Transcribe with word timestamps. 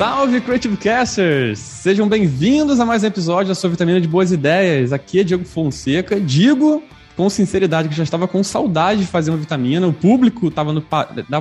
Salve 0.00 0.40
Creative 0.40 0.78
Casters! 0.78 1.58
Sejam 1.58 2.08
bem-vindos 2.08 2.80
a 2.80 2.86
mais 2.86 3.02
um 3.02 3.06
episódio 3.06 3.48
da 3.48 3.54
sua 3.54 3.68
Vitamina 3.68 4.00
de 4.00 4.08
Boas 4.08 4.32
Ideias. 4.32 4.94
Aqui 4.94 5.20
é 5.20 5.22
Diego 5.22 5.44
Fonseca. 5.44 6.18
Digo 6.18 6.82
com 7.14 7.28
sinceridade 7.28 7.86
que 7.90 7.94
já 7.94 8.02
estava 8.02 8.26
com 8.26 8.42
saudade 8.42 9.02
de 9.02 9.06
fazer 9.06 9.30
uma 9.30 9.36
vitamina. 9.36 9.86
O 9.86 9.92
público 9.92 10.48
estava 10.48 10.72
no, 10.72 10.82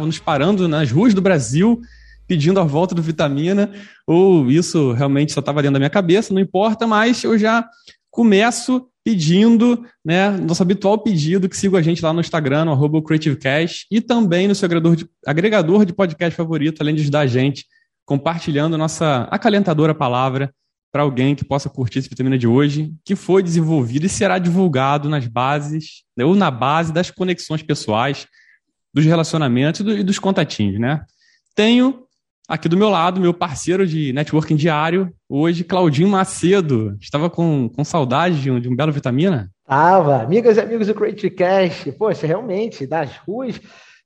nos 0.06 0.20
parando 0.20 0.68
nas 0.68 0.92
ruas 0.92 1.14
do 1.14 1.22
Brasil 1.22 1.80
pedindo 2.28 2.60
a 2.60 2.66
volta 2.66 2.94
do 2.94 3.02
vitamina, 3.02 3.72
ou 4.06 4.52
isso 4.52 4.92
realmente 4.92 5.32
só 5.32 5.40
estava 5.40 5.62
dentro 5.62 5.76
da 5.76 5.80
minha 5.80 5.90
cabeça, 5.90 6.34
não 6.34 6.42
importa, 6.42 6.86
mas 6.86 7.24
eu 7.24 7.40
já 7.40 7.66
começo 8.12 8.90
pedindo, 9.06 9.86
né, 10.04 10.32
nosso 10.32 10.62
habitual 10.62 10.98
pedido 10.98 11.48
que 11.48 11.56
siga 11.56 11.78
a 11.78 11.82
gente 11.82 12.04
lá 12.04 12.12
no 12.12 12.20
Instagram, 12.20 12.66
no 12.66 13.02
CreativeCast, 13.02 13.88
e 13.90 14.02
também 14.02 14.50
no 14.50 14.54
seu 14.54 14.66
agregador 14.66 14.98
de, 14.98 15.10
agregador 15.26 15.86
de 15.86 15.94
podcast 15.94 16.36
favorito, 16.36 16.82
além 16.82 16.94
de 16.94 17.04
ajudar 17.04 17.22
a 17.22 17.28
gente 17.28 17.64
compartilhando 18.10 18.76
nossa 18.76 19.28
acalentadora 19.30 19.94
palavra 19.94 20.52
para 20.92 21.04
alguém 21.04 21.36
que 21.36 21.46
possa 21.46 21.70
curtir 21.70 22.00
essa 22.00 22.10
vitamina 22.10 22.40
de 22.40 22.48
hoje, 22.48 22.92
que 23.06 23.16
foi 23.16 23.44
desenvolvido 23.44 24.08
e 24.08 24.10
será 24.10 24.40
divulgado 24.40 25.08
nas 25.08 25.28
bases, 25.28 26.02
né, 26.18 26.26
ou 26.26 26.34
na 26.34 26.50
base 26.50 26.92
das 26.92 27.12
conexões 27.12 27.62
pessoais, 27.62 28.26
dos 28.92 29.06
relacionamentos 29.06 29.82
e, 29.82 29.84
do, 29.84 30.04
dos 30.04 30.18
contatinhos, 30.18 30.80
né? 30.80 31.06
Tenho 31.54 32.08
aqui 32.48 32.68
do 32.68 32.76
meu 32.76 32.90
lado 32.90 33.22
meu 33.22 33.32
parceiro 33.32 33.86
de 33.86 34.12
networking 34.12 34.56
diário, 34.56 35.14
hoje, 35.30 35.64
Claudinho 35.64 36.10
Macedo. 36.10 36.98
Estava 37.00 37.30
com, 37.30 37.70
com 37.70 37.84
saudade 37.84 38.42
de 38.42 38.50
um, 38.50 38.60
de 38.60 38.68
um 38.68 38.76
belo 38.76 38.92
vitamina? 38.92 39.52
Tava. 39.68 40.24
Amigas 40.24 40.58
e 40.58 40.62
amigos 40.62 40.88
do 40.88 40.96
Creative 40.96 41.30
Cash, 41.30 41.94
poxa, 41.96 42.26
realmente, 42.26 42.88
das 42.88 43.16
ruas 43.18 43.62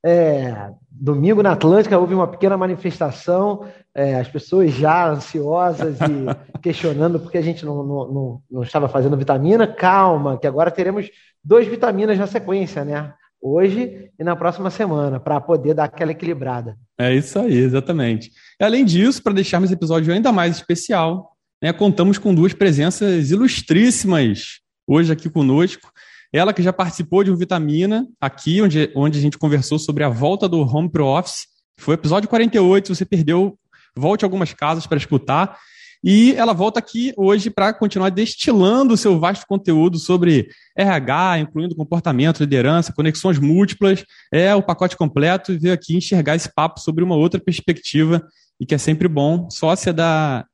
é, 0.05 0.71
domingo 0.91 1.41
na 1.41 1.53
Atlântica 1.53 1.97
houve 1.97 2.13
uma 2.13 2.27
pequena 2.27 2.57
manifestação, 2.57 3.65
é, 3.95 4.15
as 4.15 4.27
pessoas 4.27 4.71
já 4.71 5.09
ansiosas 5.09 5.97
e 6.01 6.59
questionando 6.61 7.19
porque 7.19 7.37
a 7.37 7.41
gente 7.41 7.65
não, 7.65 7.83
não, 7.83 8.11
não, 8.11 8.41
não, 8.51 8.63
estava 8.63 8.89
fazendo 8.89 9.17
vitamina. 9.17 9.65
Calma, 9.65 10.37
que 10.37 10.47
agora 10.47 10.69
teremos 10.69 11.09
duas 11.43 11.65
vitaminas 11.67 12.17
na 12.17 12.27
sequência, 12.27 12.83
né? 12.83 13.13
Hoje 13.41 14.09
e 14.17 14.23
na 14.23 14.35
próxima 14.35 14.69
semana, 14.69 15.19
para 15.19 15.41
poder 15.41 15.73
dar 15.73 15.85
aquela 15.85 16.11
equilibrada. 16.11 16.77
É 16.97 17.13
isso 17.13 17.37
aí, 17.39 17.57
exatamente. 17.57 18.31
E, 18.59 18.63
além 18.63 18.85
disso, 18.85 19.21
para 19.21 19.33
deixarmos 19.33 19.69
esse 19.69 19.77
episódio 19.77 20.13
ainda 20.13 20.31
mais 20.31 20.55
especial, 20.55 21.33
né, 21.61 21.73
contamos 21.73 22.17
com 22.17 22.33
duas 22.33 22.53
presenças 22.53 23.31
ilustríssimas 23.31 24.61
hoje 24.87 25.11
aqui 25.11 25.29
conosco. 25.29 25.91
Ela 26.33 26.51
que 26.51 26.63
já 26.63 26.73
participou 26.73 27.23
de 27.23 27.29
um 27.29 27.35
Vitamina 27.35 28.07
aqui, 28.19 28.59
onde, 28.59 28.91
onde 28.95 29.19
a 29.19 29.21
gente 29.21 29.37
conversou 29.37 29.77
sobre 29.77 30.03
a 30.03 30.09
volta 30.09 30.49
do 30.49 30.61
Home 30.61 30.89
Pro 30.89 31.05
Office. 31.05 31.45
Foi 31.77 31.93
o 31.93 31.97
episódio 31.97 32.27
48, 32.27 32.87
se 32.87 32.95
você 32.95 33.05
perdeu, 33.05 33.55
volte 33.95 34.25
algumas 34.25 34.51
casas 34.51 34.87
para 34.87 34.97
escutar. 34.97 35.55
E 36.03 36.33
ela 36.33 36.51
volta 36.51 36.79
aqui 36.79 37.13
hoje 37.15 37.51
para 37.51 37.71
continuar 37.71 38.09
destilando 38.09 38.95
o 38.95 38.97
seu 38.97 39.19
vasto 39.19 39.45
conteúdo 39.45 39.99
sobre 39.99 40.49
RH, 40.75 41.39
incluindo 41.39 41.75
comportamento, 41.75 42.39
liderança, 42.39 42.91
conexões 42.91 43.37
múltiplas. 43.37 44.03
É 44.33 44.55
o 44.55 44.63
pacote 44.63 44.97
completo 44.97 45.53
e 45.53 45.59
veio 45.59 45.73
aqui 45.73 45.95
enxergar 45.95 46.35
esse 46.35 46.51
papo 46.51 46.79
sobre 46.79 47.03
uma 47.03 47.15
outra 47.15 47.39
perspectiva 47.39 48.25
e 48.59 48.65
que 48.65 48.73
é 48.73 48.79
sempre 48.79 49.07
bom. 49.07 49.47
Sócia 49.51 49.93
da 49.93 50.45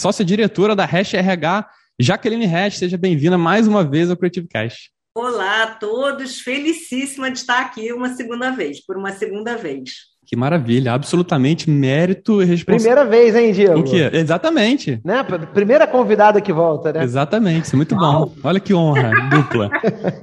sócia 0.00 0.24
diretora 0.24 0.74
da 0.74 0.86
Hash 0.86 1.12
RH, 1.12 1.68
Jaqueline 2.00 2.46
Hash, 2.46 2.78
seja 2.78 2.96
bem-vinda 2.96 3.36
mais 3.36 3.68
uma 3.68 3.84
vez 3.84 4.10
ao 4.10 4.16
Creative 4.16 4.48
Cast. 4.48 4.95
Olá 5.18 5.62
a 5.62 5.66
todos, 5.68 6.40
felicíssima 6.40 7.30
de 7.30 7.38
estar 7.38 7.62
aqui 7.62 7.90
uma 7.90 8.10
segunda 8.10 8.50
vez, 8.50 8.84
por 8.84 8.98
uma 8.98 9.12
segunda 9.12 9.56
vez. 9.56 9.92
Que 10.26 10.36
maravilha, 10.36 10.92
absolutamente 10.92 11.70
mérito 11.70 12.42
e 12.42 12.44
responsabilidade. 12.44 13.08
Primeira 13.08 13.32
vez, 13.32 13.34
hein, 13.34 13.50
Diego? 13.50 13.80
O 13.80 13.82
quê? 13.82 14.10
Exatamente. 14.12 15.00
Né? 15.02 15.24
Primeira 15.54 15.86
convidada 15.86 16.38
que 16.38 16.52
volta, 16.52 16.92
né? 16.92 17.02
Exatamente, 17.02 17.64
isso 17.64 17.74
é 17.74 17.78
muito 17.78 17.96
bom. 17.96 18.30
Olha 18.44 18.60
que 18.60 18.74
honra 18.74 19.10
dupla. 19.30 19.70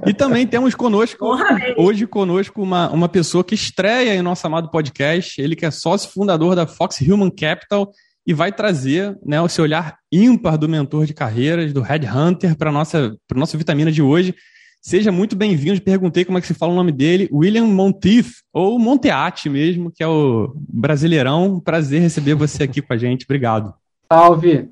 E 0.06 0.14
também 0.14 0.46
temos 0.46 0.76
conosco, 0.76 1.26
hoje 1.76 2.06
conosco, 2.06 2.62
uma, 2.62 2.88
uma 2.92 3.08
pessoa 3.08 3.42
que 3.42 3.56
estreia 3.56 4.14
em 4.14 4.22
nosso 4.22 4.46
amado 4.46 4.70
podcast, 4.70 5.42
ele 5.42 5.56
que 5.56 5.66
é 5.66 5.72
sócio 5.72 6.08
fundador 6.12 6.54
da 6.54 6.68
Fox 6.68 7.00
Human 7.00 7.30
Capital 7.30 7.90
e 8.24 8.32
vai 8.32 8.52
trazer 8.52 9.18
né, 9.26 9.40
o 9.40 9.48
seu 9.48 9.64
olhar 9.64 9.96
ímpar 10.12 10.56
do 10.56 10.68
mentor 10.68 11.04
de 11.04 11.12
carreiras, 11.12 11.72
do 11.72 11.82
Headhunter, 11.82 12.56
para 12.56 12.70
a 12.70 12.72
nossa, 12.72 13.16
nossa 13.34 13.58
vitamina 13.58 13.90
de 13.90 14.00
hoje. 14.00 14.32
Seja 14.86 15.10
muito 15.10 15.34
bem-vindo. 15.34 15.80
Perguntei 15.80 16.26
como 16.26 16.36
é 16.36 16.42
que 16.42 16.46
se 16.46 16.52
fala 16.52 16.70
o 16.70 16.76
nome 16.76 16.92
dele, 16.92 17.26
William 17.32 17.64
Monteith, 17.64 18.42
ou 18.52 18.78
Monteati 18.78 19.48
mesmo, 19.48 19.90
que 19.90 20.02
é 20.02 20.06
o 20.06 20.54
brasileirão. 20.54 21.58
Prazer 21.58 22.02
receber 22.02 22.34
você 22.34 22.64
aqui 22.64 22.82
com 22.82 22.92
a 22.92 22.96
gente. 22.98 23.24
Obrigado. 23.24 23.72
Salve. 24.12 24.68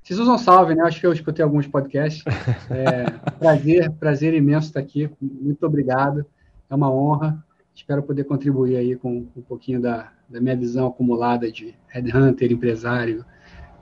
Vocês 0.00 0.20
usam 0.20 0.38
salve, 0.38 0.76
né? 0.76 0.84
Acho 0.84 1.00
que 1.00 1.06
eu 1.08 1.12
escutei 1.12 1.42
alguns 1.44 1.66
podcasts. 1.66 2.22
É, 2.70 3.10
prazer, 3.40 3.90
prazer 3.90 4.34
imenso 4.34 4.68
estar 4.68 4.78
aqui. 4.78 5.10
Muito 5.20 5.66
obrigado. 5.66 6.24
É 6.70 6.74
uma 6.76 6.88
honra. 6.88 7.44
Espero 7.74 8.04
poder 8.04 8.22
contribuir 8.22 8.76
aí 8.76 8.94
com 8.94 9.26
um 9.36 9.42
pouquinho 9.42 9.82
da, 9.82 10.12
da 10.28 10.40
minha 10.40 10.54
visão 10.54 10.86
acumulada 10.86 11.50
de 11.50 11.74
headhunter, 11.88 12.52
empresário, 12.52 13.24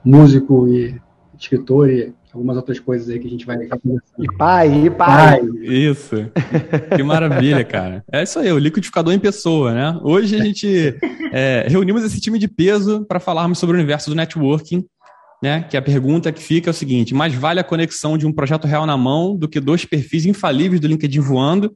músico 0.03 0.67
e 0.67 0.99
escritor 1.37 1.91
e 1.91 2.11
algumas 2.35 2.57
outras 2.57 2.79
coisas 2.79 3.09
aí 3.09 3.17
que 3.17 3.27
a 3.27 3.29
gente 3.29 3.45
vai 3.45 3.57
conversando. 3.57 4.01
E 4.19 4.37
pai, 4.37 4.85
e 4.85 4.89
pai. 4.89 5.39
Isso. 5.61 6.29
Que 6.95 7.01
maravilha, 7.01 7.63
cara. 7.63 8.03
É 8.11 8.23
isso 8.23 8.37
aí, 8.37 8.51
o 8.51 8.57
liquidificador 8.57 9.13
em 9.13 9.19
pessoa, 9.19 9.73
né? 9.73 9.99
Hoje 10.03 10.35
a 10.35 10.43
gente 10.43 10.95
é, 11.31 11.65
reunimos 11.69 12.03
esse 12.03 12.19
time 12.19 12.37
de 12.37 12.47
peso 12.47 13.05
para 13.05 13.19
falarmos 13.19 13.57
sobre 13.57 13.77
o 13.77 13.79
universo 13.79 14.09
do 14.09 14.15
networking, 14.15 14.85
né? 15.41 15.63
Que 15.69 15.77
a 15.77 15.81
pergunta 15.81 16.31
que 16.31 16.43
fica 16.43 16.69
é 16.69 16.71
o 16.71 16.73
seguinte: 16.73 17.13
mais 17.13 17.33
vale 17.33 17.59
a 17.59 17.63
conexão 17.63 18.17
de 18.17 18.27
um 18.27 18.33
projeto 18.33 18.67
real 18.67 18.85
na 18.85 18.97
mão 18.97 19.35
do 19.35 19.47
que 19.47 19.59
dois 19.61 19.85
perfis 19.85 20.25
infalíveis 20.25 20.81
do 20.81 20.87
LinkedIn 20.87 21.21
voando? 21.21 21.73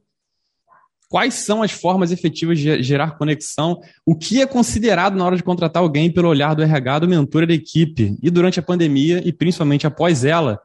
Quais 1.10 1.34
são 1.34 1.60
as 1.60 1.72
formas 1.72 2.12
efetivas 2.12 2.56
de 2.56 2.84
gerar 2.84 3.18
conexão? 3.18 3.80
O 4.06 4.14
que 4.14 4.40
é 4.40 4.46
considerado 4.46 5.16
na 5.16 5.24
hora 5.26 5.36
de 5.36 5.42
contratar 5.42 5.82
alguém 5.82 6.08
pelo 6.08 6.28
olhar 6.28 6.54
do 6.54 6.62
RH, 6.62 7.00
do 7.00 7.08
mentor 7.08 7.48
da 7.48 7.52
equipe? 7.52 8.16
E 8.22 8.30
durante 8.30 8.60
a 8.60 8.62
pandemia, 8.62 9.20
e 9.26 9.32
principalmente 9.32 9.88
após 9.88 10.24
ela, 10.24 10.60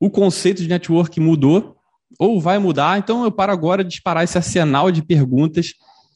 o 0.00 0.10
conceito 0.10 0.62
de 0.62 0.68
network 0.68 1.20
mudou 1.20 1.76
ou 2.18 2.40
vai 2.40 2.58
mudar? 2.58 2.98
Então 2.98 3.22
eu 3.22 3.30
paro 3.30 3.52
agora 3.52 3.84
de 3.84 3.90
disparar 3.90 4.24
esse 4.24 4.36
arsenal 4.36 4.90
de 4.90 5.00
perguntas 5.00 5.74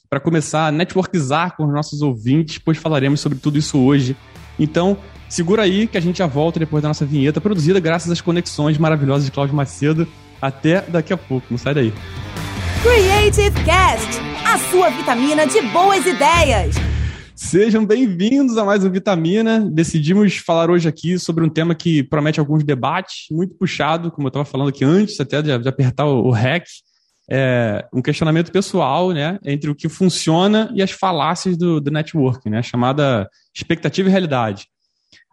para 0.08 0.18
começar 0.18 0.66
a 0.66 0.72
networkizar 0.72 1.56
com 1.56 1.64
os 1.64 1.72
nossos 1.72 2.02
ouvintes, 2.02 2.58
pois 2.58 2.78
falaremos 2.78 3.20
sobre 3.20 3.38
tudo 3.38 3.56
isso 3.56 3.78
hoje. 3.78 4.16
Então, 4.58 4.98
segura 5.28 5.62
aí 5.62 5.86
que 5.86 5.96
a 5.96 6.00
gente 6.00 6.18
já 6.18 6.26
volta 6.26 6.58
depois 6.58 6.82
da 6.82 6.88
nossa 6.88 7.06
vinheta, 7.06 7.40
produzida 7.40 7.78
graças 7.78 8.10
às 8.10 8.20
conexões 8.20 8.76
maravilhosas 8.76 9.24
de 9.24 9.30
Cláudio 9.30 9.54
Macedo. 9.54 10.08
Até 10.42 10.80
daqui 10.80 11.12
a 11.12 11.16
pouco, 11.16 11.46
não 11.48 11.58
sai 11.58 11.74
daí. 11.74 11.92
Creative 12.82 13.62
Cast, 13.62 14.08
a 14.42 14.56
sua 14.70 14.88
vitamina 14.88 15.46
de 15.46 15.60
boas 15.60 16.06
ideias. 16.06 16.74
Sejam 17.36 17.84
bem-vindos 17.84 18.56
a 18.56 18.64
mais 18.64 18.82
um 18.82 18.90
Vitamina. 18.90 19.60
Decidimos 19.70 20.38
falar 20.38 20.70
hoje 20.70 20.88
aqui 20.88 21.18
sobre 21.18 21.44
um 21.44 21.50
tema 21.50 21.74
que 21.74 22.02
promete 22.02 22.40
alguns 22.40 22.64
debates, 22.64 23.26
muito 23.30 23.54
puxado, 23.54 24.10
como 24.10 24.28
eu 24.28 24.30
estava 24.30 24.46
falando 24.46 24.68
aqui 24.68 24.82
antes, 24.82 25.20
até 25.20 25.42
de, 25.42 25.58
de 25.58 25.68
apertar 25.68 26.06
o, 26.06 26.28
o 26.28 26.30
REC. 26.30 26.64
É, 27.30 27.86
um 27.92 28.00
questionamento 28.00 28.50
pessoal, 28.50 29.10
né, 29.10 29.38
entre 29.44 29.70
o 29.70 29.74
que 29.74 29.88
funciona 29.88 30.72
e 30.74 30.82
as 30.82 30.90
falácias 30.90 31.58
do, 31.58 31.82
do 31.82 31.90
networking, 31.90 32.48
né, 32.48 32.62
chamada 32.62 33.28
expectativa 33.54 34.08
e 34.08 34.10
realidade. 34.10 34.68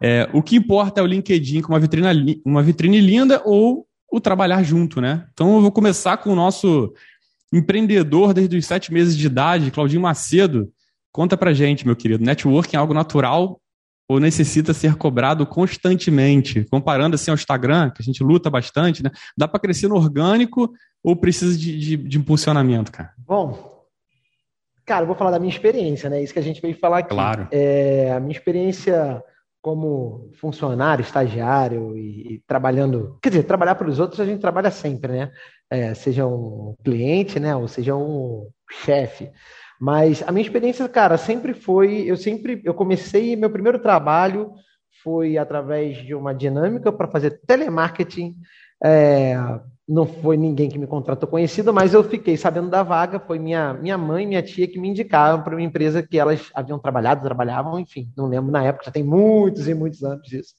É, 0.02 0.28
o 0.34 0.42
que 0.42 0.56
importa 0.56 1.00
é 1.00 1.02
o 1.02 1.06
LinkedIn 1.06 1.62
com 1.62 1.72
uma 1.72 1.80
vitrine, 1.80 2.42
uma 2.44 2.62
vitrine 2.62 3.00
linda 3.00 3.40
ou 3.42 3.86
o 4.12 4.20
trabalhar 4.20 4.62
junto, 4.62 5.00
né? 5.00 5.26
Então 5.32 5.54
eu 5.56 5.62
vou 5.62 5.72
começar 5.72 6.18
com 6.18 6.30
o 6.30 6.36
nosso 6.36 6.92
empreendedor 7.52 8.34
desde 8.34 8.56
os 8.56 8.66
sete 8.66 8.92
meses 8.92 9.16
de 9.16 9.26
idade, 9.26 9.70
Claudinho 9.70 10.02
Macedo. 10.02 10.70
Conta 11.12 11.36
pra 11.36 11.52
gente, 11.52 11.86
meu 11.86 11.96
querido, 11.96 12.24
networking 12.24 12.76
é 12.76 12.78
algo 12.78 12.94
natural 12.94 13.60
ou 14.08 14.18
necessita 14.18 14.72
ser 14.72 14.96
cobrado 14.96 15.46
constantemente? 15.46 16.64
Comparando 16.70 17.14
assim 17.14 17.30
ao 17.30 17.34
Instagram, 17.34 17.90
que 17.90 18.00
a 18.00 18.04
gente 18.04 18.22
luta 18.22 18.48
bastante, 18.48 19.02
né? 19.02 19.10
Dá 19.36 19.46
para 19.46 19.60
crescer 19.60 19.88
no 19.88 19.96
orgânico 19.96 20.72
ou 21.02 21.14
precisa 21.14 21.56
de, 21.56 21.78
de, 21.78 21.96
de, 21.96 22.18
impulsionamento, 22.18 22.90
cara? 22.90 23.12
Bom, 23.18 23.84
cara, 24.86 25.02
eu 25.02 25.06
vou 25.06 25.16
falar 25.16 25.30
da 25.30 25.38
minha 25.38 25.52
experiência, 25.52 26.08
né? 26.08 26.22
Isso 26.22 26.32
que 26.32 26.38
a 26.38 26.42
gente 26.42 26.62
veio 26.62 26.78
falar 26.78 26.98
aqui. 26.98 27.10
Claro. 27.10 27.48
É, 27.50 28.12
a 28.12 28.20
minha 28.20 28.32
experiência 28.32 29.22
como 29.60 30.30
funcionário, 30.40 31.02
estagiário 31.02 31.96
e, 31.96 32.34
e, 32.34 32.42
trabalhando, 32.46 33.18
quer 33.22 33.30
dizer, 33.30 33.42
trabalhar 33.44 33.74
para 33.74 33.88
os 33.88 33.98
outros 33.98 34.20
a 34.20 34.24
gente 34.24 34.40
trabalha 34.40 34.70
sempre, 34.70 35.12
né? 35.12 35.32
É, 35.70 35.94
seja 35.94 36.26
um 36.26 36.74
cliente, 36.82 37.38
né, 37.38 37.54
ou 37.54 37.68
seja 37.68 37.94
um 37.94 38.48
chefe. 38.70 39.30
Mas 39.80 40.22
a 40.26 40.32
minha 40.32 40.44
experiência, 40.44 40.88
cara, 40.88 41.16
sempre 41.16 41.54
foi, 41.54 42.02
eu 42.02 42.16
sempre, 42.16 42.62
eu 42.64 42.74
comecei 42.74 43.36
meu 43.36 43.50
primeiro 43.50 43.78
trabalho 43.78 44.52
foi 45.02 45.38
através 45.38 45.98
de 45.98 46.14
uma 46.14 46.34
dinâmica 46.34 46.92
para 46.92 47.08
fazer 47.08 47.40
telemarketing 47.46 48.34
É, 48.82 49.36
não 49.88 50.06
foi 50.06 50.36
ninguém 50.36 50.68
que 50.68 50.78
me 50.78 50.86
contratou 50.86 51.28
conhecido, 51.28 51.72
mas 51.72 51.94
eu 51.94 52.04
fiquei 52.04 52.36
sabendo 52.36 52.68
da 52.68 52.82
vaga. 52.82 53.18
Foi 53.18 53.38
minha, 53.38 53.72
minha 53.72 53.96
mãe 53.96 54.24
e 54.24 54.26
minha 54.26 54.42
tia 54.42 54.68
que 54.68 54.78
me 54.78 54.88
indicaram 54.88 55.42
para 55.42 55.54
uma 55.54 55.62
empresa 55.62 56.02
que 56.02 56.18
elas 56.18 56.50
haviam 56.54 56.78
trabalhado, 56.78 57.22
trabalhavam, 57.22 57.78
enfim, 57.80 58.12
não 58.16 58.26
lembro 58.26 58.52
na 58.52 58.62
época, 58.62 58.84
já 58.84 58.90
tem 58.90 59.02
muitos 59.02 59.66
e 59.66 59.74
muitos 59.74 60.04
anos 60.04 60.22
disso. 60.28 60.54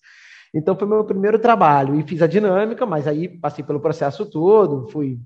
Então 0.54 0.76
foi 0.76 0.88
meu 0.88 1.04
primeiro 1.04 1.38
trabalho 1.38 2.00
e 2.00 2.04
fiz 2.04 2.24
a 2.24 2.28
dinâmica, 2.28 2.86
mas 2.86 3.08
aí 3.08 3.28
passei 3.28 3.64
pelo 3.64 3.80
processo 3.80 4.26
todo, 4.26 4.90
fui 4.90 5.20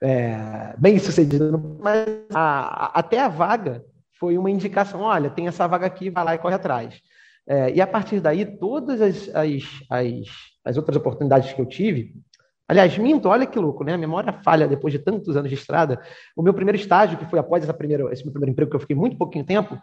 é, 0.00 0.74
bem 0.78 0.98
sucedido, 1.00 1.78
mas 1.82 2.06
a, 2.32 2.86
a, 2.86 3.00
até 3.00 3.20
a 3.20 3.28
vaga 3.28 3.84
foi 4.18 4.38
uma 4.38 4.50
indicação, 4.50 5.00
olha, 5.00 5.28
tem 5.28 5.48
essa 5.48 5.66
vaga 5.66 5.86
aqui, 5.86 6.08
vai 6.08 6.24
lá 6.24 6.34
e 6.36 6.38
corre 6.38 6.54
atrás. 6.54 7.00
É, 7.48 7.72
e 7.72 7.80
a 7.80 7.86
partir 7.86 8.20
daí, 8.20 8.44
todas 8.44 9.00
as, 9.00 9.28
as, 9.34 9.62
as, 9.90 10.26
as 10.64 10.76
outras 10.76 10.96
oportunidades 10.96 11.52
que 11.52 11.60
eu 11.60 11.66
tive, 11.66 12.14
Aliás, 12.70 12.96
minto, 12.96 13.28
olha 13.28 13.46
que 13.46 13.58
louco, 13.58 13.82
né? 13.82 13.94
A 13.94 13.98
memória 13.98 14.32
falha 14.44 14.68
depois 14.68 14.92
de 14.92 15.00
tantos 15.00 15.36
anos 15.36 15.48
de 15.48 15.56
estrada. 15.56 16.00
O 16.36 16.42
meu 16.42 16.54
primeiro 16.54 16.78
estágio, 16.78 17.18
que 17.18 17.24
foi 17.24 17.40
após 17.40 17.64
essa 17.64 17.74
primeira, 17.74 18.12
esse 18.12 18.22
meu 18.22 18.30
primeiro 18.30 18.52
emprego, 18.52 18.70
que 18.70 18.76
eu 18.76 18.80
fiquei 18.80 18.94
muito 18.94 19.18
pouquinho 19.18 19.44
tempo, 19.44 19.76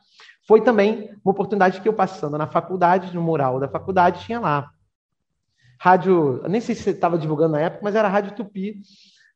foi 0.48 0.62
também 0.62 1.10
uma 1.22 1.34
oportunidade 1.34 1.82
que 1.82 1.90
eu 1.90 1.92
passando 1.92 2.38
na 2.38 2.48
faculdade, 2.48 3.14
no 3.14 3.22
mural 3.22 3.60
da 3.60 3.68
faculdade, 3.68 4.24
tinha 4.24 4.40
lá. 4.40 4.70
Rádio, 5.78 6.42
nem 6.48 6.62
sei 6.62 6.76
se 6.76 6.92
estava 6.92 7.18
divulgando 7.18 7.56
na 7.56 7.60
época, 7.60 7.82
mas 7.84 7.94
era 7.94 8.08
a 8.08 8.12
Rádio 8.12 8.36
Tupi, 8.36 8.80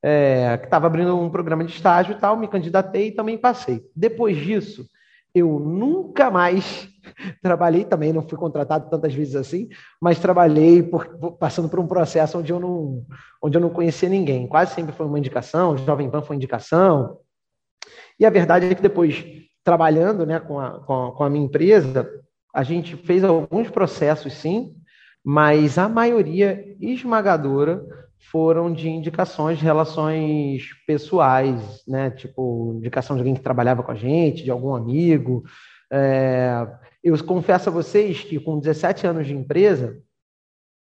é, 0.01 0.57
que 0.57 0.67
estava 0.67 0.87
abrindo 0.87 1.19
um 1.19 1.29
programa 1.29 1.65
de 1.65 1.73
estágio 1.73 2.13
e 2.13 2.17
tal, 2.17 2.37
me 2.37 2.47
candidatei 2.47 3.09
e 3.09 3.11
também 3.11 3.37
passei. 3.37 3.83
Depois 3.93 4.37
disso, 4.37 4.85
eu 5.35 5.59
nunca 5.59 6.31
mais 6.31 6.87
trabalhei 7.41 7.85
também, 7.85 8.13
não 8.13 8.27
fui 8.27 8.37
contratado 8.37 8.89
tantas 8.89 9.13
vezes 9.13 9.35
assim, 9.35 9.69
mas 10.01 10.19
trabalhei 10.19 10.83
por, 10.83 11.37
passando 11.37 11.69
por 11.69 11.79
um 11.79 11.87
processo 11.87 12.39
onde 12.39 12.51
eu 12.51 12.59
não, 12.59 13.05
onde 13.41 13.57
eu 13.57 13.61
não 13.61 13.69
conhecia 13.69 14.09
ninguém. 14.09 14.47
Quase 14.47 14.73
sempre 14.73 14.93
foi 14.93 15.05
uma 15.05 15.19
indicação, 15.19 15.77
Jovem 15.77 16.09
Pan 16.09 16.21
foi 16.21 16.35
indicação. 16.35 17.17
E 18.19 18.25
a 18.25 18.29
verdade 18.29 18.67
é 18.67 18.75
que 18.75 18.81
depois, 18.81 19.23
trabalhando 19.63 20.25
né, 20.25 20.39
com, 20.39 20.59
a, 20.59 20.79
com, 20.79 21.07
a, 21.07 21.11
com 21.11 21.23
a 21.23 21.29
minha 21.29 21.45
empresa, 21.45 22.07
a 22.53 22.63
gente 22.63 22.95
fez 22.95 23.23
alguns 23.23 23.69
processos 23.69 24.33
sim, 24.33 24.75
mas 25.23 25.77
a 25.77 25.87
maioria 25.87 26.63
esmagadora 26.79 27.83
foram 28.29 28.71
de 28.71 28.89
indicações 28.89 29.57
de 29.57 29.63
relações 29.63 30.69
pessoais, 30.85 31.83
né? 31.87 32.11
Tipo, 32.11 32.73
indicação 32.75 33.15
de 33.15 33.21
alguém 33.21 33.33
que 33.33 33.41
trabalhava 33.41 33.81
com 33.81 33.91
a 33.91 33.95
gente, 33.95 34.43
de 34.43 34.51
algum 34.51 34.75
amigo. 34.75 35.43
É, 35.91 36.67
eu 37.03 37.23
confesso 37.23 37.69
a 37.69 37.71
vocês 37.71 38.23
que 38.23 38.39
com 38.39 38.59
17 38.59 39.07
anos 39.07 39.27
de 39.27 39.33
empresa, 39.33 40.01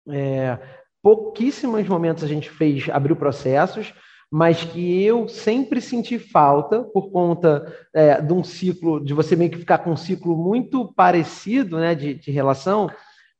é, 0.09 0.57
pouquíssimos 1.01 1.87
momentos 1.87 2.23
a 2.23 2.27
gente 2.27 2.49
fez, 2.49 2.89
abriu 2.89 3.15
processos, 3.15 3.93
mas 4.31 4.63
que 4.63 5.03
eu 5.03 5.27
sempre 5.27 5.81
senti 5.81 6.17
falta 6.17 6.83
por 6.83 7.11
conta 7.11 7.65
é, 7.93 8.21
de 8.21 8.31
um 8.31 8.43
ciclo, 8.43 9.03
de 9.03 9.13
você 9.13 9.35
meio 9.35 9.51
que 9.51 9.57
ficar 9.57 9.79
com 9.79 9.91
um 9.91 9.97
ciclo 9.97 10.37
muito 10.37 10.93
parecido 10.93 11.77
né, 11.77 11.93
de, 11.93 12.13
de 12.13 12.31
relação, 12.31 12.89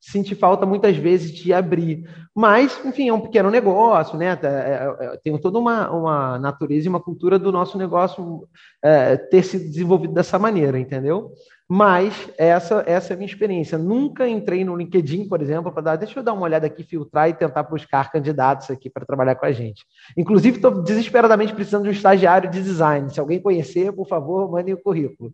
senti 0.02 0.34
falta 0.34 0.66
muitas 0.66 0.98
vezes 0.98 1.32
de 1.32 1.54
abrir. 1.54 2.10
Mas, 2.36 2.78
enfim, 2.84 3.08
é 3.08 3.14
um 3.14 3.22
pequeno 3.22 3.52
negócio, 3.52 4.18
né? 4.18 4.38
É, 4.42 4.48
é, 4.48 4.98
é, 5.00 5.18
tem 5.24 5.38
toda 5.38 5.60
uma, 5.60 5.92
uma 5.92 6.40
natureza 6.40 6.88
e 6.88 6.90
uma 6.90 7.00
cultura 7.00 7.38
do 7.38 7.52
nosso 7.52 7.78
negócio 7.78 8.48
é, 8.84 9.16
ter 9.16 9.44
sido 9.44 9.66
desenvolvido 9.66 10.14
dessa 10.14 10.40
maneira, 10.40 10.80
entendeu? 10.80 11.32
Mas 11.74 12.30
essa, 12.38 12.84
essa 12.86 13.14
é 13.14 13.16
a 13.16 13.18
minha 13.18 13.32
experiência. 13.32 13.78
Nunca 13.78 14.28
entrei 14.28 14.62
no 14.66 14.76
LinkedIn, 14.76 15.30
por 15.30 15.42
exemplo, 15.42 15.72
para 15.72 15.82
dar, 15.82 15.96
deixa 15.96 16.20
eu 16.20 16.24
dar 16.24 16.34
uma 16.34 16.42
olhada 16.42 16.68
aqui, 16.68 16.84
filtrar 16.84 17.30
e 17.30 17.34
tentar 17.34 17.64
buscar 17.64 18.12
candidatos 18.12 18.70
aqui 18.70 18.90
para 18.90 19.06
trabalhar 19.06 19.36
com 19.36 19.46
a 19.46 19.54
gente. 19.54 19.86
Inclusive, 20.18 20.58
estou 20.58 20.84
desesperadamente 20.84 21.56
precisando 21.56 21.84
de 21.84 21.88
um 21.88 21.94
estagiário 21.94 22.52
de 22.52 22.62
design. 22.62 23.10
Se 23.10 23.22
alguém 23.22 23.42
conhecer, 23.42 23.94
por 23.94 24.06
favor, 24.06 24.52
mandem 24.52 24.74
o 24.74 24.82
currículo. 24.82 25.32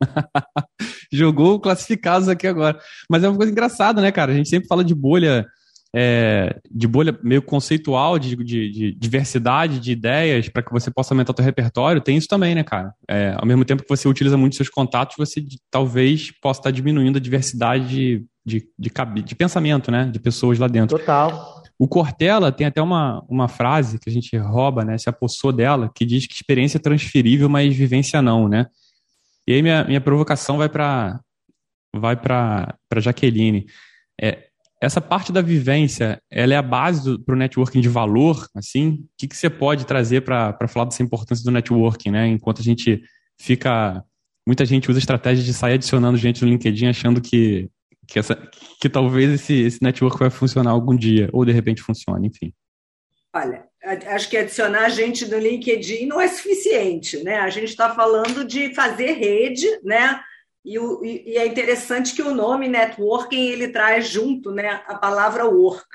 Jogou 1.12 1.60
classificados 1.60 2.28
aqui 2.28 2.48
agora. 2.48 2.76
Mas 3.08 3.22
é 3.22 3.28
uma 3.28 3.36
coisa 3.36 3.52
engraçada, 3.52 4.02
né, 4.02 4.10
cara? 4.10 4.32
A 4.32 4.34
gente 4.34 4.48
sempre 4.48 4.66
fala 4.66 4.82
de 4.82 4.96
bolha, 4.96 5.46
é, 5.94 6.60
de 6.70 6.86
bolha 6.86 7.18
meio 7.22 7.40
conceitual, 7.40 8.18
de, 8.18 8.36
de, 8.36 8.70
de 8.70 8.92
diversidade 8.92 9.80
de 9.80 9.92
ideias 9.92 10.48
para 10.48 10.62
que 10.62 10.72
você 10.72 10.90
possa 10.90 11.14
aumentar 11.14 11.32
o 11.32 11.36
seu 11.36 11.44
repertório. 11.44 12.00
Tem 12.00 12.16
isso 12.16 12.28
também, 12.28 12.54
né, 12.54 12.62
cara? 12.62 12.92
É, 13.08 13.34
ao 13.36 13.46
mesmo 13.46 13.64
tempo 13.64 13.82
que 13.82 13.88
você 13.88 14.06
utiliza 14.08 14.36
muito 14.36 14.56
seus 14.56 14.68
contatos, 14.68 15.16
você 15.16 15.42
talvez 15.70 16.30
possa 16.40 16.60
estar 16.60 16.70
diminuindo 16.70 17.16
a 17.16 17.20
diversidade 17.20 17.88
de, 17.88 18.26
de, 18.44 18.68
de, 18.78 19.22
de 19.22 19.34
pensamento, 19.34 19.90
né? 19.90 20.10
De 20.12 20.18
pessoas 20.20 20.58
lá 20.58 20.68
dentro. 20.68 20.98
Total. 20.98 21.62
O 21.78 21.86
Cortella 21.86 22.50
tem 22.50 22.66
até 22.66 22.82
uma, 22.82 23.24
uma 23.28 23.46
frase 23.46 23.98
que 23.98 24.10
a 24.10 24.12
gente 24.12 24.36
rouba, 24.36 24.84
né? 24.84 24.98
Se 24.98 25.08
apossou 25.08 25.52
dela, 25.52 25.90
que 25.94 26.04
diz 26.04 26.26
que 26.26 26.34
experiência 26.34 26.76
é 26.76 26.80
transferível, 26.80 27.48
mas 27.48 27.74
vivência 27.74 28.20
não, 28.20 28.48
né? 28.48 28.66
E 29.46 29.54
aí 29.54 29.62
minha, 29.62 29.84
minha 29.84 30.00
provocação 30.00 30.58
vai 30.58 30.68
para 30.68 31.20
vai 31.96 32.16
para 32.16 32.76
Jaqueline. 32.96 33.66
É, 34.20 34.47
essa 34.80 35.00
parte 35.00 35.32
da 35.32 35.42
vivência, 35.42 36.22
ela 36.30 36.54
é 36.54 36.56
a 36.56 36.62
base 36.62 37.18
para 37.24 37.34
o 37.34 37.38
networking 37.38 37.80
de 37.80 37.88
valor, 37.88 38.48
assim? 38.54 38.90
O 38.90 39.08
que, 39.16 39.26
que 39.26 39.36
você 39.36 39.50
pode 39.50 39.84
trazer 39.84 40.20
para 40.20 40.68
falar 40.68 40.84
dessa 40.84 41.02
importância 41.02 41.44
do 41.44 41.50
networking, 41.50 42.10
né? 42.10 42.28
Enquanto 42.28 42.60
a 42.60 42.64
gente 42.64 43.02
fica... 43.40 44.02
Muita 44.46 44.64
gente 44.64 44.90
usa 44.90 44.98
estratégia 44.98 45.44
de 45.44 45.52
sair 45.52 45.74
adicionando 45.74 46.16
gente 46.16 46.42
no 46.42 46.50
LinkedIn 46.50 46.86
achando 46.86 47.20
que, 47.20 47.68
que, 48.06 48.18
essa, 48.18 48.34
que 48.80 48.88
talvez 48.88 49.30
esse, 49.30 49.54
esse 49.54 49.82
network 49.82 50.18
vai 50.18 50.30
funcionar 50.30 50.70
algum 50.70 50.96
dia, 50.96 51.28
ou 51.32 51.44
de 51.44 51.52
repente 51.52 51.82
funcione, 51.82 52.28
enfim. 52.28 52.54
Olha, 53.34 53.64
acho 54.06 54.30
que 54.30 54.38
adicionar 54.38 54.88
gente 54.88 55.26
no 55.26 55.38
LinkedIn 55.38 56.06
não 56.06 56.20
é 56.20 56.28
suficiente, 56.28 57.22
né? 57.22 57.40
A 57.40 57.50
gente 57.50 57.68
está 57.68 57.94
falando 57.94 58.44
de 58.44 58.74
fazer 58.74 59.12
rede, 59.12 59.66
né? 59.82 60.18
E, 60.68 60.78
o, 60.78 61.02
e, 61.02 61.38
é 61.38 61.46
interessante 61.46 62.14
que 62.14 62.20
o 62.20 62.34
nome 62.34 62.68
networking 62.68 63.48
ele 63.48 63.68
traz 63.68 64.06
junto, 64.06 64.50
né, 64.50 64.82
a 64.86 64.96
palavra 64.96 65.46
work. 65.46 65.88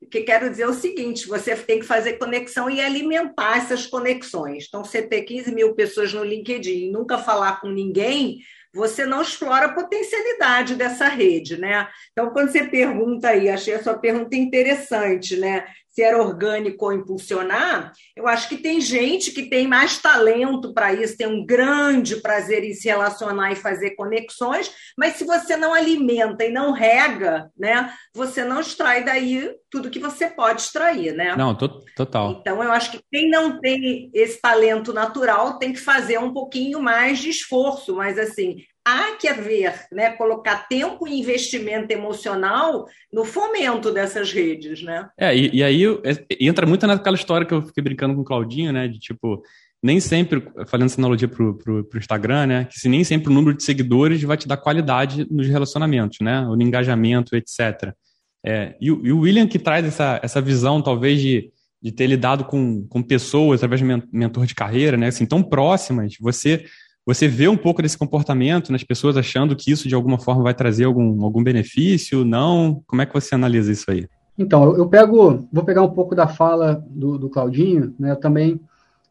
O 0.00 0.06
que 0.06 0.22
quero 0.22 0.48
dizer 0.48 0.62
é 0.62 0.68
o 0.68 0.72
seguinte: 0.72 1.28
você 1.28 1.54
tem 1.54 1.80
que 1.80 1.84
fazer 1.84 2.14
conexão 2.14 2.70
e 2.70 2.80
alimentar 2.80 3.58
essas 3.58 3.86
conexões. 3.86 4.64
Então, 4.66 4.82
você 4.82 5.02
ter 5.02 5.22
15 5.24 5.54
mil 5.54 5.74
pessoas 5.74 6.14
no 6.14 6.24
LinkedIn 6.24 6.86
e 6.86 6.90
nunca 6.90 7.18
falar 7.18 7.60
com 7.60 7.68
ninguém, 7.68 8.38
você 8.72 9.04
não 9.04 9.20
explora 9.20 9.66
a 9.66 9.74
potencialidade 9.74 10.74
dessa 10.74 11.06
rede, 11.06 11.58
né? 11.58 11.86
Então, 12.12 12.30
quando 12.30 12.50
você 12.50 12.64
pergunta 12.64 13.28
aí, 13.28 13.50
achei 13.50 13.74
a 13.74 13.82
sua 13.82 13.98
pergunta 13.98 14.34
interessante, 14.34 15.36
né? 15.36 15.66
Se 15.94 16.02
era 16.02 16.20
orgânico 16.20 16.86
ou 16.86 16.92
impulsionar, 16.92 17.92
eu 18.16 18.26
acho 18.26 18.48
que 18.48 18.56
tem 18.56 18.80
gente 18.80 19.30
que 19.30 19.48
tem 19.48 19.68
mais 19.68 19.98
talento 19.98 20.74
para 20.74 20.92
isso, 20.92 21.16
tem 21.16 21.28
um 21.28 21.46
grande 21.46 22.16
prazer 22.16 22.64
em 22.64 22.74
se 22.74 22.88
relacionar 22.88 23.52
e 23.52 23.56
fazer 23.56 23.90
conexões, 23.90 24.72
mas 24.98 25.14
se 25.14 25.24
você 25.24 25.56
não 25.56 25.72
alimenta 25.72 26.44
e 26.44 26.50
não 26.50 26.72
rega, 26.72 27.48
né, 27.56 27.92
você 28.12 28.44
não 28.44 28.60
extrai 28.60 29.04
daí 29.04 29.54
tudo 29.70 29.90
que 29.90 30.00
você 30.00 30.26
pode 30.26 30.62
extrair, 30.62 31.14
né? 31.14 31.36
Não, 31.36 31.56
total. 31.96 32.38
Então 32.40 32.62
eu 32.62 32.72
acho 32.72 32.90
que 32.90 33.00
quem 33.12 33.30
não 33.30 33.60
tem 33.60 34.10
esse 34.12 34.40
talento 34.40 34.92
natural 34.92 35.58
tem 35.58 35.72
que 35.72 35.80
fazer 35.80 36.18
um 36.18 36.32
pouquinho 36.32 36.80
mais 36.80 37.20
de 37.20 37.30
esforço, 37.30 37.94
mas 37.94 38.18
assim, 38.18 38.64
há 38.84 39.16
que 39.16 39.26
haver, 39.26 39.86
né, 39.90 40.10
colocar 40.10 40.68
tempo 40.68 41.08
e 41.08 41.18
investimento 41.18 41.90
emocional 41.90 42.86
no 43.12 43.24
fomento 43.24 43.90
dessas 43.90 44.30
redes, 44.30 44.82
né? 44.82 45.08
É, 45.18 45.34
e, 45.34 45.56
e 45.56 45.62
aí 45.62 45.84
é, 46.04 46.26
entra 46.38 46.66
muito 46.66 46.86
naquela 46.86 47.16
história 47.16 47.46
que 47.46 47.54
eu 47.54 47.62
fiquei 47.62 47.82
brincando 47.82 48.14
com 48.14 48.20
o 48.20 48.24
Claudinho, 48.24 48.72
né, 48.72 48.86
de 48.86 48.98
tipo, 48.98 49.42
nem 49.82 50.00
sempre, 50.00 50.42
falando 50.66 50.86
essa 50.86 51.00
analogia 51.00 51.28
pro, 51.28 51.56
pro, 51.56 51.84
pro 51.84 51.98
Instagram, 51.98 52.46
né, 52.46 52.64
que 52.66 52.78
se 52.78 52.88
nem 52.88 53.02
sempre 53.02 53.30
o 53.30 53.34
número 53.34 53.56
de 53.56 53.62
seguidores 53.62 54.22
vai 54.22 54.36
te 54.36 54.46
dar 54.46 54.58
qualidade 54.58 55.26
nos 55.30 55.46
relacionamentos, 55.46 56.18
né, 56.20 56.42
no 56.42 56.62
engajamento, 56.62 57.34
etc. 57.34 57.94
É, 58.44 58.76
e, 58.78 58.88
e, 58.88 59.12
o 59.12 59.20
William 59.20 59.46
que 59.46 59.58
traz 59.58 59.86
essa, 59.86 60.20
essa 60.22 60.40
visão, 60.42 60.82
talvez, 60.82 61.20
de, 61.20 61.50
de 61.82 61.90
ter 61.90 62.06
lidado 62.06 62.44
com, 62.44 62.86
com 62.88 63.02
pessoas 63.02 63.60
através 63.60 63.80
de 63.80 64.06
mentor 64.12 64.44
de 64.44 64.54
carreira, 64.54 64.98
né, 64.98 65.06
assim, 65.06 65.24
tão 65.24 65.42
próximas, 65.42 66.14
você 66.20 66.66
você 67.06 67.28
vê 67.28 67.48
um 67.48 67.56
pouco 67.56 67.82
desse 67.82 67.98
comportamento 67.98 68.72
nas 68.72 68.82
pessoas 68.82 69.16
achando 69.16 69.54
que 69.54 69.70
isso 69.70 69.88
de 69.88 69.94
alguma 69.94 70.18
forma 70.18 70.42
vai 70.42 70.54
trazer 70.54 70.84
algum, 70.84 71.22
algum 71.22 71.42
benefício? 71.42 72.24
Não? 72.24 72.82
Como 72.86 73.02
é 73.02 73.06
que 73.06 73.12
você 73.12 73.34
analisa 73.34 73.70
isso 73.70 73.90
aí? 73.90 74.08
Então, 74.38 74.76
eu 74.76 74.88
pego, 74.88 75.46
vou 75.52 75.64
pegar 75.64 75.82
um 75.82 75.90
pouco 75.90 76.14
da 76.14 76.26
fala 76.26 76.84
do, 76.90 77.18
do 77.18 77.28
Claudinho, 77.28 77.94
né? 77.98 78.12
Eu 78.12 78.16
também 78.16 78.60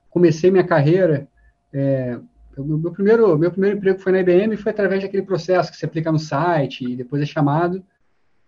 comecei 0.10 0.52
minha 0.52 0.66
carreira, 0.66 1.28
é, 1.72 2.20
meu 2.58 2.92
primeiro, 2.92 3.38
meu 3.38 3.50
primeiro 3.50 3.78
emprego 3.78 4.00
foi 4.00 4.12
na 4.12 4.20
IBM 4.20 4.54
e 4.54 4.58
foi 4.58 4.72
através 4.72 5.02
daquele 5.02 5.24
processo 5.24 5.72
que 5.72 5.78
você 5.78 5.86
aplica 5.86 6.12
no 6.12 6.20
site 6.20 6.86
e 6.86 6.96
depois 6.96 7.22
é 7.22 7.26
chamado. 7.26 7.84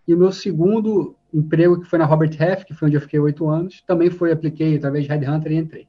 E 0.06 0.14
o 0.14 0.18
meu 0.18 0.30
segundo 0.30 1.16
emprego, 1.34 1.80
que 1.80 1.88
foi 1.88 1.98
na 1.98 2.04
Robert 2.04 2.30
Half, 2.40 2.64
que 2.64 2.74
foi 2.74 2.86
onde 2.86 2.96
eu 2.96 3.00
fiquei 3.00 3.18
oito 3.18 3.48
anos, 3.48 3.82
também 3.86 4.10
foi, 4.10 4.30
apliquei 4.30 4.76
através 4.76 5.04
de 5.04 5.10
Headhunter 5.10 5.52
e 5.52 5.56
entrei. 5.56 5.88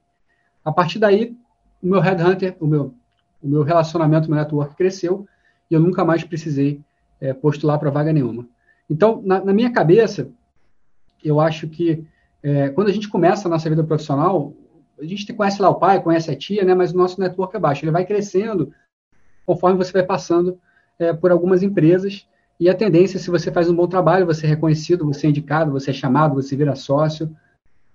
A 0.65 0.71
partir 0.71 0.97
daí, 0.97 1.35
o 1.81 1.87
meu 1.87 1.99
Headhunter, 1.99 2.55
o 2.59 2.65
meu 2.65 2.95
o 3.41 3.47
meu 3.47 3.63
relacionamento, 3.63 4.29
meu 4.29 4.39
network 4.39 4.75
cresceu 4.75 5.27
e 5.69 5.73
eu 5.73 5.79
nunca 5.79 6.03
mais 6.03 6.23
precisei 6.23 6.81
é, 7.19 7.33
postular 7.33 7.79
para 7.79 7.89
vaga 7.89 8.13
nenhuma. 8.13 8.47
Então, 8.89 9.21
na, 9.25 9.43
na, 9.43 9.53
minha 9.53 9.71
cabeça, 9.71 10.29
eu 11.23 11.39
acho 11.39 11.67
que 11.67 12.05
é, 12.41 12.69
quando 12.69 12.87
a 12.87 12.93
gente 12.93 13.09
começa 13.09 13.47
a 13.47 13.51
nossa 13.51 13.69
vida 13.69 13.83
profissional, 13.83 14.53
a 14.99 15.05
gente 15.05 15.31
conhece 15.33 15.61
lá 15.61 15.69
o 15.69 15.75
pai, 15.75 16.01
conhece 16.01 16.31
a 16.31 16.35
tia, 16.35 16.63
né? 16.63 16.73
Mas 16.73 16.91
o 16.91 16.97
nosso 16.97 17.19
network 17.19 17.55
é 17.55 17.59
baixo. 17.59 17.83
Ele 17.83 17.91
vai 17.91 18.05
crescendo 18.05 18.71
conforme 19.45 19.77
você 19.77 19.91
vai 19.91 20.03
passando 20.03 20.59
é, 20.97 21.13
por 21.13 21.31
algumas 21.31 21.61
empresas. 21.61 22.27
E 22.59 22.69
a 22.69 22.73
tendência, 22.73 23.19
se 23.19 23.29
você 23.29 23.51
faz 23.51 23.69
um 23.69 23.75
bom 23.75 23.87
trabalho, 23.87 24.25
você 24.25 24.45
é 24.45 24.49
reconhecido, 24.49 25.05
você 25.05 25.27
é 25.27 25.29
indicado, 25.29 25.71
você 25.71 25.91
é 25.91 25.93
chamado, 25.93 26.35
você 26.35 26.55
vira 26.55 26.75
sócio, 26.75 27.35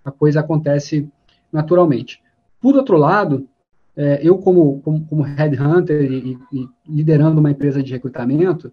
a 0.04 0.10
coisa 0.10 0.40
acontece 0.40 1.08
naturalmente. 1.52 2.22
Por 2.60 2.76
outro 2.76 2.96
lado, 2.96 3.48
é, 3.96 4.20
eu 4.22 4.38
como, 4.38 4.80
como, 4.80 5.04
como 5.06 5.22
headhunter 5.22 6.10
e, 6.10 6.38
e, 6.52 6.68
liderando 6.88 7.40
uma 7.40 7.50
empresa 7.50 7.82
de 7.82 7.92
recrutamento, 7.92 8.72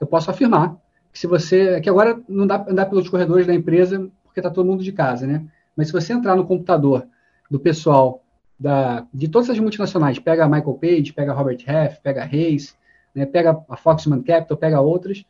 eu 0.00 0.06
posso 0.06 0.30
afirmar 0.30 0.76
que 1.12 1.18
se 1.18 1.26
você, 1.26 1.80
que 1.80 1.88
agora 1.88 2.20
não 2.28 2.46
dá 2.46 2.64
andar 2.68 2.86
pelos 2.86 3.08
corredores 3.08 3.46
da 3.46 3.54
empresa 3.54 4.10
porque 4.24 4.40
está 4.40 4.50
todo 4.50 4.66
mundo 4.66 4.82
de 4.82 4.92
casa, 4.92 5.26
né? 5.26 5.46
Mas 5.76 5.88
se 5.88 5.92
você 5.92 6.12
entrar 6.12 6.36
no 6.36 6.46
computador 6.46 7.06
do 7.50 7.60
pessoal 7.60 8.22
da, 8.58 9.06
de 9.12 9.28
todas 9.28 9.50
as 9.50 9.58
multinacionais, 9.58 10.18
pega 10.18 10.44
a 10.44 10.48
Michael 10.48 10.74
Page, 10.74 11.12
pega 11.12 11.32
a 11.32 11.34
Robert 11.34 11.58
Half, 11.66 12.00
pega 12.00 12.22
a 12.22 12.26
Hayes, 12.26 12.76
né, 13.14 13.24
pega 13.24 13.62
a 13.68 13.76
Foxman 13.76 14.22
Capital, 14.22 14.56
pega 14.56 14.80
outras, 14.80 15.24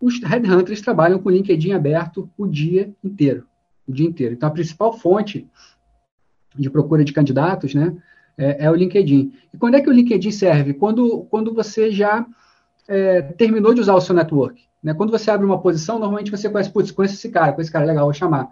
os 0.00 0.20
headhunters 0.22 0.80
trabalham 0.80 1.18
com 1.18 1.28
o 1.28 1.32
LinkedIn 1.32 1.72
aberto 1.72 2.28
o 2.36 2.46
dia 2.46 2.92
inteiro, 3.04 3.46
o 3.86 3.92
dia 3.92 4.06
inteiro. 4.06 4.34
Então 4.34 4.48
a 4.48 4.52
principal 4.52 4.92
fonte 4.92 5.48
de 6.54 6.68
procura 6.68 7.04
de 7.04 7.12
candidatos, 7.12 7.74
né, 7.74 7.96
é, 8.36 8.64
é 8.64 8.70
o 8.70 8.74
LinkedIn. 8.74 9.32
E 9.52 9.56
quando 9.56 9.76
é 9.76 9.80
que 9.80 9.88
o 9.88 9.92
LinkedIn 9.92 10.30
serve? 10.30 10.74
Quando, 10.74 11.26
quando 11.30 11.52
você 11.54 11.90
já 11.90 12.26
é, 12.88 13.22
terminou 13.22 13.74
de 13.74 13.80
usar 13.80 13.94
o 13.94 14.00
seu 14.00 14.14
network. 14.14 14.62
Né? 14.82 14.92
Quando 14.94 15.10
você 15.10 15.30
abre 15.30 15.46
uma 15.46 15.60
posição, 15.60 15.98
normalmente 15.98 16.30
você 16.30 16.48
conhece, 16.48 16.70
putz, 16.70 16.90
conhece 16.90 17.14
esse 17.14 17.28
cara, 17.30 17.52
conhece 17.52 17.68
esse 17.68 17.72
cara, 17.72 17.84
legal, 17.84 18.04
vou 18.04 18.12
chamar. 18.12 18.50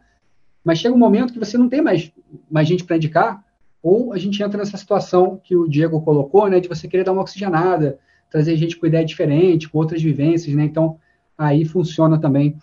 Mas 0.64 0.78
chega 0.78 0.94
um 0.94 0.98
momento 0.98 1.32
que 1.32 1.38
você 1.38 1.58
não 1.58 1.68
tem 1.68 1.80
mais, 1.80 2.12
mais 2.50 2.68
gente 2.68 2.84
para 2.84 2.96
indicar, 2.96 3.44
ou 3.82 4.12
a 4.12 4.18
gente 4.18 4.42
entra 4.42 4.58
nessa 4.58 4.76
situação 4.76 5.40
que 5.42 5.56
o 5.56 5.66
Diego 5.66 6.00
colocou, 6.02 6.48
né, 6.48 6.60
de 6.60 6.68
você 6.68 6.86
querer 6.86 7.04
dar 7.04 7.12
uma 7.12 7.22
oxigenada, 7.22 7.98
trazer 8.30 8.56
gente 8.56 8.76
com 8.76 8.86
ideia 8.86 9.04
diferente, 9.04 9.68
com 9.68 9.78
outras 9.78 10.02
vivências, 10.02 10.54
né? 10.54 10.64
Então, 10.64 10.98
aí 11.36 11.64
funciona 11.64 12.20
também. 12.20 12.56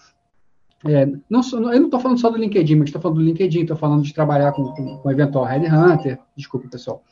É, 0.85 1.05
não, 1.29 1.41
eu 1.53 1.79
não 1.79 1.85
estou 1.85 1.99
falando 1.99 2.19
só 2.19 2.29
do 2.29 2.37
LinkedIn, 2.37 2.75
mas 2.75 2.89
estou 2.89 3.01
falando 3.01 3.17
do 3.17 3.23
LinkedIn, 3.23 3.61
estou 3.61 3.77
falando 3.77 4.03
de 4.03 4.13
trabalhar 4.13 4.51
com, 4.51 4.63
com, 4.73 4.97
com 4.97 5.11
eventual 5.11 5.45
Headhunter, 5.45 6.19
desculpa, 6.35 6.67
pessoal. 6.67 7.03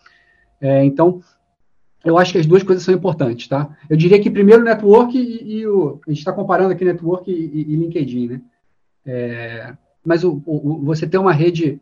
É, 0.62 0.86
então, 0.86 1.22
eu 2.04 2.18
acho 2.18 2.32
que 2.32 2.38
as 2.38 2.46
duas 2.46 2.62
coisas 2.62 2.84
são 2.84 2.94
importantes, 2.94 3.48
tá? 3.48 3.76
Eu 3.90 3.98
diria 3.98 4.22
que 4.22 4.30
primeiro 4.30 4.62
o 4.62 4.66
network 4.66 5.18
e, 5.18 5.58
e 5.58 5.68
o. 5.68 6.00
A 6.08 6.12
gente 6.12 6.20
está 6.20 6.32
comparando 6.32 6.72
aqui 6.72 6.86
network 6.86 7.32
e, 7.32 7.62
e 7.62 7.76
LinkedIn, 7.76 8.28
né? 8.28 8.42
É, 9.06 9.74
mas 10.06 10.24
o, 10.24 10.42
o, 10.46 10.84
você 10.84 11.08
ter 11.08 11.18
uma 11.18 11.34
rede 11.34 11.82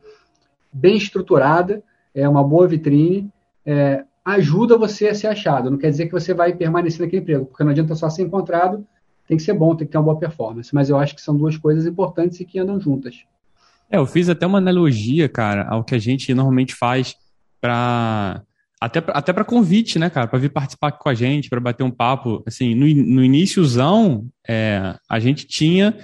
bem 0.71 0.95
estruturada, 0.95 1.83
é 2.15 2.27
uma 2.27 2.43
boa 2.43 2.67
vitrine, 2.67 3.29
é, 3.65 4.05
ajuda 4.23 4.77
você 4.77 5.07
a 5.09 5.15
ser 5.15 5.27
achado. 5.27 5.69
Não 5.69 5.77
quer 5.77 5.89
dizer 5.89 6.05
que 6.05 6.13
você 6.13 6.33
vai 6.33 6.53
permanecer 6.53 7.01
naquele 7.01 7.21
emprego, 7.21 7.45
porque 7.45 7.63
não 7.63 7.71
adianta 7.71 7.93
só 7.93 8.09
ser 8.09 8.23
encontrado, 8.23 8.85
tem 9.27 9.37
que 9.37 9.43
ser 9.43 9.53
bom, 9.53 9.75
tem 9.75 9.87
que 9.87 9.91
ter 9.91 9.97
uma 9.97 10.03
boa 10.03 10.19
performance. 10.19 10.73
Mas 10.73 10.89
eu 10.89 10.97
acho 10.97 11.15
que 11.15 11.21
são 11.21 11.35
duas 11.35 11.57
coisas 11.57 11.85
importantes 11.85 12.39
e 12.39 12.45
que 12.45 12.59
andam 12.59 12.79
juntas. 12.79 13.23
É, 13.89 13.97
eu 13.97 14.05
fiz 14.05 14.29
até 14.29 14.45
uma 14.45 14.57
analogia, 14.57 15.29
cara, 15.29 15.67
ao 15.69 15.83
que 15.83 15.95
a 15.95 15.99
gente 15.99 16.33
normalmente 16.33 16.73
faz 16.73 17.15
para 17.61 18.43
até, 18.83 19.01
até 19.07 19.31
para 19.31 19.45
convite, 19.45 19.97
né, 19.97 20.09
cara, 20.09 20.27
para 20.27 20.39
vir 20.39 20.49
participar 20.49 20.91
com 20.91 21.07
a 21.07 21.13
gente, 21.13 21.49
para 21.49 21.59
bater 21.59 21.83
um 21.83 21.91
papo. 21.91 22.43
Assim, 22.45 22.75
no, 22.75 22.85
no 22.85 23.23
iníciozão, 23.23 24.27
é, 24.45 24.95
a 25.09 25.19
gente 25.19 25.47
tinha, 25.47 25.95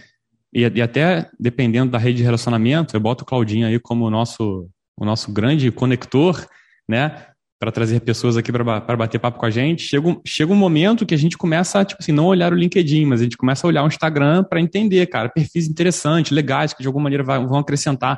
e, 0.53 0.61
e, 0.61 0.81
até 0.81 1.29
dependendo 1.38 1.91
da 1.91 1.97
rede 1.97 2.19
de 2.19 2.23
relacionamento, 2.23 2.95
eu 2.95 3.01
boto 3.01 3.23
o 3.23 3.27
Claudinho 3.27 3.67
aí 3.67 3.77
como 3.79 4.05
o 4.05 4.09
nosso, 4.09 4.69
o 4.95 5.03
nosso 5.03 5.29
grande 5.33 5.69
conector, 5.71 6.47
né, 6.88 7.25
para 7.59 7.73
trazer 7.73 7.99
pessoas 7.99 8.37
aqui 8.37 8.53
para 8.53 8.63
bater 8.95 9.19
papo 9.19 9.37
com 9.37 9.45
a 9.45 9.49
gente. 9.49 9.83
Chega, 9.83 10.17
chega 10.25 10.53
um 10.53 10.55
momento 10.55 11.05
que 11.05 11.13
a 11.13 11.17
gente 11.17 11.37
começa 11.37 11.81
a, 11.81 11.85
tipo 11.85 12.01
assim, 12.01 12.13
não 12.13 12.25
olhar 12.25 12.53
o 12.53 12.55
LinkedIn, 12.55 13.05
mas 13.05 13.19
a 13.19 13.23
gente 13.23 13.35
começa 13.35 13.65
a 13.65 13.67
olhar 13.67 13.83
o 13.83 13.87
Instagram 13.87 14.45
para 14.45 14.61
entender, 14.61 15.05
cara, 15.07 15.27
perfis 15.27 15.67
interessantes, 15.67 16.31
legais, 16.31 16.73
que 16.73 16.81
de 16.81 16.87
alguma 16.87 17.03
maneira 17.03 17.23
vão 17.23 17.57
acrescentar 17.57 18.17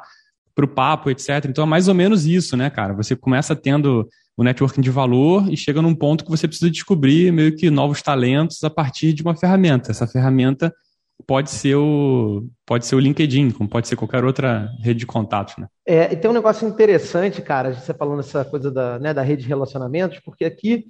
para 0.53 0.65
o 0.65 0.67
papo, 0.67 1.10
etc. 1.10 1.45
Então 1.48 1.63
é 1.63 1.67
mais 1.67 1.88
ou 1.88 1.95
menos 1.95 2.25
isso, 2.25 2.55
né, 2.55 2.69
cara? 2.69 2.93
Você 2.93 3.15
começa 3.15 3.55
tendo 3.55 4.07
o 4.38 4.43
networking 4.43 4.81
de 4.81 4.91
valor 4.91 5.51
e 5.51 5.57
chega 5.57 5.81
num 5.81 5.95
ponto 5.95 6.24
que 6.24 6.29
você 6.29 6.48
precisa 6.48 6.69
descobrir 6.69 7.31
meio 7.31 7.55
que 7.55 7.69
novos 7.71 8.01
talentos 8.01 8.63
a 8.63 8.69
partir 8.69 9.12
de 9.12 9.24
uma 9.24 9.36
ferramenta. 9.36 9.89
Essa 9.89 10.05
ferramenta 10.05 10.71
pode 11.25 11.50
ser 11.51 11.75
o 11.75 12.48
pode 12.66 12.86
ser 12.86 12.96
o 12.96 13.00
LinkedIn, 13.00 13.51
como 13.51 13.70
pode 13.70 13.88
ser 13.88 13.96
qualquer 13.96 14.24
outra 14.24 14.70
rede 14.80 15.00
de 15.00 15.06
contatos, 15.06 15.58
né? 15.58 15.68
É, 15.86 16.13
e 16.13 16.16
tem 16.16 16.30
um 16.30 16.34
negócio 16.34 16.68
interessante, 16.68 17.42
cara, 17.42 17.74
você 17.74 17.94
falando 17.94 18.20
essa 18.22 18.46
coisa 18.46 18.72
da, 18.72 19.00
né, 19.00 19.13
da 19.13 19.22
rede 19.22 19.44
de 19.44 19.50
relacionamentos, 19.50 20.20
porque 20.20 20.46
aqui 20.46 20.86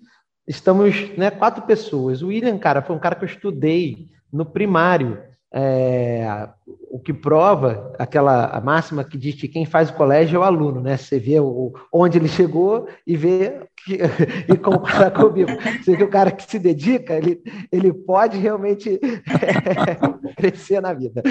estamos, 0.47 1.15
né, 1.17 1.31
quatro 1.31 1.63
pessoas. 1.65 2.21
O 2.21 2.27
William, 2.27 2.57
cara, 2.57 2.81
foi 2.81 2.95
um 2.95 2.99
cara 2.99 3.15
que 3.15 3.23
eu 3.23 3.29
estudei 3.29 4.09
no 4.31 4.45
primário. 4.45 5.19
É, 5.53 6.47
o 6.89 6.97
que 6.97 7.13
prova 7.13 7.93
aquela 7.99 8.45
a 8.45 8.61
máxima 8.61 9.03
que 9.03 9.17
diz 9.17 9.35
que 9.35 9.49
quem 9.49 9.65
faz 9.65 9.89
o 9.89 9.93
colégio 9.93 10.37
é 10.37 10.39
o 10.39 10.43
aluno, 10.43 10.79
né? 10.79 10.95
Você 10.95 11.19
vê 11.19 11.41
o, 11.41 11.73
onde 11.91 12.17
ele 12.17 12.29
chegou 12.29 12.87
e 13.05 13.17
vê 13.17 13.59
que, 13.85 13.99
e 14.47 14.57
compara 14.57 15.11
comigo. 15.11 15.51
Você 15.81 15.97
vê 15.97 16.03
o 16.05 16.09
cara 16.09 16.31
que 16.31 16.49
se 16.49 16.57
dedica, 16.57 17.15
ele, 17.15 17.41
ele 17.69 17.91
pode 17.91 18.37
realmente 18.37 18.97
é, 19.03 20.33
crescer 20.35 20.81
na 20.81 20.93
vida. 20.93 21.21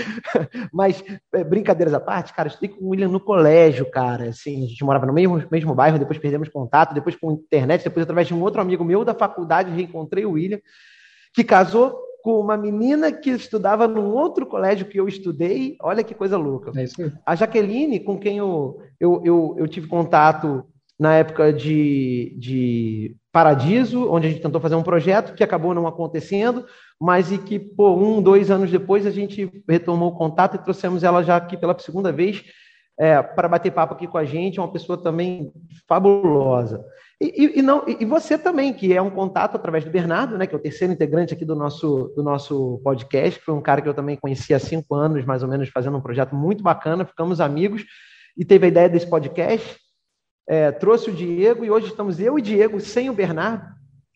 Mas, 0.71 1.03
é, 1.33 1.43
brincadeiras 1.43 1.95
à 1.95 2.01
parte, 2.01 2.35
cara, 2.35 2.49
eu 2.49 2.51
estudei 2.51 2.69
com 2.69 2.85
o 2.85 2.89
William 2.91 3.09
no 3.09 3.21
colégio, 3.21 3.91
cara. 3.91 4.29
Assim, 4.29 4.65
a 4.65 4.69
gente 4.69 4.85
morava 4.85 5.07
no 5.07 5.15
mesmo, 5.15 5.43
mesmo 5.51 5.75
bairro, 5.75 5.99
depois 5.99 6.19
perdemos 6.19 6.51
contato, 6.51 6.93
depois 6.93 7.17
com 7.17 7.33
internet, 7.33 7.85
depois 7.85 8.03
através 8.03 8.29
de 8.29 8.35
um 8.35 8.43
outro 8.43 8.61
amigo 8.61 8.85
meu 8.85 9.03
da 9.03 9.15
faculdade, 9.15 9.71
reencontrei 9.71 10.27
o 10.27 10.33
William, 10.33 10.61
que 11.33 11.43
casou 11.43 12.10
com 12.23 12.41
uma 12.41 12.57
menina 12.57 13.13
que 13.13 13.31
estudava 13.31 13.87
num 13.89 14.13
outro 14.15 14.47
colégio 14.47 14.87
que 14.87 14.99
eu 14.99 15.09
estudei. 15.09 15.77
Olha 15.83 16.05
que 16.05 16.15
coisa 16.15 16.37
louca. 16.37 16.73
É 16.79 16.85
a 17.25 17.35
Jaqueline, 17.35 18.01
com 18.01 18.19
quem 18.19 18.39
eu, 18.39 18.81
eu, 18.99 19.23
eu, 19.25 19.57
eu 19.59 19.69
tive 19.69 19.87
contato 19.87 20.65
na 20.99 21.15
época 21.15 21.53
de, 21.53 22.37
de 22.39 23.17
Paradiso, 23.33 24.11
onde 24.11 24.27
a 24.27 24.31
gente 24.31 24.43
tentou 24.43 24.61
fazer 24.61 24.75
um 24.75 24.83
projeto 24.83 25.35
que 25.35 25.43
acabou 25.43 25.73
não 25.73 25.87
acontecendo, 25.87 26.67
mas 27.01 27.33
e 27.33 27.39
que, 27.39 27.59
pô, 27.59 27.95
um, 27.95 28.21
dois 28.21 28.51
anos 28.51 28.71
depois, 28.71 29.07
a 29.07 29.11
gente 29.11 29.51
retomou 29.67 30.11
o 30.11 30.17
contato 30.17 30.57
e 30.57 30.63
trouxemos 30.63 31.03
ela 31.03 31.23
já 31.23 31.37
aqui 31.37 31.57
pela 31.57 31.79
segunda 31.79 32.13
vez 32.13 32.45
é, 32.99 33.23
para 33.23 33.49
bater 33.49 33.73
papo 33.73 33.95
aqui 33.95 34.07
com 34.07 34.19
a 34.19 34.25
gente. 34.27 34.59
É 34.59 34.63
uma 34.63 34.71
pessoa 34.71 35.03
também 35.03 35.51
fabulosa. 35.89 36.85
E, 37.23 37.59
e, 37.59 37.63
não, 37.63 37.85
e 37.87 38.03
você 38.07 38.39
também, 38.39 38.73
que 38.73 38.95
é 38.95 39.03
um 39.03 39.11
contato 39.11 39.55
através 39.55 39.85
do 39.85 39.91
Bernardo, 39.91 40.39
né, 40.39 40.47
que 40.47 40.55
é 40.55 40.59
o 40.59 40.63
terceiro 40.63 40.91
integrante 40.91 41.35
aqui 41.35 41.45
do 41.45 41.55
nosso, 41.55 42.11
do 42.17 42.23
nosso 42.23 42.81
podcast, 42.83 43.39
foi 43.45 43.53
um 43.53 43.61
cara 43.61 43.83
que 43.83 43.89
eu 43.89 43.93
também 43.93 44.17
conheci 44.17 44.55
há 44.55 44.59
cinco 44.59 44.95
anos, 44.95 45.23
mais 45.27 45.43
ou 45.43 45.49
menos, 45.49 45.69
fazendo 45.69 45.99
um 45.99 46.01
projeto 46.01 46.35
muito 46.35 46.63
bacana, 46.63 47.05
ficamos 47.05 47.39
amigos, 47.39 47.85
e 48.39 48.43
teve 48.43 48.65
a 48.65 48.69
ideia 48.69 48.89
desse 48.89 49.07
podcast, 49.07 49.79
é, 50.49 50.73
trouxe 50.73 51.11
o 51.11 51.13
Diego, 51.13 51.63
e 51.63 51.71
hoje 51.71 51.89
estamos 51.89 52.19
eu 52.19 52.39
e 52.39 52.43
Diego, 52.43 52.81
sem 52.81 53.11
o 53.11 53.15
Bernardo, 53.15 53.67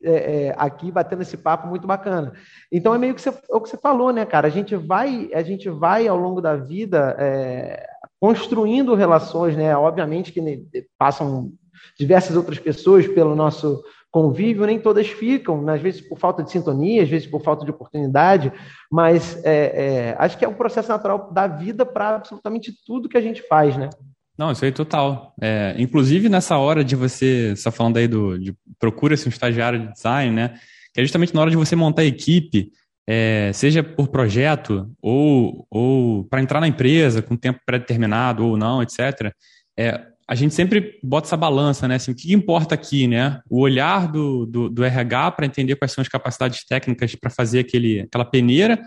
é, 0.03 0.47
é, 0.47 0.55
aqui 0.57 0.91
batendo 0.91 1.23
esse 1.23 1.37
papo 1.37 1.69
muito 1.69 1.87
bacana. 1.87 2.33
Então 2.73 2.95
é 2.95 2.99
meio 2.99 3.15
que 3.15 3.21
você, 3.21 3.29
é 3.29 3.55
o 3.55 3.61
que 3.61 3.69
você 3.69 3.77
falou, 3.77 4.13
né, 4.13 4.25
cara? 4.25 4.47
A 4.47 4.51
gente 4.51 4.77
vai, 4.77 5.31
a 5.35 5.43
gente 5.43 5.69
vai 5.69 6.09
ao 6.09 6.17
longo 6.17 6.41
da 6.41 6.57
vida 6.57 7.17
é, 7.19 7.87
construindo 8.19 8.95
relações, 8.95 9.57
né? 9.57 9.77
Obviamente 9.77 10.33
que 10.33 10.67
passam 10.99 11.53
diversas 11.99 12.37
outras 12.37 12.59
pessoas 12.59 13.07
pelo 13.07 13.35
nosso 13.35 13.83
convívio, 14.11 14.65
nem 14.65 14.79
todas 14.79 15.09
ficam, 15.09 15.61
né? 15.61 15.75
às 15.75 15.83
vezes 15.83 16.01
por 16.01 16.17
falta 16.17 16.41
de 16.41 16.51
sintonia, 16.53 17.03
às 17.03 17.09
vezes 17.09 17.27
por 17.27 17.43
falta 17.43 17.65
de 17.65 17.73
oportunidade, 17.73 18.53
mas 18.89 19.45
é, 19.45 20.13
é, 20.13 20.17
acho 20.17 20.39
que 20.39 20.45
é 20.45 20.49
um 20.49 20.55
processo 20.55 20.89
natural 20.89 21.33
da 21.33 21.49
vida 21.49 21.85
para 21.85 22.15
absolutamente 22.15 22.73
tudo 22.87 23.09
que 23.09 23.19
a 23.19 23.21
gente 23.21 23.43
faz, 23.49 23.77
né? 23.77 23.91
Não, 24.39 24.53
isso 24.53 24.65
aí 24.65 24.71
total. 24.71 25.35
É, 25.41 25.75
inclusive 25.79 26.29
nessa 26.29 26.57
hora 26.57 26.85
de 26.85 26.95
você, 26.95 27.49
você 27.49 27.53
está 27.55 27.73
falando 27.73 27.97
aí 27.97 28.07
do, 28.07 28.39
de 28.39 28.55
procura-se 28.79 29.27
um 29.27 29.31
estagiário 29.31 29.81
de 29.81 29.93
design, 29.93 30.35
né? 30.35 30.55
Que 30.93 31.01
é 31.01 31.05
justamente 31.05 31.35
na 31.35 31.41
hora 31.41 31.51
de 31.51 31.57
você 31.57 31.75
montar 31.75 32.03
a 32.03 32.07
equipe, 32.07 32.71
é, 33.09 33.51
seja 33.53 33.83
por 33.83 34.09
projeto 34.09 34.91
ou, 35.03 35.67
ou 35.69 36.25
para 36.25 36.41
entrar 36.41 36.61
na 36.61 36.69
empresa 36.69 37.21
com 37.21 37.37
tempo 37.37 37.61
pré-determinado 37.67 38.47
ou 38.47 38.57
não, 38.57 38.81
etc. 38.81 39.33
É, 39.77 40.07
a 40.27 40.35
gente 40.35 40.55
sempre 40.55 40.99
bota 41.03 41.27
essa 41.27 41.37
balança, 41.37 41.87
né? 41.87 41.97
Assim, 41.97 42.13
o 42.13 42.15
que 42.15 42.33
importa 42.33 42.75
aqui, 42.75 43.07
né? 43.07 43.41
O 43.49 43.61
olhar 43.61 44.11
do, 44.11 44.47
do, 44.47 44.71
do 44.71 44.85
RH 44.85 45.33
para 45.33 45.47
entender 45.47 45.77
quais 45.77 45.93
são 45.93 46.03
as 46.03 46.09
capacidades 46.09 46.65
técnicas 46.65 47.15
para 47.15 47.29
fazer 47.29 47.61
aquele, 47.61 48.01
aquela 48.01 48.25
peneira, 48.25 48.81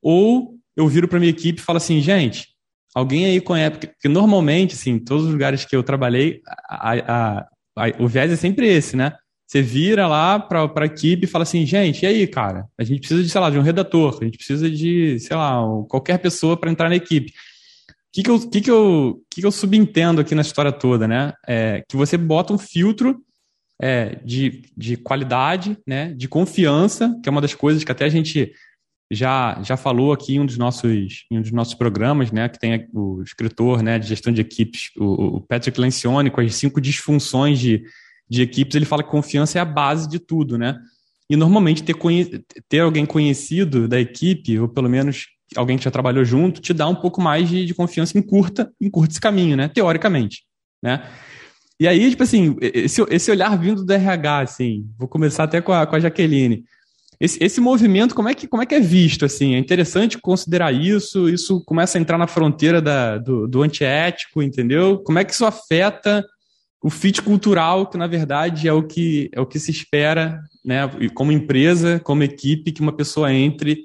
ou 0.00 0.54
eu 0.76 0.86
viro 0.86 1.08
para 1.08 1.18
minha 1.18 1.30
equipe 1.30 1.60
e 1.60 1.64
falo 1.64 1.78
assim, 1.78 2.00
gente, 2.00 2.48
alguém 2.94 3.26
aí 3.26 3.40
conhece, 3.40 3.78
porque, 3.78 4.08
normalmente, 4.08 4.74
assim, 4.74 4.98
todos 4.98 5.26
os 5.26 5.32
lugares 5.32 5.64
que 5.64 5.74
eu 5.74 5.82
trabalhei, 5.82 6.40
a, 6.68 6.92
a, 6.92 7.38
a, 7.76 7.92
o 7.98 8.06
viés 8.06 8.30
é 8.30 8.36
sempre 8.36 8.68
esse, 8.68 8.96
né? 8.96 9.12
Você 9.46 9.60
vira 9.60 10.06
lá 10.06 10.38
para 10.38 10.70
a 10.76 10.86
equipe 10.86 11.24
e 11.24 11.28
fala 11.28 11.42
assim, 11.42 11.66
gente, 11.66 12.04
e 12.04 12.06
aí, 12.06 12.26
cara? 12.26 12.66
A 12.78 12.84
gente 12.84 13.00
precisa 13.00 13.22
de, 13.22 13.28
sei 13.28 13.40
lá, 13.40 13.50
de 13.50 13.58
um 13.58 13.62
redator, 13.62 14.16
a 14.20 14.24
gente 14.24 14.36
precisa 14.36 14.70
de, 14.70 15.18
sei 15.18 15.36
lá, 15.36 15.60
qualquer 15.88 16.18
pessoa 16.18 16.56
para 16.56 16.70
entrar 16.70 16.88
na 16.88 16.96
equipe 16.96 17.32
que, 18.14 18.22
que, 18.22 18.30
eu, 18.30 18.38
que, 18.48 18.60
que, 18.60 18.70
eu, 18.70 19.24
que, 19.28 19.40
que 19.40 19.46
eu 19.46 19.50
subentendo 19.50 20.20
aqui 20.20 20.36
na 20.36 20.42
história 20.42 20.70
toda, 20.70 21.08
né? 21.08 21.32
É, 21.44 21.82
que 21.88 21.96
você 21.96 22.16
bota 22.16 22.52
um 22.52 22.58
filtro 22.58 23.20
é, 23.82 24.20
de, 24.24 24.62
de 24.76 24.96
qualidade, 24.96 25.76
né? 25.84 26.14
De 26.14 26.28
confiança, 26.28 27.18
que 27.20 27.28
é 27.28 27.32
uma 27.32 27.40
das 27.40 27.54
coisas 27.54 27.82
que 27.82 27.90
até 27.90 28.04
a 28.04 28.08
gente 28.08 28.52
já, 29.10 29.60
já 29.64 29.76
falou 29.76 30.12
aqui 30.12 30.36
em 30.36 30.40
um 30.40 30.46
dos 30.46 30.56
nossos, 30.56 31.26
em 31.28 31.38
um 31.38 31.42
dos 31.42 31.50
nossos 31.50 31.74
programas, 31.74 32.30
né? 32.30 32.48
Que 32.48 32.56
tem 32.56 32.86
o 32.94 33.20
escritor 33.20 33.82
né, 33.82 33.98
de 33.98 34.06
gestão 34.06 34.32
de 34.32 34.40
equipes, 34.40 34.92
o, 34.96 35.38
o 35.38 35.40
Patrick 35.40 35.80
Lencioni, 35.80 36.30
com 36.30 36.40
as 36.40 36.54
cinco 36.54 36.80
disfunções 36.80 37.58
de, 37.58 37.82
de 38.30 38.42
equipes, 38.42 38.76
ele 38.76 38.86
fala 38.86 39.02
que 39.02 39.10
confiança 39.10 39.58
é 39.58 39.60
a 39.60 39.64
base 39.64 40.08
de 40.08 40.20
tudo, 40.20 40.56
né? 40.56 40.78
E 41.28 41.34
normalmente 41.34 41.82
ter, 41.82 41.96
ter 42.68 42.78
alguém 42.78 43.04
conhecido 43.04 43.88
da 43.88 43.98
equipe, 43.98 44.56
ou 44.56 44.68
pelo 44.68 44.88
menos 44.88 45.33
alguém 45.56 45.76
que 45.76 45.84
já 45.84 45.90
trabalhou 45.90 46.24
junto, 46.24 46.60
te 46.60 46.72
dá 46.72 46.88
um 46.88 46.94
pouco 46.94 47.20
mais 47.20 47.48
de, 47.48 47.64
de 47.64 47.74
confiança 47.74 48.18
em 48.18 48.22
curta, 48.22 48.72
em 48.80 48.90
curto 48.90 49.12
esse 49.12 49.20
caminho, 49.20 49.56
né? 49.56 49.68
Teoricamente, 49.68 50.42
né? 50.82 51.02
E 51.78 51.88
aí, 51.88 52.08
tipo 52.10 52.22
assim, 52.22 52.56
esse, 52.60 53.04
esse 53.10 53.30
olhar 53.30 53.58
vindo 53.58 53.84
do 53.84 53.92
RH, 53.92 54.38
assim, 54.40 54.86
vou 54.96 55.08
começar 55.08 55.44
até 55.44 55.60
com 55.60 55.72
a, 55.72 55.86
com 55.86 55.96
a 55.96 56.00
Jaqueline. 56.00 56.64
Esse, 57.20 57.42
esse 57.42 57.60
movimento, 57.60 58.14
como 58.14 58.28
é, 58.28 58.34
que, 58.34 58.46
como 58.46 58.62
é 58.62 58.66
que 58.66 58.74
é 58.74 58.80
visto, 58.80 59.24
assim? 59.24 59.54
É 59.54 59.58
interessante 59.58 60.18
considerar 60.18 60.72
isso? 60.72 61.28
Isso 61.28 61.62
começa 61.64 61.98
a 61.98 62.00
entrar 62.00 62.18
na 62.18 62.26
fronteira 62.26 62.80
da, 62.80 63.18
do, 63.18 63.48
do 63.48 63.62
antiético, 63.62 64.42
entendeu? 64.42 64.98
Como 64.98 65.18
é 65.18 65.24
que 65.24 65.32
isso 65.32 65.44
afeta 65.44 66.24
o 66.82 66.90
fit 66.90 67.22
cultural, 67.22 67.86
que 67.86 67.96
na 67.96 68.06
verdade 68.06 68.68
é 68.68 68.72
o 68.72 68.82
que, 68.82 69.30
é 69.32 69.40
o 69.40 69.46
que 69.46 69.58
se 69.58 69.70
espera, 69.70 70.40
né? 70.64 70.82
Como 71.14 71.32
empresa, 71.32 71.98
como 72.00 72.22
equipe, 72.22 72.72
que 72.72 72.82
uma 72.82 72.92
pessoa 72.92 73.32
entre 73.32 73.84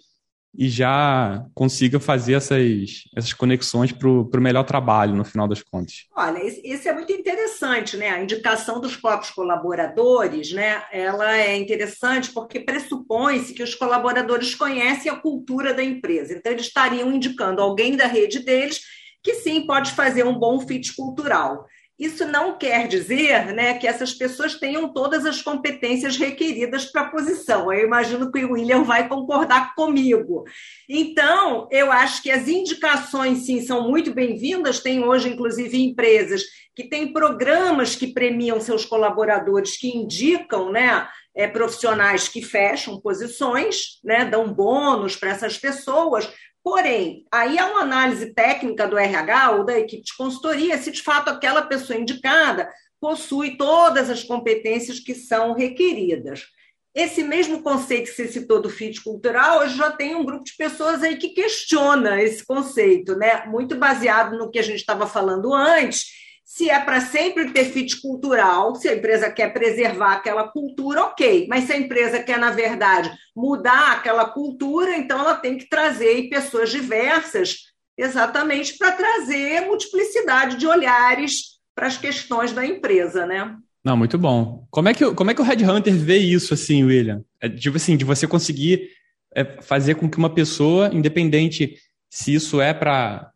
e 0.57 0.67
já 0.67 1.45
consiga 1.53 1.99
fazer 1.99 2.33
essas, 2.33 3.05
essas 3.15 3.33
conexões 3.33 3.91
para 3.91 4.09
o 4.09 4.41
melhor 4.41 4.63
trabalho, 4.63 5.15
no 5.15 5.23
final 5.23 5.47
das 5.47 5.61
contas. 5.61 6.05
Olha, 6.15 6.41
isso 6.43 6.87
é 6.89 6.93
muito 6.93 7.11
interessante, 7.13 7.95
né? 7.95 8.09
A 8.09 8.21
indicação 8.21 8.81
dos 8.81 8.95
próprios 8.95 9.31
colaboradores, 9.31 10.51
né? 10.51 10.83
Ela 10.91 11.37
é 11.37 11.55
interessante 11.55 12.31
porque 12.31 12.59
pressupõe-se 12.59 13.53
que 13.53 13.63
os 13.63 13.75
colaboradores 13.75 14.55
conhecem 14.55 15.11
a 15.11 15.15
cultura 15.15 15.73
da 15.73 15.83
empresa. 15.83 16.33
Então, 16.33 16.51
eles 16.51 16.65
estariam 16.65 17.11
indicando 17.11 17.61
alguém 17.61 17.95
da 17.95 18.07
rede 18.07 18.39
deles 18.39 18.81
que 19.23 19.35
sim 19.35 19.65
pode 19.65 19.91
fazer 19.91 20.25
um 20.25 20.37
bom 20.37 20.59
fit 20.61 20.95
cultural. 20.95 21.65
Isso 21.99 22.25
não 22.25 22.57
quer 22.57 22.87
dizer 22.87 23.47
né, 23.53 23.73
que 23.73 23.85
essas 23.85 24.13
pessoas 24.13 24.55
tenham 24.55 24.93
todas 24.93 25.25
as 25.25 25.41
competências 25.41 26.15
requeridas 26.15 26.85
para 26.85 27.01
a 27.01 27.09
posição. 27.09 27.71
Eu 27.73 27.85
imagino 27.85 28.31
que 28.31 28.45
o 28.45 28.53
William 28.53 28.83
vai 28.83 29.09
concordar 29.09 29.75
comigo. 29.75 30.45
Então, 30.87 31.67
eu 31.69 31.91
acho 31.91 32.23
que 32.23 32.31
as 32.31 32.47
indicações, 32.47 33.39
sim, 33.39 33.59
são 33.61 33.89
muito 33.89 34.13
bem-vindas. 34.13 34.79
Tem 34.79 35.03
hoje, 35.03 35.27
inclusive, 35.27 35.77
empresas 35.77 36.43
que 36.73 36.87
têm 36.87 37.11
programas 37.11 37.97
que 37.97 38.07
premiam 38.07 38.61
seus 38.61 38.85
colaboradores, 38.85 39.75
que 39.75 39.89
indicam 39.89 40.71
né, 40.71 41.05
é, 41.35 41.47
profissionais 41.47 42.29
que 42.29 42.41
fecham 42.41 43.01
posições, 43.01 43.99
né, 44.01 44.23
dão 44.23 44.53
bônus 44.53 45.17
para 45.17 45.31
essas 45.31 45.57
pessoas, 45.57 46.31
Porém, 46.63 47.25
aí 47.31 47.57
há 47.57 47.67
uma 47.67 47.81
análise 47.81 48.33
técnica 48.33 48.87
do 48.87 48.97
RH 48.97 49.51
ou 49.51 49.65
da 49.65 49.79
equipe 49.79 50.03
de 50.03 50.15
consultoria 50.15 50.77
se 50.77 50.91
de 50.91 51.01
fato 51.01 51.29
aquela 51.29 51.63
pessoa 51.63 51.97
indicada 51.97 52.69
possui 52.99 53.55
todas 53.55 54.09
as 54.09 54.23
competências 54.23 54.99
que 54.99 55.15
são 55.15 55.53
requeridas. 55.53 56.43
Esse 56.93 57.23
mesmo 57.23 57.61
conceito 57.61 58.09
que 58.09 58.15
você 58.15 58.27
citou 58.27 58.61
do 58.61 58.69
fit 58.69 59.01
cultural, 59.01 59.59
hoje 59.59 59.77
já 59.77 59.91
tem 59.91 60.15
um 60.15 60.25
grupo 60.25 60.43
de 60.43 60.55
pessoas 60.57 61.01
aí 61.01 61.17
que 61.17 61.29
questiona 61.29 62.21
esse 62.21 62.45
conceito, 62.45 63.15
né? 63.15 63.45
Muito 63.45 63.75
baseado 63.75 64.37
no 64.37 64.49
que 64.49 64.59
a 64.59 64.63
gente 64.63 64.79
estava 64.79 65.07
falando 65.07 65.53
antes, 65.53 66.07
se 66.49 66.67
é 66.67 66.79
para 66.79 66.99
sempre 66.99 67.51
ter 67.51 67.65
fit 67.65 68.01
cultural, 68.01 68.73
se 68.73 68.89
a 68.89 68.95
empresa 68.95 69.29
quer 69.29 69.53
preservar 69.53 70.13
aquela 70.13 70.47
cultura, 70.47 71.03
ok. 71.03 71.45
Mas 71.47 71.65
se 71.65 71.73
a 71.73 71.77
empresa 71.77 72.23
quer, 72.23 72.39
na 72.39 72.49
verdade, 72.49 73.11
mudar 73.35 73.91
aquela 73.91 74.25
cultura, 74.25 74.97
então 74.97 75.19
ela 75.19 75.35
tem 75.35 75.59
que 75.59 75.69
trazer 75.69 76.27
pessoas 76.27 76.71
diversas, 76.71 77.55
exatamente 77.95 78.75
para 78.79 78.93
trazer 78.93 79.61
multiplicidade 79.67 80.57
de 80.57 80.65
olhares 80.65 81.59
para 81.75 81.85
as 81.85 81.97
questões 81.97 82.51
da 82.51 82.65
empresa, 82.65 83.27
né? 83.27 83.55
Não, 83.85 83.95
muito 83.95 84.17
bom. 84.17 84.65
Como 84.71 84.89
é 84.89 84.93
que, 84.95 85.13
como 85.13 85.29
é 85.29 85.35
que 85.35 85.41
o 85.41 85.45
Red 85.45 85.63
Hunter 85.63 85.93
vê 85.93 86.17
isso, 86.17 86.55
assim, 86.55 86.83
William? 86.83 87.23
É, 87.39 87.47
tipo 87.47 87.77
assim, 87.77 87.95
de 87.95 88.03
você 88.03 88.25
conseguir 88.25 88.89
é, 89.35 89.61
fazer 89.61 89.93
com 89.95 90.09
que 90.09 90.17
uma 90.17 90.33
pessoa, 90.33 90.89
independente 90.91 91.75
se 92.09 92.33
isso 92.33 92.59
é 92.59 92.73
para 92.73 93.31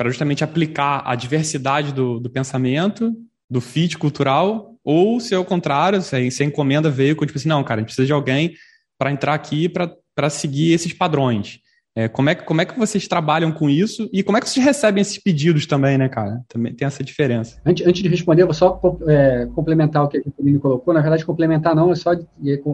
para 0.00 0.08
justamente 0.08 0.42
aplicar 0.42 1.02
a 1.04 1.14
diversidade 1.14 1.92
do, 1.92 2.18
do 2.18 2.30
pensamento, 2.30 3.14
do 3.50 3.60
fit 3.60 3.98
cultural, 3.98 4.74
ou 4.82 5.20
se 5.20 5.34
é 5.34 5.38
o 5.38 5.44
contrário, 5.44 6.00
se 6.00 6.16
a, 6.16 6.44
encomenda 6.46 6.88
veio 6.88 7.14
com 7.14 7.26
tipo 7.26 7.38
assim, 7.38 7.50
não, 7.50 7.62
cara, 7.62 7.80
a 7.80 7.82
gente 7.82 7.88
precisa 7.88 8.06
de 8.06 8.12
alguém 8.14 8.54
para 8.98 9.12
entrar 9.12 9.34
aqui 9.34 9.68
para 9.68 10.30
seguir 10.30 10.72
esses 10.72 10.94
padrões. 10.94 11.58
É, 11.94 12.08
como, 12.08 12.30
é, 12.30 12.34
como 12.34 12.62
é 12.62 12.64
que 12.64 12.78
vocês 12.78 13.06
trabalham 13.06 13.52
com 13.52 13.68
isso 13.68 14.08
e 14.10 14.22
como 14.22 14.38
é 14.38 14.40
que 14.40 14.48
vocês 14.48 14.64
recebem 14.64 15.02
esses 15.02 15.18
pedidos 15.18 15.66
também, 15.66 15.98
né, 15.98 16.08
cara? 16.08 16.40
Também 16.48 16.72
tem 16.72 16.86
essa 16.86 17.04
diferença. 17.04 17.60
Antes, 17.66 17.86
antes 17.86 18.02
de 18.02 18.08
responder, 18.08 18.46
vou 18.46 18.54
só 18.54 18.80
é, 19.06 19.46
complementar 19.54 20.04
o 20.04 20.08
que 20.08 20.16
a 20.16 20.22
Pauline 20.34 20.58
colocou. 20.58 20.94
Na 20.94 21.02
verdade, 21.02 21.26
complementar 21.26 21.76
não, 21.76 21.92
é 21.92 21.94
só 21.94 22.12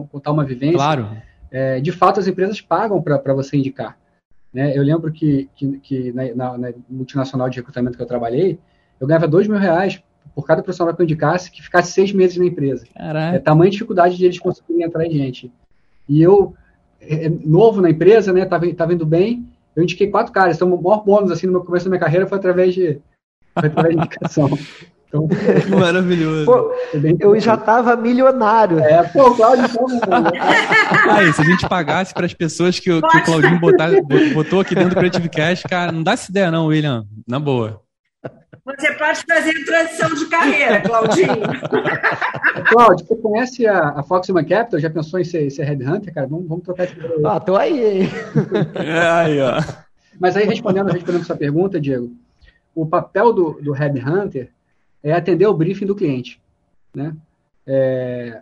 contar 0.09 0.31
uma 0.31 0.45
vivência. 0.45 0.77
Claro. 0.77 1.09
É, 1.51 1.81
de 1.81 1.91
fato, 1.91 2.21
as 2.21 2.27
empresas 2.27 2.61
pagam 2.61 3.01
para 3.01 3.33
você 3.33 3.57
indicar. 3.57 3.97
Né? 4.53 4.77
Eu 4.77 4.83
lembro 4.83 5.11
que, 5.11 5.49
que, 5.55 5.79
que 5.79 6.11
na, 6.13 6.57
na, 6.57 6.73
multinacional 6.89 7.49
de 7.49 7.57
recrutamento 7.57 7.97
que 7.97 8.03
eu 8.03 8.07
trabalhei, 8.07 8.59
eu 8.99 9.07
ganhava 9.07 9.27
dois 9.27 9.47
mil 9.47 9.57
reais 9.57 10.01
por 10.33 10.45
cada 10.45 10.61
profissional 10.61 10.95
que 10.95 11.01
eu 11.01 11.05
indicasse 11.05 11.51
que 11.51 11.61
ficasse 11.61 11.91
seis 11.91 12.11
meses 12.11 12.37
na 12.37 12.45
empresa. 12.45 12.85
Caraca. 12.95 13.35
É 13.35 13.39
tamanha 13.39 13.71
dificuldade 13.71 14.17
de 14.17 14.25
eles 14.25 14.39
conseguirem 14.39 14.83
entrar 14.83 15.05
em 15.05 15.11
gente. 15.11 15.51
E 16.07 16.21
eu, 16.21 16.55
é, 17.01 17.25
é, 17.25 17.29
novo 17.29 17.81
na 17.81 17.89
empresa, 17.89 18.31
né, 18.31 18.45
tava, 18.45 18.71
tava 18.73 18.93
indo 18.93 19.05
bem, 19.05 19.47
eu 19.75 19.83
indiquei 19.83 20.09
quatro 20.09 20.33
caras. 20.33 20.55
Então, 20.55 20.73
o 20.73 20.81
maior 20.81 21.03
bônus, 21.03 21.31
assim, 21.31 21.47
no 21.47 21.63
começo 21.63 21.85
da 21.85 21.89
minha 21.89 21.99
carreira 21.99 22.25
foi 22.25 22.37
através 22.37 22.73
de, 22.73 22.99
foi 23.53 23.67
através 23.69 23.95
de 23.95 24.01
indicação. 24.01 24.49
Então, 25.07 25.27
que 25.65 25.71
maravilhoso. 25.71 26.45
Pô, 26.45 26.71
eu 27.19 27.39
já 27.39 27.55
estava 27.55 27.95
milionário. 27.95 28.79
É, 28.79 29.03
pô, 29.03 29.33
Claudio, 29.35 29.65
então, 29.65 30.21
né? 30.21 30.31
Aí, 31.09 31.33
se 31.33 31.41
a 31.41 31.45
gente 31.45 31.67
pagasse 31.67 32.13
para 32.13 32.25
as 32.25 32.33
pessoas 32.33 32.79
que, 32.79 32.89
que 32.89 33.17
o 33.17 33.23
Claudinho 33.23 33.59
botar, 33.59 33.89
botou 34.33 34.59
aqui 34.59 34.75
dentro 34.75 34.91
do 34.91 34.95
Creative 34.97 35.29
Cash, 35.29 35.63
cara, 35.63 35.91
não 35.91 36.03
dá 36.03 36.11
essa 36.13 36.29
ideia 36.29 36.51
não, 36.51 36.67
William. 36.67 37.05
Na 37.27 37.39
boa. 37.39 37.81
Você 38.65 38.91
pode 38.95 39.23
fazer 39.23 39.65
transição 39.65 40.13
de 40.13 40.25
carreira, 40.25 40.81
Claudinho. 40.81 41.41
Cláudio, 42.67 43.05
você 43.05 43.15
conhece 43.15 43.65
a, 43.65 43.89
a 43.91 44.03
Foxman 44.03 44.43
Capital? 44.43 44.79
Já 44.79 44.89
pensou 44.89 45.21
em 45.21 45.23
ser, 45.23 45.49
ser 45.49 45.63
Headhunter, 45.63 46.13
cara? 46.13 46.27
Vamos, 46.27 46.49
vamos 46.49 46.65
trocar 46.65 46.83
esse 46.83 46.95
Ah, 47.25 47.39
tô 47.39 47.55
aí, 47.55 48.01
hein? 48.01 48.09
É, 48.75 49.07
aí, 49.07 49.39
ó. 49.39 49.63
Mas 50.19 50.35
aí, 50.35 50.45
respondendo, 50.45 50.91
respondendo 50.91 51.23
sua 51.23 51.37
pergunta, 51.37 51.79
Diego, 51.79 52.11
o 52.75 52.85
papel 52.85 53.31
do, 53.31 53.51
do 53.61 53.71
Headhunter 53.71 54.49
é 55.03 55.13
atender 55.13 55.45
o 55.47 55.53
briefing 55.53 55.85
do 55.85 55.95
cliente. 55.95 56.41
Né? 56.93 57.15
É, 57.65 58.41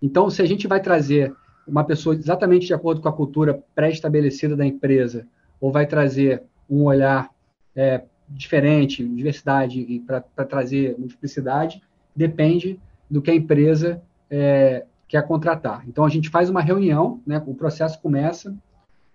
então, 0.00 0.30
se 0.30 0.42
a 0.42 0.46
gente 0.46 0.66
vai 0.66 0.80
trazer 0.80 1.34
uma 1.66 1.84
pessoa 1.84 2.14
exatamente 2.14 2.66
de 2.66 2.74
acordo 2.74 3.00
com 3.00 3.08
a 3.08 3.12
cultura 3.12 3.62
pré-estabelecida 3.74 4.56
da 4.56 4.64
empresa, 4.64 5.26
ou 5.60 5.72
vai 5.72 5.86
trazer 5.86 6.42
um 6.68 6.84
olhar 6.84 7.30
é, 7.74 8.02
diferente, 8.28 9.06
diversidade, 9.06 10.02
para 10.06 10.44
trazer 10.44 10.96
multiplicidade, 10.98 11.82
depende 12.14 12.78
do 13.10 13.22
que 13.22 13.30
a 13.30 13.34
empresa 13.34 14.02
é, 14.30 14.84
quer 15.08 15.26
contratar. 15.26 15.84
Então, 15.88 16.04
a 16.04 16.08
gente 16.08 16.28
faz 16.28 16.50
uma 16.50 16.60
reunião, 16.60 17.20
né, 17.26 17.42
o 17.46 17.54
processo 17.54 18.00
começa, 18.00 18.54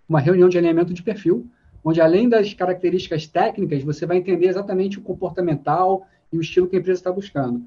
uma 0.08 0.20
reunião 0.20 0.50
de 0.50 0.58
alinhamento 0.58 0.94
de 0.94 1.04
perfil, 1.04 1.48
onde 1.84 2.02
além 2.02 2.30
das 2.30 2.54
características 2.54 3.28
técnicas, 3.28 3.84
você 3.84 4.06
vai 4.06 4.18
entender 4.18 4.48
exatamente 4.48 5.00
o 5.00 5.02
comportamental 5.02 6.08
e 6.32 6.38
o 6.38 6.42
estilo 6.42 6.68
que 6.68 6.76
a 6.76 6.80
empresa 6.80 7.00
está 7.00 7.12
buscando. 7.12 7.62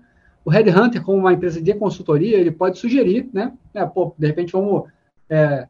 O 0.45 0.51
Headhunter, 0.51 1.03
como 1.03 1.19
uma 1.19 1.33
empresa 1.33 1.61
de 1.61 1.75
consultoria, 1.75 2.37
ele 2.37 2.51
pode 2.51 2.79
sugerir, 2.79 3.29
né? 3.33 3.53
É, 3.73 3.85
pô, 3.85 4.15
de 4.19 4.27
repente, 4.27 4.53
vamos. 4.53 4.85
É, 5.29 5.67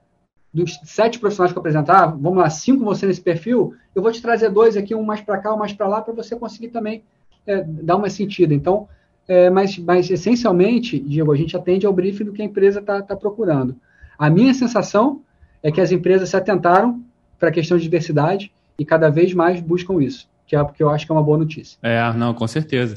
dos 0.52 0.78
sete 0.84 1.18
profissionais 1.18 1.52
que 1.52 1.58
eu 1.58 1.60
apresentar, 1.60 2.06
vamos 2.06 2.38
lá, 2.38 2.48
cinco 2.48 2.84
você 2.84 3.06
nesse 3.06 3.20
perfil, 3.20 3.74
eu 3.92 4.00
vou 4.00 4.12
te 4.12 4.22
trazer 4.22 4.50
dois 4.50 4.76
aqui, 4.76 4.94
um 4.94 5.02
mais 5.02 5.20
para 5.20 5.38
cá, 5.38 5.52
um 5.52 5.58
mais 5.58 5.72
para 5.72 5.88
lá, 5.88 6.00
para 6.00 6.14
você 6.14 6.36
conseguir 6.36 6.68
também 6.68 7.02
é, 7.44 7.64
dar 7.64 7.96
uma 7.96 8.08
sentido. 8.08 8.54
Então, 8.54 8.88
é, 9.26 9.50
mas, 9.50 9.76
mas 9.78 10.08
essencialmente, 10.08 10.98
Diego, 11.00 11.32
a 11.32 11.36
gente 11.36 11.56
atende 11.56 11.86
ao 11.86 11.92
briefing 11.92 12.24
do 12.24 12.32
que 12.32 12.40
a 12.40 12.44
empresa 12.44 12.78
está 12.78 13.02
tá 13.02 13.16
procurando. 13.16 13.74
A 14.16 14.30
minha 14.30 14.54
sensação 14.54 15.22
é 15.60 15.72
que 15.72 15.80
as 15.80 15.90
empresas 15.90 16.28
se 16.28 16.36
atentaram 16.36 17.02
para 17.36 17.48
a 17.48 17.52
questão 17.52 17.76
de 17.76 17.82
diversidade 17.82 18.52
e 18.78 18.84
cada 18.84 19.10
vez 19.10 19.34
mais 19.34 19.60
buscam 19.60 20.00
isso 20.00 20.28
que, 20.46 20.56
é, 20.56 20.64
que 20.64 20.82
eu 20.82 20.90
acho 20.90 21.06
que 21.06 21.12
é 21.12 21.14
uma 21.14 21.22
boa 21.22 21.38
notícia. 21.38 21.78
É, 21.82 22.12
não, 22.14 22.34
com 22.34 22.46
certeza. 22.46 22.94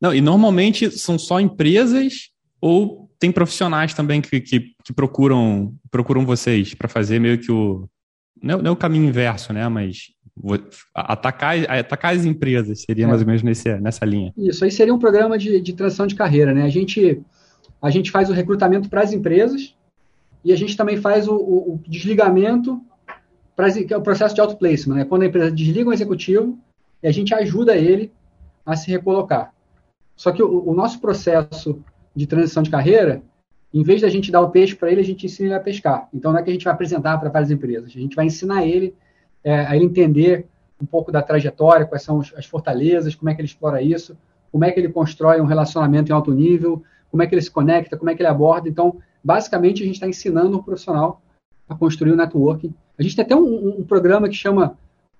Não, 0.00 0.14
e 0.14 0.20
normalmente 0.20 0.90
são 0.90 1.18
só 1.18 1.40
empresas 1.40 2.30
ou 2.60 3.10
tem 3.18 3.32
profissionais 3.32 3.94
também 3.94 4.20
que, 4.20 4.40
que, 4.40 4.74
que 4.84 4.92
procuram 4.92 5.74
procuram 5.90 6.26
vocês 6.26 6.74
para 6.74 6.88
fazer 6.88 7.18
meio 7.18 7.38
que 7.38 7.50
o 7.50 7.88
não, 8.42 8.58
não 8.58 8.68
é 8.68 8.70
o 8.70 8.76
caminho 8.76 9.08
inverso, 9.08 9.52
né? 9.52 9.66
Mas 9.68 10.14
atacar, 10.94 11.58
atacar 11.70 12.14
as 12.14 12.24
empresas 12.24 12.82
seria 12.82 13.04
é. 13.04 13.08
mais 13.08 13.20
ou 13.20 13.26
menos 13.26 13.42
nesse, 13.42 13.74
nessa 13.80 14.04
linha. 14.04 14.32
Isso 14.36 14.64
aí 14.64 14.70
seria 14.70 14.94
um 14.94 14.98
programa 14.98 15.38
de, 15.38 15.60
de 15.60 15.72
transição 15.72 16.06
de 16.06 16.14
carreira, 16.14 16.52
né? 16.52 16.62
A 16.62 16.68
gente, 16.68 17.22
a 17.80 17.90
gente 17.90 18.10
faz 18.10 18.28
o 18.28 18.32
recrutamento 18.32 18.88
para 18.88 19.02
as 19.02 19.12
empresas 19.12 19.74
e 20.44 20.52
a 20.52 20.56
gente 20.56 20.76
também 20.76 20.96
faz 20.98 21.26
o, 21.26 21.34
o, 21.34 21.74
o 21.74 21.80
desligamento, 21.88 22.80
que 23.86 23.94
é 23.94 23.96
o 23.96 24.02
processo 24.02 24.34
de 24.34 24.40
outplacement, 24.40 24.96
né? 24.96 25.04
Quando 25.04 25.22
a 25.22 25.26
empresa 25.26 25.50
desliga 25.50 25.88
um 25.88 25.92
executivo 25.92 26.58
e 27.02 27.06
a 27.06 27.12
gente 27.12 27.34
ajuda 27.34 27.76
ele 27.76 28.12
a 28.64 28.76
se 28.76 28.90
recolocar. 28.90 29.52
Só 30.16 30.32
que 30.32 30.42
o, 30.42 30.68
o 30.68 30.74
nosso 30.74 31.00
processo 31.00 31.82
de 32.14 32.26
transição 32.26 32.62
de 32.62 32.70
carreira, 32.70 33.22
em 33.72 33.82
vez 33.82 34.00
da 34.00 34.08
gente 34.08 34.32
dar 34.32 34.40
o 34.40 34.50
peixe 34.50 34.74
para 34.74 34.90
ele, 34.90 35.00
a 35.00 35.04
gente 35.04 35.26
ensina 35.26 35.48
ele 35.48 35.54
a 35.54 35.60
pescar. 35.60 36.08
Então 36.12 36.32
não 36.32 36.38
é 36.38 36.42
que 36.42 36.50
a 36.50 36.52
gente 36.52 36.64
vai 36.64 36.72
apresentar 36.72 37.18
para 37.18 37.28
várias 37.28 37.50
empresas, 37.50 37.90
a 37.94 38.00
gente 38.00 38.16
vai 38.16 38.26
ensinar 38.26 38.66
ele 38.66 38.94
é, 39.44 39.66
a 39.66 39.76
ele 39.76 39.84
entender 39.84 40.46
um 40.80 40.86
pouco 40.86 41.12
da 41.12 41.22
trajetória, 41.22 41.86
quais 41.86 42.02
são 42.02 42.20
as 42.20 42.46
fortalezas, 42.46 43.14
como 43.14 43.30
é 43.30 43.34
que 43.34 43.40
ele 43.40 43.48
explora 43.48 43.80
isso, 43.80 44.16
como 44.50 44.64
é 44.64 44.70
que 44.70 44.80
ele 44.80 44.88
constrói 44.88 45.40
um 45.40 45.46
relacionamento 45.46 46.10
em 46.10 46.14
alto 46.14 46.32
nível, 46.32 46.82
como 47.10 47.22
é 47.22 47.26
que 47.26 47.34
ele 47.34 47.42
se 47.42 47.50
conecta, 47.50 47.96
como 47.96 48.10
é 48.10 48.14
que 48.14 48.22
ele 48.22 48.28
aborda. 48.28 48.68
Então, 48.68 48.98
basicamente, 49.22 49.82
a 49.82 49.86
gente 49.86 49.94
está 49.94 50.08
ensinando 50.08 50.58
o 50.58 50.62
profissional 50.62 51.22
a 51.68 51.74
construir 51.74 52.12
o 52.12 52.16
networking. 52.16 52.74
A 52.98 53.02
gente 53.02 53.16
tem 53.16 53.24
até 53.24 53.36
um, 53.36 53.80
um 53.80 53.84
programa 53.84 54.28
que 54.28 54.34
chama 54.34 54.76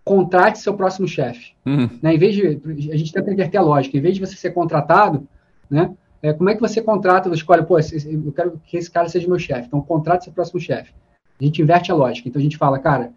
Contrate 0.07 0.61
seu 0.61 0.75
próximo 0.75 1.09
chefe. 1.09 1.53
Uhum. 1.66 1.90
Né? 2.01 2.14
Em 2.14 2.19
vez 2.19 2.35
de, 2.35 2.90
a 2.92 2.97
gente 2.97 3.12
tenta 3.12 3.33
inverter 3.33 3.61
a 3.61 3.64
lógica. 3.64 3.99
Em 3.99 4.01
vez 4.01 4.14
de 4.14 4.21
você 4.21 4.37
ser 4.37 4.53
contratado, 4.53 5.27
né? 5.69 5.92
É, 6.23 6.33
como 6.33 6.49
é 6.49 6.55
que 6.55 6.61
você 6.61 6.81
contrata, 6.81 7.29
você 7.29 7.37
escolhe, 7.37 7.64
pô, 7.64 7.79
eu 7.79 8.33
quero 8.33 8.61
que 8.64 8.77
esse 8.77 8.90
cara 8.90 9.09
seja 9.09 9.29
meu 9.29 9.38
chefe. 9.38 9.66
Então, 9.66 9.81
contrate 9.81 10.25
seu 10.25 10.33
próximo 10.33 10.61
chefe. 10.61 10.95
A 11.38 11.45
gente 11.45 11.61
inverte 11.61 11.92
a 11.92 11.95
lógica. 11.95 12.29
Então, 12.29 12.40
a 12.40 12.42
gente 12.42 12.57
fala, 12.57 12.79
cara, 12.79 13.12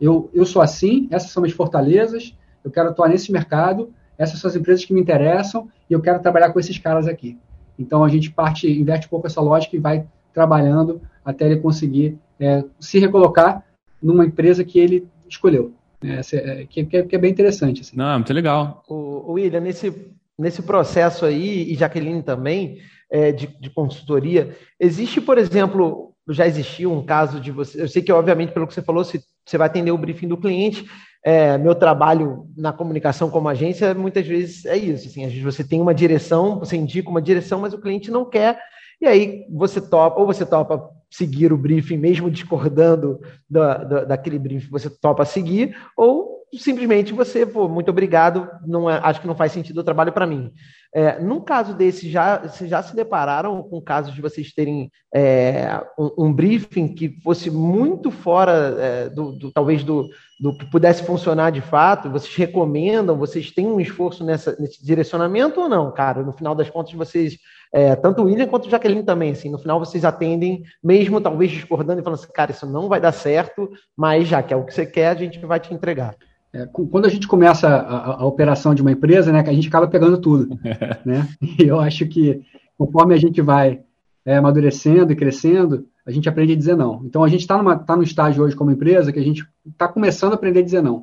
eu, 0.00 0.28
eu 0.34 0.44
sou 0.44 0.60
assim, 0.60 1.08
essas 1.10 1.30
são 1.30 1.40
minhas 1.42 1.56
fortalezas, 1.56 2.36
eu 2.62 2.70
quero 2.70 2.90
atuar 2.90 3.08
nesse 3.08 3.32
mercado, 3.32 3.92
essas 4.18 4.40
são 4.40 4.50
as 4.50 4.56
empresas 4.56 4.84
que 4.84 4.92
me 4.92 5.00
interessam 5.00 5.68
e 5.88 5.92
eu 5.92 6.00
quero 6.00 6.20
trabalhar 6.20 6.52
com 6.52 6.60
esses 6.60 6.78
caras 6.78 7.06
aqui. 7.06 7.38
Então 7.78 8.02
a 8.04 8.08
gente 8.08 8.30
parte, 8.30 8.68
inverte 8.68 9.06
um 9.06 9.10
pouco 9.10 9.26
essa 9.26 9.40
lógica 9.40 9.76
e 9.76 9.78
vai 9.78 10.06
trabalhando 10.32 11.00
até 11.24 11.46
ele 11.46 11.60
conseguir 11.60 12.18
é, 12.38 12.64
se 12.78 12.98
recolocar 12.98 13.64
numa 14.02 14.24
empresa 14.24 14.64
que 14.64 14.78
ele 14.78 15.06
escolheu. 15.28 15.72
Né? 16.02 16.20
É, 16.32 16.66
que, 16.68 16.84
que, 16.84 17.16
é 17.16 17.18
bem 17.18 17.30
interessante. 17.30 17.80
Assim. 17.82 17.96
Não, 17.96 18.10
é 18.10 18.16
muito 18.16 18.32
legal. 18.32 18.82
O, 18.88 19.30
o 19.30 19.32
William, 19.32 19.60
nesse, 19.60 19.92
nesse 20.38 20.62
processo 20.62 21.24
aí, 21.24 21.70
e 21.72 21.74
Jaqueline 21.74 22.22
também, 22.22 22.78
é, 23.10 23.32
de, 23.32 23.46
de 23.46 23.70
consultoria, 23.70 24.56
existe, 24.78 25.20
por 25.20 25.38
exemplo, 25.38 26.14
já 26.28 26.46
existiu 26.46 26.92
um 26.92 27.04
caso 27.04 27.40
de 27.40 27.50
você. 27.50 27.82
Eu 27.82 27.88
sei 27.88 28.02
que, 28.02 28.12
obviamente, 28.12 28.52
pelo 28.52 28.66
que 28.66 28.74
você 28.74 28.82
falou, 28.82 29.04
você, 29.04 29.20
você 29.44 29.56
vai 29.56 29.66
atender 29.66 29.90
o 29.90 29.98
briefing 29.98 30.28
do 30.28 30.36
cliente. 30.36 30.84
É, 31.24 31.58
meu 31.58 31.74
trabalho 31.74 32.46
na 32.56 32.72
comunicação 32.72 33.28
como 33.28 33.48
agência, 33.48 33.92
muitas 33.94 34.26
vezes 34.26 34.64
é 34.64 34.76
isso. 34.76 35.08
Assim, 35.08 35.24
às 35.24 35.30
vezes 35.30 35.44
você 35.44 35.64
tem 35.64 35.80
uma 35.80 35.94
direção, 35.94 36.58
você 36.58 36.76
indica 36.76 37.10
uma 37.10 37.22
direção, 37.22 37.60
mas 37.60 37.74
o 37.74 37.80
cliente 37.80 38.10
não 38.10 38.24
quer. 38.24 38.58
E 39.00 39.06
aí 39.06 39.44
você 39.50 39.80
topa, 39.80 40.20
ou 40.20 40.26
você 40.26 40.46
topa 40.46 40.88
seguir 41.10 41.52
o 41.52 41.58
briefing, 41.58 41.96
mesmo 41.96 42.30
discordando 42.30 43.20
da, 43.48 43.78
da, 43.78 44.04
daquele 44.04 44.38
briefing, 44.38 44.70
você 44.70 44.90
topa 44.90 45.24
seguir, 45.24 45.76
ou 45.96 46.36
simplesmente 46.54 47.12
você, 47.12 47.44
pô, 47.44 47.68
muito 47.68 47.90
obrigado, 47.90 48.48
não 48.66 48.88
é, 48.88 49.00
acho 49.02 49.20
que 49.20 49.26
não 49.26 49.34
faz 49.34 49.52
sentido 49.52 49.78
o 49.78 49.84
trabalho 49.84 50.12
para 50.12 50.26
mim. 50.26 50.52
É, 50.94 51.20
num 51.20 51.40
caso 51.40 51.74
desse, 51.74 52.10
já, 52.10 52.38
vocês 52.38 52.70
já 52.70 52.82
se 52.82 52.94
depararam 52.94 53.62
com 53.62 53.82
casos 53.82 54.14
de 54.14 54.22
vocês 54.22 54.52
terem 54.52 54.90
é, 55.14 55.82
um, 55.98 56.26
um, 56.26 56.32
briefing 56.32 56.88
que 56.88 57.20
fosse 57.22 57.50
muito 57.50 58.10
fora 58.10 58.76
é, 58.78 59.08
do, 59.10 59.32
do, 59.32 59.52
talvez 59.52 59.84
do, 59.84 60.08
do 60.40 60.56
que 60.56 60.64
pudesse 60.70 61.04
funcionar 61.04 61.50
de 61.50 61.60
fato? 61.60 62.10
Vocês 62.10 62.34
recomendam? 62.34 63.18
Vocês 63.18 63.50
têm 63.50 63.66
um 63.66 63.80
esforço 63.80 64.24
nessa, 64.24 64.56
nesse 64.58 64.84
direcionamento 64.84 65.60
ou 65.60 65.68
não, 65.68 65.92
cara? 65.92 66.22
No 66.22 66.32
final 66.32 66.54
das 66.54 66.70
contas, 66.70 66.94
vocês, 66.94 67.36
é, 67.72 67.94
tanto 67.96 68.22
o 68.22 68.24
William 68.24 68.46
quanto 68.46 68.66
o 68.66 68.70
Jaqueline 68.70 69.02
também, 69.02 69.32
assim, 69.32 69.50
no 69.50 69.58
final 69.58 69.78
vocês 69.78 70.04
atendem, 70.04 70.62
mesmo 70.82 71.20
talvez 71.20 71.50
discordando 71.50 72.00
e 72.00 72.04
falando 72.04 72.18
assim, 72.18 72.32
cara, 72.32 72.50
isso 72.50 72.66
não 72.66 72.88
vai 72.88 73.00
dar 73.00 73.12
certo, 73.12 73.70
mas 73.96 74.28
já 74.28 74.42
que 74.42 74.54
é 74.54 74.56
o 74.56 74.64
que 74.64 74.72
você 74.72 74.86
quer, 74.86 75.08
a 75.08 75.14
gente 75.14 75.38
vai 75.44 75.60
te 75.60 75.74
entregar. 75.74 76.16
É, 76.52 76.66
quando 76.66 77.06
a 77.06 77.10
gente 77.10 77.28
começa 77.28 77.68
a, 77.68 77.78
a, 77.78 78.22
a, 78.22 78.26
operação 78.26 78.74
de 78.74 78.80
uma 78.80 78.92
empresa, 78.92 79.32
né, 79.32 79.40
a 79.40 79.52
gente 79.52 79.68
acaba 79.68 79.88
pegando 79.88 80.18
tudo, 80.18 80.58
né? 81.04 81.28
E 81.58 81.64
eu 81.64 81.78
acho 81.78 82.06
que 82.06 82.40
conforme 82.78 83.14
a 83.14 83.18
gente 83.18 83.42
vai 83.42 83.80
é, 84.24 84.36
amadurecendo 84.36 85.12
e 85.12 85.16
crescendo, 85.16 85.86
a 86.04 86.10
gente 86.10 86.28
aprende 86.28 86.52
a 86.52 86.56
dizer 86.56 86.76
não. 86.76 87.02
Então 87.04 87.22
a 87.22 87.28
gente 87.28 87.40
está 87.40 87.76
tá 87.78 87.96
no 87.96 88.02
estágio 88.02 88.42
hoje 88.42 88.56
como 88.56 88.70
empresa 88.70 89.12
que 89.12 89.18
a 89.18 89.24
gente 89.24 89.46
está 89.66 89.88
começando 89.88 90.32
a 90.32 90.34
aprender 90.36 90.60
a 90.60 90.64
dizer 90.64 90.82
não. 90.82 91.02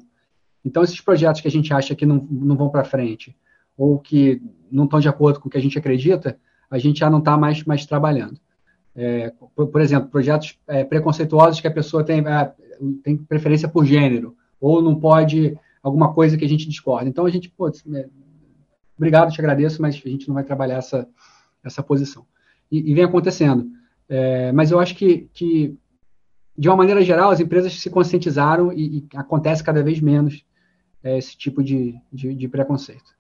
Então 0.66 0.82
esses 0.82 1.00
projetos 1.02 1.42
que 1.42 1.48
a 1.48 1.52
gente 1.52 1.74
acha 1.74 1.94
que 1.94 2.06
não, 2.06 2.26
não 2.32 2.56
vão 2.56 2.70
para 2.70 2.84
frente 2.84 3.36
ou 3.78 4.00
que 4.00 4.42
não 4.72 4.86
estão 4.86 5.00
de 5.00 5.10
acordo 5.10 5.40
com 5.40 5.48
o 5.48 5.52
que 5.52 5.58
a 5.58 5.62
gente 5.62 5.78
acredita, 5.78 6.38
a 6.74 6.80
gente 6.80 7.00
já 7.00 7.10
não 7.10 7.20
está 7.20 7.38
mais, 7.38 7.64
mais 7.66 7.86
trabalhando. 7.86 8.40
É, 8.96 9.32
por, 9.56 9.68
por, 9.68 9.80
exemplo, 9.80 10.10
projetos 10.10 10.58
é, 10.68 10.84
preconceituosos 10.84 11.62
que 11.62 11.68
a 11.68 11.72
pessoa 11.72 12.04
tem, 12.04 12.20
é, 12.28 12.52
tem 13.04 13.16
preferência 13.16 13.68
por 13.68 13.86
gênero 13.86 14.36
ou 14.60 14.82
não 14.82 15.00
pode 15.00 15.56
alguma 15.84 16.14
coisa 16.14 16.36
que 16.36 16.44
a 16.44 16.50
gente 16.50 16.68
discorda. 16.68 17.08
Então 17.08 17.28
a 17.28 17.30
gente, 17.30 17.48
pô, 17.48 17.68
é, 17.68 18.10
obrigado, 18.98 19.32
te 19.32 19.40
agradeço, 19.40 19.84
mas 19.84 20.02
a 20.04 20.10
gente 20.10 20.28
não 20.28 20.34
vai 20.34 20.44
trabalhar 20.44 20.78
essa, 20.78 21.08
essa 21.64 21.84
posição. 21.84 22.26
E, 22.72 22.90
e 22.90 22.96
vem 22.96 23.04
acontecendo. 23.04 23.68
É, 24.10 24.52
mas 24.52 24.72
eu 24.72 24.80
acho 24.80 24.96
que, 24.96 25.30
que, 25.32 25.78
de 26.58 26.70
uma 26.70 26.78
maneira 26.78 27.04
geral, 27.04 27.30
as 27.30 27.40
empresas 27.40 27.80
se 27.80 27.90
conscientizaram 27.92 28.74
e, 28.74 28.98
e 28.98 29.08
acontece 29.16 29.64
cada 29.64 29.84
vez 29.84 30.00
menos 30.02 30.44
é, 31.04 31.20
esse 31.20 31.38
tipo 31.38 31.64
de, 31.64 31.94
de, 32.12 32.34
de 32.34 32.48
preconceito 32.48 33.14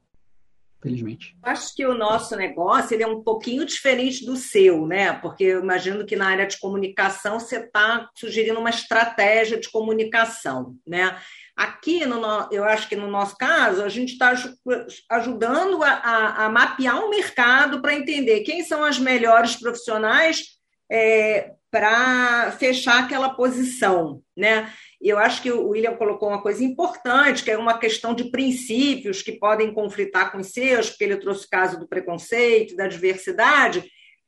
felizmente. 0.83 1.35
Acho 1.41 1.73
que 1.73 1.85
o 1.85 1.93
nosso 1.93 2.35
negócio 2.35 2.93
ele 2.93 3.03
é 3.03 3.07
um 3.07 3.23
pouquinho 3.23 3.65
diferente 3.65 4.25
do 4.25 4.35
seu, 4.35 4.85
né? 4.85 5.13
Porque 5.13 5.45
eu 5.45 5.61
imagino 5.61 6.05
que 6.05 6.17
na 6.17 6.27
área 6.27 6.45
de 6.45 6.59
comunicação 6.59 7.39
você 7.39 7.57
está 7.57 8.09
sugerindo 8.13 8.59
uma 8.59 8.69
estratégia 8.69 9.57
de 9.57 9.71
comunicação, 9.71 10.75
né? 10.85 11.17
Aqui, 11.55 12.05
no, 12.05 12.49
eu 12.51 12.63
acho 12.65 12.89
que 12.89 12.95
no 12.95 13.07
nosso 13.07 13.37
caso, 13.37 13.83
a 13.83 13.89
gente 13.89 14.13
está 14.13 14.33
ajudando 15.09 15.83
a, 15.83 15.91
a, 15.91 16.45
a, 16.45 16.49
mapear 16.49 16.99
o 16.99 17.09
mercado 17.09 17.81
para 17.81 17.93
entender 17.93 18.41
quem 18.41 18.63
são 18.63 18.83
as 18.83 18.99
melhores 18.99 19.55
profissionais 19.55 20.57
é, 20.91 21.51
para 21.71 22.51
fechar 22.53 23.03
aquela 23.03 23.29
posição, 23.29 24.21
né? 24.35 24.71
E 25.03 25.09
eu 25.09 25.19
acho 25.19 25.41
que 25.41 25.51
o 25.51 25.67
William 25.67 25.95
colocou 25.95 26.29
uma 26.29 26.41
coisa 26.41 26.63
importante, 26.63 27.43
que 27.43 27.51
é 27.51 27.57
uma 27.57 27.77
questão 27.77 28.13
de 28.13 28.31
princípios 28.31 29.21
que 29.21 29.33
podem 29.33 29.73
conflitar 29.73 30.31
com 30.31 30.37
os 30.37 30.47
seus, 30.47 30.89
porque 30.89 31.03
ele 31.03 31.17
trouxe 31.17 31.45
o 31.45 31.49
caso 31.49 31.77
do 31.77 31.85
preconceito, 31.85 32.73
da 32.77 32.87
diversidade. 32.87 33.83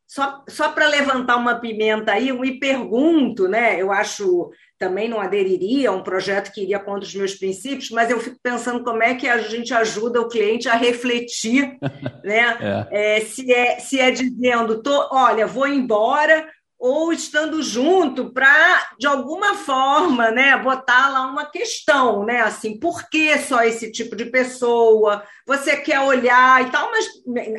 Só, 0.06 0.44
só 0.50 0.74
para 0.74 0.90
levantar 0.90 1.38
uma 1.38 1.56
pimenta 1.62 2.12
aí, 2.12 2.28
eu 2.28 2.38
me 2.38 2.60
pergunto, 2.60 3.48
né? 3.48 3.82
Eu 3.82 3.90
acho 3.90 4.52
também 4.78 5.08
não 5.08 5.22
aderiria 5.22 5.90
a 5.90 5.94
um 5.94 6.04
projeto 6.04 6.52
que 6.52 6.62
iria 6.62 6.80
contra 6.80 7.08
os 7.08 7.16
meus 7.16 7.34
princípios, 7.34 7.90
mas 7.90 8.10
eu 8.12 8.20
fico 8.20 8.38
pensando 8.44 8.84
como 8.84 9.02
é 9.02 9.16
que 9.16 9.30
a 9.30 9.38
gente 9.38 9.74
ajuda 9.74 10.20
o 10.20 10.28
cliente 10.28 10.68
a 10.68 10.76
refletir, 10.76 11.78
né? 12.22 12.58
É. 12.92 13.18
É, 13.18 13.22
se, 13.22 13.52
é, 13.52 13.80
se 13.80 13.98
é 13.98 14.12
dizendo, 14.12 14.84
tô, 14.84 15.08
olha, 15.10 15.48
vou 15.48 15.68
embora, 15.68 16.46
ou 16.86 17.12
estando 17.12 17.64
junto 17.64 18.32
para, 18.32 18.92
de 19.00 19.08
alguma 19.08 19.56
forma, 19.56 20.30
né, 20.30 20.56
botar 20.56 21.10
lá 21.10 21.26
uma 21.26 21.44
questão, 21.44 22.24
né, 22.24 22.42
assim, 22.42 22.80
por 22.80 23.10
que 23.10 23.36
só 23.40 23.64
esse 23.64 23.92
tipo 23.92 24.16
de 24.16 24.26
pessoa? 24.26 25.24
Você 25.48 25.78
quer 25.78 26.00
olhar 26.02 26.62
e 26.62 26.70
tal, 26.70 26.92
mas 26.92 27.08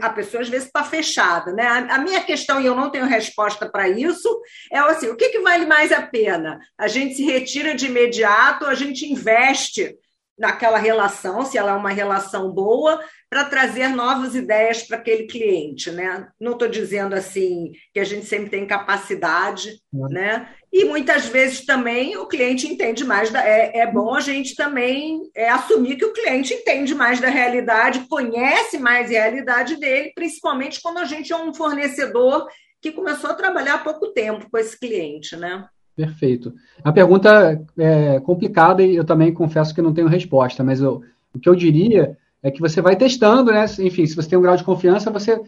a 0.01 0.11
pessoa 0.11 0.45
às 0.45 0.49
vezes 0.49 0.69
está 0.69 0.85
fechada, 0.85 1.53
né? 1.53 1.67
A, 1.91 1.99
minha 1.99 2.21
questão, 2.21 2.61
e 2.61 2.67
eu 2.67 2.75
não 2.75 2.89
tenho 2.89 3.05
resposta 3.05 3.69
para 3.69 3.89
isso, 3.89 4.29
é 4.71 4.79
assim, 4.79 5.09
o 5.09 5.17
que, 5.17 5.31
que 5.31 5.41
vale 5.41 5.67
mais 5.67 5.91
a 5.91 6.03
pena? 6.03 6.61
A 6.79 6.87
gente 6.87 7.17
se 7.17 7.25
retira 7.25 7.75
de 7.75 7.87
imediato, 7.87 8.65
a 8.67 8.75
gente 8.75 9.11
investe 9.11 9.97
naquela 10.39 10.79
relação, 10.79 11.45
se 11.45 11.59
ela 11.59 11.73
é 11.73 11.75
uma 11.75 11.91
relação 11.91 12.53
boa, 12.53 13.03
para 13.37 13.45
trazer 13.45 13.89
novas 13.89 14.35
ideias 14.35 14.83
para 14.83 14.97
aquele 14.97 15.25
cliente, 15.25 15.91
né? 15.91 16.27
Não 16.41 16.53
estou 16.53 16.67
dizendo 16.69 17.15
assim 17.15 17.73
que 17.93 18.01
a 18.01 18.05
gente 18.05 18.25
sempre 18.25 18.49
tem 18.49 18.67
capacidade, 18.67 19.79
uhum. 19.93 20.09
né? 20.09 20.49
E 20.73 20.87
muitas 20.87 21.27
vezes 21.27 21.67
também 21.67 22.17
o 22.17 22.27
cliente 22.27 22.67
entende 22.67 23.05
mais 23.05 23.31
da. 23.31 23.47
É, 23.47 23.81
é 23.81 23.93
bom 23.93 24.15
a 24.15 24.21
gente 24.21 24.55
também 24.55 25.21
é, 25.35 25.51
assumir 25.51 25.97
que 25.97 26.05
o 26.07 26.15
cliente 26.15 26.55
entende 26.55 26.95
mais 26.95 27.21
da 27.21 27.29
realidade, 27.29 28.07
conhece 28.09 28.79
mais 28.79 29.09
a 29.09 29.21
realidade 29.21 29.77
dele, 29.79 30.13
principalmente 30.15 30.81
quando 30.81 30.97
a 30.97 31.05
gente 31.05 31.31
é 31.31 31.37
um 31.37 31.53
fornecedor 31.53 32.49
que 32.81 32.91
começou 32.91 33.29
a 33.29 33.35
trabalhar 33.35 33.75
há 33.75 33.79
pouco 33.79 34.15
tempo 34.15 34.49
com 34.51 34.57
esse 34.57 34.81
cliente, 34.81 35.37
né? 35.37 35.67
Perfeito. 35.95 36.55
A 36.83 36.91
pergunta 36.91 37.63
é 37.79 38.19
complicada 38.21 38.83
e 38.83 38.97
eu 38.97 39.05
também 39.05 39.35
confesso 39.35 39.75
que 39.75 39.83
não 39.83 39.93
tenho 39.93 40.09
resposta, 40.09 40.65
mas 40.65 40.81
eu, 40.81 41.03
o 41.35 41.39
que 41.39 41.51
eu 41.51 41.55
diria 41.55 42.17
é 42.43 42.51
que 42.51 42.61
você 42.61 42.81
vai 42.81 42.97
testando, 42.97 43.51
né? 43.51 43.65
Enfim, 43.81 44.07
se 44.07 44.15
você 44.15 44.29
tem 44.29 44.39
um 44.39 44.43
grau 44.43 44.57
de 44.57 44.65
confiança, 44.65 45.11
você, 45.11 45.41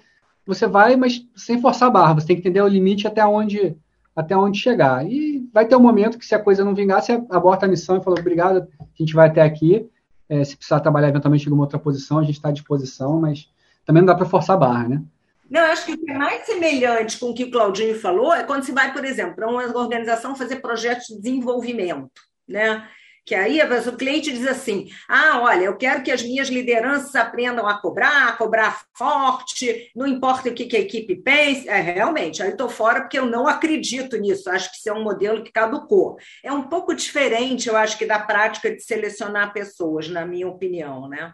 você 0.46 0.66
vai, 0.66 0.96
mas 0.96 1.26
sem 1.36 1.60
forçar 1.60 1.88
a 1.88 1.92
barra. 1.92 2.14
Você 2.14 2.26
tem 2.26 2.36
que 2.36 2.40
entender 2.40 2.60
o 2.60 2.68
limite 2.68 3.06
até 3.06 3.24
onde, 3.24 3.76
até 4.14 4.36
onde 4.36 4.58
chegar. 4.58 5.06
E 5.06 5.48
vai 5.52 5.66
ter 5.66 5.76
um 5.76 5.80
momento 5.80 6.18
que, 6.18 6.26
se 6.26 6.34
a 6.34 6.42
coisa 6.42 6.64
não 6.64 6.74
vingar, 6.74 7.02
você 7.02 7.12
aborta 7.30 7.66
a 7.66 7.68
missão 7.68 7.96
e 7.96 8.02
fala, 8.02 8.18
obrigado, 8.18 8.66
a 8.80 8.84
gente 8.98 9.14
vai 9.14 9.28
até 9.28 9.42
aqui. 9.42 9.86
É, 10.28 10.44
se 10.44 10.56
precisar 10.56 10.80
trabalhar 10.80 11.08
eventualmente 11.08 11.48
em 11.48 11.52
uma 11.52 11.62
outra 11.62 11.78
posição, 11.78 12.18
a 12.18 12.22
gente 12.22 12.36
está 12.36 12.50
à 12.50 12.52
disposição, 12.52 13.18
mas 13.20 13.48
também 13.86 14.02
não 14.02 14.08
dá 14.08 14.14
para 14.14 14.26
forçar 14.26 14.56
a 14.56 14.58
barra, 14.58 14.88
né? 14.88 15.02
Não, 15.48 15.62
eu 15.62 15.72
acho 15.72 15.86
que 15.86 15.92
o 15.92 15.98
que 15.98 16.10
é 16.10 16.18
mais 16.18 16.44
semelhante 16.44 17.18
com 17.18 17.30
o 17.30 17.34
que 17.34 17.44
o 17.44 17.50
Claudinho 17.50 17.98
falou 17.98 18.34
é 18.34 18.44
quando 18.44 18.64
você 18.64 18.72
vai, 18.72 18.92
por 18.92 19.04
exemplo, 19.04 19.34
para 19.34 19.48
uma 19.48 19.62
organização 19.64 20.36
fazer 20.36 20.56
projetos 20.56 21.06
de 21.06 21.16
desenvolvimento, 21.16 22.20
né? 22.46 22.86
Que 23.28 23.34
aí 23.34 23.60
o 23.60 23.92
cliente 23.94 24.32
diz 24.32 24.46
assim: 24.46 24.88
ah, 25.06 25.38
olha, 25.42 25.64
eu 25.64 25.76
quero 25.76 26.02
que 26.02 26.10
as 26.10 26.22
minhas 26.22 26.48
lideranças 26.48 27.14
aprendam 27.14 27.68
a 27.68 27.78
cobrar, 27.78 28.26
a 28.26 28.32
cobrar 28.32 28.80
forte, 28.96 29.90
não 29.94 30.06
importa 30.06 30.48
o 30.48 30.54
que, 30.54 30.74
a 30.74 30.80
equipe 30.80 31.14
pense. 31.16 31.68
É, 31.68 31.78
realmente, 31.78 32.42
aí 32.42 32.52
estou 32.52 32.70
fora 32.70 33.02
porque 33.02 33.18
eu 33.18 33.26
não 33.26 33.46
acredito 33.46 34.16
nisso, 34.16 34.48
acho 34.48 34.70
que 34.70 34.78
isso 34.78 34.88
é 34.88 34.94
um 34.94 35.04
modelo 35.04 35.44
que 35.44 35.52
caducou. 35.52 36.16
É 36.42 36.50
um 36.50 36.62
pouco 36.70 36.94
diferente, 36.94 37.68
eu 37.68 37.76
acho 37.76 37.98
que, 37.98 38.06
da 38.06 38.18
prática 38.18 38.74
de 38.74 38.80
selecionar 38.82 39.52
pessoas, 39.52 40.08
na 40.08 40.24
minha 40.24 40.48
opinião, 40.48 41.06
né? 41.06 41.30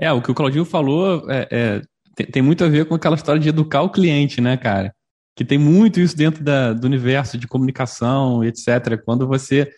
É, 0.00 0.10
o 0.10 0.20
que 0.20 0.32
o 0.32 0.34
Claudinho 0.34 0.64
falou 0.64 1.30
é, 1.30 1.46
é, 1.48 1.82
tem, 2.16 2.26
tem, 2.26 2.42
muito 2.42 2.64
a 2.64 2.68
ver 2.68 2.86
com 2.86 2.96
aquela 2.96 3.14
história 3.14 3.40
de 3.40 3.50
educar 3.50 3.82
o 3.82 3.92
cliente, 3.92 4.40
né, 4.40 4.56
cara? 4.56 4.92
Que 5.36 5.44
tem 5.44 5.58
muito 5.58 6.00
isso 6.00 6.16
dentro 6.16 6.42
da, 6.42 6.72
do 6.72 6.88
universo 6.88 7.38
de 7.38 7.46
comunicação, 7.46 8.42
etc. 8.42 9.00
Quando 9.04 9.28
você 9.28 9.70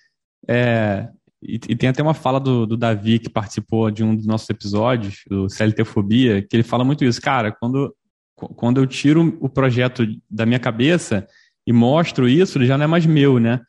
é, 0.48 1.08
e, 1.42 1.54
e, 1.54 1.76
tem 1.76 1.88
até 1.88 2.02
uma 2.02 2.14
fala 2.14 2.38
do, 2.38 2.66
do, 2.66 2.76
Davi, 2.76 3.18
que 3.18 3.28
participou 3.28 3.90
de 3.90 4.04
um 4.04 4.14
dos 4.14 4.26
nossos 4.26 4.48
episódios, 4.48 5.22
do 5.28 5.48
CLT-fobia, 5.48 6.42
que 6.42 6.56
ele 6.56 6.62
fala 6.62 6.84
muito 6.84 7.04
isso. 7.04 7.20
Cara, 7.20 7.50
quando, 7.50 7.94
quando 8.36 8.80
eu 8.80 8.86
tiro 8.86 9.36
o 9.40 9.48
projeto 9.48 10.06
da 10.30 10.46
minha 10.46 10.60
cabeça 10.60 11.26
e 11.66 11.72
mostro 11.72 12.28
isso, 12.28 12.58
ele 12.58 12.66
já 12.66 12.78
não 12.78 12.84
é 12.84 12.86
mais 12.86 13.04
meu, 13.06 13.38
né? 13.38 13.60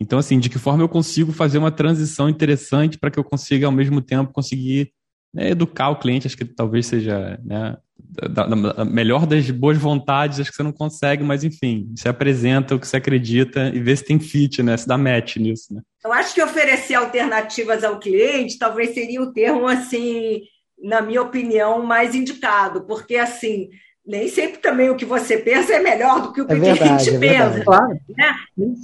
Então, 0.00 0.18
assim, 0.18 0.38
de 0.38 0.48
que 0.48 0.58
forma 0.58 0.82
eu 0.82 0.88
consigo 0.88 1.32
fazer 1.32 1.58
uma 1.58 1.72
transição 1.72 2.28
interessante 2.28 2.98
para 2.98 3.10
que 3.10 3.18
eu 3.18 3.24
consiga, 3.24 3.66
ao 3.66 3.72
mesmo 3.72 4.00
tempo, 4.00 4.32
conseguir 4.32 4.92
né, 5.34 5.50
educar 5.50 5.90
o 5.90 5.96
cliente, 5.96 6.26
acho 6.26 6.36
que 6.36 6.44
talvez 6.44 6.86
seja 6.86 7.38
né, 7.44 7.76
da, 8.08 8.46
da, 8.46 8.84
melhor 8.84 9.26
das 9.26 9.50
boas 9.50 9.76
vontades, 9.76 10.40
acho 10.40 10.50
que 10.50 10.56
você 10.56 10.62
não 10.62 10.72
consegue, 10.72 11.22
mas 11.22 11.44
enfim, 11.44 11.92
você 11.94 12.08
apresenta 12.08 12.74
o 12.74 12.80
que 12.80 12.86
você 12.86 12.96
acredita 12.96 13.70
e 13.74 13.80
vê 13.80 13.94
se 13.94 14.04
tem 14.04 14.18
fit, 14.18 14.62
né? 14.62 14.76
Se 14.76 14.88
dá 14.88 14.96
match 14.96 15.36
nisso, 15.36 15.74
né? 15.74 15.82
Eu 16.04 16.12
acho 16.12 16.34
que 16.34 16.42
oferecer 16.42 16.94
alternativas 16.94 17.84
ao 17.84 17.98
cliente 17.98 18.58
talvez 18.58 18.94
seria 18.94 19.20
o 19.20 19.32
termo, 19.32 19.66
assim, 19.66 20.42
na 20.82 21.00
minha 21.00 21.22
opinião, 21.22 21.84
mais 21.84 22.14
indicado, 22.14 22.82
porque 22.82 23.16
assim, 23.16 23.68
nem 24.08 24.26
sempre 24.26 24.58
também 24.58 24.88
o 24.88 24.96
que 24.96 25.04
você 25.04 25.36
pensa 25.36 25.74
é 25.74 25.80
melhor 25.80 26.22
do 26.22 26.32
que 26.32 26.40
o 26.40 26.46
que 26.46 26.54
é 26.54 26.56
verdade, 26.56 26.80
o 26.80 26.82
cliente 26.82 27.14
é 27.14 27.18
pensa. 27.18 27.64
Claro. 27.64 28.00
Né? 28.08 28.34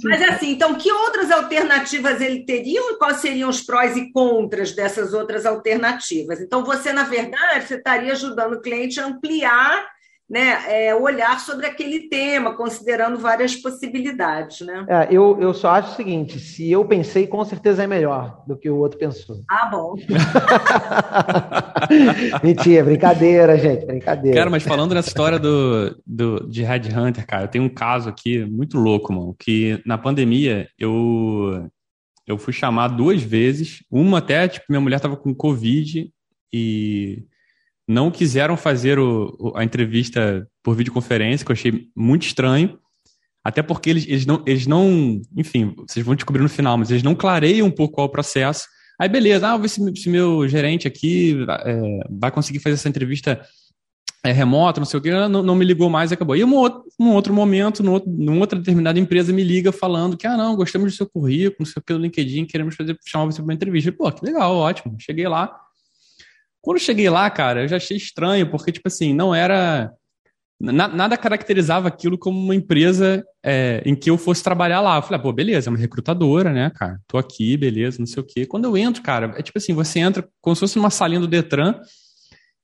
Mas 0.03 0.21
assim, 0.21 0.51
então, 0.51 0.75
que 0.75 0.91
outras 0.91 1.31
alternativas 1.31 2.21
ele 2.21 2.45
teria 2.45 2.79
e 2.79 2.97
quais 2.97 3.17
seriam 3.17 3.49
os 3.49 3.59
prós 3.59 3.97
e 3.97 4.11
contras 4.11 4.73
dessas 4.73 5.13
outras 5.13 5.47
alternativas? 5.47 6.39
Então, 6.39 6.63
você, 6.63 6.93
na 6.93 7.03
verdade, 7.03 7.65
você 7.65 7.75
estaria 7.75 8.11
ajudando 8.11 8.53
o 8.53 8.61
cliente 8.61 8.99
a 8.99 9.07
ampliar 9.07 9.94
né, 10.29 10.87
é, 10.87 10.95
olhar 10.95 11.39
sobre 11.39 11.67
aquele 11.67 12.09
tema, 12.09 12.55
considerando 12.55 13.19
várias 13.19 13.55
possibilidades. 13.55 14.61
Né? 14.61 14.85
É, 14.89 15.07
eu, 15.11 15.37
eu 15.39 15.53
só 15.53 15.69
acho 15.69 15.93
o 15.93 15.95
seguinte: 15.95 16.39
se 16.39 16.69
eu 16.69 16.83
pensei, 16.83 17.27
com 17.27 17.43
certeza 17.45 17.83
é 17.83 17.87
melhor 17.87 18.43
do 18.47 18.57
que 18.57 18.69
o 18.69 18.77
outro 18.77 18.97
pensou. 18.97 19.43
Ah, 19.49 19.67
bom. 19.67 19.95
Mentira, 22.43 22.83
brincadeira, 22.83 23.57
gente, 23.57 23.85
brincadeira. 23.85 24.37
Cara, 24.37 24.49
mas 24.49 24.63
falando 24.63 24.95
nessa 24.95 25.09
história 25.09 25.37
do, 25.37 25.95
do, 26.05 26.47
de 26.47 26.63
Red 26.63 26.89
Hunter, 26.95 27.25
cara, 27.27 27.47
tem 27.47 27.61
um 27.61 27.69
caso 27.69 28.09
aqui 28.09 28.43
muito 28.45 28.77
louco, 28.77 29.13
mano, 29.13 29.35
que 29.37 29.79
na 29.85 29.97
pandemia 29.97 30.67
eu, 30.79 31.69
eu 32.25 32.37
fui 32.37 32.51
chamar 32.51 32.87
duas 32.87 33.21
vezes, 33.21 33.83
uma 33.91 34.17
até, 34.17 34.47
tipo, 34.47 34.65
minha 34.69 34.81
mulher 34.81 34.99
tava 34.99 35.15
com 35.15 35.35
Covid 35.35 36.09
e 36.51 37.25
não 37.87 38.09
quiseram 38.09 38.57
fazer 38.57 38.97
o, 38.97 39.53
a 39.55 39.63
entrevista 39.63 40.47
por 40.63 40.75
videoconferência, 40.75 41.45
que 41.45 41.51
eu 41.51 41.55
achei 41.55 41.87
muito 41.95 42.25
estranho. 42.25 42.79
Até 43.43 43.61
porque 43.61 43.91
eles, 43.91 44.05
eles, 44.07 44.25
não, 44.25 44.43
eles 44.47 44.65
não, 44.65 45.21
enfim, 45.37 45.75
vocês 45.87 46.03
vão 46.03 46.15
descobrir 46.15 46.41
no 46.41 46.49
final, 46.49 46.77
mas 46.77 46.89
eles 46.89 47.03
não 47.03 47.13
clareiam 47.13 47.67
um 47.67 47.71
pouco 47.71 47.95
qual 47.95 48.07
é 48.07 48.09
o 48.09 48.11
processo. 48.11 48.65
Aí, 48.99 49.07
beleza, 49.07 49.47
ah, 49.47 49.51
vou 49.51 49.61
ver 49.61 49.69
se, 49.69 49.95
se 49.95 50.09
meu 50.09 50.47
gerente 50.47 50.87
aqui 50.87 51.45
é, 51.63 51.99
vai 52.09 52.31
conseguir 52.31 52.59
fazer 52.59 52.73
essa 52.73 52.89
entrevista 52.89 53.39
é, 54.23 54.31
remota, 54.31 54.79
não 54.79 54.85
sei 54.85 54.99
o 54.99 55.03
que, 55.03 55.11
não, 55.11 55.43
não 55.43 55.53
me 55.53 55.63
ligou 55.63 55.89
mais 55.89 56.11
acabou. 56.11 56.35
E 56.35 56.43
um 56.43 56.55
outro, 56.55 56.83
um 56.99 57.11
outro 57.11 57.33
momento, 57.33 57.83
num 57.83 57.91
outro, 57.91 58.09
numa 58.09 58.39
outra 58.39 58.57
determinada 58.57 58.97
empresa, 58.97 59.31
me 59.31 59.43
liga 59.43 59.71
falando 59.71 60.17
que, 60.17 60.25
ah, 60.25 60.35
não, 60.35 60.55
gostamos 60.55 60.91
do 60.91 60.95
seu 60.95 61.07
currículo, 61.07 61.57
não 61.59 61.65
sei 61.67 61.79
o 61.79 61.83
que, 61.83 61.93
do 61.93 61.99
LinkedIn, 61.99 62.45
queremos 62.45 62.73
fazer, 62.75 62.97
chamar 63.05 63.25
você 63.25 63.37
para 63.37 63.43
uma 63.43 63.53
entrevista. 63.53 63.91
Pô, 63.91 64.11
que 64.11 64.25
legal, 64.25 64.55
ótimo. 64.55 64.95
Cheguei 64.99 65.27
lá, 65.27 65.55
quando 66.65 66.77
eu 66.77 66.83
cheguei 66.83 67.07
lá, 67.11 67.29
cara, 67.29 67.61
eu 67.61 67.67
já 67.67 67.77
achei 67.77 67.95
estranho, 67.95 68.49
porque, 68.49 68.71
tipo 68.71 68.87
assim, 68.87 69.13
não 69.13 69.35
era. 69.35 69.93
nada 70.59 71.15
caracterizava 71.15 71.87
aquilo 71.87 72.17
como 72.17 72.39
uma 72.39 72.55
empresa 72.55 73.23
é, 73.45 73.83
em 73.85 73.95
que 73.95 74.09
eu 74.09 74.17
fosse 74.17 74.43
trabalhar 74.43 74.81
lá. 74.81 74.97
Eu 74.97 75.03
falei, 75.03 75.19
ah, 75.19 75.21
pô, 75.21 75.31
beleza, 75.31 75.69
é 75.69 75.71
uma 75.71 75.77
recrutadora, 75.77 76.51
né, 76.51 76.71
cara? 76.73 76.99
Tô 77.07 77.19
aqui, 77.19 77.55
beleza, 77.55 77.99
não 77.99 78.07
sei 78.07 78.23
o 78.23 78.25
quê. 78.25 78.47
Quando 78.47 78.65
eu 78.65 78.75
entro, 78.75 79.03
cara, 79.03 79.35
é 79.37 79.43
tipo 79.43 79.59
assim, 79.59 79.73
você 79.73 79.99
entra 79.99 80.27
como 80.41 80.55
se 80.55 80.61
fosse 80.61 80.75
numa 80.75 80.89
salinha 80.89 81.19
do 81.19 81.27
Detran, 81.27 81.79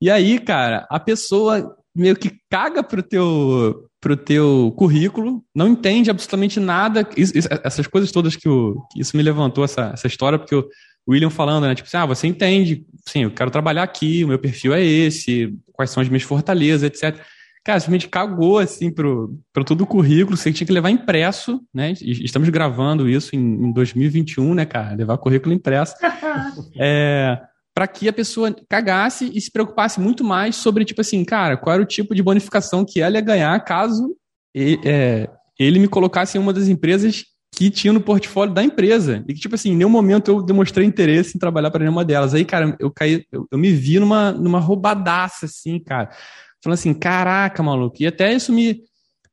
e 0.01 0.09
aí, 0.09 0.39
cara, 0.39 0.87
a 0.89 0.99
pessoa 0.99 1.77
meio 1.95 2.15
que 2.15 2.31
caga 2.49 2.81
pro 2.81 3.03
teu, 3.03 3.87
pro 4.01 4.17
teu 4.17 4.73
currículo, 4.75 5.43
não 5.53 5.67
entende 5.67 6.09
absolutamente 6.09 6.59
nada. 6.59 7.07
Isso, 7.15 7.37
isso, 7.37 7.47
essas 7.63 7.85
coisas 7.85 8.11
todas 8.11 8.35
que, 8.35 8.49
que 8.91 8.99
isso 8.99 9.15
me 9.15 9.21
levantou, 9.21 9.63
essa, 9.63 9.91
essa 9.93 10.07
história, 10.07 10.39
porque 10.39 10.55
o 10.55 10.67
William 11.07 11.29
falando, 11.29 11.65
né? 11.65 11.75
Tipo 11.75 11.87
assim, 11.87 11.97
ah, 11.97 12.05
você 12.05 12.27
entende, 12.27 12.85
sim, 13.05 13.23
eu 13.23 13.31
quero 13.31 13.51
trabalhar 13.51 13.83
aqui, 13.83 14.23
o 14.23 14.27
meu 14.27 14.39
perfil 14.39 14.73
é 14.73 14.83
esse, 14.83 15.53
quais 15.73 15.89
são 15.89 16.01
as 16.01 16.09
minhas 16.09 16.23
fortalezas, 16.23 16.83
etc. 16.83 17.19
Cara, 17.63 17.79
simplesmente 17.79 18.09
cagou, 18.09 18.57
assim, 18.57 18.91
pro 18.91 19.37
todo 19.65 19.81
o 19.81 19.87
currículo, 19.87 20.35
você 20.35 20.51
tinha 20.51 20.65
que 20.65 20.73
levar 20.73 20.89
impresso, 20.89 21.61
né? 21.73 21.93
Estamos 22.01 22.49
gravando 22.49 23.07
isso 23.07 23.35
em, 23.35 23.39
em 23.39 23.71
2021, 23.71 24.53
né, 24.53 24.65
cara? 24.65 24.95
Levar 24.95 25.17
currículo 25.17 25.53
impresso. 25.53 25.95
é, 26.79 27.39
para 27.73 27.87
que 27.87 28.07
a 28.09 28.13
pessoa 28.13 28.55
cagasse 28.67 29.31
e 29.33 29.39
se 29.39 29.51
preocupasse 29.51 29.99
muito 29.99 30.23
mais 30.23 30.55
sobre, 30.55 30.85
tipo 30.85 31.01
assim, 31.01 31.23
cara, 31.23 31.55
qual 31.55 31.75
era 31.75 31.83
o 31.83 31.85
tipo 31.85 32.15
de 32.15 32.23
bonificação 32.23 32.83
que 32.83 32.99
ela 32.99 33.15
ia 33.15 33.21
ganhar 33.21 33.59
caso 33.63 34.15
é, 34.55 35.29
ele 35.57 35.79
me 35.79 35.87
colocasse 35.87 36.37
em 36.37 36.41
uma 36.41 36.53
das 36.53 36.67
empresas 36.67 37.25
que 37.53 37.69
tinha 37.69 37.91
no 37.91 38.01
portfólio 38.01 38.53
da 38.53 38.63
empresa. 38.63 39.23
E 39.27 39.33
que, 39.33 39.39
tipo 39.39 39.55
assim, 39.55 39.71
em 39.71 39.75
nenhum 39.75 39.89
momento 39.89 40.31
eu 40.31 40.41
demonstrei 40.41 40.85
interesse 40.85 41.35
em 41.35 41.39
trabalhar 41.39 41.69
para 41.69 41.83
nenhuma 41.83 42.05
delas. 42.05 42.33
Aí, 42.33 42.45
cara, 42.45 42.75
eu 42.79 42.89
caí, 42.89 43.25
eu, 43.31 43.47
eu, 43.51 43.57
me 43.57 43.71
vi 43.71 43.99
numa, 43.99 44.31
numa 44.31 44.59
roubadaça, 44.59 45.45
assim, 45.45 45.79
cara. 45.79 46.09
Falando 46.63 46.75
assim, 46.75 46.93
caraca, 46.93 47.61
maluco. 47.61 47.97
E 47.99 48.07
até 48.07 48.33
isso 48.33 48.53
me, 48.53 48.81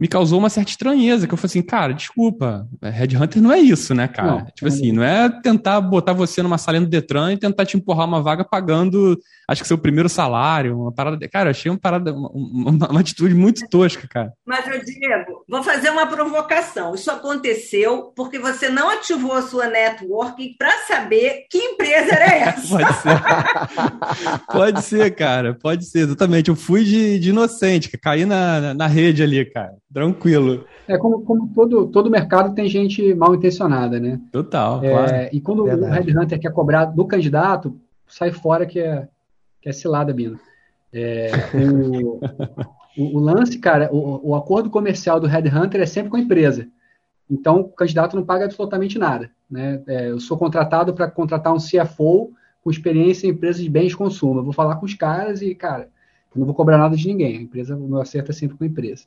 me 0.00 0.06
causou 0.06 0.38
uma 0.38 0.48
certa 0.48 0.70
estranheza, 0.70 1.26
que 1.26 1.34
eu 1.34 1.38
falei 1.38 1.50
assim, 1.50 1.62
cara, 1.62 1.92
desculpa, 1.92 2.68
Red 2.80 3.16
Hunter 3.16 3.42
não 3.42 3.52
é 3.52 3.58
isso, 3.58 3.94
né, 3.94 4.06
cara? 4.06 4.30
Não, 4.30 4.44
tipo 4.46 4.68
assim, 4.68 4.92
não 4.92 5.02
é 5.02 5.28
tentar 5.42 5.80
botar 5.80 6.12
você 6.12 6.40
numa 6.40 6.56
salinha 6.56 6.82
do 6.82 6.88
Detran 6.88 7.32
e 7.32 7.36
tentar 7.36 7.66
te 7.66 7.76
empurrar 7.76 8.06
uma 8.06 8.22
vaga 8.22 8.44
pagando, 8.44 9.18
acho 9.48 9.62
que 9.62 9.66
seu 9.66 9.76
primeiro 9.76 10.08
salário, 10.08 10.82
uma 10.82 10.92
parada. 10.92 11.28
Cara, 11.28 11.48
eu 11.48 11.50
achei 11.50 11.68
uma 11.68 11.78
parada, 11.78 12.12
uma, 12.12 12.30
uma, 12.30 12.90
uma, 12.90 13.00
atitude 13.00 13.34
muito 13.34 13.68
tosca, 13.68 14.06
cara. 14.06 14.32
Mas, 14.46 14.66
eu 14.68 14.84
Diego, 14.84 15.44
vou 15.48 15.64
fazer 15.64 15.90
uma 15.90 16.06
provocação. 16.06 16.94
Isso 16.94 17.10
aconteceu 17.10 18.12
porque 18.14 18.38
você 18.38 18.68
não 18.68 18.90
ativou 18.90 19.32
a 19.32 19.42
sua 19.42 19.66
network 19.66 20.54
para 20.56 20.70
saber 20.86 21.46
que 21.50 21.58
empresa 21.58 22.14
era 22.14 22.36
essa. 22.54 22.68
pode 22.68 22.94
ser. 22.94 24.46
pode 24.46 24.82
ser, 24.82 25.10
cara, 25.16 25.54
pode 25.54 25.84
ser, 25.86 26.00
exatamente. 26.00 26.50
Eu 26.50 26.56
fui 26.56 26.84
de, 26.84 27.18
de 27.18 27.30
inocente, 27.30 27.90
caí 27.98 28.24
na, 28.24 28.74
na 28.74 28.86
rede 28.86 29.24
ali, 29.24 29.44
cara. 29.44 29.74
Tranquilo. 29.92 30.66
É 30.86 30.98
como, 30.98 31.22
como 31.22 31.48
todo, 31.54 31.86
todo 31.86 32.10
mercado 32.10 32.54
tem 32.54 32.68
gente 32.68 33.14
mal 33.14 33.34
intencionada, 33.34 33.98
né? 33.98 34.20
Total, 34.30 34.84
é, 34.84 34.90
claro. 34.90 35.28
E 35.32 35.40
quando 35.40 35.64
Verdade. 35.64 35.92
o 35.92 36.04
Red 36.04 36.18
Hunter 36.18 36.40
quer 36.40 36.52
cobrar 36.52 36.84
do 36.86 37.06
candidato, 37.06 37.78
sai 38.06 38.30
fora 38.30 38.66
que 38.66 38.78
é, 38.78 39.08
que 39.60 39.68
é 39.68 39.72
cilada, 39.72 40.12
Bino. 40.12 40.38
É, 40.92 41.30
o, 41.54 42.20
o, 42.98 43.16
o, 43.16 43.18
lance, 43.18 43.58
cara, 43.58 43.88
o, 43.92 44.30
o 44.30 44.34
acordo 44.34 44.68
comercial 44.68 45.18
do 45.18 45.26
Red 45.26 45.48
Hunter 45.48 45.80
é 45.80 45.86
sempre 45.86 46.10
com 46.10 46.16
a 46.16 46.20
empresa. 46.20 46.68
Então, 47.30 47.60
o 47.60 47.68
candidato 47.68 48.16
não 48.16 48.24
paga 48.24 48.44
absolutamente 48.44 48.98
nada. 48.98 49.30
Né? 49.50 49.82
É, 49.86 50.10
eu 50.10 50.20
sou 50.20 50.36
contratado 50.36 50.92
para 50.94 51.10
contratar 51.10 51.52
um 51.52 51.58
CFO 51.58 52.32
com 52.62 52.70
experiência 52.70 53.26
em 53.26 53.30
empresas 53.30 53.62
de 53.62 53.70
bens 53.70 53.88
de 53.88 53.96
consumo. 53.96 54.40
Eu 54.40 54.44
vou 54.44 54.52
falar 54.52 54.76
com 54.76 54.86
os 54.86 54.94
caras 54.94 55.40
e, 55.42 55.54
cara, 55.54 55.88
eu 56.34 56.38
não 56.38 56.46
vou 56.46 56.54
cobrar 56.54 56.78
nada 56.78 56.96
de 56.96 57.06
ninguém. 57.06 57.38
A 57.38 57.42
empresa, 57.42 57.76
o 57.76 57.88
meu 57.88 58.00
acerto 58.00 58.30
é 58.30 58.34
sempre 58.34 58.56
com 58.56 58.64
a 58.64 58.66
empresa. 58.66 59.04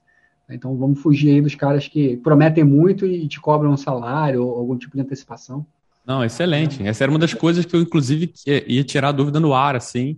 Então 0.51 0.75
vamos 0.75 0.99
fugir 0.99 1.31
aí 1.31 1.41
dos 1.41 1.55
caras 1.55 1.87
que 1.87 2.17
prometem 2.17 2.63
muito 2.63 3.05
e 3.05 3.27
te 3.27 3.39
cobram 3.39 3.71
um 3.71 3.77
salário 3.77 4.45
ou 4.45 4.57
algum 4.57 4.77
tipo 4.77 4.95
de 4.95 5.01
antecipação. 5.01 5.65
Não, 6.05 6.23
excelente. 6.23 6.85
Essa 6.85 7.03
era 7.03 7.11
uma 7.11 7.19
das 7.19 7.33
coisas 7.33 7.65
que 7.65 7.75
eu, 7.75 7.81
inclusive, 7.81 8.33
ia 8.45 8.83
tirar 8.83 9.09
a 9.09 9.13
dúvida 9.13 9.39
no 9.39 9.53
ar, 9.53 9.75
assim, 9.75 10.17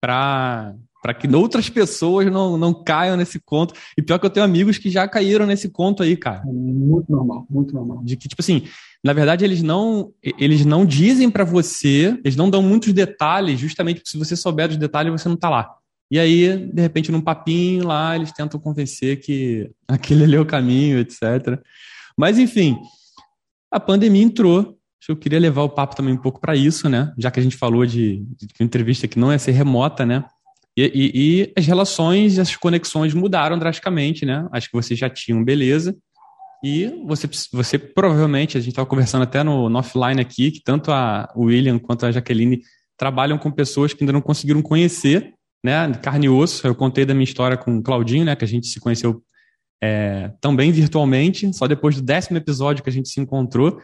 para 0.00 0.74
para 1.02 1.12
que 1.12 1.28
outras 1.36 1.68
pessoas 1.68 2.32
não, 2.32 2.56
não 2.56 2.72
caiam 2.72 3.14
nesse 3.14 3.38
conto. 3.38 3.74
E 3.94 4.00
pior 4.00 4.18
que 4.18 4.24
eu 4.24 4.30
tenho 4.30 4.46
amigos 4.46 4.78
que 4.78 4.88
já 4.88 5.06
caíram 5.06 5.44
nesse 5.44 5.68
conto 5.68 6.02
aí, 6.02 6.16
cara. 6.16 6.42
É 6.48 6.50
muito 6.50 7.12
normal, 7.12 7.46
muito 7.50 7.74
normal. 7.74 8.02
De 8.02 8.16
que, 8.16 8.26
tipo 8.26 8.40
assim, 8.40 8.62
na 9.04 9.12
verdade, 9.12 9.44
eles 9.44 9.62
não, 9.62 10.14
eles 10.22 10.64
não 10.64 10.86
dizem 10.86 11.30
para 11.30 11.44
você, 11.44 12.18
eles 12.24 12.36
não 12.36 12.48
dão 12.48 12.62
muitos 12.62 12.90
detalhes, 12.94 13.60
justamente 13.60 13.96
porque 13.96 14.08
se 14.08 14.16
você 14.16 14.34
souber 14.34 14.66
dos 14.66 14.78
detalhes, 14.78 15.12
você 15.12 15.28
não 15.28 15.36
tá 15.36 15.50
lá. 15.50 15.76
E 16.14 16.18
aí, 16.20 16.56
de 16.72 16.80
repente, 16.80 17.10
num 17.10 17.20
papinho 17.20 17.88
lá, 17.88 18.14
eles 18.14 18.30
tentam 18.30 18.60
convencer 18.60 19.18
que 19.18 19.68
aquele 19.88 20.22
ali 20.22 20.36
é 20.36 20.40
o 20.40 20.46
caminho, 20.46 21.00
etc. 21.00 21.60
Mas, 22.16 22.38
enfim, 22.38 22.78
a 23.68 23.80
pandemia 23.80 24.22
entrou. 24.22 24.78
Eu 25.08 25.16
queria 25.16 25.40
levar 25.40 25.62
o 25.62 25.68
papo 25.68 25.96
também 25.96 26.14
um 26.14 26.22
pouco 26.22 26.40
para 26.40 26.54
isso, 26.54 26.88
né? 26.88 27.12
Já 27.18 27.32
que 27.32 27.40
a 27.40 27.42
gente 27.42 27.56
falou 27.56 27.84
de, 27.84 28.24
de 28.38 28.46
entrevista 28.60 29.08
que 29.08 29.18
não 29.18 29.32
ia 29.32 29.40
ser 29.40 29.50
remota, 29.50 30.06
né? 30.06 30.24
E, 30.76 30.84
e, 30.84 31.10
e, 31.14 31.52
as 31.58 31.66
relações, 31.66 32.38
as 32.38 32.54
conexões 32.54 33.12
mudaram 33.12 33.58
drasticamente, 33.58 34.24
né? 34.24 34.46
Acho 34.52 34.68
que 34.68 34.76
vocês 34.76 34.98
já 34.98 35.10
tinham 35.10 35.42
beleza. 35.42 35.96
E 36.62 36.86
você, 37.04 37.28
você 37.52 37.76
provavelmente, 37.76 38.56
a 38.56 38.60
gente 38.60 38.70
estava 38.70 38.86
conversando 38.86 39.22
até 39.22 39.42
no, 39.42 39.68
no, 39.68 39.78
offline 39.80 40.20
aqui, 40.20 40.52
que 40.52 40.62
tanto 40.62 40.92
a 40.92 41.28
William 41.36 41.76
quanto 41.80 42.06
a 42.06 42.12
Jaqueline 42.12 42.62
trabalham 42.96 43.36
com 43.36 43.50
pessoas 43.50 43.92
que 43.92 44.04
ainda 44.04 44.12
não 44.12 44.22
conseguiram 44.22 44.62
conhecer, 44.62 45.34
né? 45.64 45.90
Carne 46.02 46.26
e 46.26 46.28
osso. 46.28 46.66
Eu 46.66 46.74
contei 46.74 47.06
da 47.06 47.14
minha 47.14 47.24
história 47.24 47.56
com 47.56 47.78
o 47.78 47.82
Claudinho, 47.82 48.26
né? 48.26 48.36
Que 48.36 48.44
a 48.44 48.48
gente 48.48 48.66
se 48.66 48.78
conheceu 48.78 49.22
é, 49.82 50.30
também 50.40 50.70
virtualmente, 50.70 51.50
só 51.54 51.66
depois 51.66 51.96
do 51.96 52.02
décimo 52.02 52.36
episódio 52.36 52.82
que 52.82 52.90
a 52.90 52.92
gente 52.92 53.08
se 53.08 53.20
encontrou, 53.20 53.80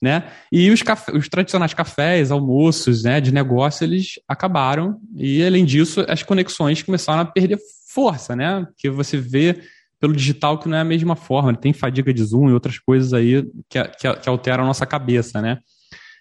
né? 0.00 0.30
E 0.52 0.70
os, 0.70 0.82
café, 0.82 1.12
os 1.12 1.28
tradicionais 1.28 1.74
cafés, 1.74 2.30
almoços, 2.30 3.02
né, 3.02 3.20
de 3.20 3.32
negócio, 3.32 3.84
eles 3.84 4.14
acabaram 4.28 4.98
e 5.14 5.44
além 5.44 5.64
disso 5.64 6.04
as 6.08 6.22
conexões 6.22 6.82
começaram 6.82 7.22
a 7.22 7.24
perder 7.24 7.58
força, 7.92 8.34
né? 8.34 8.64
Porque 8.64 8.90
você 8.90 9.16
vê 9.16 9.60
pelo 10.00 10.14
digital 10.14 10.58
que 10.58 10.68
não 10.68 10.76
é 10.76 10.80
a 10.80 10.84
mesma 10.84 11.16
forma, 11.16 11.56
tem 11.56 11.72
fadiga 11.72 12.12
de 12.12 12.22
zoom 12.22 12.50
e 12.50 12.52
outras 12.52 12.78
coisas 12.78 13.12
aí 13.12 13.42
que, 13.68 13.82
que, 13.82 14.14
que 14.14 14.28
alteram 14.28 14.64
a 14.64 14.66
nossa 14.66 14.84
cabeça, 14.84 15.40
né? 15.40 15.58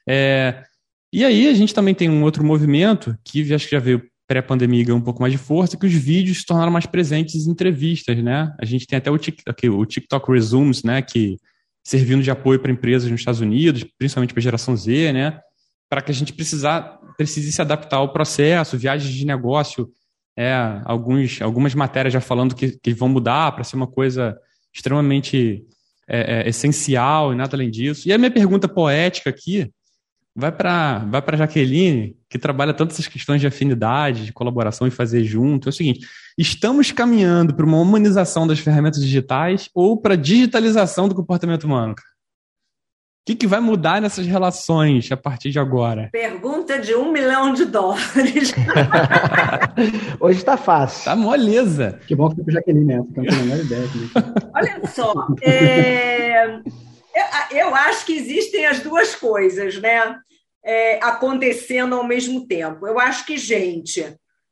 É, 0.07 0.63
e 1.11 1.25
aí 1.25 1.47
a 1.49 1.53
gente 1.53 1.73
também 1.73 1.95
tem 1.95 2.09
um 2.09 2.23
outro 2.23 2.43
movimento 2.43 3.17
que 3.23 3.53
acho 3.53 3.65
que 3.65 3.75
já 3.75 3.79
veio 3.79 4.03
pré-pandemia 4.27 4.83
ganhou 4.83 4.99
um 4.99 5.03
pouco 5.03 5.21
mais 5.21 5.31
de 5.31 5.37
força, 5.37 5.77
que 5.77 5.85
os 5.85 5.93
vídeos 5.93 6.39
se 6.39 6.45
tornaram 6.45 6.71
mais 6.71 6.85
presentes 6.85 7.45
em 7.45 7.51
entrevistas, 7.51 8.17
né? 8.23 8.53
A 8.59 8.65
gente 8.65 8.87
tem 8.87 8.97
até 8.97 9.11
o 9.11 9.17
TikTok, 9.17 9.69
o 9.69 9.85
TikTok 9.85 10.31
Resumes, 10.31 10.83
né? 10.83 11.01
Que 11.01 11.37
servindo 11.83 12.23
de 12.23 12.31
apoio 12.31 12.59
para 12.59 12.71
empresas 12.71 13.09
nos 13.09 13.21
Estados 13.21 13.41
Unidos, 13.41 13.85
principalmente 13.97 14.33
para 14.33 14.39
a 14.39 14.43
geração 14.43 14.75
Z, 14.75 15.13
né? 15.13 15.39
Para 15.87 16.01
que 16.01 16.11
a 16.11 16.13
gente 16.13 16.33
precisar, 16.33 16.99
precise 17.15 17.51
se 17.51 17.61
adaptar 17.61 17.97
ao 17.97 18.11
processo, 18.11 18.77
viagens 18.77 19.13
de 19.13 19.25
negócio, 19.25 19.89
é, 20.37 20.53
alguns, 20.83 21.41
algumas 21.41 21.75
matérias 21.75 22.11
já 22.11 22.19
falando 22.19 22.55
que, 22.55 22.77
que 22.79 22.93
vão 22.93 23.07
mudar 23.07 23.51
para 23.51 23.63
ser 23.63 23.75
uma 23.75 23.87
coisa 23.87 24.37
extremamente 24.73 25.63
é, 26.07 26.41
é, 26.41 26.49
essencial 26.49 27.31
e 27.31 27.35
nada 27.35 27.55
além 27.55 27.69
disso. 27.69 28.07
E 28.09 28.13
a 28.13 28.17
minha 28.17 28.31
pergunta 28.31 28.67
poética 28.67 29.29
aqui 29.29 29.71
vai 30.35 30.51
para 30.51 30.99
vai 30.99 31.21
para 31.21 31.37
Jaqueline, 31.37 32.17
que 32.29 32.37
trabalha 32.37 32.73
tanto 32.73 32.91
essas 32.91 33.07
questões 33.07 33.39
de 33.39 33.47
afinidade, 33.47 34.25
de 34.25 34.33
colaboração 34.33 34.85
e 34.85 34.91
fazer 34.91 35.23
junto. 35.23 35.69
É 35.69 35.71
o 35.71 35.73
seguinte: 35.73 36.05
estamos 36.37 36.91
caminhando 36.91 37.55
para 37.55 37.65
uma 37.65 37.79
humanização 37.79 38.45
das 38.45 38.59
ferramentas 38.59 39.01
digitais 39.01 39.69
ou 39.73 39.97
para 39.97 40.17
digitalização 40.17 41.07
do 41.07 41.15
comportamento 41.15 41.63
humano? 41.63 41.93
O 41.93 43.27
que, 43.27 43.35
que 43.35 43.47
vai 43.47 43.59
mudar 43.59 43.99
nessas 43.99 44.27
relações 44.27 45.11
a 45.11 45.17
partir 45.17 45.49
de 45.49 45.57
agora? 45.57 46.09
Pergunta 46.11 46.77
de 46.77 46.93
um 46.93 47.11
milhão 47.11 47.53
de 47.53 47.65
dólares. 47.65 48.53
Hoje 50.21 50.37
está 50.37 50.55
fácil. 50.55 51.05
Tá 51.05 51.15
moleza. 51.15 51.99
Que 52.05 52.15
bom 52.15 52.29
que 52.29 52.43
foi 52.43 52.53
Jaqueline 52.53 52.85
nessa, 52.85 53.11
que 53.11 53.19
eu 53.19 53.23
não 53.23 53.31
tenho 53.31 53.41
a 53.41 53.45
menor 53.45 53.65
ideia. 53.65 53.89
Olha 54.53 54.81
só, 54.85 55.27
é... 55.41 56.59
Eu, 57.15 57.57
eu 57.57 57.75
acho 57.75 58.05
que 58.05 58.13
existem 58.13 58.65
as 58.65 58.81
duas 58.81 59.15
coisas, 59.15 59.79
né? 59.79 60.19
É, 60.63 60.95
acontecendo 61.03 61.95
ao 61.95 62.03
mesmo 62.03 62.47
tempo. 62.47 62.87
Eu 62.87 62.99
acho 62.99 63.25
que 63.25 63.37
gente 63.37 64.03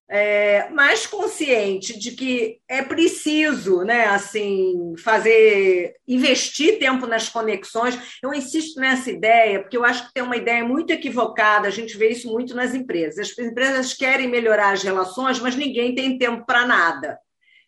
é, 0.10 0.70
mais 0.70 1.08
consciente 1.08 1.98
de 1.98 2.12
que 2.12 2.60
é 2.68 2.84
preciso, 2.84 3.84
né, 3.84 4.06
assim, 4.06 4.94
fazer, 5.04 5.96
investir 6.08 6.78
tempo 6.78 7.08
nas 7.08 7.30
conexões. 7.30 7.98
Eu 8.22 8.32
insisto 8.32 8.80
nessa 8.80 9.10
ideia 9.10 9.60
porque 9.60 9.76
eu 9.76 9.84
acho 9.84 10.06
que 10.06 10.14
tem 10.14 10.22
uma 10.22 10.38
ideia 10.38 10.64
muito 10.64 10.92
equivocada. 10.92 11.68
A 11.68 11.72
gente 11.72 11.98
vê 11.98 12.10
isso 12.10 12.32
muito 12.32 12.54
nas 12.56 12.76
empresas. 12.76 13.32
As 13.32 13.46
empresas 13.46 13.94
querem 13.96 14.28
melhorar 14.28 14.74
as 14.74 14.84
relações, 14.84 15.40
mas 15.40 15.56
ninguém 15.56 15.96
tem 15.96 16.18
tempo 16.18 16.46
para 16.46 16.68
nada. 16.68 17.18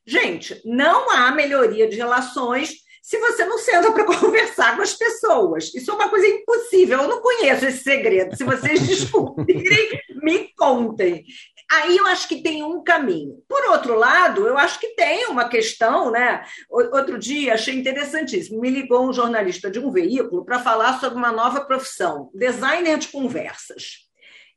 Gente, 0.05 0.61
não 0.63 1.09
há 1.09 1.31
melhoria 1.31 1.89
de 1.89 1.95
relações 1.95 2.84
se 3.05 3.19
você 3.19 3.45
não 3.45 3.59
senta 3.59 3.91
para 3.91 4.03
conversar 4.19 4.75
com 4.75 4.81
as 4.81 4.95
pessoas. 4.95 5.71
Isso 5.75 5.91
é 5.91 5.93
uma 5.93 6.09
coisa 6.09 6.25
impossível. 6.25 7.03
Eu 7.03 7.07
não 7.07 7.21
conheço 7.21 7.67
esse 7.67 7.83
segredo. 7.83 8.35
Se 8.35 8.43
vocês 8.43 8.81
descobrirem, 8.87 10.01
me 10.23 10.51
contem. 10.55 11.23
Aí 11.71 11.97
eu 11.97 12.07
acho 12.07 12.27
que 12.27 12.41
tem 12.41 12.63
um 12.63 12.83
caminho. 12.83 13.43
Por 13.47 13.63
outro 13.69 13.95
lado, 13.95 14.47
eu 14.47 14.57
acho 14.57 14.79
que 14.79 14.95
tem 14.95 15.27
uma 15.27 15.47
questão, 15.47 16.09
né? 16.09 16.43
Outro 16.67 17.19
dia 17.19 17.53
achei 17.53 17.75
interessantíssimo. 17.75 18.59
Me 18.59 18.71
ligou 18.71 19.07
um 19.07 19.13
jornalista 19.13 19.69
de 19.69 19.79
um 19.79 19.91
veículo 19.91 20.43
para 20.43 20.59
falar 20.59 20.99
sobre 20.99 21.19
uma 21.19 21.31
nova 21.31 21.61
profissão, 21.61 22.31
designer 22.33 22.97
de 22.97 23.09
conversas. 23.09 24.04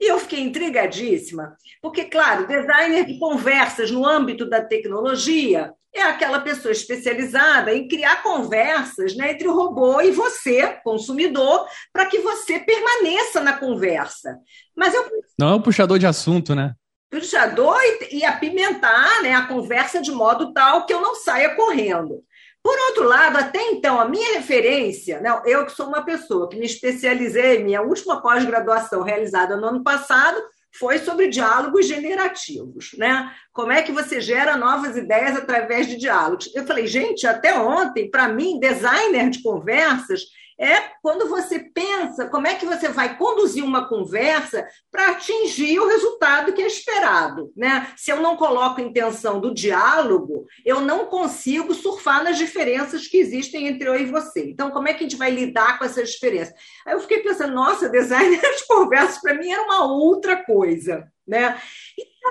E 0.00 0.10
eu 0.10 0.18
fiquei 0.18 0.40
intrigadíssima, 0.40 1.56
porque, 1.82 2.04
claro, 2.04 2.46
designer 2.46 3.04
de 3.04 3.18
conversas 3.18 3.90
no 3.90 4.06
âmbito 4.06 4.48
da 4.48 4.62
tecnologia 4.62 5.72
é 5.94 6.02
aquela 6.02 6.40
pessoa 6.40 6.70
especializada 6.70 7.74
em 7.74 7.88
criar 7.88 8.22
conversas 8.22 9.16
né, 9.16 9.32
entre 9.32 9.48
o 9.48 9.54
robô 9.54 10.00
e 10.00 10.12
você, 10.12 10.66
consumidor, 10.84 11.66
para 11.92 12.06
que 12.06 12.18
você 12.18 12.60
permaneça 12.60 13.40
na 13.40 13.54
conversa. 13.54 14.38
Mas 14.76 14.94
eu 14.94 15.04
não 15.38 15.50
é 15.50 15.54
um 15.54 15.62
puxador 15.62 15.98
de 15.98 16.06
assunto, 16.06 16.54
né? 16.54 16.74
Puxador 17.10 17.78
e, 17.80 18.18
e 18.18 18.24
apimentar 18.24 19.22
né, 19.22 19.34
a 19.34 19.46
conversa 19.46 20.00
de 20.00 20.10
modo 20.10 20.52
tal 20.52 20.84
que 20.84 20.92
eu 20.92 21.00
não 21.00 21.14
saia 21.14 21.54
correndo. 21.54 22.22
Por 22.68 22.78
outro 22.90 23.04
lado, 23.04 23.38
até 23.38 23.62
então, 23.70 23.98
a 23.98 24.06
minha 24.06 24.34
referência, 24.34 25.22
não, 25.22 25.42
eu 25.46 25.64
que 25.64 25.72
sou 25.72 25.86
uma 25.86 26.04
pessoa 26.04 26.50
que 26.50 26.58
me 26.58 26.66
especializei, 26.66 27.64
minha 27.64 27.80
última 27.80 28.20
pós-graduação 28.20 29.02
realizada 29.02 29.56
no 29.56 29.68
ano 29.68 29.82
passado 29.82 30.38
foi 30.78 30.98
sobre 30.98 31.28
diálogos 31.28 31.88
generativos, 31.88 32.90
né? 32.98 33.32
Como 33.54 33.72
é 33.72 33.80
que 33.80 33.90
você 33.90 34.20
gera 34.20 34.54
novas 34.54 34.98
ideias 34.98 35.34
através 35.34 35.86
de 35.86 35.96
diálogos? 35.96 36.54
Eu 36.54 36.66
falei, 36.66 36.86
gente, 36.86 37.26
até 37.26 37.58
ontem, 37.58 38.10
para 38.10 38.28
mim, 38.28 38.60
designer 38.60 39.30
de 39.30 39.42
conversas 39.42 40.24
é 40.58 40.80
quando 41.00 41.28
você 41.28 41.60
pensa 41.60 42.28
como 42.28 42.46
é 42.46 42.54
que 42.54 42.66
você 42.66 42.88
vai 42.88 43.16
conduzir 43.16 43.64
uma 43.64 43.88
conversa 43.88 44.66
para 44.90 45.10
atingir 45.10 45.78
o 45.78 45.86
resultado 45.86 46.52
que 46.52 46.60
é 46.60 46.66
esperado. 46.66 47.52
Né? 47.56 47.86
Se 47.96 48.10
eu 48.10 48.20
não 48.20 48.36
coloco 48.36 48.80
a 48.80 48.84
intenção 48.84 49.40
do 49.40 49.54
diálogo, 49.54 50.46
eu 50.64 50.80
não 50.80 51.06
consigo 51.06 51.72
surfar 51.74 52.24
nas 52.24 52.36
diferenças 52.36 53.06
que 53.06 53.18
existem 53.18 53.68
entre 53.68 53.88
eu 53.88 53.94
e 53.94 54.06
você. 54.06 54.50
Então, 54.50 54.70
como 54.70 54.88
é 54.88 54.92
que 54.92 55.00
a 55.00 55.08
gente 55.08 55.16
vai 55.16 55.30
lidar 55.30 55.78
com 55.78 55.84
essas 55.84 56.10
diferenças? 56.10 56.54
Aí 56.84 56.94
eu 56.94 57.00
fiquei 57.00 57.20
pensando, 57.20 57.54
nossa, 57.54 57.88
designer 57.88 58.40
de 58.56 58.66
conversas 58.66 59.20
para 59.20 59.34
mim 59.34 59.50
era 59.50 59.62
uma 59.62 59.84
outra 59.84 60.44
coisa. 60.44 61.06
Né? 61.26 61.60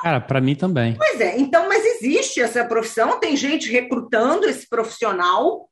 Cara, 0.02 0.20
para 0.20 0.42
mim 0.42 0.56
também. 0.56 0.96
Pois 0.96 1.22
é, 1.22 1.38
então, 1.38 1.68
mas 1.68 1.86
existe 1.86 2.42
essa 2.42 2.66
profissão, 2.66 3.20
tem 3.20 3.36
gente 3.36 3.72
recrutando 3.72 4.48
esse 4.48 4.68
profissional, 4.68 5.70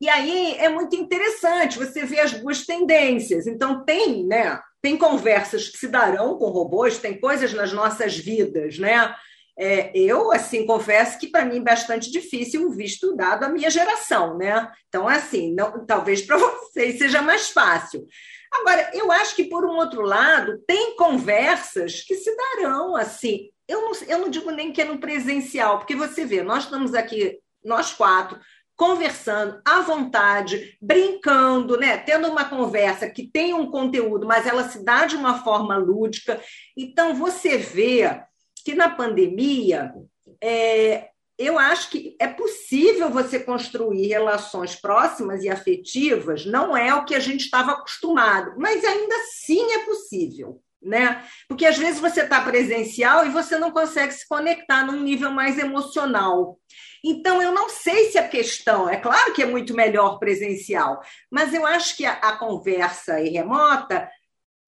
e 0.00 0.08
aí 0.08 0.54
é 0.58 0.68
muito 0.68 0.94
interessante 0.94 1.78
você 1.78 2.04
ver 2.04 2.20
as 2.20 2.32
duas 2.32 2.64
tendências. 2.64 3.46
Então, 3.46 3.84
tem, 3.84 4.24
né? 4.24 4.60
Tem 4.80 4.96
conversas 4.96 5.68
que 5.68 5.78
se 5.78 5.88
darão 5.88 6.38
com 6.38 6.50
robôs, 6.50 6.98
tem 6.98 7.18
coisas 7.18 7.52
nas 7.52 7.72
nossas 7.72 8.16
vidas, 8.16 8.78
né? 8.78 9.14
É, 9.60 9.90
eu, 9.92 10.30
assim, 10.30 10.64
confesso 10.64 11.18
que 11.18 11.26
para 11.26 11.44
mim 11.44 11.56
é 11.56 11.62
bastante 11.62 12.12
difícil, 12.12 12.70
visto 12.70 13.16
dado 13.16 13.42
a 13.42 13.48
minha 13.48 13.68
geração, 13.68 14.38
né? 14.38 14.70
Então, 14.86 15.08
assim, 15.08 15.52
não, 15.52 15.84
talvez 15.84 16.22
para 16.22 16.36
vocês 16.38 16.96
seja 16.96 17.20
mais 17.20 17.50
fácil. 17.50 18.06
Agora, 18.52 18.88
eu 18.94 19.10
acho 19.10 19.34
que, 19.34 19.44
por 19.44 19.64
um 19.64 19.76
outro 19.76 20.02
lado, 20.02 20.58
tem 20.64 20.96
conversas 20.96 22.02
que 22.02 22.14
se 22.14 22.34
darão, 22.36 22.94
assim. 22.94 23.50
Eu 23.66 23.82
não, 23.82 23.92
eu 24.06 24.18
não 24.20 24.30
digo 24.30 24.50
nem 24.52 24.72
que 24.72 24.80
é 24.80 24.84
no 24.84 25.00
presencial, 25.00 25.78
porque 25.78 25.96
você 25.96 26.24
vê, 26.24 26.40
nós 26.40 26.64
estamos 26.64 26.94
aqui, 26.94 27.38
nós 27.64 27.92
quatro, 27.92 28.38
conversando 28.78 29.60
à 29.64 29.80
vontade, 29.80 30.78
brincando, 30.80 31.76
né? 31.76 31.98
tendo 31.98 32.28
uma 32.28 32.44
conversa 32.44 33.10
que 33.10 33.26
tem 33.26 33.52
um 33.52 33.68
conteúdo, 33.68 34.24
mas 34.24 34.46
ela 34.46 34.68
se 34.68 34.84
dá 34.84 35.04
de 35.04 35.16
uma 35.16 35.42
forma 35.42 35.76
lúdica. 35.76 36.40
Então, 36.76 37.12
você 37.12 37.58
vê 37.58 38.22
que 38.64 38.76
na 38.76 38.88
pandemia, 38.88 39.92
é, 40.40 41.08
eu 41.36 41.58
acho 41.58 41.90
que 41.90 42.16
é 42.20 42.28
possível 42.28 43.10
você 43.10 43.40
construir 43.40 44.06
relações 44.06 44.76
próximas 44.76 45.42
e 45.42 45.48
afetivas, 45.48 46.46
não 46.46 46.76
é 46.76 46.94
o 46.94 47.04
que 47.04 47.16
a 47.16 47.20
gente 47.20 47.46
estava 47.46 47.72
acostumado, 47.72 48.54
mas 48.58 48.84
ainda 48.84 49.16
assim 49.16 49.72
é 49.72 49.78
possível. 49.80 50.62
né? 50.80 51.24
Porque 51.48 51.66
às 51.66 51.76
vezes 51.76 52.00
você 52.00 52.22
está 52.22 52.40
presencial 52.42 53.26
e 53.26 53.30
você 53.30 53.58
não 53.58 53.72
consegue 53.72 54.12
se 54.14 54.28
conectar 54.28 54.84
num 54.86 55.02
nível 55.02 55.32
mais 55.32 55.58
emocional. 55.58 56.60
Então, 57.04 57.40
eu 57.40 57.52
não 57.52 57.68
sei 57.68 58.10
se 58.10 58.18
a 58.18 58.28
questão, 58.28 58.88
é 58.88 58.96
claro 58.96 59.32
que 59.32 59.42
é 59.42 59.46
muito 59.46 59.74
melhor 59.74 60.18
presencial, 60.18 61.00
mas 61.30 61.54
eu 61.54 61.66
acho 61.66 61.96
que 61.96 62.04
a, 62.04 62.12
a 62.12 62.36
conversa 62.36 63.16
remota, 63.16 64.10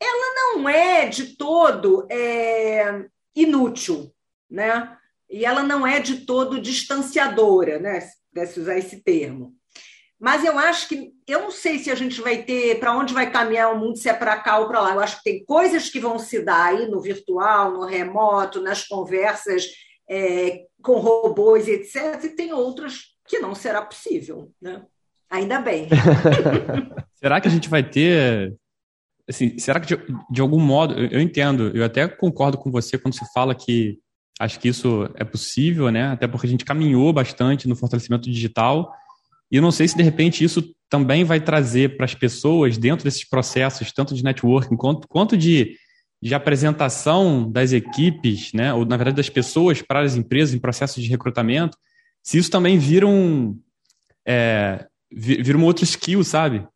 ela 0.00 0.34
não 0.34 0.68
é 0.68 1.06
de 1.06 1.36
todo 1.36 2.06
é, 2.10 3.04
inútil, 3.34 4.12
né? 4.48 4.96
E 5.28 5.44
ela 5.44 5.62
não 5.62 5.86
é 5.86 6.00
de 6.00 6.24
todo 6.24 6.60
distanciadora, 6.60 7.78
né? 7.78 8.00
Se 8.00 8.60
usar 8.60 8.78
esse 8.78 9.02
termo. 9.02 9.54
Mas 10.18 10.44
eu 10.44 10.58
acho 10.58 10.86
que 10.88 11.12
eu 11.26 11.40
não 11.40 11.50
sei 11.50 11.78
se 11.78 11.90
a 11.90 11.94
gente 11.94 12.20
vai 12.20 12.42
ter 12.42 12.78
para 12.78 12.94
onde 12.94 13.14
vai 13.14 13.30
caminhar 13.30 13.72
o 13.72 13.78
mundo, 13.78 13.96
se 13.96 14.08
é 14.08 14.12
para 14.12 14.38
cá 14.38 14.58
ou 14.58 14.68
para 14.68 14.80
lá. 14.80 14.94
Eu 14.94 15.00
acho 15.00 15.16
que 15.18 15.24
tem 15.24 15.44
coisas 15.44 15.88
que 15.88 15.98
vão 15.98 16.18
se 16.18 16.44
dar 16.44 16.66
aí 16.66 16.86
no 16.88 17.00
virtual, 17.00 17.72
no 17.72 17.86
remoto, 17.86 18.60
nas 18.60 18.86
conversas 18.86 19.66
é, 20.08 20.64
com 20.82 20.98
robôs, 20.98 21.68
etc. 21.68 22.24
E 22.24 22.28
tem 22.30 22.52
outras 22.52 23.14
que 23.26 23.38
não 23.38 23.54
será 23.54 23.82
possível, 23.82 24.50
né? 24.60 24.82
Ainda 25.30 25.60
bem. 25.60 25.88
será 27.14 27.40
que 27.40 27.48
a 27.48 27.50
gente 27.50 27.68
vai 27.68 27.88
ter 27.88 28.54
assim, 29.28 29.56
será 29.58 29.78
que 29.78 29.94
de, 29.94 30.02
de 30.30 30.40
algum 30.40 30.58
modo, 30.58 30.94
eu, 30.94 31.06
eu, 31.06 31.20
entendo, 31.20 31.70
eu 31.74 31.84
até 31.84 32.08
concordo 32.08 32.58
com 32.58 32.70
você 32.70 32.98
quando 32.98 33.14
você 33.14 33.24
fala 33.32 33.54
que 33.54 33.98
acho 34.40 34.58
que 34.58 34.68
isso 34.68 35.08
é 35.14 35.24
possível, 35.24 35.90
né? 35.90 36.08
Até 36.08 36.26
porque 36.26 36.46
a 36.46 36.50
gente 36.50 36.64
caminhou 36.64 37.12
bastante 37.12 37.68
no 37.68 37.76
fortalecimento 37.76 38.28
digital 38.30 38.92
e 39.50 39.56
eu 39.56 39.62
não 39.62 39.70
sei 39.70 39.88
se 39.88 39.96
de 39.96 40.02
repente 40.02 40.44
isso 40.44 40.74
também 40.88 41.24
vai 41.24 41.40
trazer 41.40 41.96
para 41.96 42.04
as 42.04 42.14
pessoas, 42.14 42.78
dentro 42.78 43.04
desses 43.04 43.28
processos, 43.28 43.92
tanto 43.92 44.14
de 44.14 44.24
networking 44.24 44.76
quanto, 44.76 45.06
quanto 45.08 45.36
de, 45.36 45.76
de 46.22 46.34
apresentação 46.34 47.50
das 47.50 47.72
equipes, 47.72 48.52
né, 48.52 48.74
ou 48.74 48.84
na 48.84 48.96
verdade 48.96 49.16
das 49.16 49.30
pessoas 49.30 49.80
para 49.80 50.00
as 50.00 50.16
empresas 50.16 50.54
em 50.54 50.58
processos 50.58 51.02
de 51.02 51.08
recrutamento, 51.08 51.78
se 52.22 52.36
isso 52.36 52.50
também 52.50 52.78
vira 52.78 53.06
um, 53.06 53.58
é, 54.26 54.86
vira 55.10 55.56
um 55.56 55.64
outro 55.64 55.84
skill, 55.84 56.22
sabe? 56.22 56.66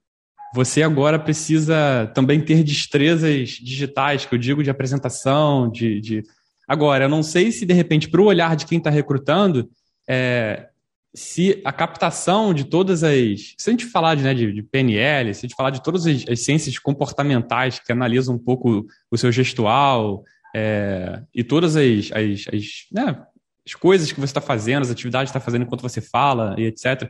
Você 0.55 0.83
agora 0.83 1.19
precisa 1.19 2.11
também 2.15 2.41
ter 2.41 2.63
destrezas 2.63 3.51
digitais, 3.51 4.25
que 4.25 4.35
eu 4.35 4.39
digo 4.39 4.63
de 4.63 4.71
apresentação, 4.71 5.69
de. 5.71 6.01
de... 6.01 6.23
Agora, 6.69 7.07
eu 7.07 7.09
não 7.09 7.23
sei 7.23 7.51
se 7.51 7.67
de 7.67 7.75
repente, 7.75 8.09
para 8.09 8.21
o 8.21 8.27
olhar 8.27 8.55
de 8.55 8.65
quem 8.65 8.79
está 8.79 8.89
recrutando, 8.89 9.69
é, 10.09 10.69
se 11.15 11.63
a 11.65 11.73
captação 11.73 12.53
de 12.53 12.65
todas 12.65 13.05
as. 13.05 13.55
Se 13.57 13.71
a 13.71 13.73
gente 13.73 13.87
falar 13.87 14.17
de, 14.17 14.25
né, 14.25 14.35
de, 14.35 14.53
de 14.53 14.63
PNL, 14.63 15.33
se 15.33 15.41
a 15.41 15.49
gente 15.49 15.57
falar 15.57 15.71
de 15.71 15.83
todas 15.83 16.07
as, 16.07 16.25
as, 16.29 16.41
ciências 16.41 16.77
comportamentais 16.79 17.79
que 17.79 17.93
analisam 17.93 18.35
um 18.35 18.39
pouco 18.39 18.85
o 19.11 19.17
seu 19.17 19.31
gestual 19.31 20.25
é, 20.55 21.23
e 21.33 21.45
todas 21.45 21.77
as, 21.77 22.11
as, 22.13 22.53
as, 22.53 22.65
né, 22.93 23.25
as 23.65 23.75
coisas 23.75 24.11
que 24.11 24.19
você 24.19 24.25
está 24.25 24.41
fazendo, 24.41 24.83
as 24.83 24.91
atividades 24.91 25.31
que 25.31 25.39
está 25.39 25.45
fazendo 25.45 25.63
enquanto 25.63 25.83
você 25.83 26.01
fala 26.01 26.57
e 26.59 26.65
etc. 26.65 27.09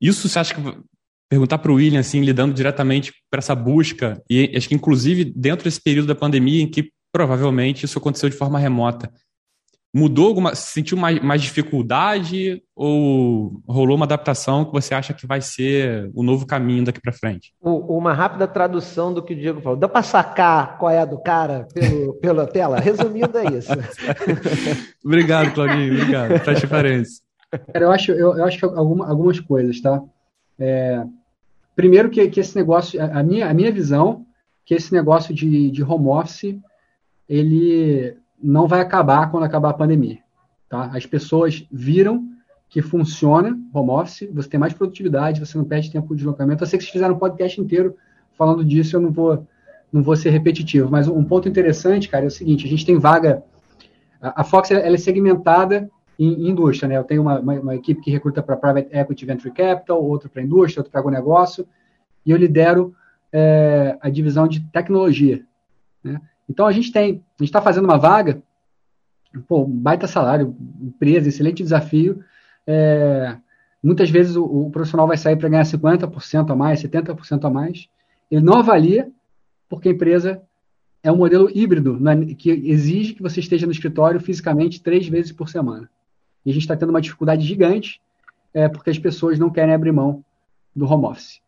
Isso 0.00 0.28
você 0.28 0.38
acha 0.38 0.54
que. 0.54 0.60
Perguntar 1.30 1.58
para 1.58 1.70
o 1.70 1.74
William, 1.74 2.00
assim, 2.00 2.22
lidando 2.22 2.54
diretamente 2.54 3.12
para 3.30 3.40
essa 3.40 3.54
busca, 3.54 4.22
e 4.30 4.50
acho 4.56 4.66
que 4.66 4.74
inclusive 4.74 5.26
dentro 5.26 5.64
desse 5.64 5.78
período 5.78 6.08
da 6.08 6.14
pandemia 6.14 6.62
em 6.62 6.66
que 6.66 6.90
provavelmente 7.12 7.84
isso 7.84 7.98
aconteceu 7.98 8.30
de 8.30 8.36
forma 8.36 8.58
remota 8.58 9.12
mudou 9.94 10.28
alguma, 10.28 10.54
sentiu 10.54 10.96
mais, 10.96 11.20
mais 11.20 11.42
dificuldade 11.42 12.62
ou 12.76 13.60
rolou 13.66 13.96
uma 13.96 14.04
adaptação 14.04 14.64
que 14.64 14.72
você 14.72 14.94
acha 14.94 15.14
que 15.14 15.26
vai 15.26 15.40
ser 15.40 16.10
o 16.14 16.22
novo 16.22 16.46
caminho 16.46 16.84
daqui 16.84 17.00
para 17.00 17.12
frente? 17.12 17.52
Uma 17.60 18.12
rápida 18.12 18.46
tradução 18.46 19.12
do 19.12 19.22
que 19.22 19.32
o 19.32 19.36
Diego 19.36 19.60
falou. 19.60 19.78
Dá 19.78 19.88
para 19.88 20.02
sacar 20.02 20.78
qual 20.78 20.90
é 20.90 20.98
a 20.98 21.04
do 21.04 21.18
cara 21.18 21.66
pelo, 21.72 22.14
pela 22.20 22.46
tela? 22.46 22.78
Resumindo, 22.78 23.36
é 23.38 23.46
isso. 23.56 23.72
obrigado, 25.04 25.54
Claudinho. 25.54 25.94
Obrigado. 25.94 26.38
Faz 26.40 26.60
diferença. 26.60 27.22
Cara, 27.72 27.84
eu 27.86 27.90
acho, 27.90 28.12
eu, 28.12 28.36
eu 28.36 28.44
acho 28.44 28.58
que 28.58 28.64
alguma, 28.64 29.08
algumas 29.08 29.40
coisas, 29.40 29.80
tá? 29.80 30.02
É, 30.58 31.02
primeiro 31.74 32.10
que, 32.10 32.28
que 32.28 32.40
esse 32.40 32.54
negócio, 32.54 33.00
a, 33.00 33.20
a, 33.20 33.22
minha, 33.22 33.48
a 33.48 33.54
minha 33.54 33.72
visão, 33.72 34.26
que 34.66 34.74
esse 34.74 34.92
negócio 34.92 35.34
de, 35.34 35.70
de 35.70 35.82
home 35.82 36.08
office, 36.08 36.58
ele 37.26 38.16
não 38.42 38.66
vai 38.66 38.80
acabar 38.80 39.30
quando 39.30 39.44
acabar 39.44 39.70
a 39.70 39.74
pandemia. 39.74 40.18
Tá? 40.68 40.90
As 40.94 41.06
pessoas 41.06 41.66
viram 41.70 42.28
que 42.68 42.82
funciona 42.82 43.58
home 43.72 43.90
office, 43.90 44.28
você 44.32 44.48
tem 44.48 44.60
mais 44.60 44.74
produtividade, 44.74 45.40
você 45.40 45.56
não 45.56 45.64
perde 45.64 45.90
tempo 45.90 46.08
de 46.08 46.16
deslocamento. 46.16 46.62
Eu 46.62 46.66
sei 46.66 46.78
que 46.78 46.84
vocês 46.84 46.92
fizeram 46.92 47.14
um 47.14 47.18
podcast 47.18 47.60
inteiro 47.60 47.96
falando 48.36 48.64
disso, 48.64 48.96
eu 48.96 49.00
não 49.00 49.10
vou, 49.10 49.46
não 49.92 50.02
vou 50.02 50.14
ser 50.14 50.30
repetitivo, 50.30 50.90
mas 50.90 51.08
um 51.08 51.24
ponto 51.24 51.48
interessante, 51.48 52.08
cara, 52.08 52.24
é 52.24 52.28
o 52.28 52.30
seguinte, 52.30 52.66
a 52.66 52.68
gente 52.70 52.84
tem 52.84 52.98
vaga, 52.98 53.42
a, 54.20 54.44
Fox 54.44 54.70
ela 54.70 54.94
é 54.94 54.98
segmentada 54.98 55.90
em, 56.18 56.48
indústria, 56.48 56.88
né? 56.88 56.96
Eu 56.98 57.04
tenho 57.04 57.22
uma, 57.22 57.40
uma, 57.40 57.54
uma 57.54 57.74
equipe 57.74 58.00
que 58.00 58.10
recruta 58.10 58.42
para 58.42 58.56
Private 58.56 58.94
Equity 58.94 59.26
Venture 59.26 59.54
Capital, 59.54 60.04
outra 60.04 60.28
para 60.28 60.42
indústria, 60.42 60.80
outra 60.80 60.90
para 60.90 61.00
agronegócio, 61.00 61.66
e 62.24 62.30
eu 62.30 62.36
lidero 62.36 62.94
é, 63.32 63.96
a 64.00 64.10
divisão 64.10 64.46
de 64.46 64.60
tecnologia, 64.70 65.44
né? 66.04 66.20
Então 66.48 66.66
a 66.66 66.72
gente 66.72 66.90
tem, 66.92 67.22
a 67.38 67.42
gente 67.42 67.50
está 67.50 67.60
fazendo 67.60 67.84
uma 67.84 67.98
vaga, 67.98 68.42
pô, 69.46 69.64
baita 69.66 70.06
salário, 70.06 70.56
empresa, 70.80 71.28
excelente 71.28 71.62
desafio. 71.62 72.24
É, 72.66 73.36
muitas 73.82 74.10
vezes 74.10 74.36
o, 74.36 74.44
o, 74.44 74.70
profissional 74.70 75.06
vai 75.06 75.16
sair 75.16 75.36
para 75.36 75.48
ganhar 75.48 75.64
50% 75.64 76.50
a 76.50 76.56
mais, 76.56 76.82
70% 76.82 77.44
a 77.44 77.50
mais. 77.50 77.88
Ele 78.30 78.44
não 78.44 78.58
avalia, 78.58 79.10
porque 79.68 79.88
a 79.88 79.92
empresa 79.92 80.42
é 81.02 81.12
um 81.12 81.16
modelo 81.16 81.50
híbrido, 81.54 81.98
né, 82.00 82.34
que 82.34 82.50
exige 82.50 83.14
que 83.14 83.22
você 83.22 83.40
esteja 83.40 83.66
no 83.66 83.72
escritório 83.72 84.20
fisicamente 84.20 84.82
três 84.82 85.06
vezes 85.06 85.32
por 85.32 85.48
semana. 85.48 85.88
E 86.44 86.50
a 86.50 86.52
gente 86.52 86.62
está 86.62 86.76
tendo 86.76 86.90
uma 86.90 87.00
dificuldade 87.00 87.44
gigante, 87.44 88.00
é, 88.52 88.68
porque 88.68 88.90
as 88.90 88.98
pessoas 88.98 89.38
não 89.38 89.50
querem 89.50 89.74
abrir 89.74 89.92
mão 89.92 90.24
do 90.74 90.86
home 90.86 91.06
office. 91.06 91.40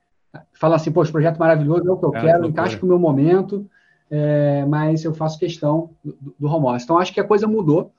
Fala 0.53 0.76
assim, 0.76 0.92
pô, 0.92 1.03
esse 1.03 1.11
projeto 1.11 1.38
maravilhoso, 1.38 1.88
é 1.88 1.90
o 1.90 1.96
que 1.96 2.05
eu 2.05 2.14
é, 2.14 2.20
quero, 2.20 2.46
encaixa 2.46 2.78
com 2.78 2.86
o 2.86 2.88
meu 2.88 2.98
momento, 2.98 3.68
é, 4.11 4.64
mas 4.66 5.04
eu 5.04 5.14
faço 5.14 5.38
questão 5.38 5.90
do, 6.04 6.34
do 6.38 6.48
home 6.48 6.66
office. 6.66 6.84
Então, 6.84 6.98
acho 6.98 7.12
que 7.14 7.20
a 7.20 7.24
coisa 7.24 7.46
mudou. 7.46 7.92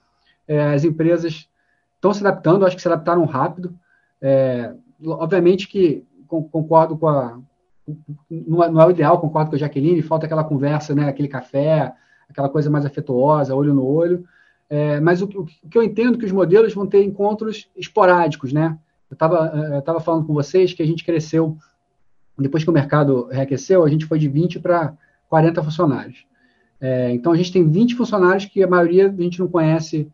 É, 0.47 0.73
as 0.73 0.83
empresas 0.83 1.47
estão 1.95 2.13
se 2.13 2.25
adaptando, 2.25 2.65
acho 2.65 2.75
que 2.75 2.81
se 2.81 2.87
adaptaram 2.87 3.23
rápido. 3.25 3.73
É, 4.21 4.73
obviamente 5.03 5.67
que 5.67 6.05
concordo 6.27 6.97
com 6.97 7.07
a. 7.07 7.39
Não 8.29 8.63
é, 8.63 8.69
não 8.69 8.81
é, 8.81 8.85
o 8.85 8.91
ideal, 8.91 9.19
concordo 9.19 9.49
com 9.49 9.55
a 9.55 9.59
Jaqueline, 9.59 10.01
falta 10.01 10.25
aquela 10.25 10.43
conversa, 10.43 10.93
né, 10.93 11.07
aquele 11.07 11.27
café, 11.27 11.93
aquela 12.29 12.47
coisa 12.47 12.69
mais 12.69 12.85
afetuosa, 12.85 13.55
olho 13.55 13.73
no 13.73 13.85
olho. 13.85 14.25
É, 14.69 14.99
mas 14.99 15.21
o, 15.21 15.25
o, 15.25 15.45
que 15.45 15.77
eu 15.77 15.83
entendo 15.83 16.15
é 16.15 16.19
que 16.19 16.25
os 16.25 16.31
modelos 16.31 16.73
vão 16.73 16.87
ter 16.87 17.03
encontros 17.03 17.69
esporádicos, 17.75 18.53
né? 18.53 18.77
Eu 19.09 19.79
estava 19.79 19.99
falando 19.99 20.25
com 20.25 20.33
vocês 20.33 20.73
que 20.73 20.81
a 20.81 20.85
gente 20.85 21.03
cresceu, 21.03 21.57
depois 22.37 22.63
que 22.63 22.69
o 22.69 22.73
mercado 22.73 23.27
reaqueceu, 23.27 23.83
a 23.83 23.89
gente 23.89 24.05
foi 24.05 24.17
de 24.17 24.29
20 24.29 24.59
para 24.61 24.93
40 25.31 25.63
funcionários. 25.63 26.25
É, 26.81 27.09
então, 27.11 27.31
a 27.31 27.37
gente 27.37 27.53
tem 27.53 27.65
20 27.65 27.95
funcionários 27.95 28.43
que 28.45 28.61
a 28.61 28.67
maioria 28.67 29.07
a 29.07 29.21
gente 29.21 29.39
não 29.39 29.47
conhece 29.47 30.11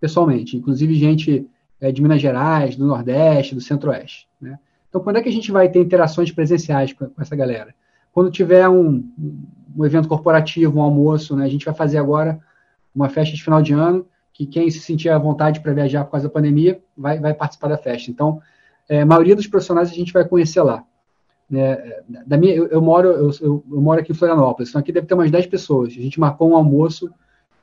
pessoalmente, 0.00 0.56
inclusive 0.56 0.94
gente 0.94 1.44
é, 1.80 1.90
de 1.90 2.00
Minas 2.00 2.22
Gerais, 2.22 2.76
do 2.76 2.86
Nordeste, 2.86 3.52
do 3.52 3.60
Centro-Oeste. 3.60 4.28
Né? 4.40 4.56
Então, 4.88 5.00
quando 5.00 5.16
é 5.16 5.22
que 5.22 5.28
a 5.28 5.32
gente 5.32 5.50
vai 5.50 5.68
ter 5.68 5.80
interações 5.80 6.30
presenciais 6.30 6.92
com, 6.92 7.06
com 7.06 7.20
essa 7.20 7.34
galera? 7.34 7.74
Quando 8.12 8.30
tiver 8.30 8.68
um, 8.68 9.04
um, 9.76 9.84
evento 9.84 10.06
corporativo, 10.06 10.78
um 10.78 10.82
almoço, 10.82 11.34
né? 11.34 11.44
a 11.44 11.48
gente 11.48 11.64
vai 11.64 11.74
fazer 11.74 11.98
agora 11.98 12.38
uma 12.94 13.08
festa 13.08 13.34
de 13.34 13.42
final 13.42 13.60
de 13.60 13.72
ano, 13.72 14.06
que 14.32 14.46
quem 14.46 14.70
se 14.70 14.78
sentir 14.78 15.08
à 15.08 15.18
vontade 15.18 15.58
para 15.60 15.72
viajar 15.72 16.04
por 16.04 16.12
causa 16.12 16.28
da 16.28 16.32
pandemia 16.32 16.80
vai, 16.96 17.18
vai 17.18 17.34
participar 17.34 17.68
da 17.68 17.76
festa. 17.76 18.08
Então, 18.08 18.40
é, 18.88 19.00
a 19.00 19.06
maioria 19.06 19.34
dos 19.34 19.48
profissionais 19.48 19.90
a 19.90 19.94
gente 19.94 20.12
vai 20.12 20.24
conhecer 20.24 20.62
lá. 20.62 20.84
Né, 21.50 21.76
da 22.26 22.36
minha, 22.36 22.54
eu, 22.54 22.68
eu 22.68 22.80
moro, 22.80 23.08
eu, 23.08 23.30
eu, 23.40 23.64
eu, 23.70 23.80
moro 23.80 24.00
aqui 24.00 24.12
em 24.12 24.14
Florianópolis, 24.14 24.68
então 24.68 24.80
aqui 24.80 24.92
deve 24.92 25.06
ter 25.06 25.14
umas 25.14 25.30
10 25.30 25.46
pessoas. 25.48 25.88
A 25.88 26.00
gente 26.00 26.20
marcou 26.20 26.48
um 26.48 26.56
almoço 26.56 27.08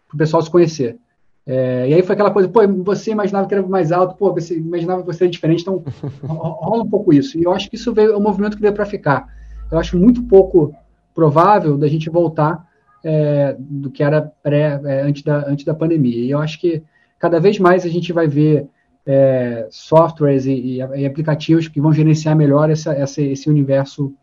para 0.07 0.15
o 0.15 0.17
pessoal 0.17 0.41
se 0.41 0.51
conhecer. 0.51 0.97
É, 1.45 1.87
e 1.87 1.93
aí 1.93 2.03
foi 2.03 2.13
aquela 2.13 2.31
coisa, 2.31 2.49
pô, 2.49 2.59
você 2.83 3.11
imaginava 3.11 3.47
que 3.47 3.53
era 3.53 3.65
mais 3.65 3.93
alto, 3.93 4.15
pô, 4.15 4.33
você 4.33 4.57
imaginava 4.57 5.01
que 5.01 5.07
você 5.07 5.23
era 5.23 5.31
diferente, 5.31 5.61
então 5.61 5.81
rola 6.21 6.83
um 6.83 6.89
pouco 6.89 7.13
isso. 7.13 7.39
E 7.39 7.43
eu 7.43 7.53
acho 7.53 7.69
que 7.69 7.77
isso 7.77 7.93
veio, 7.93 8.11
é 8.11 8.17
um 8.17 8.21
movimento 8.21 8.57
que 8.57 8.61
veio 8.61 8.73
para 8.73 8.85
ficar. 8.85 9.33
Eu 9.71 9.79
acho 9.79 9.97
muito 9.97 10.21
pouco 10.23 10.75
provável 11.15 11.77
da 11.77 11.87
gente 11.87 12.09
voltar 12.09 12.67
é, 13.03 13.55
do 13.57 13.89
que 13.89 14.03
era 14.03 14.21
pré, 14.21 14.81
é, 14.83 15.01
antes, 15.03 15.23
da, 15.23 15.47
antes 15.47 15.63
da 15.63 15.73
pandemia. 15.73 16.25
E 16.25 16.29
eu 16.29 16.39
acho 16.39 16.59
que 16.59 16.83
cada 17.17 17.39
vez 17.39 17.57
mais 17.57 17.85
a 17.85 17.89
gente 17.89 18.11
vai 18.11 18.27
ver 18.27 18.67
é, 19.07 19.67
softwares 19.71 20.45
e, 20.45 20.79
e, 20.79 21.05
aplicativos 21.05 21.69
que 21.69 21.79
vão 21.79 21.93
gerenciar 21.93 22.35
melhor 22.35 22.69
essa, 22.69 22.91
essa, 22.91 23.21
esse 23.21 23.49
universo 23.49 24.13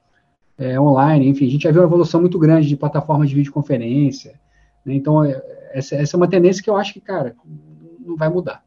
é, 0.58 0.78
online. 0.78 1.26
Enfim, 1.28 1.46
a 1.46 1.50
gente 1.50 1.62
já 1.62 1.70
viu 1.70 1.80
uma 1.80 1.88
evolução 1.88 2.20
muito 2.20 2.38
grande 2.38 2.68
de 2.68 2.76
plataformas 2.76 3.30
de 3.30 3.34
videoconferência. 3.34 4.38
Né? 4.84 4.94
Então, 4.94 5.24
é, 5.24 5.42
essa, 5.72 5.96
essa, 5.96 6.16
é 6.16 6.18
uma 6.18 6.28
tendência 6.28 6.62
que 6.62 6.68
eu 6.68 6.76
acho 6.76 6.92
que, 6.92 7.00
cara, 7.00 7.34
não 8.04 8.16
vai 8.16 8.28
mudar. 8.28 8.63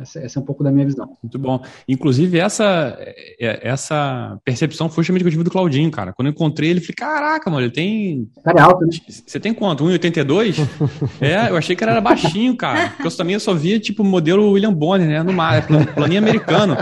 Essa, 0.00 0.20
essa, 0.20 0.38
é 0.38 0.42
um 0.42 0.44
pouco 0.44 0.64
da 0.64 0.72
minha 0.72 0.86
visão. 0.86 1.16
Muito 1.22 1.38
bom. 1.38 1.62
Inclusive, 1.86 2.38
essa, 2.38 2.96
é, 3.38 3.60
essa 3.68 4.38
percepção 4.44 4.88
foi 4.88 5.04
justamente 5.04 5.22
que 5.22 5.28
eu 5.28 5.32
tive 5.32 5.44
do 5.44 5.50
Claudinho, 5.50 5.90
cara. 5.90 6.12
Quando 6.12 6.28
eu 6.28 6.32
encontrei 6.32 6.70
ele, 6.70 6.80
falei, 6.80 6.94
caraca, 6.96 7.50
mano, 7.50 7.62
ele 7.62 7.72
tem. 7.72 8.28
Cara, 8.42 8.60
é 8.60 8.62
alto, 8.62 8.86
né? 8.86 8.92
Você 9.08 9.38
tem 9.38 9.52
quanto? 9.52 9.84
1,82? 9.84 10.56
é, 11.20 11.50
eu 11.50 11.56
achei 11.56 11.76
que 11.76 11.84
ele 11.84 11.90
era 11.90 12.00
baixinho, 12.00 12.56
cara. 12.56 12.90
Porque 12.90 13.06
eu 13.06 13.16
também 13.16 13.38
só 13.38 13.52
via, 13.52 13.78
tipo, 13.78 14.02
modelo 14.02 14.52
William 14.52 14.72
Bonner, 14.72 15.06
né? 15.06 15.22
No 15.22 15.32
mar, 15.32 15.58
é 15.58 15.84
planinho 15.84 16.20
americano. 16.20 16.76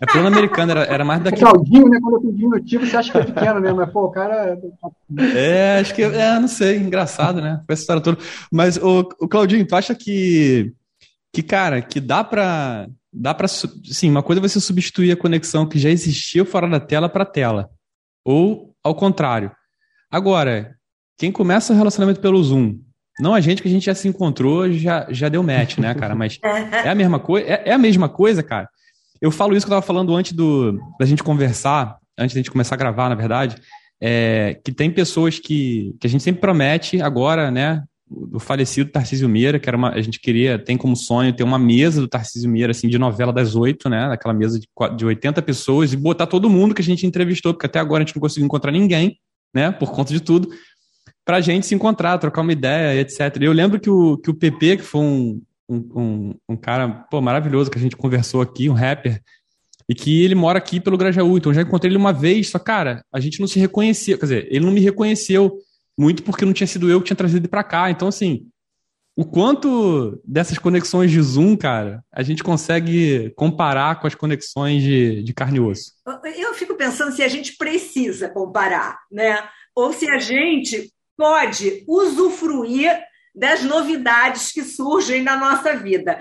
É 0.00 0.06
plano 0.06 0.28
americano, 0.28 0.72
era, 0.72 0.84
era 0.84 1.04
mais 1.04 1.22
daqui. 1.22 1.38
É 1.38 1.40
Claudinho, 1.40 1.88
né? 1.88 1.98
Quando 2.00 2.14
eu 2.14 2.20
tenho 2.20 2.32
diminutivo, 2.34 2.86
você 2.86 2.96
acha 2.96 3.12
que 3.12 3.18
é 3.18 3.24
pequeno, 3.24 3.60
né? 3.60 3.72
Mas, 3.72 3.90
pô, 3.90 4.04
o 4.04 4.10
cara. 4.10 4.58
É, 5.34 5.78
acho 5.80 5.94
que. 5.94 6.02
É, 6.02 6.38
não 6.38 6.48
sei, 6.48 6.76
engraçado, 6.76 7.40
né? 7.40 7.60
Essa 7.68 7.82
história 7.82 8.02
toda. 8.02 8.18
Mas, 8.50 8.76
o 8.76 9.04
Claudinho, 9.04 9.66
tu 9.66 9.74
acha 9.74 9.94
que 9.94 10.72
que, 11.32 11.42
cara, 11.42 11.82
que 11.82 12.00
dá 12.00 12.24
para 12.24 12.88
dá 13.12 13.34
para 13.34 13.48
sim, 13.48 14.10
uma 14.10 14.22
coisa 14.22 14.40
é 14.40 14.48
você 14.48 14.60
substituir 14.60 15.12
a 15.12 15.16
conexão 15.16 15.66
que 15.66 15.78
já 15.78 15.90
existia 15.90 16.44
fora 16.44 16.68
da 16.68 16.78
tela 16.78 17.08
para 17.08 17.24
tela, 17.24 17.70
ou 18.24 18.74
ao 18.82 18.94
contrário. 18.94 19.50
Agora, 20.10 20.74
quem 21.18 21.32
começa 21.32 21.72
o 21.72 21.76
relacionamento 21.76 22.20
pelo 22.20 22.42
Zoom, 22.42 22.78
não 23.20 23.34
a 23.34 23.40
gente 23.40 23.60
que 23.60 23.68
a 23.68 23.70
gente 23.70 23.86
já 23.86 23.94
se 23.94 24.06
encontrou, 24.08 24.70
já 24.72 25.06
já 25.10 25.28
deu 25.28 25.42
match, 25.42 25.78
né, 25.78 25.94
cara, 25.94 26.14
mas 26.14 26.38
é 26.84 26.88
a 26.88 26.94
mesma 26.94 27.18
coisa, 27.18 27.46
é, 27.48 27.62
é, 27.66 27.72
a 27.72 27.78
mesma 27.78 28.08
coisa, 28.08 28.42
cara. 28.42 28.68
Eu 29.20 29.32
falo 29.32 29.56
isso 29.56 29.66
que 29.66 29.72
eu 29.72 29.76
tava 29.76 29.86
falando 29.86 30.14
antes 30.14 30.32
do 30.32 30.78
da 30.98 31.04
gente 31.04 31.24
conversar, 31.24 31.98
antes 32.16 32.34
da 32.34 32.38
gente 32.38 32.50
começar 32.50 32.76
a 32.76 32.78
gravar, 32.78 33.08
na 33.08 33.16
verdade, 33.16 33.56
é, 34.00 34.60
que 34.64 34.70
tem 34.70 34.90
pessoas 34.90 35.38
que, 35.40 35.96
que 36.00 36.06
a 36.06 36.10
gente 36.10 36.22
sempre 36.22 36.40
promete 36.40 37.02
agora, 37.02 37.50
né, 37.50 37.82
do 38.38 38.44
falecido 38.44 38.90
Tarcísio 38.90 39.28
Meira, 39.28 39.58
que 39.58 39.68
era 39.68 39.76
uma, 39.76 39.90
a 39.90 40.00
gente 40.00 40.20
queria, 40.20 40.58
tem 40.58 40.76
como 40.76 40.96
sonho 40.96 41.32
ter 41.32 41.42
uma 41.42 41.58
mesa 41.58 42.00
do 42.00 42.08
Tarcísio 42.08 42.48
Meira, 42.48 42.70
assim, 42.70 42.88
de 42.88 42.96
novela 42.96 43.32
das 43.32 43.56
oito, 43.56 43.88
né, 43.88 44.06
aquela 44.12 44.32
mesa 44.32 44.58
de, 44.58 44.66
de 44.96 45.04
80 45.04 45.42
pessoas 45.42 45.92
e 45.92 45.96
botar 45.96 46.26
todo 46.26 46.48
mundo 46.48 46.74
que 46.74 46.80
a 46.80 46.84
gente 46.84 47.04
entrevistou, 47.04 47.52
porque 47.52 47.66
até 47.66 47.80
agora 47.80 48.02
a 48.02 48.06
gente 48.06 48.14
não 48.14 48.20
conseguiu 48.20 48.46
encontrar 48.46 48.70
ninguém, 48.70 49.18
né, 49.52 49.70
por 49.72 49.90
conta 49.90 50.12
de 50.12 50.20
tudo, 50.20 50.48
pra 51.24 51.40
gente 51.40 51.66
se 51.66 51.74
encontrar, 51.74 52.16
trocar 52.18 52.40
uma 52.40 52.52
ideia, 52.52 53.00
etc. 53.00 53.36
E 53.40 53.44
eu 53.44 53.52
lembro 53.52 53.80
que 53.80 53.90
o, 53.90 54.16
que 54.16 54.30
o 54.30 54.34
PP, 54.34 54.78
que 54.78 54.82
foi 54.84 55.00
um, 55.00 55.42
um, 55.68 56.34
um, 56.48 56.56
cara, 56.56 56.88
pô, 57.10 57.20
maravilhoso 57.20 57.70
que 57.70 57.78
a 57.78 57.80
gente 57.80 57.96
conversou 57.96 58.40
aqui, 58.40 58.70
um 58.70 58.74
rapper, 58.74 59.20
e 59.88 59.94
que 59.94 60.22
ele 60.22 60.34
mora 60.34 60.58
aqui 60.58 60.78
pelo 60.78 60.98
Grajaú, 60.98 61.38
então 61.38 61.50
eu 61.50 61.56
já 61.56 61.62
encontrei 61.62 61.90
ele 61.90 61.98
uma 61.98 62.12
vez, 62.12 62.50
só, 62.50 62.58
cara, 62.58 63.04
a 63.12 63.18
gente 63.18 63.40
não 63.40 63.48
se 63.48 63.58
reconhecia, 63.58 64.16
quer 64.16 64.26
dizer, 64.26 64.48
ele 64.50 64.64
não 64.64 64.72
me 64.72 64.80
reconheceu, 64.80 65.58
muito 65.98 66.22
porque 66.22 66.44
não 66.44 66.52
tinha 66.52 66.66
sido 66.66 66.88
eu 66.88 67.00
que 67.00 67.06
tinha 67.06 67.16
trazido 67.16 67.40
ele 67.40 67.48
para 67.48 67.64
cá. 67.64 67.90
Então, 67.90 68.08
assim, 68.08 68.46
o 69.16 69.24
quanto 69.24 70.22
dessas 70.24 70.58
conexões 70.58 71.10
de 71.10 71.20
Zoom, 71.20 71.56
cara, 71.56 72.04
a 72.12 72.22
gente 72.22 72.44
consegue 72.44 73.30
comparar 73.34 74.00
com 74.00 74.06
as 74.06 74.14
conexões 74.14 74.80
de, 74.80 75.24
de 75.24 75.34
carne 75.34 75.58
e 75.58 75.60
osso? 75.60 75.92
Eu 76.36 76.54
fico 76.54 76.76
pensando 76.76 77.10
se 77.10 77.22
a 77.22 77.28
gente 77.28 77.56
precisa 77.56 78.28
comparar, 78.28 79.00
né? 79.10 79.42
Ou 79.74 79.92
se 79.92 80.08
a 80.08 80.18
gente 80.20 80.92
pode 81.16 81.84
usufruir 81.88 82.96
das 83.34 83.62
novidades 83.62 84.52
que 84.52 84.62
surgem 84.62 85.22
na 85.22 85.36
nossa 85.36 85.76
vida. 85.76 86.18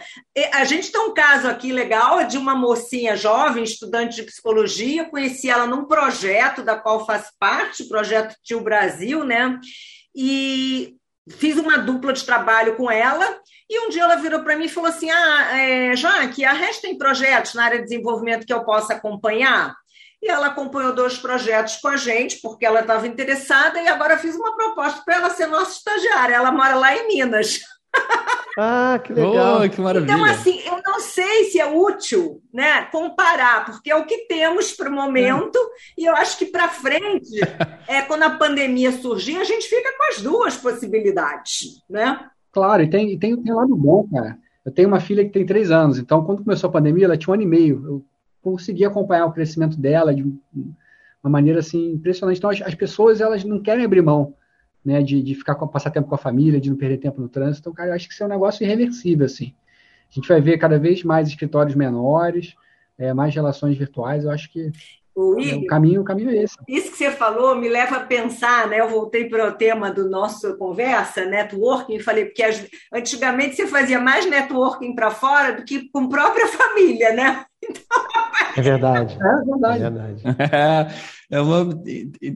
A 0.54 0.66
gente 0.66 0.92
tem 0.92 1.02
um 1.02 1.14
caso 1.14 1.48
aqui 1.48 1.72
legal 1.72 2.24
de 2.26 2.38
uma 2.38 2.56
mocinha 2.56 3.16
jovem, 3.16 3.64
estudante 3.64 4.18
de 4.18 4.24
psicologia, 4.24 5.10
conheci 5.10 5.50
ela 5.50 5.66
num 5.66 5.86
projeto 5.86 6.64
da 6.64 6.76
qual 6.76 7.06
faz 7.06 7.32
parte, 7.40 7.84
o 7.84 7.90
projeto 7.90 8.36
Tio 8.44 8.62
Brasil, 8.62 9.24
né? 9.24 9.60
E 10.16 10.96
fiz 11.30 11.58
uma 11.58 11.78
dupla 11.78 12.14
de 12.14 12.24
trabalho 12.24 12.76
com 12.76 12.90
ela. 12.90 13.40
E 13.70 13.80
um 13.86 13.90
dia 13.90 14.04
ela 14.04 14.16
virou 14.16 14.44
para 14.44 14.56
mim 14.56 14.66
e 14.66 14.70
falou 14.70 14.90
assim: 14.90 15.10
Ah, 15.10 15.58
é, 15.58 15.96
Jaque, 15.96 16.46
a 16.46 16.54
RES 16.54 16.80
tem 16.80 16.98
projetos 16.98 17.54
na 17.54 17.66
área 17.66 17.80
de 17.80 17.86
desenvolvimento 17.86 18.46
que 18.46 18.54
eu 18.54 18.64
possa 18.64 18.94
acompanhar? 18.94 19.76
E 20.28 20.30
ela 20.30 20.48
acompanhou 20.48 20.94
dois 20.94 21.18
projetos 21.18 21.78
com 21.78 21.88
a 21.88 21.96
gente, 21.96 22.42
porque 22.42 22.66
ela 22.66 22.82
estava 22.82 23.08
interessada, 23.08 23.82
e 23.82 23.88
agora 23.88 24.18
fiz 24.18 24.36
uma 24.36 24.54
proposta 24.58 25.02
para 25.06 25.16
ela 25.16 25.30
ser 25.30 25.48
nossa 25.48 25.72
estagiária. 25.72 26.36
Ela 26.36 26.52
mora 26.52 26.76
lá 26.76 26.94
em 26.94 27.08
Minas. 27.08 27.62
Ah, 28.60 29.00
que 29.04 29.14
legal. 29.14 29.62
Oh, 29.64 29.70
que 29.70 29.80
maravilha. 29.80 30.12
Então, 30.12 30.26
assim, 30.26 30.60
eu 30.66 30.82
não 30.84 31.00
sei 31.00 31.44
se 31.44 31.60
é 31.60 31.68
útil 31.68 32.42
né, 32.52 32.86
comparar, 32.86 33.66
porque 33.66 33.92
é 33.92 33.96
o 33.96 34.04
que 34.04 34.26
temos 34.26 34.72
para 34.72 34.90
o 34.90 34.92
momento, 34.92 35.56
é. 35.60 36.02
e 36.02 36.06
eu 36.06 36.16
acho 36.16 36.40
que 36.40 36.48
para 36.48 36.68
frente, 36.68 37.40
é, 37.88 38.02
quando 38.02 38.24
a 38.24 38.32
pandemia 38.32 38.92
surgir, 38.92 39.38
a 39.38 39.44
gente 39.44 39.68
fica 39.68 39.96
com 39.96 40.04
as 40.06 40.22
duas 40.24 40.58
possibilidades. 40.58 41.84
Né? 41.88 42.20
Claro, 42.52 42.82
e 42.82 42.90
tem, 42.90 43.16
tem, 43.20 43.40
tem 43.40 43.54
um 43.54 43.58
lado 43.58 43.76
bom, 43.76 44.08
cara. 44.12 44.40
Eu 44.66 44.72
tenho 44.72 44.88
uma 44.88 45.00
filha 45.00 45.24
que 45.24 45.30
tem 45.30 45.46
três 45.46 45.70
anos, 45.70 46.00
então 46.00 46.26
quando 46.26 46.44
começou 46.44 46.68
a 46.68 46.74
pandemia, 46.74 47.06
ela 47.06 47.18
tinha 47.18 47.32
um 47.32 47.36
ano 47.36 47.44
e 47.44 47.48
meio. 47.48 47.86
Eu 47.86 48.06
consegui 48.42 48.86
acompanhar 48.86 49.26
o 49.26 49.32
crescimento 49.32 49.80
dela 49.80 50.14
de 50.14 50.24
uma 51.24 51.30
maneira 51.30 51.60
assim 51.60 51.92
impressionante. 51.92 52.38
Então 52.38 52.50
as, 52.50 52.62
as 52.62 52.76
pessoas 52.76 53.22
elas 53.22 53.44
não 53.44 53.62
querem 53.62 53.86
abrir 53.86 54.02
mão, 54.02 54.34
né, 54.84 55.02
de, 55.02 55.22
de 55.22 55.36
ficar 55.36 55.56
com, 55.56 55.68
passar 55.68 55.92
tempo 55.92 56.08
com 56.08 56.16
a 56.16 56.20
família, 56.20 56.62
de 56.62 56.70
não 56.70 56.78
perder 56.78 56.98
tempo 56.98 57.20
no 57.20 57.30
trânsito. 57.30 57.62
Então, 57.62 57.74
cara, 57.74 57.90
eu 57.90 57.94
acho 57.96 58.08
que 58.08 58.14
isso 58.14 58.24
é 58.24 58.26
um 58.26 58.30
negócio 58.30 58.64
irreversível 58.64 59.26
assim. 59.26 59.54
A 60.10 60.14
gente 60.14 60.28
vai 60.28 60.40
ver 60.40 60.58
cada 60.58 60.80
vez 60.80 61.04
mais 61.04 61.28
escritórios 61.28 61.76
menores, 61.76 62.56
é, 62.98 63.14
mais 63.14 63.36
relações 63.36 63.78
virtuais. 63.78 64.24
Eu 64.24 64.32
acho 64.32 64.52
que 64.52 64.72
o, 65.18 65.36
o, 65.36 65.66
caminho, 65.66 66.02
o 66.02 66.04
caminho 66.04 66.30
é 66.30 66.44
esse. 66.44 66.56
Isso 66.68 66.92
que 66.92 66.98
você 66.98 67.10
falou 67.10 67.56
me 67.56 67.68
leva 67.68 67.98
a 67.98 68.02
pensar, 68.02 68.68
né? 68.68 68.80
Eu 68.80 68.88
voltei 68.88 69.26
para 69.26 69.48
o 69.48 69.52
tema 69.52 69.90
do 69.90 70.08
nosso 70.08 70.56
conversa, 70.58 71.26
networking, 71.26 72.00
falei, 72.00 72.26
porque 72.26 72.44
antigamente 72.94 73.56
você 73.56 73.66
fazia 73.66 74.00
mais 74.00 74.30
networking 74.30 74.94
para 74.94 75.10
fora 75.10 75.54
do 75.54 75.66
que 75.66 75.90
com 75.90 76.02
a 76.02 76.10
própria 76.10 76.46
família, 76.54 77.14
né? 77.14 77.46
Então, 77.64 77.82
é 78.56 78.62
verdade. 78.62 79.18
É 79.20 79.44
verdade. 79.44 79.84
É, 79.84 79.90
verdade. 79.90 80.94
é, 81.32 81.42
uma, 81.42 81.66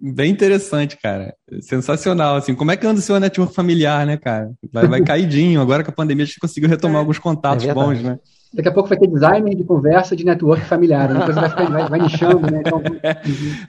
bem 0.02 0.32
interessante, 0.32 0.98
cara. 0.98 1.36
Sensacional, 1.62 2.38
assim. 2.38 2.56
Como 2.56 2.72
é 2.72 2.78
que 2.78 2.88
anda 2.88 3.00
o 3.00 3.04
seu 3.04 3.20
network 3.20 3.54
familiar, 3.54 4.08
né, 4.08 4.18
cara? 4.18 4.52
Vai, 4.74 4.88
vai 4.88 5.02
caidinho. 5.06 5.62
Agora 5.62 5.84
que 5.84 5.92
a 5.92 5.94
pandemia 5.94 6.24
a 6.24 6.26
gente 6.26 6.40
conseguiu 6.40 6.68
retomar 6.68 6.98
é, 6.98 7.00
alguns 7.00 7.20
contatos 7.20 7.64
é 7.68 7.74
bons, 7.76 8.02
né? 8.02 8.18
Daqui 8.54 8.68
a 8.68 8.72
pouco 8.72 8.90
vai 8.90 8.98
ter 8.98 9.08
designer 9.08 9.56
de 9.56 9.64
conversa 9.64 10.16
de 10.16 10.26
network 10.26 10.66
familiar. 10.66 11.08
Né? 11.08 11.20
Depois 11.20 11.36
vai, 11.36 11.50
ficar, 11.50 11.70
vai, 11.70 11.90
vai 11.90 12.00
nichando, 12.02 12.52
né? 12.52 12.62
Então... 12.66 12.82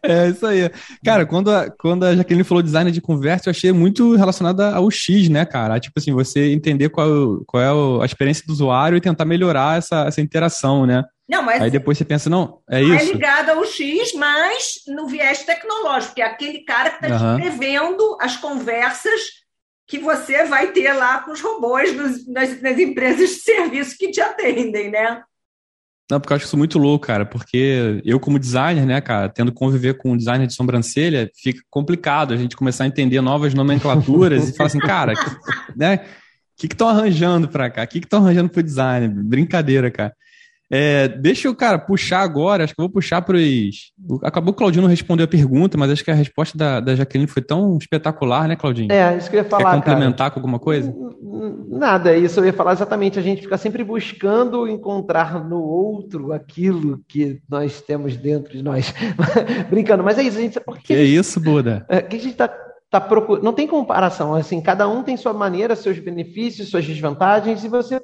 É, 0.03 0.28
isso 0.28 0.45
aí. 0.47 0.70
Cara, 1.05 1.24
quando 1.24 1.51
a, 1.51 1.70
quando 1.70 2.05
a 2.05 2.16
Jaqueline 2.16 2.45
falou 2.45 2.62
designer 2.62 2.91
de 2.91 3.01
conversa, 3.01 3.49
eu 3.49 3.53
achei 3.53 3.72
muito 3.72 4.16
relacionada 4.16 4.74
ao 4.74 4.91
X, 4.91 5.28
né, 5.28 5.45
cara? 5.45 5.78
Tipo 5.78 5.99
assim, 5.99 6.12
você 6.12 6.53
entender 6.53 6.89
qual, 6.89 7.43
qual 7.47 7.62
é 7.62 8.03
a 8.03 8.05
experiência 8.05 8.45
do 8.47 8.53
usuário 8.53 8.97
e 8.97 9.01
tentar 9.01 9.24
melhorar 9.24 9.78
essa, 9.78 10.05
essa 10.07 10.20
interação, 10.20 10.85
né? 10.87 11.05
Não, 11.28 11.43
mas 11.43 11.62
Aí 11.62 11.70
depois 11.70 11.97
você 11.97 12.05
pensa, 12.05 12.28
não, 12.28 12.59
é 12.68 12.83
isso. 12.83 13.11
É 13.11 13.12
ligado 13.12 13.51
ao 13.51 13.64
X, 13.64 14.12
mas 14.14 14.83
no 14.89 15.07
viés 15.07 15.45
tecnológico, 15.45 16.16
que 16.16 16.22
é 16.22 16.26
aquele 16.26 16.64
cara 16.64 16.91
que 16.91 17.07
está 17.07 17.16
uhum. 17.16 17.39
escrevendo 17.39 18.18
as 18.20 18.37
conversas 18.37 19.20
que 19.93 19.99
você 19.99 20.47
vai 20.47 20.72
ter 20.72 20.90
lá 20.95 21.18
com 21.18 21.32
os 21.32 21.43
robôs 21.43 21.95
nas, 22.26 22.62
nas, 22.62 22.78
empresas 22.78 23.28
de 23.28 23.36
serviço 23.36 23.95
que 23.99 24.11
te 24.11 24.22
atendem, 24.22 24.90
né? 24.90 25.22
Não, 26.11 26.18
porque 26.18 26.32
eu 26.32 26.36
acho 26.38 26.47
isso 26.47 26.57
muito 26.57 26.78
louco, 26.78 27.07
cara, 27.07 27.26
porque 27.26 28.01
eu, 28.03 28.18
como 28.18 28.38
designer, 28.38 28.86
né, 28.86 29.03
cara, 29.03 29.28
tendo 29.28 29.53
que 29.53 29.59
conviver 29.59 29.99
com 29.99 30.12
um 30.12 30.16
designer 30.16 30.47
de 30.47 30.55
sobrancelha, 30.55 31.30
fica 31.36 31.61
complicado 31.68 32.32
a 32.32 32.38
gente 32.38 32.57
começar 32.57 32.84
a 32.84 32.86
entender 32.86 33.20
novas 33.20 33.53
nomenclaturas 33.53 34.49
e 34.49 34.57
falar 34.57 34.68
assim, 34.68 34.78
cara, 34.78 35.12
né, 35.76 35.97
o 35.97 36.01
que 36.57 36.68
estão 36.68 36.88
arranjando 36.88 37.47
para 37.47 37.68
cá? 37.68 37.82
O 37.82 37.86
que 37.86 37.99
estão 37.99 38.20
arranjando 38.20 38.49
para 38.49 38.61
o 38.61 38.64
designer? 38.64 39.11
Brincadeira, 39.11 39.90
cara. 39.90 40.14
É, 40.75 41.07
deixa 41.07 41.49
eu, 41.49 41.55
cara, 41.55 41.79
puxar 41.79 42.23
agora, 42.23 42.64
acho 42.64 42.75
que 42.75 42.81
eu 42.81 42.85
vou 42.85 42.95
puxar 42.95 43.20
para 43.20 43.37
os. 43.37 43.93
Acabou 44.23 44.55
que 44.55 44.57
o 44.57 44.59
Claudinho 44.59 44.81
não 44.81 44.89
respondeu 44.89 45.25
a 45.25 45.29
pergunta, 45.29 45.77
mas 45.77 45.91
acho 45.91 46.03
que 46.03 46.11
a 46.11 46.14
resposta 46.14 46.57
da, 46.57 46.81
da 46.81 46.95
Jaqueline 46.95 47.29
foi 47.29 47.43
tão 47.43 47.77
espetacular, 47.77 48.49
né, 48.49 48.57
Claudinho? 48.57 48.91
É, 48.91 49.14
isso 49.18 49.29
que 49.29 49.37
eu 49.37 49.43
ia 49.43 49.49
falar. 49.49 49.73
Quer 49.73 49.77
complementar 49.77 50.16
cara. 50.16 50.31
com 50.31 50.41
alguma 50.41 50.59
coisa? 50.59 50.91
Nada, 51.68 52.16
isso 52.16 52.41
eu 52.41 52.47
ia 52.47 52.55
falar 52.55 52.73
exatamente. 52.73 53.18
A 53.18 53.23
gente 53.23 53.43
fica 53.43 53.59
sempre 53.59 53.85
buscando 53.85 54.66
encontrar 54.66 55.45
no 55.45 55.61
outro 55.61 56.33
aquilo 56.33 57.03
que 57.07 57.43
nós 57.47 57.83
temos 57.83 58.16
dentro 58.16 58.57
de 58.57 58.62
nós. 58.62 58.95
Brincando, 59.68 60.03
mas 60.03 60.16
é 60.16 60.23
isso, 60.23 60.39
a 60.39 60.41
gente. 60.41 60.59
Por 60.59 60.79
que, 60.79 60.85
que 60.85 60.95
é 60.95 61.05
isso, 61.05 61.39
Buda? 61.39 61.85
É, 61.87 62.01
que 62.01 62.16
a 62.16 62.18
gente 62.18 62.33
está 62.33 62.49
tá 62.91 62.99
procurando. 62.99 63.45
Não 63.45 63.53
tem 63.53 63.66
comparação, 63.66 64.35
assim, 64.35 64.59
cada 64.59 64.89
um 64.89 65.03
tem 65.03 65.18
sua 65.18 65.35
maneira, 65.35 65.77
seus 65.77 65.99
benefícios, 65.99 66.70
suas 66.70 66.87
desvantagens, 66.87 67.62
e 67.62 67.68
você 67.68 68.01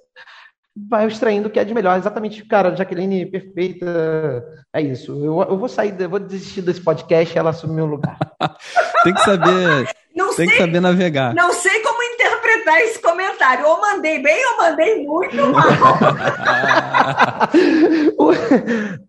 vai 0.88 1.06
extraindo 1.06 1.48
o 1.48 1.50
que 1.50 1.58
é 1.58 1.64
de 1.64 1.74
melhor. 1.74 1.98
Exatamente, 1.98 2.44
cara, 2.44 2.76
Jaqueline, 2.76 3.26
perfeita. 3.26 4.44
É 4.74 4.80
isso. 4.80 5.12
Eu, 5.24 5.42
eu 5.42 5.58
vou 5.58 5.68
sair, 5.68 5.94
eu 5.98 6.10
vou 6.10 6.20
desistir 6.20 6.62
desse 6.62 6.80
podcast 6.80 7.34
e 7.34 7.38
ela 7.38 7.50
assumir 7.50 7.74
meu 7.74 7.86
lugar. 7.86 8.18
tem 9.02 9.14
que 9.14 9.20
saber. 9.20 9.88
Não 10.14 10.26
tem 10.28 10.46
sei, 10.46 10.48
que 10.48 10.56
saber 10.56 10.80
navegar. 10.80 11.34
Não 11.34 11.52
sei 11.52 11.80
como 11.80 12.02
interpretar 12.48 12.80
esse 12.80 13.00
comentário. 13.00 13.66
Ou 13.66 13.80
mandei 13.80 14.22
bem 14.22 14.38
ou 14.52 14.58
mandei 14.58 15.04
muito 15.04 15.36
mal. 15.36 15.64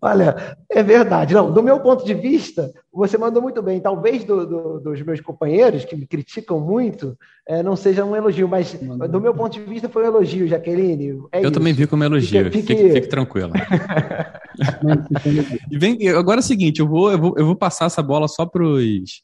Olha, 0.00 0.56
é 0.68 0.82
verdade. 0.82 1.34
Não, 1.34 1.52
do 1.52 1.62
meu 1.62 1.80
ponto 1.80 2.04
de 2.04 2.14
vista, 2.14 2.72
você 2.92 3.16
mandou 3.16 3.42
muito 3.42 3.62
bem. 3.62 3.80
Talvez 3.80 4.24
do, 4.24 4.46
do, 4.46 4.80
dos 4.80 5.00
meus 5.02 5.20
companheiros, 5.20 5.84
que 5.84 5.96
me 5.96 6.06
criticam 6.06 6.60
muito, 6.60 7.16
é, 7.46 7.62
não 7.62 7.76
seja 7.76 8.04
um 8.04 8.14
elogio, 8.14 8.48
mas 8.48 8.74
do 8.74 9.20
meu 9.20 9.34
ponto 9.34 9.52
de 9.52 9.60
vista 9.60 9.88
foi 9.88 10.04
um 10.04 10.06
elogio, 10.06 10.46
Jaqueline. 10.46 11.20
É 11.32 11.38
Eu 11.38 11.44
isso. 11.44 11.52
também 11.52 11.72
vi 11.72 11.86
como 11.86 12.04
elogio. 12.04 12.44
Fique, 12.44 12.62
fique... 12.62 12.76
fique, 12.76 12.92
fique 12.92 13.08
tranquilo. 13.08 13.52
e 15.70 15.78
vem, 15.78 16.08
agora 16.10 16.40
é 16.40 16.42
o 16.42 16.44
seguinte, 16.44 16.80
eu 16.80 16.88
vou, 16.88 17.10
eu 17.10 17.18
vou, 17.18 17.34
eu 17.36 17.46
vou 17.46 17.56
passar 17.56 17.86
essa 17.86 18.02
bola 18.02 18.28
só 18.28 18.46
para 18.46 18.62
os. 18.62 19.22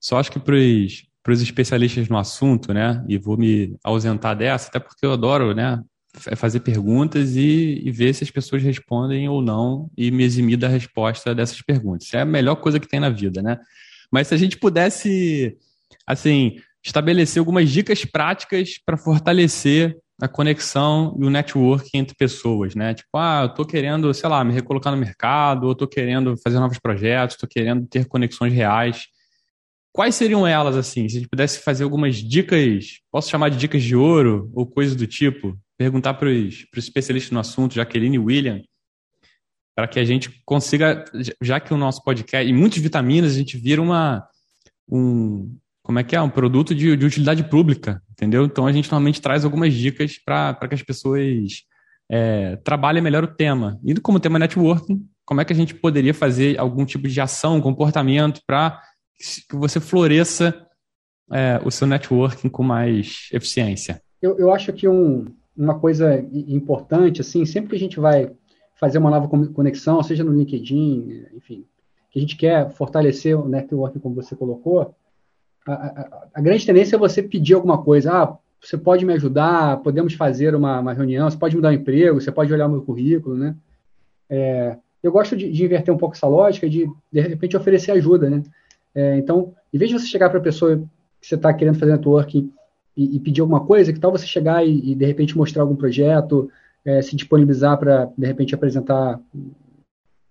Só 0.00 0.18
acho 0.18 0.32
que 0.32 0.40
para 0.40 0.54
os 0.54 1.09
especialistas 1.28 2.08
no 2.08 2.18
assunto, 2.18 2.72
né? 2.72 3.04
E 3.08 3.18
vou 3.18 3.36
me 3.36 3.76
ausentar 3.84 4.36
dessa, 4.36 4.68
até 4.68 4.78
porque 4.78 5.04
eu 5.04 5.12
adoro, 5.12 5.54
né? 5.54 5.82
Fazer 6.36 6.60
perguntas 6.60 7.36
e, 7.36 7.82
e 7.84 7.90
ver 7.90 8.12
se 8.14 8.24
as 8.24 8.30
pessoas 8.30 8.62
respondem 8.62 9.28
ou 9.28 9.40
não 9.40 9.88
e 9.96 10.10
me 10.10 10.24
eximir 10.24 10.56
da 10.56 10.66
resposta 10.66 11.34
dessas 11.34 11.62
perguntas. 11.62 12.12
É 12.12 12.22
a 12.22 12.24
melhor 12.24 12.56
coisa 12.56 12.80
que 12.80 12.88
tem 12.88 12.98
na 12.98 13.10
vida, 13.10 13.40
né? 13.42 13.58
Mas 14.10 14.28
se 14.28 14.34
a 14.34 14.36
gente 14.36 14.56
pudesse, 14.56 15.56
assim, 16.06 16.56
estabelecer 16.84 17.38
algumas 17.38 17.70
dicas 17.70 18.04
práticas 18.04 18.78
para 18.84 18.96
fortalecer 18.96 19.96
a 20.20 20.28
conexão 20.28 21.16
e 21.18 21.24
o 21.24 21.30
networking 21.30 21.98
entre 21.98 22.14
pessoas, 22.14 22.74
né? 22.74 22.92
Tipo, 22.92 23.16
ah, 23.16 23.42
eu 23.44 23.54
tô 23.54 23.64
querendo, 23.64 24.12
sei 24.12 24.28
lá, 24.28 24.44
me 24.44 24.52
recolocar 24.52 24.92
no 24.92 24.98
mercado, 24.98 25.66
ou 25.66 25.74
tô 25.74 25.86
querendo 25.86 26.36
fazer 26.36 26.58
novos 26.58 26.78
projetos, 26.78 27.36
tô 27.36 27.46
querendo 27.46 27.86
ter 27.86 28.06
conexões 28.06 28.52
reais. 28.52 29.06
Quais 29.92 30.14
seriam 30.14 30.46
elas, 30.46 30.76
assim? 30.76 31.08
Se 31.08 31.16
a 31.16 31.20
gente 31.20 31.28
pudesse 31.28 31.60
fazer 31.60 31.84
algumas 31.84 32.16
dicas, 32.16 33.00
posso 33.10 33.28
chamar 33.28 33.48
de 33.48 33.56
dicas 33.56 33.82
de 33.82 33.96
ouro 33.96 34.50
ou 34.54 34.64
coisas 34.66 34.94
do 34.94 35.06
tipo? 35.06 35.58
Perguntar 35.76 36.14
para 36.14 36.28
os 36.28 36.66
especialistas 36.76 37.32
no 37.32 37.40
assunto, 37.40 37.74
Jaqueline 37.74 38.16
e 38.16 38.18
William, 38.18 38.62
para 39.74 39.88
que 39.88 39.98
a 39.98 40.04
gente 40.04 40.30
consiga, 40.44 41.04
já 41.42 41.58
que 41.58 41.74
o 41.74 41.76
nosso 41.76 42.04
podcast, 42.04 42.48
e 42.48 42.52
muitas 42.52 42.78
vitaminas, 42.78 43.32
a 43.32 43.36
gente 43.36 43.56
vira 43.56 43.82
uma, 43.82 44.24
um, 44.88 45.56
como 45.82 45.98
é 45.98 46.04
que 46.04 46.14
é? 46.14 46.20
Um 46.20 46.30
produto 46.30 46.74
de, 46.74 46.96
de 46.96 47.06
utilidade 47.06 47.42
pública, 47.44 48.00
entendeu? 48.12 48.44
Então 48.44 48.66
a 48.66 48.72
gente 48.72 48.90
normalmente 48.90 49.20
traz 49.20 49.44
algumas 49.44 49.74
dicas 49.74 50.18
para 50.24 50.54
que 50.68 50.74
as 50.74 50.82
pessoas 50.82 51.64
é, 52.08 52.56
trabalhem 52.56 53.02
melhor 53.02 53.24
o 53.24 53.34
tema. 53.34 53.80
E 53.84 53.94
como 53.94 54.20
tema 54.20 54.38
networking, 54.38 55.04
como 55.24 55.40
é 55.40 55.44
que 55.44 55.52
a 55.52 55.56
gente 55.56 55.74
poderia 55.74 56.12
fazer 56.12 56.58
algum 56.58 56.84
tipo 56.84 57.08
de 57.08 57.20
ação, 57.20 57.60
comportamento 57.60 58.40
para 58.46 58.80
que 59.48 59.56
você 59.56 59.78
floresça 59.80 60.66
é, 61.30 61.60
o 61.64 61.70
seu 61.70 61.86
networking 61.86 62.48
com 62.48 62.62
mais 62.62 63.28
eficiência? 63.32 64.00
Eu, 64.20 64.38
eu 64.38 64.52
acho 64.52 64.72
que 64.72 64.88
um, 64.88 65.26
uma 65.56 65.78
coisa 65.78 66.18
importante, 66.32 67.20
assim, 67.20 67.44
sempre 67.44 67.70
que 67.70 67.76
a 67.76 67.78
gente 67.80 68.00
vai 68.00 68.30
fazer 68.78 68.98
uma 68.98 69.10
nova 69.10 69.28
conexão, 69.28 70.02
seja 70.02 70.24
no 70.24 70.32
LinkedIn, 70.32 71.26
enfim, 71.34 71.66
que 72.10 72.18
a 72.18 72.22
gente 72.22 72.36
quer 72.36 72.70
fortalecer 72.70 73.38
o 73.38 73.46
networking, 73.46 73.98
como 73.98 74.14
você 74.14 74.34
colocou, 74.34 74.94
a, 75.66 75.72
a, 75.72 76.28
a, 76.34 76.40
grande 76.40 76.64
tendência 76.64 76.96
é 76.96 76.98
você 76.98 77.22
pedir 77.22 77.54
alguma 77.54 77.82
coisa. 77.82 78.12
Ah, 78.12 78.36
você 78.60 78.76
pode 78.76 79.04
me 79.04 79.12
ajudar, 79.12 79.78
podemos 79.78 80.14
fazer 80.14 80.54
uma, 80.54 80.80
uma 80.80 80.92
reunião, 80.92 81.30
você 81.30 81.36
pode 81.36 81.56
me 81.56 81.62
dar 81.62 81.70
um 81.70 81.74
emprego, 81.74 82.20
você 82.20 82.32
pode 82.32 82.52
olhar 82.52 82.66
o 82.66 82.70
meu 82.70 82.82
currículo, 82.82 83.36
né? 83.36 83.54
É, 84.28 84.76
eu 85.02 85.10
gosto 85.10 85.36
de, 85.36 85.50
de, 85.50 85.64
inverter 85.64 85.92
um 85.92 85.98
pouco 85.98 86.14
essa 86.14 86.26
lógica 86.26 86.68
de, 86.68 86.88
de 87.10 87.20
repente, 87.20 87.56
oferecer 87.56 87.92
ajuda, 87.92 88.28
né? 88.28 88.42
É, 88.94 89.16
então, 89.18 89.54
em 89.72 89.78
vez 89.78 89.90
de 89.90 89.98
você 89.98 90.06
chegar 90.06 90.28
para 90.30 90.38
a 90.38 90.42
pessoa 90.42 90.76
que 91.20 91.26
você 91.26 91.34
está 91.34 91.52
querendo 91.52 91.78
fazer 91.78 91.92
networking 91.92 92.52
e, 92.96 93.16
e, 93.16 93.20
pedir 93.20 93.40
alguma 93.40 93.64
coisa, 93.64 93.92
que 93.92 94.00
tal 94.00 94.10
você 94.10 94.26
chegar 94.26 94.66
e, 94.66 94.92
e 94.92 94.94
de 94.94 95.04
repente, 95.04 95.36
mostrar 95.36 95.62
algum 95.62 95.76
projeto, 95.76 96.50
é, 96.84 97.00
se 97.02 97.14
disponibilizar 97.14 97.78
para, 97.78 98.10
de 98.16 98.26
repente, 98.26 98.54
apresentar, 98.54 99.20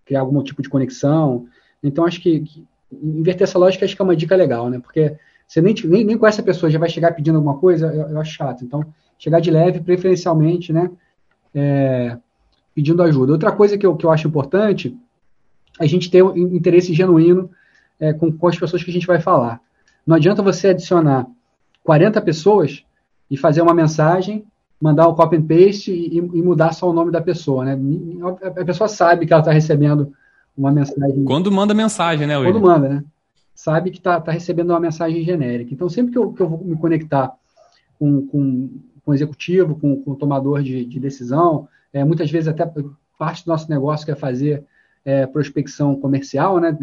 criar 0.05 0.22
algum 0.22 0.41
tipo 0.43 0.62
de 0.62 0.70
conexão. 0.70 1.47
Então, 1.82 2.05
acho 2.05 2.22
que, 2.22 2.41
que 2.41 2.68
inverter 2.91 3.43
essa 3.43 3.60
lógica 3.60 3.86
acho 3.86 3.95
que 3.95 4.01
é 4.01 4.05
uma 4.05 4.16
dica 4.16 4.36
legal, 4.36 4.70
né? 4.70 4.80
Porque 4.80 5.16
você 5.47 5.62
nem, 5.62 5.74
nem, 5.86 6.03
nem 6.03 6.18
conhece 6.18 6.41
a 6.41 6.43
pessoa, 6.43 6.70
já 6.70 6.80
vai 6.80 6.89
chegar 6.89 7.14
pedindo 7.14 7.36
alguma 7.36 7.57
coisa, 7.57 7.88
eu, 7.88 8.10
eu 8.10 8.20
acho 8.20 8.34
chato. 8.34 8.64
Então, 8.64 8.84
chegar 9.18 9.39
de 9.39 9.51
leve, 9.51 9.80
preferencialmente, 9.80 10.74
né? 10.74 10.91
É, 11.53 12.18
pedindo 12.74 13.01
ajuda. 13.03 13.32
Outra 13.32 13.51
coisa 13.51 13.78
que 13.78 13.86
eu, 13.86 13.95
que 13.95 14.05
eu 14.05 14.12
acho 14.12 14.28
importante, 14.28 14.95
a 15.80 15.86
gente 15.86 16.10
ter 16.10 16.24
um 16.24 16.36
interesse 16.55 16.93
genuíno 16.93 17.49
é, 18.00 18.14
com, 18.14 18.32
com 18.32 18.47
as 18.47 18.58
pessoas 18.58 18.84
que 18.84 18.89
a 18.89 18.93
gente 18.93 19.08
vai 19.08 19.20
falar. 19.20 19.60
Não 20.06 20.16
adianta 20.16 20.41
você 20.41 20.70
adicionar 20.70 21.28
40 21.84 22.22
pessoas 22.22 22.84
e 23.30 23.38
fazer 23.38 23.62
uma 23.62 23.74
mensagem, 23.74 24.45
mandar 24.82 25.08
o 25.08 25.16
copy 25.16 25.36
and 25.36 25.45
paste 25.45 25.91
e, 25.91 26.18
e 26.18 26.41
mudar 26.41 26.74
só 26.74 26.89
o 26.89 26.93
nome 26.93 27.12
da 27.12 27.22
pessoa, 27.22 27.66
né? 27.66 27.78
A 28.43 28.66
pessoa 28.66 28.88
sabe 28.88 29.26
que 29.26 29.34
ela 29.34 29.41
está 29.41 29.52
recebendo 29.52 30.14
uma 30.58 30.72
mensagem. 30.72 31.24
Quando 31.24 31.52
manda 31.52 31.74
mensagem, 31.74 32.26
né, 32.28 32.38
William? 32.38 32.54
Quando 32.54 32.64
manda, 32.66 32.89
né? 32.89 33.04
Sabe 33.54 33.91
que 33.91 33.97
está 33.97 34.20
tá 34.20 34.32
recebendo 34.32 34.70
uma 34.70 34.80
mensagem 34.80 35.24
genérica. 35.24 35.74
Então, 35.74 35.89
sempre 35.89 36.14
que 36.14 36.18
eu, 36.18 36.32
que 36.32 36.41
eu 36.41 36.50
vou 36.50 36.64
me 36.64 36.78
conectar 36.78 37.34
com, 38.00 38.26
com, 38.28 38.70
com 39.04 39.12
o 39.12 39.14
executivo, 39.14 39.76
com, 39.76 40.02
com 40.02 40.12
o 40.12 40.16
tomador 40.16 40.64
de, 40.64 40.86
de 40.86 41.00
decisão, 41.00 41.68
é, 41.91 42.04
muitas 42.04 42.32
vezes 42.32 42.47
até 42.47 42.66
parte 43.18 43.43
do 43.43 43.50
nosso 43.50 43.70
negócio 43.70 44.06
que 44.06 44.12
é 44.12 44.16
fazer 44.16 44.64
é, 45.04 45.26
prospecção 45.26 45.95
comercial, 45.95 46.60
né? 46.60 46.78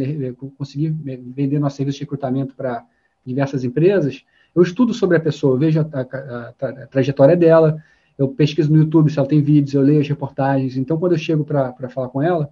Conseguir 0.57 0.91
vender 0.91 1.59
nosso 1.59 1.77
serviço 1.77 1.99
de 1.99 2.05
recrutamento 2.05 2.55
para 2.55 2.85
diversas 3.25 3.65
empresas. 3.65 4.25
Eu 4.55 4.63
estudo 4.63 4.95
sobre 4.95 5.17
a 5.17 5.21
pessoa, 5.21 5.55
eu 5.55 5.59
vejo 5.59 5.81
a, 5.81 5.83
a, 5.83 6.49
a, 6.49 6.87
trajetória 6.87 7.37
dela, 7.37 7.83
eu 8.17 8.29
pesquiso 8.29 8.73
no 8.73 8.79
YouTube 8.79 9.11
se 9.11 9.19
ela 9.19 9.29
tem 9.29 9.43
vídeos, 9.43 9.75
eu 9.75 9.83
leio 9.83 10.01
as 10.01 10.09
reportagens. 10.09 10.77
Então, 10.77 10.99
quando 10.99 11.13
eu 11.13 11.19
chego 11.19 11.45
para 11.45 11.89
falar 11.91 12.09
com 12.09 12.23
ela, 12.23 12.49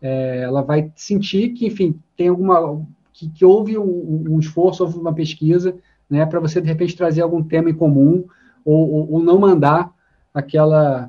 é, 0.00 0.42
ela 0.42 0.62
vai 0.62 0.92
sentir 0.94 1.50
que, 1.50 1.66
enfim, 1.66 1.98
tem 2.16 2.28
alguma. 2.28 2.84
que, 3.12 3.30
que 3.30 3.44
houve 3.44 3.78
um, 3.78 4.24
um, 4.28 4.38
esforço, 4.38 4.84
houve 4.84 4.98
uma 4.98 5.14
pesquisa, 5.14 5.74
né, 6.08 6.26
para 6.26 6.40
você, 6.40 6.60
de 6.60 6.68
repente, 6.68 6.96
trazer 6.96 7.22
algum 7.22 7.42
tema 7.42 7.70
em 7.70 7.74
comum 7.74 8.24
ou, 8.64 8.90
ou, 8.90 9.12
ou, 9.12 9.22
não 9.22 9.38
mandar 9.38 9.90
aquela, 10.34 11.08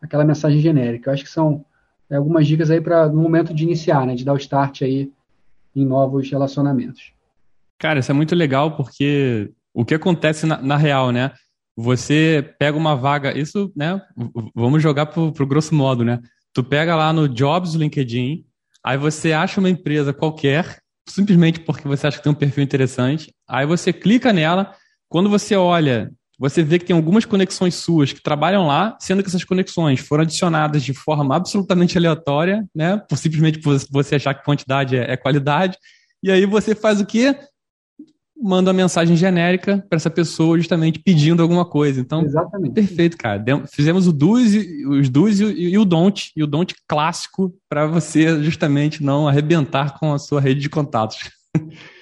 aquela 0.00 0.24
mensagem 0.24 0.60
genérica. 0.60 1.10
Eu 1.10 1.14
acho 1.14 1.24
que 1.24 1.30
são 1.30 1.64
algumas 2.14 2.46
dicas 2.46 2.70
aí 2.70 2.80
para 2.80 3.08
no 3.08 3.20
momento 3.20 3.52
de 3.52 3.64
iniciar, 3.64 4.06
né, 4.06 4.14
de 4.14 4.24
dar 4.24 4.34
o 4.34 4.38
start 4.38 4.82
aí 4.82 5.10
em 5.74 5.84
novos 5.84 6.30
relacionamentos. 6.30 7.12
Cara, 7.78 7.98
isso 7.98 8.10
é 8.10 8.14
muito 8.14 8.34
legal 8.34 8.76
porque 8.76 9.52
o 9.74 9.84
que 9.84 9.94
acontece 9.94 10.46
na, 10.46 10.60
na 10.62 10.76
real, 10.76 11.10
né? 11.10 11.32
Você 11.76 12.54
pega 12.58 12.78
uma 12.78 12.96
vaga, 12.96 13.36
isso, 13.36 13.70
né? 13.76 14.00
Vamos 14.54 14.82
jogar 14.82 15.06
pro, 15.06 15.32
pro 15.32 15.46
grosso 15.46 15.74
modo, 15.74 16.02
né? 16.02 16.22
Tu 16.54 16.64
pega 16.64 16.96
lá 16.96 17.12
no 17.12 17.28
Jobs 17.28 17.72
do 17.72 17.78
LinkedIn, 17.78 18.46
aí 18.82 18.96
você 18.96 19.32
acha 19.32 19.60
uma 19.60 19.68
empresa 19.68 20.14
qualquer, 20.14 20.78
simplesmente 21.06 21.60
porque 21.60 21.86
você 21.86 22.06
acha 22.06 22.16
que 22.16 22.22
tem 22.22 22.32
um 22.32 22.36
perfil 22.36 22.64
interessante, 22.64 23.30
aí 23.46 23.66
você 23.66 23.92
clica 23.92 24.32
nela, 24.32 24.74
quando 25.06 25.28
você 25.28 25.54
olha, 25.54 26.10
você 26.38 26.62
vê 26.62 26.78
que 26.78 26.84
tem 26.84 26.94
algumas 26.96 27.24
conexões 27.24 27.74
suas 27.74 28.12
que 28.12 28.22
trabalham 28.22 28.66
lá, 28.66 28.96
sendo 29.00 29.22
que 29.22 29.28
essas 29.28 29.44
conexões 29.44 30.00
foram 30.00 30.22
adicionadas 30.22 30.82
de 30.82 30.92
forma 30.92 31.34
absolutamente 31.34 31.96
aleatória, 31.96 32.66
né? 32.74 32.98
Por 33.08 33.16
simplesmente 33.16 33.58
por 33.58 33.78
você 33.90 34.16
achar 34.16 34.34
que 34.34 34.44
quantidade 34.44 34.96
é, 34.96 35.12
é 35.12 35.16
qualidade. 35.16 35.78
E 36.22 36.30
aí 36.30 36.44
você 36.44 36.74
faz 36.74 37.00
o 37.00 37.06
quê? 37.06 37.34
manda 38.38 38.70
uma 38.70 38.76
mensagem 38.76 39.16
genérica 39.16 39.84
para 39.88 39.96
essa 39.96 40.10
pessoa 40.10 40.58
justamente 40.58 40.98
pedindo 40.98 41.42
alguma 41.42 41.64
coisa. 41.64 42.00
Então, 42.00 42.22
Exatamente. 42.22 42.74
perfeito, 42.74 43.16
cara. 43.16 43.42
Fizemos 43.72 44.06
o 44.06 44.12
do's, 44.12 44.52
os 44.88 45.08
do's 45.08 45.40
e, 45.40 45.44
e 45.44 45.78
o 45.78 45.84
don't, 45.84 46.32
e 46.36 46.42
o 46.42 46.46
don't 46.46 46.74
clássico 46.86 47.54
para 47.68 47.86
você 47.86 48.42
justamente 48.42 49.02
não 49.02 49.26
arrebentar 49.26 49.98
com 49.98 50.12
a 50.12 50.18
sua 50.18 50.40
rede 50.40 50.60
de 50.60 50.68
contatos. 50.68 51.30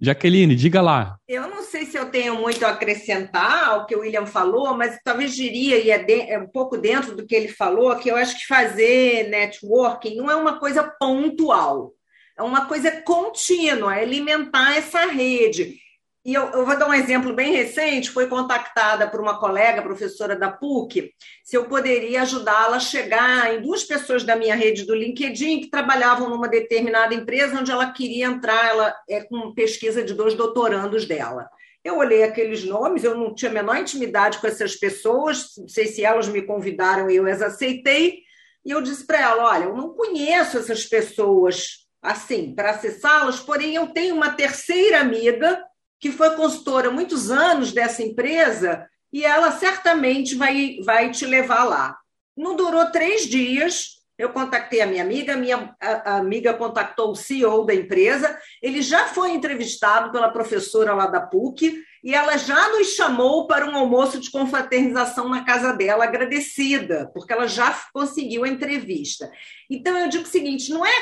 Jaqueline, 0.00 0.54
diga 0.54 0.80
lá. 0.80 1.16
Eu 1.26 1.48
não 1.48 1.62
sei 1.62 1.86
se 1.86 1.96
eu 1.96 2.10
tenho 2.10 2.36
muito 2.36 2.64
a 2.64 2.70
acrescentar 2.70 3.70
ao 3.70 3.86
que 3.86 3.96
o 3.96 4.00
William 4.00 4.26
falou, 4.26 4.76
mas 4.76 4.98
talvez 5.02 5.34
diria, 5.34 5.78
e 5.78 5.90
é, 5.90 5.98
de, 5.98 6.20
é 6.30 6.38
um 6.38 6.46
pouco 6.46 6.76
dentro 6.76 7.16
do 7.16 7.26
que 7.26 7.34
ele 7.34 7.48
falou, 7.48 7.96
que 7.96 8.10
eu 8.10 8.16
acho 8.16 8.38
que 8.38 8.46
fazer 8.46 9.28
networking 9.28 10.16
não 10.16 10.30
é 10.30 10.36
uma 10.36 10.58
coisa 10.58 10.82
pontual 10.98 11.96
é 12.38 12.42
uma 12.42 12.66
coisa 12.66 12.90
contínua, 13.02 13.96
é 13.96 14.02
alimentar 14.02 14.76
essa 14.76 15.06
rede. 15.06 15.78
E 16.26 16.34
eu, 16.34 16.42
eu, 16.50 16.66
vou 16.66 16.76
dar 16.76 16.88
um 16.88 16.92
exemplo 16.92 17.32
bem 17.32 17.52
recente: 17.52 18.10
fui 18.10 18.26
contactada 18.26 19.06
por 19.08 19.20
uma 19.20 19.38
colega, 19.38 19.80
professora 19.80 20.34
da 20.34 20.50
PUC, 20.50 21.14
se 21.44 21.56
eu 21.56 21.66
poderia 21.66 22.22
ajudá-la 22.22 22.78
a 22.78 22.80
chegar 22.80 23.54
em 23.54 23.62
duas 23.62 23.84
pessoas 23.84 24.24
da 24.24 24.34
minha 24.34 24.56
rede 24.56 24.84
do 24.84 24.92
LinkedIn 24.92 25.60
que 25.60 25.70
trabalhavam 25.70 26.28
numa 26.28 26.48
determinada 26.48 27.14
empresa 27.14 27.56
onde 27.56 27.70
ela 27.70 27.92
queria 27.92 28.26
entrar, 28.26 28.66
ela 28.66 28.96
é 29.08 29.22
com 29.22 29.54
pesquisa 29.54 30.02
de 30.02 30.14
dois 30.14 30.34
doutorandos 30.34 31.06
dela. 31.06 31.48
Eu 31.84 31.98
olhei 31.98 32.24
aqueles 32.24 32.64
nomes, 32.64 33.04
eu 33.04 33.16
não 33.16 33.32
tinha 33.32 33.52
a 33.52 33.54
menor 33.54 33.76
intimidade 33.76 34.38
com 34.38 34.48
essas 34.48 34.74
pessoas, 34.74 35.52
não 35.56 35.68
sei 35.68 35.86
se 35.86 36.04
elas 36.04 36.26
me 36.26 36.42
convidaram 36.42 37.08
e 37.08 37.14
eu 37.14 37.26
as 37.28 37.40
aceitei, 37.40 38.18
e 38.64 38.72
eu 38.72 38.82
disse 38.82 39.06
para 39.06 39.20
ela: 39.20 39.44
olha, 39.44 39.64
eu 39.66 39.76
não 39.76 39.90
conheço 39.90 40.58
essas 40.58 40.84
pessoas 40.86 41.86
assim, 42.02 42.52
para 42.52 42.70
acessá-las, 42.70 43.38
porém 43.38 43.76
eu 43.76 43.86
tenho 43.86 44.16
uma 44.16 44.30
terceira 44.30 44.98
amiga 45.00 45.62
que 46.00 46.10
foi 46.10 46.30
consultora 46.36 46.90
muitos 46.90 47.30
anos 47.30 47.72
dessa 47.72 48.02
empresa 48.02 48.86
e 49.12 49.24
ela 49.24 49.50
certamente 49.52 50.34
vai, 50.34 50.78
vai 50.84 51.10
te 51.10 51.24
levar 51.24 51.64
lá. 51.64 51.96
Não 52.36 52.54
durou 52.54 52.90
três 52.90 53.26
dias, 53.26 53.96
eu 54.18 54.30
contactei 54.30 54.80
a 54.80 54.86
minha 54.86 55.02
amiga, 55.02 55.34
a 55.34 55.36
minha 55.36 55.76
amiga 56.04 56.54
contactou 56.54 57.12
o 57.12 57.16
CEO 57.16 57.64
da 57.64 57.74
empresa, 57.74 58.38
ele 58.62 58.82
já 58.82 59.06
foi 59.08 59.32
entrevistado 59.32 60.10
pela 60.10 60.30
professora 60.30 60.94
lá 60.94 61.06
da 61.06 61.20
PUC 61.20 61.82
e 62.06 62.14
ela 62.14 62.36
já 62.36 62.68
nos 62.68 62.94
chamou 62.94 63.48
para 63.48 63.68
um 63.68 63.74
almoço 63.74 64.20
de 64.20 64.30
confraternização 64.30 65.28
na 65.28 65.44
casa 65.44 65.72
dela, 65.72 66.04
agradecida, 66.04 67.10
porque 67.12 67.32
ela 67.32 67.48
já 67.48 67.76
conseguiu 67.92 68.44
a 68.44 68.48
entrevista. 68.48 69.28
Então 69.68 69.98
eu 69.98 70.08
digo 70.08 70.22
o 70.22 70.28
seguinte: 70.28 70.70
não 70.70 70.86
é 70.86 70.92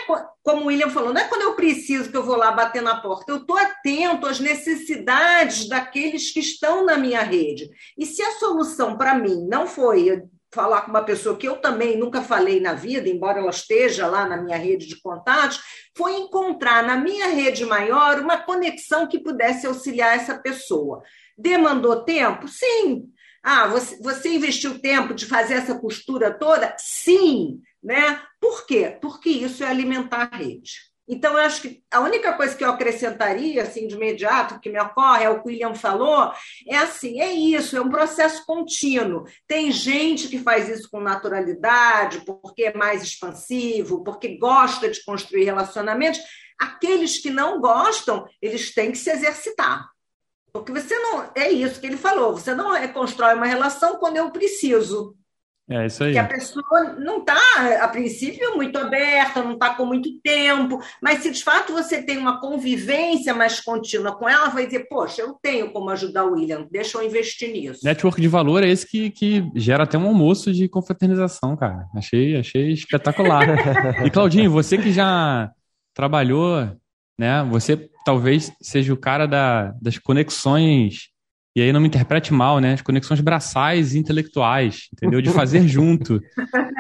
como 0.43 0.63
o 0.63 0.67
William 0.69 0.89
falou, 0.89 1.13
não 1.13 1.21
é 1.21 1.29
quando 1.29 1.43
eu 1.43 1.55
preciso 1.55 2.11
que 2.11 2.17
eu 2.17 2.25
vou 2.25 2.37
lá 2.37 2.51
bater 2.53 2.81
na 2.81 3.03
porta, 3.03 3.31
eu 3.31 3.37
estou 3.37 3.59
atento 3.59 4.27
às 4.27 4.41
necessidades 4.41 5.69
daqueles 5.69 6.33
que 6.33 6.41
estão 6.41 6.87
na 6.87 6.97
minha 6.97 7.21
rede. 7.21 7.69
E 7.99 8.07
se 8.07 8.23
a 8.23 8.39
solução 8.39 8.97
para 8.97 9.15
mim 9.15 9.47
não 9.47 9.67
foi 9.67 10.23
falar 10.55 10.83
com 10.83 10.91
uma 10.91 11.03
pessoa 11.03 11.37
que 11.37 11.47
eu 11.47 11.57
também 11.57 11.99
nunca 11.99 12.23
falei 12.23 12.61
na 12.61 12.73
vida, 12.73 13.09
embora 13.09 13.41
ela 13.41 13.51
esteja 13.51 14.07
lá 14.07 14.25
na 14.25 14.37
minha 14.37 14.57
rede 14.57 14.87
de 14.87 15.01
contatos, 15.01 15.61
foi 15.97 16.15
encontrar 16.15 16.83
na 16.85 16.97
minha 16.97 17.27
rede 17.27 17.67
maior 17.67 18.21
uma 18.21 18.39
conexão 18.39 19.07
que 19.07 19.19
pudesse 19.19 19.67
auxiliar 19.67 20.17
essa 20.17 20.39
pessoa. 20.39 21.03
Demandou 21.37 22.05
tempo? 22.05 22.47
Sim. 22.47 23.11
Ah, 23.43 23.67
você, 23.67 24.01
você 24.01 24.31
investiu 24.31 24.79
tempo 24.79 25.13
de 25.13 25.27
fazer 25.27 25.55
essa 25.55 25.79
costura 25.79 26.33
toda? 26.33 26.75
Sim. 26.79 27.61
Né? 27.83 28.23
Por 28.41 28.65
quê? 28.65 28.97
Porque 29.03 29.29
isso 29.29 29.63
é 29.63 29.67
alimentar 29.67 30.31
a 30.33 30.37
rede. 30.37 30.94
Então, 31.07 31.33
eu 31.33 31.41
acho 31.41 31.61
que 31.61 31.83
a 31.91 32.01
única 32.01 32.33
coisa 32.33 32.57
que 32.57 32.65
eu 32.65 32.71
acrescentaria, 32.71 33.63
assim, 33.63 33.87
de 33.87 33.95
imediato, 33.95 34.59
que 34.59 34.71
me 34.71 34.81
ocorre, 34.81 35.25
é 35.25 35.31
o 35.31 35.43
que 35.43 35.49
o 35.49 35.49
William 35.49 35.75
falou, 35.75 36.33
é 36.67 36.77
assim, 36.79 37.21
é 37.21 37.31
isso, 37.33 37.77
é 37.77 37.81
um 37.81 37.91
processo 37.91 38.45
contínuo. 38.47 39.25
Tem 39.47 39.71
gente 39.71 40.29
que 40.29 40.39
faz 40.39 40.69
isso 40.69 40.89
com 40.91 41.01
naturalidade, 41.01 42.23
porque 42.25 42.65
é 42.65 42.75
mais 42.75 43.03
expansivo, 43.03 44.03
porque 44.03 44.39
gosta 44.39 44.89
de 44.89 45.05
construir 45.05 45.45
relacionamentos. 45.45 46.21
Aqueles 46.59 47.19
que 47.19 47.31
não 47.31 47.61
gostam, 47.61 48.27
eles 48.41 48.73
têm 48.73 48.91
que 48.91 48.99
se 48.99 49.11
exercitar. 49.11 49.87
Porque 50.53 50.73
você 50.73 50.97
não. 50.99 51.31
É 51.35 51.51
isso 51.51 51.81
que 51.81 51.87
ele 51.87 51.97
falou, 51.97 52.33
você 52.33 52.55
não 52.55 52.71
constrói 52.93 53.35
uma 53.35 53.45
relação 53.45 53.97
quando 53.97 54.17
eu 54.17 54.31
preciso. 54.31 55.17
É 55.69 55.87
isso 55.87 56.05
aí. 56.05 56.13
Que 56.13 56.19
a 56.19 56.27
pessoa 56.27 56.95
não 56.99 57.21
está, 57.21 57.39
a 57.81 57.89
princípio, 57.89 58.55
muito 58.55 58.77
aberta, 58.79 59.43
não 59.43 59.53
está 59.53 59.75
com 59.75 59.87
muito 59.87 60.11
tempo, 60.21 60.79
mas 61.03 61.21
se 61.21 61.31
de 61.31 61.43
fato 61.43 61.73
você 61.73 62.03
tem 62.03 62.19
uma 62.19 62.39
convivência 62.39 63.33
mais 63.35 63.61
contínua 63.61 64.15
com 64.15 64.29
ela, 64.29 64.51
vai 64.51 64.67
dizer, 64.67 64.87
poxa, 64.89 65.23
eu 65.23 65.39
tenho 65.41 65.73
como 65.73 65.89
ajudar 65.91 66.25
o 66.25 66.33
William, 66.33 66.67
deixa 66.71 66.99
eu 66.99 67.07
investir 67.07 67.51
nisso. 67.51 67.81
Network 67.83 68.21
de 68.21 68.29
valor 68.29 68.63
é 68.63 68.69
esse 68.69 68.87
que, 68.87 69.11
que 69.11 69.51
gera 69.55 69.85
até 69.85 69.97
um 69.97 70.07
almoço 70.07 70.53
de 70.53 70.69
confraternização, 70.69 71.57
cara. 71.57 71.87
Achei, 71.95 72.37
achei 72.37 72.73
espetacular. 72.73 73.47
e 74.05 74.11
Claudinho, 74.11 74.51
você 74.51 74.77
que 74.77 74.93
já 74.93 75.51
trabalhou, 75.95 76.77
né? 77.19 77.43
Você 77.51 77.89
talvez 78.05 78.53
seja 78.61 78.93
o 78.93 78.99
cara 78.99 79.27
da, 79.27 79.73
das 79.81 79.97
conexões 79.97 81.14
e 81.55 81.63
aí 81.63 81.73
não 81.73 81.81
me 81.81 81.87
interprete 81.87 82.33
mal, 82.33 82.59
né? 82.59 82.73
As 82.73 82.83
conexões 82.83 83.21
braçais 83.21 83.95
e 83.95 83.99
intelectuais, 83.99 84.89
entendeu? 84.93 85.23
De 85.23 85.31
fazer 85.31 85.67
junto. 85.69 86.21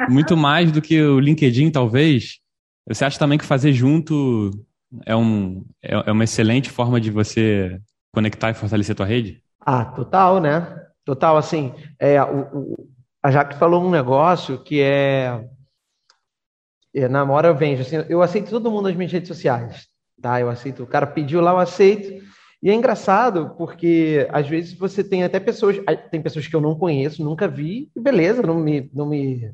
Muito 0.08 0.36
mais 0.36 0.72
do 0.72 0.82
que 0.82 1.00
o 1.00 1.20
LinkedIn, 1.20 1.70
talvez. 1.70 2.40
Você 2.88 3.04
acha 3.04 3.18
também 3.18 3.38
que 3.38 3.44
fazer 3.44 3.72
junto 3.72 4.50
é, 5.06 5.14
um, 5.14 5.64
é, 5.82 5.94
é 5.94 6.12
uma 6.12 6.24
excelente 6.24 6.70
forma 6.70 7.00
de 7.00 7.10
você 7.10 7.80
conectar 8.12 8.50
e 8.50 8.54
fortalecer 8.54 8.92
a 8.92 8.96
tua 8.96 9.06
rede? 9.06 9.42
Ah, 9.60 9.84
total, 9.84 10.40
né? 10.40 10.84
Total, 11.04 11.36
assim, 11.36 11.72
é, 11.98 12.22
o, 12.22 12.40
o, 12.40 12.88
a 13.22 13.30
Jaque 13.30 13.56
falou 13.56 13.84
um 13.84 13.90
negócio 13.90 14.58
que 14.62 14.80
é, 14.80 15.44
é 16.94 17.08
na 17.08 17.24
hora 17.24 17.48
eu 17.48 17.56
vejo, 17.56 17.82
assim, 17.82 17.96
eu 18.08 18.22
aceito 18.22 18.50
todo 18.50 18.70
mundo 18.70 18.84
nas 18.84 18.96
minhas 18.96 19.12
redes 19.12 19.28
sociais, 19.28 19.86
tá? 20.20 20.40
Eu 20.40 20.48
aceito, 20.48 20.82
o 20.82 20.86
cara 20.86 21.06
pediu 21.06 21.40
lá, 21.40 21.52
eu 21.52 21.58
aceito, 21.58 22.24
e 22.64 22.70
é 22.70 22.74
engraçado 22.74 23.54
porque 23.58 24.26
às 24.32 24.48
vezes 24.48 24.72
você 24.72 25.04
tem 25.04 25.22
até 25.22 25.38
pessoas, 25.38 25.76
tem 26.10 26.22
pessoas 26.22 26.46
que 26.46 26.56
eu 26.56 26.62
não 26.62 26.74
conheço, 26.74 27.22
nunca 27.22 27.46
vi, 27.46 27.90
e 27.94 28.00
beleza, 28.00 28.40
não 28.40 28.54
me, 28.54 28.90
não 28.94 29.04
me 29.04 29.52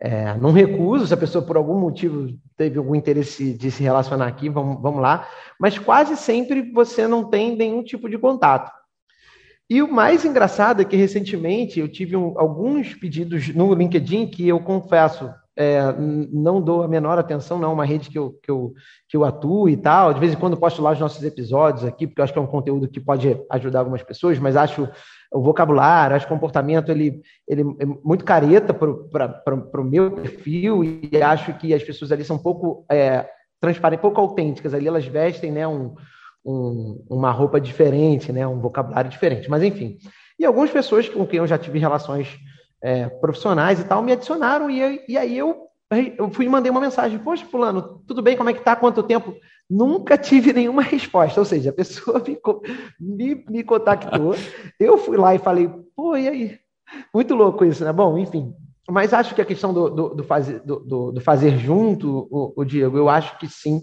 é, 0.00 0.36
não 0.38 0.50
recuso, 0.50 1.06
se 1.06 1.14
a 1.14 1.16
pessoa 1.16 1.46
por 1.46 1.56
algum 1.56 1.78
motivo 1.78 2.36
teve 2.56 2.76
algum 2.76 2.96
interesse 2.96 3.52
de 3.54 3.70
se 3.70 3.84
relacionar 3.84 4.26
aqui, 4.26 4.48
vamos, 4.48 4.82
vamos 4.82 5.00
lá, 5.00 5.28
mas 5.56 5.78
quase 5.78 6.16
sempre 6.16 6.72
você 6.72 7.06
não 7.06 7.30
tem 7.30 7.56
nenhum 7.56 7.80
tipo 7.80 8.08
de 8.08 8.18
contato. 8.18 8.72
E 9.70 9.80
o 9.80 9.92
mais 9.92 10.24
engraçado 10.24 10.82
é 10.82 10.84
que 10.84 10.96
recentemente 10.96 11.78
eu 11.78 11.88
tive 11.88 12.16
um, 12.16 12.36
alguns 12.40 12.92
pedidos 12.92 13.54
no 13.54 13.72
LinkedIn 13.72 14.26
que 14.26 14.48
eu 14.48 14.58
confesso, 14.58 15.30
é, 15.58 15.92
não 15.98 16.62
dou 16.62 16.84
a 16.84 16.88
menor 16.88 17.18
atenção, 17.18 17.58
não 17.58 17.70
é 17.70 17.72
uma 17.72 17.84
rede 17.84 18.08
que 18.08 18.16
eu, 18.16 18.38
que, 18.40 18.48
eu, 18.48 18.72
que 19.08 19.16
eu 19.16 19.24
atuo 19.24 19.68
e 19.68 19.76
tal. 19.76 20.14
De 20.14 20.20
vez 20.20 20.32
em 20.32 20.36
quando 20.36 20.56
posto 20.56 20.80
lá 20.80 20.92
os 20.92 21.00
nossos 21.00 21.20
episódios 21.24 21.84
aqui, 21.84 22.06
porque 22.06 22.20
eu 22.20 22.24
acho 22.24 22.32
que 22.32 22.38
é 22.38 22.42
um 22.42 22.46
conteúdo 22.46 22.86
que 22.86 23.00
pode 23.00 23.36
ajudar 23.50 23.80
algumas 23.80 24.00
pessoas, 24.04 24.38
mas 24.38 24.54
acho 24.54 24.88
o 25.32 25.42
vocabulário, 25.42 26.14
acho 26.14 26.26
o 26.26 26.28
comportamento 26.28 26.92
ele, 26.92 27.20
ele 27.46 27.62
é 27.80 27.84
muito 27.84 28.24
careta 28.24 28.72
para 28.72 29.80
o 29.80 29.84
meu 29.84 30.12
perfil 30.12 30.84
e 30.84 31.20
acho 31.20 31.52
que 31.54 31.74
as 31.74 31.82
pessoas 31.82 32.12
ali 32.12 32.24
são 32.24 32.38
pouco 32.38 32.86
é, 32.88 33.28
transparentes, 33.60 34.00
pouco 34.00 34.20
autênticas. 34.20 34.72
Ali 34.72 34.86
elas 34.86 35.06
vestem 35.06 35.50
né, 35.50 35.66
um, 35.66 35.92
um, 36.46 37.04
uma 37.10 37.32
roupa 37.32 37.60
diferente, 37.60 38.30
né, 38.30 38.46
um 38.46 38.60
vocabulário 38.60 39.10
diferente. 39.10 39.50
Mas 39.50 39.64
enfim. 39.64 39.98
E 40.38 40.44
algumas 40.44 40.70
pessoas 40.70 41.08
com 41.08 41.26
quem 41.26 41.38
eu 41.38 41.48
já 41.48 41.58
tive 41.58 41.80
relações 41.80 42.38
é, 42.82 43.08
profissionais 43.08 43.80
e 43.80 43.84
tal, 43.84 44.02
me 44.02 44.12
adicionaram 44.12 44.70
e, 44.70 44.80
eu, 44.80 45.04
e 45.08 45.18
aí 45.18 45.36
eu, 45.36 45.68
eu 46.16 46.30
fui 46.30 46.48
mandei 46.48 46.70
uma 46.70 46.80
mensagem, 46.80 47.18
poxa, 47.18 47.46
fulano, 47.46 48.02
tudo 48.06 48.22
bem, 48.22 48.36
como 48.36 48.50
é 48.50 48.52
que 48.52 48.62
tá, 48.62 48.76
quanto 48.76 49.02
tempo? 49.02 49.34
Nunca 49.68 50.16
tive 50.16 50.52
nenhuma 50.52 50.82
resposta, 50.82 51.40
ou 51.40 51.44
seja, 51.44 51.70
a 51.70 51.72
pessoa 51.72 52.22
me, 52.26 52.38
me, 53.00 53.44
me 53.48 53.64
contactou, 53.64 54.34
eu 54.78 54.98
fui 54.98 55.16
lá 55.16 55.34
e 55.34 55.38
falei, 55.38 55.68
pô, 55.94 56.16
e 56.16 56.28
aí? 56.28 56.58
Muito 57.12 57.34
louco 57.34 57.64
isso, 57.64 57.84
né? 57.84 57.92
Bom, 57.92 58.16
enfim, 58.16 58.54
mas 58.90 59.12
acho 59.12 59.34
que 59.34 59.42
a 59.42 59.44
questão 59.44 59.72
do, 59.72 59.90
do, 59.90 60.08
do 60.14 60.24
fazer, 60.24 60.60
do, 60.60 61.12
do, 61.12 61.20
fazer 61.20 61.58
junto, 61.58 62.26
o, 62.30 62.54
o, 62.56 62.64
Diego, 62.64 62.96
eu 62.96 63.08
acho 63.08 63.38
que 63.38 63.46
sim. 63.46 63.78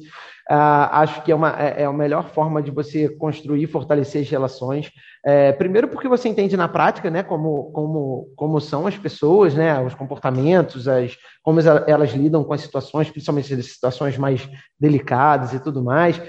Uh, 0.50 0.90
acho 0.92 1.24
que 1.24 1.32
é, 1.32 1.36
uma, 1.36 1.56
é, 1.60 1.84
é 1.84 1.86
a 1.86 1.94
melhor 1.94 2.30
forma 2.30 2.62
de 2.62 2.72
você 2.72 3.10
construir 3.10 3.68
fortalecer 3.68 4.22
as 4.22 4.30
relações. 4.30 4.92
É, 5.24 5.52
primeiro 5.52 5.88
porque 5.88 6.08
você 6.08 6.28
entende 6.30 6.56
na 6.58 6.68
prática 6.68 7.10
né, 7.10 7.24
como, 7.24 7.72
como, 7.72 8.32
como 8.36 8.62
são 8.62 8.86
as 8.86 8.98
pessoas, 8.98 9.56
né, 9.56 9.80
os 9.82 9.96
comportamentos, 9.96 10.88
as, 10.88 11.16
como 11.44 11.60
elas 11.60 12.12
lidam 12.12 12.44
com 12.44 12.54
as 12.54 12.62
situações, 12.62 13.10
principalmente 13.10 13.54
as 13.54 13.66
situações 13.66 14.18
mais 14.18 14.48
delicadas 14.80 15.54
e 15.54 15.60
tudo 15.60 15.84
mais. 15.84 16.22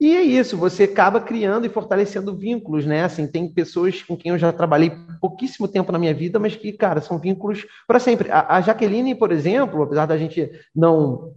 E 0.00 0.14
é 0.14 0.22
isso, 0.22 0.56
você 0.56 0.84
acaba 0.84 1.20
criando 1.20 1.66
e 1.66 1.68
fortalecendo 1.68 2.36
vínculos, 2.36 2.86
né? 2.86 3.02
Assim, 3.02 3.26
tem 3.26 3.52
pessoas 3.52 4.00
com 4.00 4.16
quem 4.16 4.30
eu 4.30 4.38
já 4.38 4.52
trabalhei 4.52 4.92
pouquíssimo 5.20 5.66
tempo 5.66 5.90
na 5.90 5.98
minha 5.98 6.14
vida, 6.14 6.38
mas 6.38 6.54
que, 6.54 6.72
cara, 6.72 7.00
são 7.00 7.18
vínculos 7.18 7.66
para 7.86 7.98
sempre. 7.98 8.30
A, 8.30 8.56
a 8.56 8.60
Jaqueline, 8.60 9.16
por 9.16 9.32
exemplo, 9.32 9.82
apesar 9.82 10.06
da 10.06 10.16
gente 10.16 10.48
não 10.74 11.34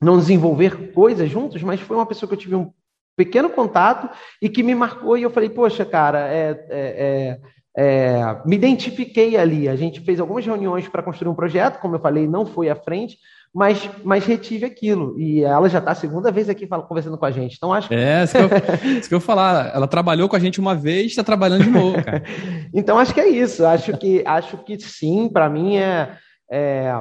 não 0.00 0.18
desenvolver 0.18 0.92
coisas 0.92 1.30
juntos, 1.30 1.62
mas 1.62 1.80
foi 1.80 1.96
uma 1.96 2.06
pessoa 2.06 2.28
que 2.28 2.34
eu 2.34 2.38
tive 2.38 2.54
um 2.54 2.70
pequeno 3.16 3.48
contato 3.48 4.08
e 4.42 4.48
que 4.48 4.62
me 4.62 4.74
marcou 4.74 5.16
e 5.16 5.22
eu 5.22 5.30
falei, 5.30 5.48
poxa, 5.48 5.84
cara, 5.84 6.28
é, 6.28 6.66
é, 6.68 7.40
é, 7.76 7.82
é 7.82 8.42
me 8.44 8.56
identifiquei 8.56 9.36
ali. 9.36 9.68
A 9.68 9.76
gente 9.76 10.00
fez 10.00 10.20
algumas 10.20 10.44
reuniões 10.44 10.88
para 10.88 11.02
construir 11.02 11.30
um 11.30 11.34
projeto, 11.34 11.80
como 11.80 11.96
eu 11.96 12.00
falei, 12.00 12.26
não 12.26 12.44
foi 12.44 12.68
à 12.68 12.76
frente, 12.76 13.16
mas, 13.54 13.88
mas 14.02 14.26
retive 14.26 14.66
aquilo. 14.66 15.18
E 15.18 15.44
ela 15.44 15.68
já 15.68 15.78
está 15.78 15.92
a 15.92 15.94
segunda 15.94 16.32
vez 16.32 16.48
aqui 16.48 16.66
conversando 16.66 17.16
com 17.16 17.24
a 17.24 17.30
gente. 17.30 17.54
Então 17.56 17.72
acho 17.72 17.88
que... 17.88 17.94
É, 17.94 18.24
isso 18.24 18.36
que, 18.36 18.42
eu, 18.42 18.98
isso 18.98 19.08
que 19.08 19.14
eu 19.14 19.20
falar. 19.20 19.72
Ela 19.72 19.86
trabalhou 19.86 20.28
com 20.28 20.34
a 20.34 20.40
gente 20.40 20.58
uma 20.58 20.74
vez, 20.74 21.06
está 21.06 21.22
trabalhando 21.22 21.62
de 21.62 21.70
novo, 21.70 22.02
cara. 22.02 22.24
então 22.74 22.98
acho 22.98 23.14
que 23.14 23.20
é 23.20 23.28
isso. 23.28 23.64
Acho 23.64 23.96
que, 23.96 24.24
acho 24.26 24.58
que 24.58 24.76
sim, 24.80 25.28
para 25.28 25.48
mim 25.48 25.76
é, 25.76 26.16
é. 26.50 26.92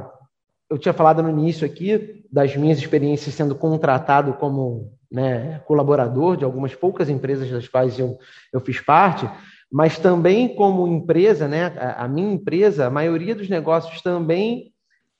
Eu 0.69 0.77
tinha 0.77 0.93
falado 0.93 1.23
no 1.23 1.29
início 1.29 1.65
aqui 1.65 2.23
das 2.31 2.55
minhas 2.55 2.77
experiências 2.77 3.33
sendo 3.33 3.55
contratado 3.55 4.33
como 4.33 4.91
né, 5.11 5.59
colaborador 5.65 6.37
de 6.37 6.45
algumas 6.45 6.73
poucas 6.75 7.09
empresas 7.09 7.49
das 7.49 7.67
quais 7.67 7.97
eu, 7.97 8.17
eu 8.51 8.59
fiz 8.59 8.79
parte, 8.79 9.29
mas 9.71 9.99
também 9.99 10.55
como 10.55 10.87
empresa, 10.87 11.47
né, 11.47 11.73
a, 11.77 12.05
a 12.05 12.07
minha 12.07 12.33
empresa, 12.33 12.87
a 12.87 12.89
maioria 12.89 13.35
dos 13.35 13.49
negócios 13.49 14.01
também 14.01 14.72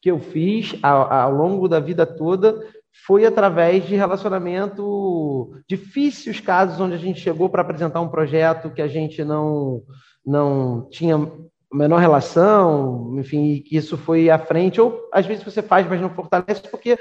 que 0.04 0.12
eu 0.12 0.20
fiz 0.20 0.76
ao, 0.84 1.12
ao 1.12 1.32
longo 1.32 1.66
da 1.70 1.80
vida 1.80 2.06
toda 2.06 2.62
foi 3.08 3.26
através 3.26 3.88
de 3.88 3.96
relacionamento 3.96 5.56
difíceis, 5.66 6.42
casos 6.42 6.78
onde 6.78 6.94
a 6.94 6.98
gente 6.98 7.22
chegou 7.22 7.48
para 7.48 7.62
apresentar 7.62 8.02
um 8.02 8.10
projeto 8.10 8.70
que 8.70 8.82
a 8.82 8.88
gente 8.88 9.24
não, 9.24 9.82
não 10.26 10.90
tinha 10.92 11.32
menor 11.72 12.00
relação, 12.00 13.16
enfim, 13.18 13.64
que 13.66 13.78
isso 13.78 13.98
foi 13.98 14.30
à 14.30 14.38
frente, 14.38 14.82
ou 14.82 15.08
às 15.12 15.26
vezes 15.26 15.42
você 15.42 15.62
faz, 15.62 15.88
mas 15.88 16.02
não 16.02 16.10
fortalece, 16.10 16.62
porque 16.70 16.98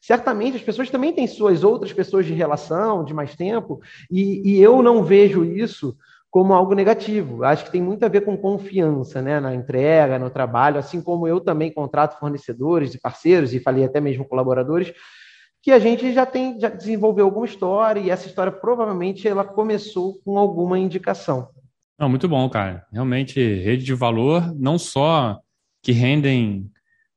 certamente 0.00 0.56
as 0.56 0.62
pessoas 0.62 0.90
também 0.90 1.12
têm 1.12 1.28
suas 1.28 1.62
outras 1.62 1.92
pessoas 1.92 2.26
de 2.26 2.34
relação, 2.34 3.04
de 3.04 3.14
mais 3.14 3.36
tempo, 3.36 3.80
e, 4.10 4.56
e 4.56 4.60
eu 4.60 4.82
não 4.82 5.04
vejo 5.04 5.44
isso 5.44 5.96
como 6.30 6.54
algo 6.54 6.74
negativo. 6.74 7.42
Acho 7.42 7.64
que 7.64 7.72
tem 7.72 7.82
muito 7.82 8.04
a 8.04 8.08
ver 8.08 8.20
com 8.22 8.36
confiança 8.36 9.20
né, 9.20 9.40
na 9.40 9.54
entrega, 9.54 10.18
no 10.18 10.30
trabalho, 10.30 10.78
assim 10.78 11.02
como 11.02 11.26
eu 11.26 11.40
também 11.40 11.72
contrato 11.72 12.18
fornecedores 12.18 12.94
e 12.94 13.00
parceiros, 13.00 13.52
e 13.52 13.60
falei 13.60 13.84
até 13.84 14.00
mesmo 14.00 14.24
colaboradores, 14.24 14.92
que 15.62 15.72
a 15.72 15.78
gente 15.78 16.12
já 16.12 16.24
tem, 16.24 16.58
já 16.58 16.68
desenvolveu 16.68 17.26
alguma 17.26 17.44
história, 17.44 18.00
e 18.00 18.10
essa 18.10 18.26
história 18.26 18.52
provavelmente 18.52 19.26
ela 19.26 19.44
começou 19.44 20.18
com 20.24 20.38
alguma 20.38 20.78
indicação. 20.78 21.48
Não, 21.98 22.08
muito 22.08 22.28
bom, 22.28 22.48
cara. 22.48 22.86
Realmente, 22.90 23.38
rede 23.40 23.84
de 23.84 23.92
valor, 23.92 24.54
não 24.54 24.78
só 24.78 25.38
que 25.82 25.92
rendem 25.92 26.70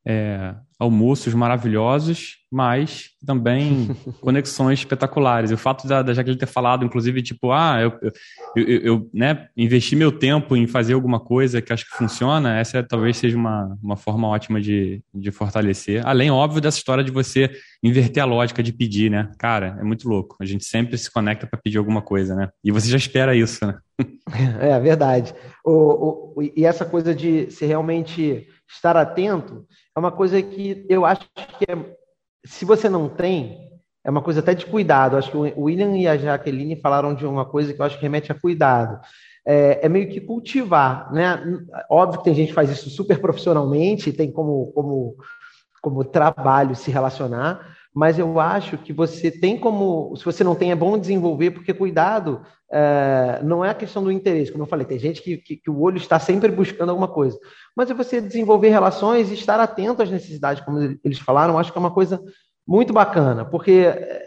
é, 0.06 0.56
almoços 0.78 1.34
maravilhosos, 1.34 2.43
mas 2.54 3.10
também 3.26 3.90
conexões 4.22 4.80
espetaculares. 4.80 5.50
E 5.50 5.56
o 5.56 5.58
fato 5.58 5.88
da, 5.88 6.04
da 6.04 6.14
Jaqueline 6.14 6.40
ter 6.40 6.46
falado, 6.46 6.86
inclusive, 6.86 7.24
tipo, 7.24 7.52
ah, 7.52 7.80
eu, 7.82 8.00
eu, 8.00 8.12
eu, 8.56 8.80
eu, 8.82 9.10
né, 9.12 9.48
investi 9.58 9.96
meu 9.96 10.12
tempo 10.12 10.56
em 10.56 10.68
fazer 10.68 10.94
alguma 10.94 11.20
coisa 11.20 11.64
que 11.64 11.74
acho 11.74 11.90
que 11.90 11.98
funciona, 11.98 12.60
essa 12.60 12.84
talvez 12.84 13.18
seja 13.18 13.36
uma, 13.36 13.76
uma 13.82 13.98
forma 13.98 14.28
ótima 14.28 14.62
de, 14.62 15.02
de 15.12 15.32
fortalecer. 15.32 16.06
Além, 16.06 16.30
óbvio, 16.30 16.62
dessa 16.62 16.78
história 16.78 17.04
de 17.04 17.10
você 17.10 17.50
inverter 17.82 18.22
a 18.22 18.28
lógica 18.28 18.62
de 18.62 18.72
pedir, 18.72 19.10
né? 19.10 19.32
Cara, 19.40 19.76
é 19.80 19.84
muito 19.84 20.08
louco. 20.08 20.38
A 20.40 20.46
gente 20.46 20.64
sempre 20.64 20.96
se 20.96 21.12
conecta 21.12 21.48
para 21.48 21.60
pedir 21.60 21.80
alguma 21.80 22.04
coisa, 22.04 22.36
né? 22.36 22.50
E 22.64 22.72
você 22.72 22.88
já 22.88 22.98
espera 22.98 23.36
isso, 23.36 23.66
né? 23.66 23.78
É, 24.60 24.80
verdade. 24.80 25.34
O, 25.64 26.36
o, 26.36 26.42
e 26.56 26.66
essa 26.66 26.86
coisa 26.86 27.14
de 27.14 27.50
se 27.52 27.66
realmente 27.66 28.48
estar 28.70 28.98
atento 28.98 29.66
é 29.96 30.00
uma 30.00 30.12
coisa 30.12 30.42
que 30.42 30.86
eu 30.90 31.06
acho 31.06 31.22
que 31.60 31.66
é, 31.70 31.76
se 32.46 32.66
você 32.66 32.90
não 32.90 33.08
tem, 33.10 33.70
é 34.04 34.10
uma 34.10 34.22
coisa 34.22 34.42
até 34.42 34.54
de 34.54 34.66
cuidado. 34.66 35.16
Acho 35.16 35.32
que 35.32 35.38
o 35.38 35.64
William 35.64 35.96
e 35.98 36.08
a 36.08 36.18
Jaqueline 36.18 36.76
falaram 36.76 37.14
de 37.14 37.26
uma 37.26 37.46
coisa 37.46 37.74
que 37.74 37.82
eu 37.82 37.86
acho 37.86 37.98
que 37.98 38.04
remete 38.04 38.32
a 38.32 38.40
cuidado. 38.40 39.00
É, 39.46 39.86
é, 39.86 39.90
meio 39.90 40.10
que 40.10 40.22
cultivar, 40.22 41.12
né? 41.14 41.42
Óbvio 41.90 42.20
que 42.20 42.26
tem 42.26 42.36
gente 42.36 42.50
que 42.50 42.54
faz 42.54 42.70
isso 42.70 42.90
super 42.90 43.20
profissionalmente, 43.20 44.14
tem 44.14 44.32
como, 44.32 44.72
como, 44.74 45.16
como 45.82 46.04
trabalho 46.04 46.76
se 46.76 46.92
relacionar, 46.92 47.76
mas 47.94 48.18
eu 48.18 48.40
acho 48.40 48.78
que 48.78 48.92
você 48.92 49.30
tem 49.30 49.58
como, 49.58 50.16
se 50.16 50.26
você 50.26 50.44
não 50.44 50.56
tem, 50.56 50.72
é 50.72 50.76
bom 50.76 50.98
desenvolver, 50.98 51.52
porque 51.52 51.74
cuidado 51.74 52.42
é, 52.72 53.40
não 53.44 53.64
é 53.64 53.70
a 53.70 53.76
questão 53.76 54.04
do 54.04 54.12
interesse, 54.12 54.52
como 54.52 54.64
eu 54.64 54.68
falei, 54.68 54.86
tem 54.86 54.98
gente 54.98 55.22
que, 55.22 55.38
que, 55.38 55.58
que, 55.58 55.70
o 55.70 55.80
olho 55.80 55.98
está 55.98 56.18
sempre 56.18 56.52
buscando 56.52 56.90
alguma 56.90 57.08
coisa, 57.08 57.38
mas 57.76 57.92
é 57.92 57.94
você 57.94 58.20
desenvolver 58.20 58.70
relações 58.70 59.30
e 59.30 59.36
estar 59.36 59.60
atento 59.60 60.02
às 60.02 60.10
necessidades, 60.10 60.64
como 60.64 60.80
eles 61.04 61.20
falaram, 61.20 61.60
acho 61.60 61.72
que 61.72 61.78
é 61.78 61.82
uma 61.82 61.94
coisa 61.94 62.20
muito 62.68 62.92
bacana, 62.92 63.46
porque 63.46 63.86
é, 63.86 64.24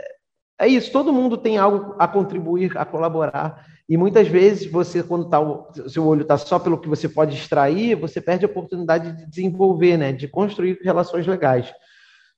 é 0.60 0.68
isso, 0.68 0.92
todo 0.92 1.12
mundo 1.12 1.36
tem 1.36 1.58
algo 1.58 1.96
a 1.98 2.06
contribuir, 2.06 2.78
a 2.78 2.84
colaborar, 2.84 3.66
e 3.88 3.96
muitas 3.96 4.28
vezes 4.28 4.70
você, 4.70 5.02
quando 5.02 5.28
tá, 5.28 5.38
seu 5.88 6.06
olho 6.06 6.22
está 6.22 6.36
só 6.38 6.58
pelo 6.58 6.78
que 6.78 6.88
você 6.88 7.08
pode 7.08 7.36
extrair, 7.36 7.96
você 7.96 8.20
perde 8.20 8.44
a 8.44 8.48
oportunidade 8.48 9.12
de 9.12 9.26
desenvolver, 9.28 9.96
né, 9.96 10.12
de 10.12 10.28
construir 10.28 10.78
relações 10.82 11.26
legais. 11.26 11.72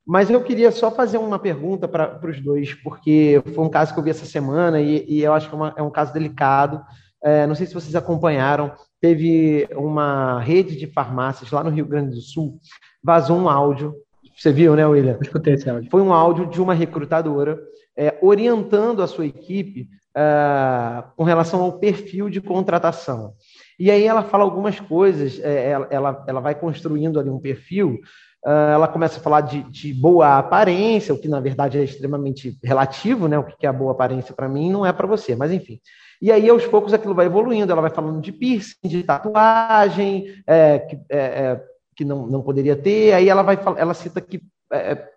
Mas 0.09 0.31
eu 0.31 0.43
queria 0.43 0.73
só 0.73 0.91
fazer 0.91 1.19
uma 1.19 1.39
pergunta 1.39 1.87
para 1.87 2.19
os 2.27 2.41
dois, 2.41 2.73
porque 2.73 3.43
foi 3.55 3.63
um 3.63 3.69
caso 3.69 3.93
que 3.93 4.01
eu 4.01 4.03
vi 4.03 4.09
essa 4.09 4.25
semana 4.25 4.81
e, 4.81 5.05
e 5.07 5.23
eu 5.23 5.35
acho 5.35 5.51
que 5.51 5.55
é, 5.55 5.59
uma, 5.59 5.75
é 5.77 5.83
um 5.83 5.91
caso 5.91 6.15
delicado. 6.15 6.81
É, 7.23 7.47
não 7.47 7.55
sei 7.55 7.67
se 7.67 7.75
vocês 7.75 7.95
acompanharam, 7.95 8.73
teve 9.03 9.69
uma 9.73 10.41
rede 10.41 10.77
de 10.77 10.87
farmácias 10.87 11.51
lá 11.51 11.63
no 11.63 11.69
Rio 11.69 11.85
Grande 11.85 12.15
do 12.15 12.23
Sul, 12.23 12.59
vazou 13.05 13.37
um 13.37 13.51
áudio. 13.51 13.95
Você 14.35 14.51
viu, 14.51 14.75
né, 14.75 14.87
William? 14.87 15.13
Eu 15.13 15.21
escutei 15.21 15.53
esse 15.53 15.69
áudio. 15.69 15.91
Foi 15.91 16.01
um 16.01 16.15
áudio 16.15 16.47
de 16.47 16.63
uma 16.63 16.73
recrutadora 16.73 17.61
é, 17.95 18.17
orientando 18.23 19.03
a 19.03 19.07
sua 19.07 19.27
equipe 19.27 19.91
é, 20.17 21.05
com 21.17 21.23
relação 21.23 21.61
ao 21.61 21.79
perfil 21.79 22.31
de 22.31 22.41
contratação. 22.41 23.35
E 23.79 23.91
aí 23.91 24.05
ela 24.05 24.23
fala 24.23 24.43
algumas 24.43 24.81
coisas, 24.81 25.39
é, 25.41 25.69
ela, 25.69 25.87
ela, 25.91 26.25
ela 26.27 26.41
vai 26.41 26.55
construindo 26.55 27.21
ali 27.21 27.29
um 27.29 27.39
perfil 27.39 28.01
ela 28.45 28.89
começa 28.89 29.18
a 29.18 29.22
falar 29.22 29.43
de, 29.43 29.62
de, 29.64 29.93
boa 29.93 30.39
aparência, 30.39 31.12
o 31.12 31.18
que 31.18 31.28
na 31.28 31.41
verdade 31.41 31.78
é 31.78 31.84
extremamente 31.84 32.57
relativo, 32.62 33.28
né? 33.28 33.39
O 33.39 33.45
que 33.45 33.66
é 33.66 33.68
a 33.68 33.72
boa 33.72 33.93
aparência 33.93 34.34
para 34.34 34.49
mim 34.49 34.70
não 34.70 34.86
é 34.86 34.93
para 34.93 35.07
você, 35.07 35.34
mas 35.34 35.51
enfim. 35.51 35.80
E 36.20 36.32
aí, 36.32 36.49
aos 36.49 36.66
poucos, 36.66 36.93
aquilo 36.93 37.14
vai 37.14 37.26
evoluindo, 37.26 37.70
ela 37.70 37.80
vai 37.80 37.91
falando 37.91 38.20
de 38.20 38.32
piercing, 38.32 38.89
de 38.89 39.03
tatuagem, 39.03 40.26
é, 40.47 40.78
que, 40.80 40.97
é, 41.09 41.18
é 41.18 41.62
que 41.95 42.05
não, 42.05 42.26
não 42.26 42.43
poderia 42.43 42.76
ter, 42.76 43.12
aí 43.12 43.28
ela 43.28 43.43
vai 43.43 43.59
ela 43.76 43.95
cita 43.95 44.20
que 44.20 44.41
é, 44.72 44.93
é, 44.93 45.09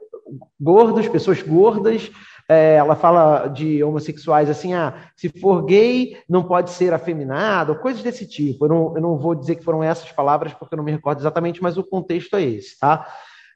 gordos, 0.59 1.07
pessoas 1.07 1.41
gordas, 1.41 2.11
é, 2.51 2.75
ela 2.75 2.97
fala 2.97 3.47
de 3.47 3.81
homossexuais 3.81 4.49
assim, 4.49 4.73
ah, 4.73 4.93
se 5.15 5.29
for 5.29 5.63
gay, 5.63 6.17
não 6.27 6.43
pode 6.43 6.71
ser 6.71 6.93
afeminado, 6.93 7.79
coisas 7.79 8.03
desse 8.03 8.27
tipo. 8.27 8.65
Eu 8.65 8.69
não, 8.69 8.95
eu 8.97 9.01
não 9.01 9.17
vou 9.17 9.33
dizer 9.33 9.55
que 9.55 9.63
foram 9.63 9.81
essas 9.81 10.11
palavras, 10.11 10.53
porque 10.53 10.73
eu 10.73 10.77
não 10.77 10.83
me 10.83 10.91
recordo 10.91 11.19
exatamente, 11.21 11.63
mas 11.63 11.77
o 11.77 11.83
contexto 11.83 12.35
é 12.35 12.43
esse, 12.43 12.77
tá? 12.77 13.07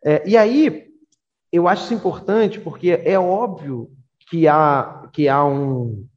É, 0.01 0.23
e 0.25 0.37
aí, 0.37 0.85
eu 1.51 1.67
acho 1.67 1.83
isso 1.83 1.93
importante, 1.93 2.57
porque 2.57 3.01
é 3.03 3.19
óbvio 3.19 3.91
que 4.29 4.47
há, 4.47 5.09
que 5.11 5.27
há 5.27 5.43
um, 5.43 6.07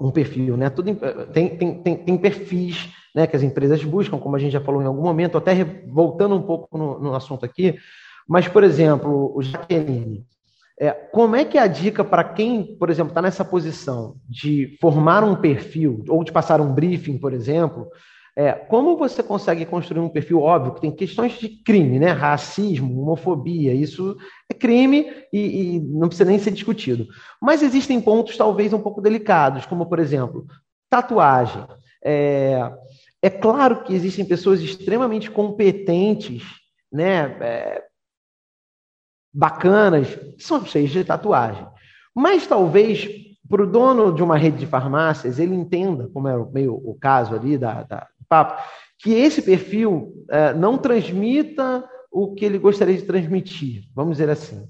um 0.00 0.10
perfil, 0.10 0.56
né? 0.56 0.70
Tudo, 0.70 0.92
tem, 1.32 1.56
tem, 1.56 1.82
tem, 1.82 1.96
tem 1.98 2.18
perfis 2.18 2.88
né, 3.14 3.28
que 3.28 3.36
as 3.36 3.44
empresas 3.44 3.84
buscam, 3.84 4.18
como 4.18 4.34
a 4.34 4.40
gente 4.40 4.52
já 4.52 4.60
falou 4.60 4.82
em 4.82 4.86
algum 4.86 5.02
momento, 5.02 5.38
até 5.38 5.62
voltando 5.86 6.34
um 6.34 6.42
pouco 6.42 6.76
no, 6.76 6.98
no 6.98 7.14
assunto 7.14 7.44
aqui, 7.44 7.78
mas, 8.28 8.48
por 8.48 8.64
exemplo, 8.64 9.32
o 9.36 9.40
Jaqueline, 9.40 10.26
é, 10.82 10.90
como 10.90 11.36
é 11.36 11.44
que 11.44 11.56
é 11.56 11.60
a 11.60 11.68
dica 11.68 12.02
para 12.02 12.24
quem, 12.24 12.76
por 12.76 12.90
exemplo, 12.90 13.12
está 13.12 13.22
nessa 13.22 13.44
posição 13.44 14.16
de 14.28 14.76
formar 14.80 15.22
um 15.22 15.36
perfil 15.36 16.02
ou 16.08 16.24
de 16.24 16.32
passar 16.32 16.60
um 16.60 16.74
briefing, 16.74 17.18
por 17.18 17.32
exemplo, 17.32 17.86
é, 18.36 18.50
como 18.50 18.96
você 18.96 19.22
consegue 19.22 19.64
construir 19.64 20.00
um 20.00 20.08
perfil 20.08 20.40
óbvio 20.40 20.74
que 20.74 20.80
tem 20.80 20.90
questões 20.90 21.38
de 21.38 21.50
crime, 21.62 22.00
né? 22.00 22.10
Racismo, 22.10 23.00
homofobia, 23.00 23.72
isso 23.72 24.16
é 24.50 24.54
crime 24.54 25.06
e, 25.32 25.76
e, 25.76 25.80
não 25.80 26.08
precisa 26.08 26.28
nem 26.28 26.40
ser 26.40 26.50
discutido. 26.50 27.06
Mas 27.40 27.62
existem 27.62 28.00
pontos 28.00 28.36
talvez 28.36 28.72
um 28.72 28.80
pouco 28.80 29.00
delicados, 29.00 29.64
como 29.64 29.86
por 29.86 30.00
exemplo, 30.00 30.46
tatuagem. 30.90 31.64
É, 32.04 32.72
é 33.22 33.30
claro 33.30 33.84
que 33.84 33.94
existem 33.94 34.24
pessoas 34.24 34.60
extremamente 34.60 35.30
competentes, 35.30 36.42
né? 36.92 37.36
É, 37.40 37.91
bacanas, 39.32 40.18
são 40.38 40.64
cheios 40.64 40.90
de 40.90 41.04
tatuagem. 41.04 41.66
Mas 42.14 42.46
talvez 42.46 43.08
para 43.48 43.62
o 43.62 43.66
dono 43.66 44.14
de 44.14 44.22
uma 44.22 44.36
rede 44.36 44.58
de 44.58 44.66
farmácias, 44.66 45.38
ele 45.38 45.54
entenda, 45.54 46.08
como 46.12 46.28
é 46.28 46.46
meio 46.52 46.74
o 46.74 46.96
caso 46.98 47.34
ali 47.34 47.58
da, 47.58 47.82
da 47.82 48.08
do 48.18 48.26
papo, 48.28 48.62
que 48.98 49.12
esse 49.12 49.42
perfil 49.42 50.12
é, 50.30 50.54
não 50.54 50.78
transmita 50.78 51.84
o 52.10 52.34
que 52.34 52.44
ele 52.44 52.58
gostaria 52.58 52.96
de 52.96 53.02
transmitir, 53.02 53.84
vamos 53.94 54.12
dizer 54.12 54.30
assim. 54.30 54.66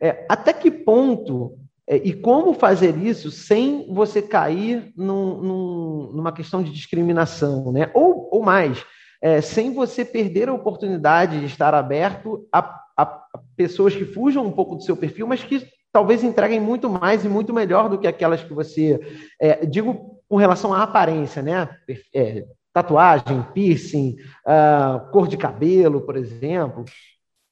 É, 0.00 0.24
até 0.28 0.52
que 0.52 0.70
ponto 0.70 1.58
é, 1.86 1.96
e 1.96 2.14
como 2.14 2.54
fazer 2.54 2.96
isso 2.96 3.30
sem 3.30 3.92
você 3.92 4.22
cair 4.22 4.92
num, 4.96 5.42
num, 5.42 6.12
numa 6.14 6.32
questão 6.32 6.62
de 6.62 6.72
discriminação, 6.72 7.72
né? 7.72 7.90
Ou, 7.92 8.30
ou 8.32 8.42
mais, 8.42 8.82
é, 9.20 9.40
sem 9.40 9.74
você 9.74 10.04
perder 10.04 10.48
a 10.48 10.54
oportunidade 10.54 11.38
de 11.38 11.46
estar 11.46 11.74
aberto 11.74 12.46
a 12.52 12.82
a, 12.96 13.22
pessoas 13.56 13.94
que 13.94 14.04
fujam 14.04 14.46
um 14.46 14.52
pouco 14.52 14.76
do 14.76 14.82
seu 14.82 14.96
perfil, 14.96 15.26
mas 15.26 15.42
que 15.42 15.66
talvez 15.92 16.24
entreguem 16.24 16.60
muito 16.60 16.88
mais 16.88 17.24
e 17.24 17.28
muito 17.28 17.52
melhor 17.52 17.88
do 17.88 17.98
que 17.98 18.06
aquelas 18.06 18.42
que 18.42 18.52
você. 18.52 18.98
É, 19.40 19.66
digo 19.66 20.20
com 20.28 20.36
relação 20.36 20.72
à 20.72 20.82
aparência, 20.82 21.42
né? 21.42 21.68
É, 22.14 22.44
tatuagem, 22.72 23.46
piercing, 23.52 24.16
uh, 24.46 25.10
cor 25.10 25.28
de 25.28 25.36
cabelo, 25.36 26.00
por 26.00 26.16
exemplo. 26.16 26.84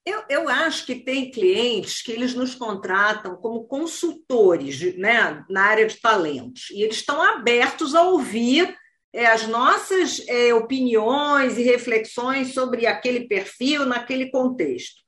Eu, 0.07 0.22
eu 0.30 0.48
acho 0.48 0.86
que 0.86 0.94
tem 0.94 1.30
clientes 1.30 2.01
que 2.01 2.11
eles 2.11 2.34
nos 2.34 2.55
contratam 2.55 3.36
como 3.36 3.64
consultores 3.64 4.96
né, 4.96 5.44
na 5.51 5.64
área 5.64 5.86
de 5.86 6.01
talentos, 6.01 6.70
e 6.70 6.82
eles 6.82 6.96
estão 6.96 7.22
abertos 7.22 7.94
a 7.94 8.03
ouvir 8.03 8.74
é, 9.12 9.26
as 9.26 9.46
nossas 9.46 10.26
é, 10.26 10.55
opiniões 10.55 11.59
e 11.59 11.62
reflexões 11.62 12.55
sobre 12.55 12.86
aquele 12.86 13.28
perfil 13.28 13.84
naquele 13.84 14.30
contexto. 14.30 15.03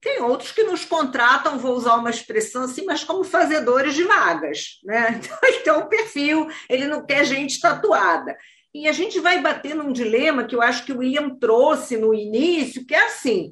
Tem 0.00 0.22
outros 0.22 0.52
que 0.52 0.62
nos 0.62 0.84
contratam, 0.84 1.58
vou 1.58 1.74
usar 1.74 1.96
uma 1.96 2.10
expressão 2.10 2.64
assim, 2.64 2.84
mas 2.84 3.02
como 3.02 3.24
fazedores 3.24 3.94
de 3.94 4.04
vagas. 4.04 4.78
Né? 4.84 5.20
Então, 5.60 5.80
o 5.80 5.88
perfil, 5.88 6.46
ele 6.68 6.86
não 6.86 7.04
quer 7.04 7.24
gente 7.24 7.60
tatuada. 7.60 8.36
E 8.72 8.86
a 8.86 8.92
gente 8.92 9.18
vai 9.18 9.40
bater 9.40 9.74
num 9.74 9.92
dilema 9.92 10.44
que 10.44 10.54
eu 10.54 10.62
acho 10.62 10.84
que 10.84 10.92
o 10.92 10.98
William 10.98 11.30
trouxe 11.38 11.96
no 11.96 12.14
início, 12.14 12.86
que 12.86 12.94
é 12.94 13.06
assim: 13.06 13.50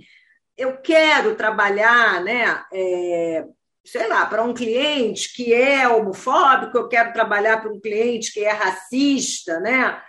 eu 0.57 0.77
quero 0.77 1.35
trabalhar, 1.35 2.23
né? 2.23 2.63
É, 2.73 3.45
sei 3.85 4.07
lá, 4.07 4.27
para 4.27 4.43
um 4.43 4.55
cliente 4.55 5.35
que 5.35 5.53
é 5.53 5.89
homofóbico, 5.89 6.77
eu 6.77 6.89
quero 6.89 7.13
trabalhar 7.13 7.61
para 7.61 7.73
um 7.73 7.81
cliente 7.81 8.33
que 8.33 8.41
é 8.41 8.53
racista, 8.53 9.59
né? 9.61 10.01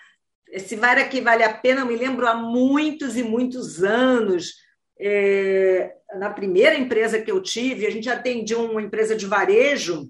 Esse 0.50 0.76
VAR 0.76 0.98
aqui 0.98 1.22
vale 1.22 1.44
a 1.44 1.54
pena, 1.54 1.82
eu 1.82 1.86
me 1.86 1.96
lembro 1.96 2.28
há 2.28 2.36
muitos 2.36 3.18
e 3.18 3.24
muitos 3.24 3.84
anos 3.84 4.54
É, 5.00 5.94
na 6.16 6.30
primeira 6.30 6.76
empresa 6.76 7.22
que 7.22 7.32
eu 7.32 7.42
tive, 7.42 7.86
a 7.86 7.90
gente 7.92 8.10
atendia 8.10 8.58
uma 8.58 8.82
empresa 8.82 9.16
de 9.16 9.26
varejo 9.26 10.10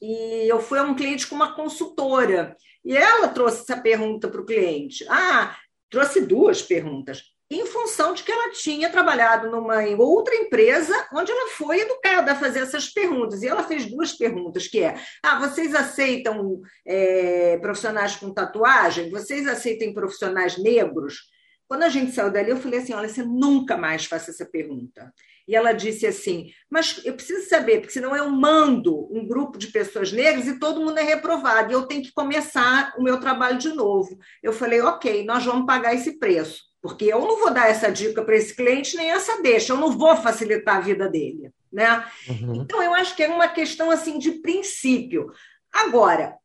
e 0.00 0.48
eu 0.48 0.60
fui 0.60 0.78
a 0.78 0.82
um 0.82 0.94
cliente 0.94 1.26
com 1.26 1.34
uma 1.34 1.54
consultora. 1.54 2.56
E 2.84 2.96
ela 2.96 3.28
trouxe 3.28 3.62
essa 3.62 3.80
pergunta 3.80 4.28
para 4.28 4.40
o 4.40 4.46
cliente. 4.46 5.04
Ah, 5.08 5.56
trouxe 5.90 6.20
duas 6.20 6.62
perguntas 6.62 7.22
em 7.50 7.64
função 7.64 8.12
de 8.12 8.24
que 8.24 8.32
ela 8.32 8.50
tinha 8.50 8.90
trabalhado 8.90 9.48
numa 9.50 9.80
outra 9.96 10.34
empresa 10.34 11.06
onde 11.12 11.30
ela 11.30 11.50
foi 11.50 11.80
educada 11.80 12.32
a 12.32 12.36
fazer 12.36 12.60
essas 12.60 12.88
perguntas. 12.88 13.42
E 13.42 13.48
ela 13.48 13.62
fez 13.62 13.86
duas 13.86 14.12
perguntas, 14.12 14.66
que 14.66 14.82
é, 14.82 14.96
ah, 15.22 15.38
vocês 15.38 15.74
aceitam 15.74 16.60
é, 16.84 17.56
profissionais 17.58 18.16
com 18.16 18.34
tatuagem? 18.34 19.10
Vocês 19.10 19.46
aceitam 19.46 19.94
profissionais 19.94 20.58
negros? 20.58 21.30
Quando 21.68 21.82
a 21.82 21.88
gente 21.88 22.12
saiu 22.12 22.30
dali, 22.30 22.50
eu 22.50 22.56
falei 22.56 22.80
assim, 22.80 22.92
olha, 22.92 23.08
você 23.08 23.22
nunca 23.22 23.76
mais 23.76 24.04
faça 24.04 24.30
essa 24.30 24.46
pergunta. 24.46 25.12
E 25.48 25.54
ela 25.54 25.72
disse 25.72 26.06
assim: 26.06 26.50
Mas 26.68 27.00
eu 27.04 27.14
preciso 27.14 27.48
saber, 27.48 27.78
porque 27.78 27.92
senão 27.92 28.16
eu 28.16 28.28
mando 28.28 29.08
um 29.12 29.26
grupo 29.26 29.58
de 29.58 29.68
pessoas 29.68 30.10
negras 30.10 30.46
e 30.48 30.58
todo 30.58 30.80
mundo 30.80 30.98
é 30.98 31.02
reprovado, 31.02 31.70
e 31.70 31.74
eu 31.74 31.86
tenho 31.86 32.02
que 32.02 32.12
começar 32.12 32.92
o 32.98 33.02
meu 33.02 33.20
trabalho 33.20 33.58
de 33.58 33.68
novo. 33.68 34.18
Eu 34.42 34.52
falei: 34.52 34.80
Ok, 34.80 35.24
nós 35.24 35.44
vamos 35.44 35.66
pagar 35.66 35.94
esse 35.94 36.18
preço, 36.18 36.64
porque 36.82 37.04
eu 37.04 37.20
não 37.20 37.38
vou 37.38 37.52
dar 37.52 37.70
essa 37.70 37.90
dica 37.90 38.24
para 38.24 38.36
esse 38.36 38.56
cliente 38.56 38.96
nem 38.96 39.10
essa 39.10 39.40
deixa, 39.40 39.72
eu 39.72 39.76
não 39.76 39.96
vou 39.96 40.16
facilitar 40.16 40.78
a 40.78 40.80
vida 40.80 41.08
dele. 41.08 41.52
Né? 41.72 42.04
Uhum. 42.28 42.62
Então, 42.62 42.82
eu 42.82 42.94
acho 42.94 43.14
que 43.14 43.22
é 43.22 43.28
uma 43.28 43.48
questão 43.48 43.90
assim 43.90 44.18
de 44.18 44.32
princípio. 44.40 45.30
Agora, 45.72 46.36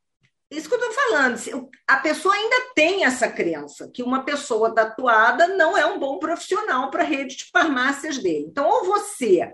isso 0.52 0.68
que 0.68 0.76
eu 0.76 0.80
estou 0.80 0.94
falando. 0.94 1.70
A 1.88 1.98
pessoa 1.98 2.36
ainda 2.36 2.72
tem 2.76 3.06
essa 3.06 3.30
crença 3.30 3.90
que 3.92 4.04
uma 4.04 4.24
pessoa 4.26 4.76
tatuada 4.76 5.48
não 5.48 5.78
é 5.78 5.86
um 5.86 5.98
bom 5.98 6.20
profissional 6.20 6.92
para 6.92 7.04
a 7.04 7.08
rede 7.08 7.38
de 7.38 7.46
farmácias 7.46 8.18
dele. 8.18 8.48
Então, 8.50 8.68
ou 8.68 8.84
você 8.84 9.54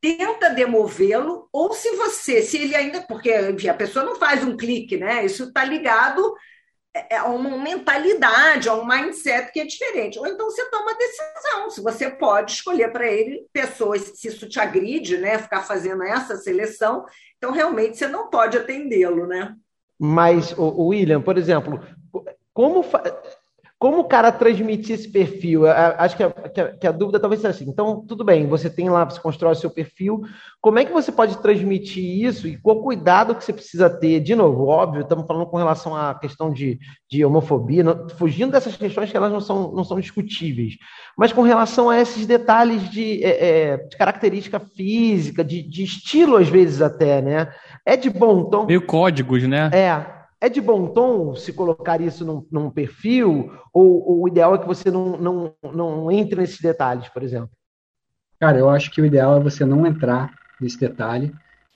tenta 0.00 0.50
demovê-lo, 0.50 1.48
ou 1.52 1.72
se 1.72 1.94
você, 1.96 2.42
se 2.42 2.58
ele 2.58 2.74
ainda. 2.74 3.02
Porque 3.02 3.34
enfim, 3.50 3.68
a 3.68 3.74
pessoa 3.74 4.04
não 4.04 4.16
faz 4.16 4.42
um 4.42 4.56
clique, 4.56 4.96
né? 4.96 5.24
Isso 5.24 5.44
está 5.44 5.62
ligado 5.62 6.34
é, 6.94 7.16
a 7.16 7.26
uma 7.26 7.58
mentalidade, 7.58 8.68
a 8.68 8.74
um 8.74 8.86
mindset 8.86 9.52
que 9.52 9.60
é 9.60 9.64
diferente. 9.64 10.18
Ou 10.18 10.26
então 10.26 10.48
você 10.48 10.70
toma 10.70 10.96
decisão, 10.96 11.70
se 11.70 11.80
você 11.82 12.10
pode 12.10 12.52
escolher 12.52 12.92
para 12.92 13.06
ele 13.06 13.46
pessoas, 13.52 14.12
se 14.14 14.28
isso 14.28 14.48
te 14.48 14.60
agride, 14.60 15.18
né? 15.18 15.38
Ficar 15.38 15.62
fazendo 15.62 16.02
essa 16.02 16.36
seleção, 16.36 17.04
então 17.36 17.50
realmente 17.50 17.98
você 17.98 18.06
não 18.06 18.30
pode 18.30 18.56
atendê-lo, 18.56 19.26
né? 19.26 19.54
Mas, 19.98 20.54
William, 20.58 21.22
por 21.22 21.38
exemplo, 21.38 21.80
como, 22.52 22.84
como 23.78 24.00
o 24.00 24.04
cara 24.04 24.32
transmitir 24.32 24.94
esse 24.94 25.10
perfil? 25.10 25.66
Acho 25.66 26.16
que 26.16 26.22
a, 26.22 26.30
que 26.30 26.60
a, 26.60 26.76
que 26.76 26.86
a 26.86 26.92
dúvida 26.92 27.20
talvez 27.20 27.40
seja 27.40 27.50
assim. 27.50 27.68
Então, 27.68 28.04
tudo 28.06 28.24
bem, 28.24 28.46
você 28.46 28.70
tem 28.70 28.88
lá, 28.88 29.04
você 29.04 29.20
constrói 29.20 29.52
o 29.52 29.56
seu 29.56 29.68
perfil. 29.68 30.22
Como 30.60 30.78
é 30.78 30.84
que 30.84 30.92
você 30.92 31.12
pode 31.12 31.36
transmitir 31.38 32.24
isso 32.24 32.48
e 32.48 32.56
qual 32.56 32.82
cuidado 32.82 33.34
que 33.34 33.44
você 33.44 33.52
precisa 33.52 33.90
ter? 33.90 34.20
De 34.20 34.34
novo, 34.34 34.66
óbvio, 34.66 35.02
estamos 35.02 35.26
falando 35.26 35.46
com 35.46 35.58
relação 35.58 35.94
à 35.94 36.14
questão 36.14 36.50
de, 36.50 36.78
de 37.10 37.24
homofobia, 37.24 37.84
não, 37.84 38.08
fugindo 38.08 38.52
dessas 38.52 38.76
questões 38.76 39.10
que 39.10 39.16
elas 39.16 39.32
não 39.32 39.40
são, 39.40 39.72
não 39.72 39.84
são 39.84 40.00
discutíveis, 40.00 40.74
mas 41.18 41.32
com 41.32 41.42
relação 41.42 41.90
a 41.90 42.00
esses 42.00 42.26
detalhes 42.26 42.88
de, 42.90 43.22
é, 43.22 43.72
é 43.72 43.76
de 43.76 43.96
característica 43.96 44.58
física, 44.58 45.44
de, 45.44 45.62
de 45.62 45.84
estilo, 45.84 46.36
às 46.36 46.48
vezes 46.48 46.80
até, 46.80 47.20
né? 47.20 47.52
É 47.84 47.96
de 47.96 48.08
bom 48.08 48.44
tom. 48.44 48.64
Meio 48.64 48.86
códigos, 48.86 49.42
né? 49.42 49.70
É. 49.72 50.13
É 50.44 50.48
de 50.50 50.60
bom 50.60 50.88
tom 50.88 51.34
se 51.34 51.54
colocar 51.54 52.02
isso 52.02 52.22
num, 52.22 52.46
num 52.52 52.68
perfil? 52.68 53.50
Ou, 53.72 54.06
ou, 54.06 54.22
o 54.24 54.28
ideal 54.28 54.54
é 54.54 54.58
que 54.58 54.66
você 54.66 54.90
não, 54.90 55.16
não, 55.16 55.54
não 55.72 56.12
entre 56.12 56.38
nesses 56.38 56.60
detalhes, 56.60 57.08
por 57.08 57.22
exemplo? 57.22 57.48
Cara, 58.38 58.58
eu 58.58 58.68
acho 58.68 58.90
que 58.90 59.00
o 59.00 59.06
ideal 59.06 59.38
é 59.38 59.40
você 59.40 59.64
não 59.64 59.86
entrar 59.86 60.34
nesse 60.60 60.78
detalhe. 60.78 61.32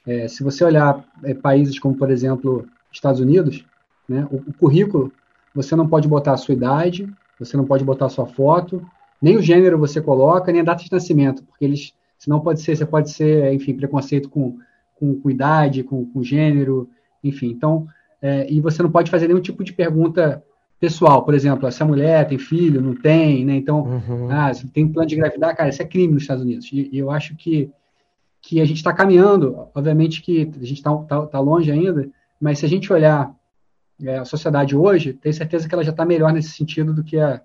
É, 0.06 0.28
se 0.28 0.42
você 0.42 0.62
olhar 0.62 1.02
é, 1.24 1.32
países 1.32 1.78
como, 1.78 1.96
por 1.96 2.10
exemplo, 2.10 2.66
Estados 2.92 3.22
Unidos, 3.22 3.64
né, 4.06 4.28
o, 4.30 4.36
o, 4.36 4.52
currículo, 4.52 5.10
você 5.54 5.74
não 5.74 5.88
pode 5.88 6.06
botar 6.06 6.34
a 6.34 6.36
sua 6.36 6.52
idade, 6.52 7.10
você 7.40 7.56
não 7.56 7.64
pode 7.64 7.84
botar 7.84 8.04
a 8.04 8.10
sua 8.10 8.26
foto, 8.26 8.86
nem 9.18 9.38
o 9.38 9.42
gênero 9.42 9.78
você 9.78 9.98
coloca, 9.98 10.52
nem 10.52 10.60
a 10.60 10.64
data 10.64 10.84
de 10.84 10.92
nascimento, 10.92 11.42
porque 11.42 11.64
eles, 11.64 11.94
senão 12.18 12.38
pode 12.38 12.60
ser, 12.60 12.76
você 12.76 12.84
pode 12.84 13.08
ser, 13.12 13.50
enfim, 13.50 13.74
preconceito 13.74 14.28
com 14.28 14.58
com, 14.98 15.20
com 15.20 15.30
idade, 15.30 15.82
com, 15.82 16.04
com, 16.04 16.22
gênero, 16.22 16.90
enfim. 17.22 17.50
Então, 17.50 17.86
é, 18.20 18.50
e 18.50 18.60
você 18.60 18.82
não 18.82 18.90
pode 18.90 19.10
fazer 19.10 19.28
nenhum 19.28 19.40
tipo 19.40 19.62
de 19.62 19.72
pergunta 19.72 20.42
pessoal, 20.80 21.24
por 21.24 21.34
exemplo, 21.34 21.70
se 21.70 21.82
a 21.82 21.86
mulher 21.86 22.26
tem 22.28 22.38
filho, 22.38 22.80
não 22.80 22.94
tem, 22.94 23.44
né? 23.44 23.56
Então, 23.56 23.82
uhum. 23.82 24.30
ah, 24.30 24.52
se 24.54 24.66
tem 24.68 24.88
plano 24.88 25.08
de 25.08 25.16
engravidar, 25.16 25.56
cara, 25.56 25.68
isso 25.68 25.82
é 25.82 25.84
crime 25.84 26.14
nos 26.14 26.22
Estados 26.22 26.44
Unidos. 26.44 26.70
E, 26.72 26.88
e 26.92 26.98
eu 26.98 27.10
acho 27.10 27.34
que, 27.34 27.70
que 28.40 28.60
a 28.60 28.64
gente 28.64 28.76
está 28.76 28.92
caminhando, 28.92 29.68
obviamente 29.74 30.22
que 30.22 30.42
a 30.42 30.64
gente 30.64 30.74
está 30.74 30.94
tá, 30.96 31.26
tá 31.26 31.40
longe 31.40 31.70
ainda, 31.70 32.08
mas 32.40 32.60
se 32.60 32.66
a 32.66 32.68
gente 32.68 32.92
olhar 32.92 33.34
é, 34.02 34.18
a 34.18 34.24
sociedade 34.24 34.76
hoje, 34.76 35.12
tenho 35.12 35.34
certeza 35.34 35.68
que 35.68 35.74
ela 35.74 35.82
já 35.82 35.90
está 35.90 36.04
melhor 36.04 36.32
nesse 36.32 36.50
sentido 36.50 36.94
do 36.94 37.02
que 37.02 37.18
a, 37.18 37.42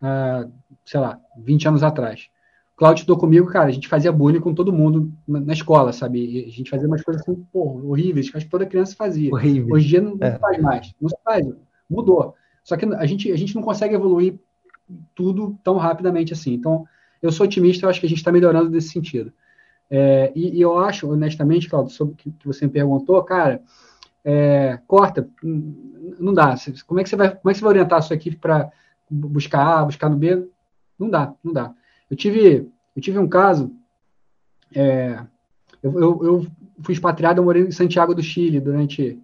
a, 0.00 0.46
sei 0.84 1.00
lá, 1.00 1.20
20 1.38 1.68
anos 1.68 1.82
atrás. 1.84 2.28
Cláudio 2.76 3.00
estudou 3.00 3.16
comigo, 3.16 3.46
cara, 3.46 3.68
a 3.68 3.72
gente 3.72 3.88
fazia 3.88 4.12
bullying 4.12 4.40
com 4.40 4.54
todo 4.54 4.72
mundo 4.72 5.10
na, 5.26 5.40
na 5.40 5.52
escola, 5.54 5.94
sabe? 5.94 6.18
E 6.18 6.44
a 6.44 6.50
gente 6.50 6.68
fazia 6.68 6.86
umas 6.86 7.02
coisas 7.02 7.22
assim, 7.22 7.34
pô, 7.50 7.80
horríveis, 7.88 8.28
que 8.28 8.36
acho 8.36 8.44
que 8.44 8.50
toda 8.50 8.66
criança 8.66 8.94
fazia. 8.94 9.32
Horrível. 9.32 9.74
Hoje 9.74 9.86
em 9.86 9.88
dia 9.88 10.00
não, 10.02 10.14
não 10.14 10.26
é. 10.26 10.38
faz 10.38 10.58
mais, 10.60 10.94
não 11.00 11.08
se 11.08 11.16
faz, 11.24 11.46
mudou. 11.88 12.34
Só 12.62 12.76
que 12.76 12.84
a 12.84 13.06
gente, 13.06 13.32
a 13.32 13.36
gente 13.36 13.54
não 13.54 13.62
consegue 13.62 13.94
evoluir 13.94 14.38
tudo 15.14 15.58
tão 15.64 15.78
rapidamente 15.78 16.34
assim. 16.34 16.52
Então, 16.52 16.84
eu 17.22 17.32
sou 17.32 17.46
otimista, 17.46 17.86
eu 17.86 17.90
acho 17.90 17.98
que 17.98 18.06
a 18.06 18.08
gente 18.08 18.18
está 18.18 18.30
melhorando 18.30 18.68
nesse 18.68 18.90
sentido. 18.90 19.32
É, 19.88 20.32
e, 20.34 20.58
e, 20.58 20.60
eu 20.60 20.78
acho, 20.78 21.10
honestamente, 21.10 21.68
Claudio, 21.68 21.94
sobre 21.94 22.12
o 22.12 22.16
que, 22.16 22.30
que 22.30 22.46
você 22.46 22.66
me 22.66 22.72
perguntou, 22.72 23.22
cara, 23.22 23.62
é, 24.22 24.78
corta, 24.86 25.28
não 25.42 26.34
dá. 26.34 26.54
Como 26.86 27.00
é 27.00 27.04
que 27.04 27.08
você 27.08 27.16
vai, 27.16 27.30
como 27.30 27.50
é 27.50 27.52
que 27.52 27.58
você 27.58 27.64
vai 27.64 27.74
orientar 27.74 27.98
a 28.00 28.02
sua 28.02 28.16
equipe 28.16 28.36
para 28.36 28.70
buscar 29.08 29.78
A, 29.78 29.84
buscar 29.84 30.10
no 30.10 30.16
B? 30.16 30.46
Não 30.98 31.08
dá, 31.08 31.32
não 31.42 31.52
dá. 31.52 31.72
Eu 32.10 32.16
tive, 32.16 32.70
eu 32.94 33.02
tive 33.02 33.18
um 33.18 33.28
caso. 33.28 33.72
É, 34.74 35.20
eu, 35.82 35.92
eu, 36.00 36.24
eu, 36.24 36.46
fui 36.82 36.94
expatriado, 36.94 37.40
eu 37.40 37.44
morei 37.44 37.62
em 37.62 37.70
Santiago 37.70 38.14
do 38.14 38.22
Chile 38.22 38.60
durante, 38.60 39.18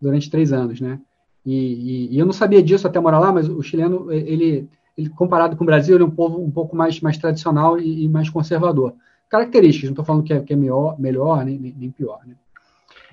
durante 0.00 0.30
três 0.30 0.52
anos, 0.52 0.80
né? 0.80 1.00
E, 1.44 1.54
e, 1.54 2.14
e, 2.14 2.18
eu 2.18 2.26
não 2.26 2.32
sabia 2.32 2.62
disso 2.62 2.86
até 2.86 3.00
morar 3.00 3.18
lá, 3.18 3.32
mas 3.32 3.48
o 3.48 3.62
chileno, 3.62 4.12
ele, 4.12 4.68
ele 4.96 5.08
comparado 5.10 5.56
com 5.56 5.64
o 5.64 5.66
Brasil, 5.66 5.96
ele 5.96 6.04
é 6.04 6.06
um 6.06 6.10
povo 6.10 6.42
um 6.42 6.50
pouco 6.50 6.76
mais, 6.76 7.00
mais 7.00 7.16
tradicional 7.16 7.78
e, 7.78 8.04
e 8.04 8.08
mais 8.08 8.28
conservador. 8.28 8.94
Características, 9.28 9.90
não 9.90 9.92
estou 9.92 10.04
falando 10.04 10.24
que 10.24 10.32
é, 10.32 10.40
que 10.40 10.52
é 10.52 10.56
melhor, 10.56 10.98
melhor 10.98 11.44
nem, 11.44 11.58
nem 11.58 11.90
pior, 11.90 12.20
né? 12.26 12.34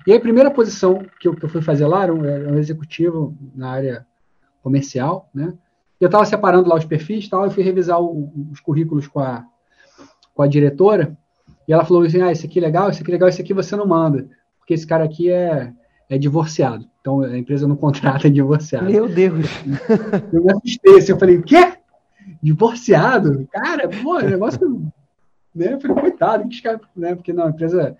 E 0.06 0.12
aí, 0.12 0.18
a 0.18 0.20
primeira 0.20 0.50
posição 0.50 1.04
que 1.18 1.26
eu, 1.26 1.34
que 1.34 1.44
eu 1.44 1.48
fui 1.48 1.60
fazer 1.60 1.86
lá 1.86 2.04
era 2.04 2.14
um, 2.14 2.24
era 2.24 2.52
um 2.52 2.58
executivo 2.58 3.36
na 3.54 3.70
área 3.70 4.06
comercial, 4.62 5.28
né? 5.34 5.52
Eu 6.00 6.06
estava 6.06 6.24
separando 6.24 6.68
lá 6.68 6.76
os 6.76 6.84
perfis 6.84 7.24
e 7.24 7.30
tal, 7.30 7.44
eu 7.44 7.50
fui 7.50 7.62
revisar 7.62 8.00
o, 8.00 8.30
os 8.52 8.60
currículos 8.60 9.06
com 9.06 9.20
a, 9.20 9.44
com 10.34 10.42
a 10.42 10.46
diretora, 10.46 11.16
e 11.66 11.72
ela 11.72 11.84
falou 11.84 12.02
assim, 12.02 12.20
ah, 12.20 12.30
esse 12.30 12.46
aqui 12.46 12.58
é 12.58 12.62
legal, 12.62 12.90
esse 12.90 13.02
aqui 13.02 13.10
é 13.10 13.14
legal, 13.14 13.28
esse 13.28 13.40
aqui 13.40 13.54
você 13.54 13.74
não 13.74 13.86
manda, 13.86 14.28
porque 14.58 14.74
esse 14.74 14.86
cara 14.86 15.04
aqui 15.04 15.30
é, 15.30 15.72
é 16.08 16.18
divorciado. 16.18 16.86
Então, 17.00 17.20
a 17.20 17.36
empresa 17.36 17.66
não 17.66 17.74
contrata 17.76 18.30
divorciado. 18.30 18.86
Meu 18.86 19.08
Deus! 19.08 19.46
Eu 20.32 20.44
me 20.44 20.52
assustei, 20.52 20.98
assim, 20.98 21.12
eu 21.12 21.18
falei, 21.18 21.38
o 21.38 21.42
quê? 21.42 21.74
Divorciado? 22.42 23.48
Cara, 23.50 23.88
pô, 23.88 24.20
negócio... 24.20 24.92
Né? 25.54 25.72
Eu 25.72 25.80
falei, 25.80 25.96
coitado, 25.96 26.48
que 26.48 26.60
cara, 26.60 26.80
né? 26.94 27.14
Porque 27.14 27.32
não, 27.32 27.46
a 27.46 27.50
empresa 27.50 27.96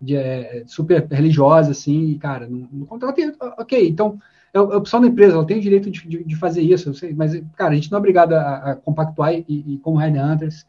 de, 0.00 0.16
é, 0.16 0.64
super 0.66 1.06
religiosa, 1.08 1.70
assim, 1.70 2.06
e, 2.06 2.18
cara, 2.18 2.48
não, 2.48 2.68
não 2.72 2.86
contrata... 2.86 3.22
Ok, 3.58 3.88
então 3.88 4.18
é, 4.56 4.58
é 4.58 4.76
opção 4.76 5.00
da 5.00 5.06
empresa, 5.06 5.34
ela 5.34 5.46
tem 5.46 5.58
o 5.58 5.60
direito 5.60 5.90
de, 5.90 6.08
de, 6.08 6.24
de 6.24 6.36
fazer 6.36 6.62
isso, 6.62 6.94
sei, 6.94 7.14
mas, 7.14 7.40
cara, 7.56 7.72
a 7.72 7.74
gente 7.74 7.90
não 7.90 7.96
é 7.96 8.00
obrigado 8.00 8.32
a, 8.32 8.72
a 8.72 8.76
compactuar 8.76 9.34
e, 9.34 9.44
e 9.48 9.78
como 9.82 9.98
Headhunters, 9.98 10.66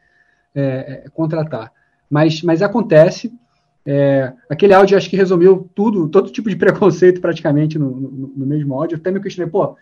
é, 0.54 1.04
é, 1.06 1.10
contratar. 1.14 1.72
Mas, 2.10 2.42
mas 2.42 2.62
acontece. 2.62 3.34
É, 3.86 4.34
aquele 4.50 4.74
áudio 4.74 4.98
acho 4.98 5.10
que 5.10 5.16
resumiu 5.16 5.70
tudo, 5.74 6.10
todo 6.10 6.32
tipo 6.32 6.50
de 6.50 6.56
preconceito 6.58 7.22
praticamente 7.22 7.80
no, 7.80 7.90
no, 7.90 8.34
no 8.36 8.46
mesmo 8.46 8.74
áudio. 8.74 8.98
até 8.98 9.10
me 9.12 9.22
questionei, 9.22 9.50
pô, 9.50 9.78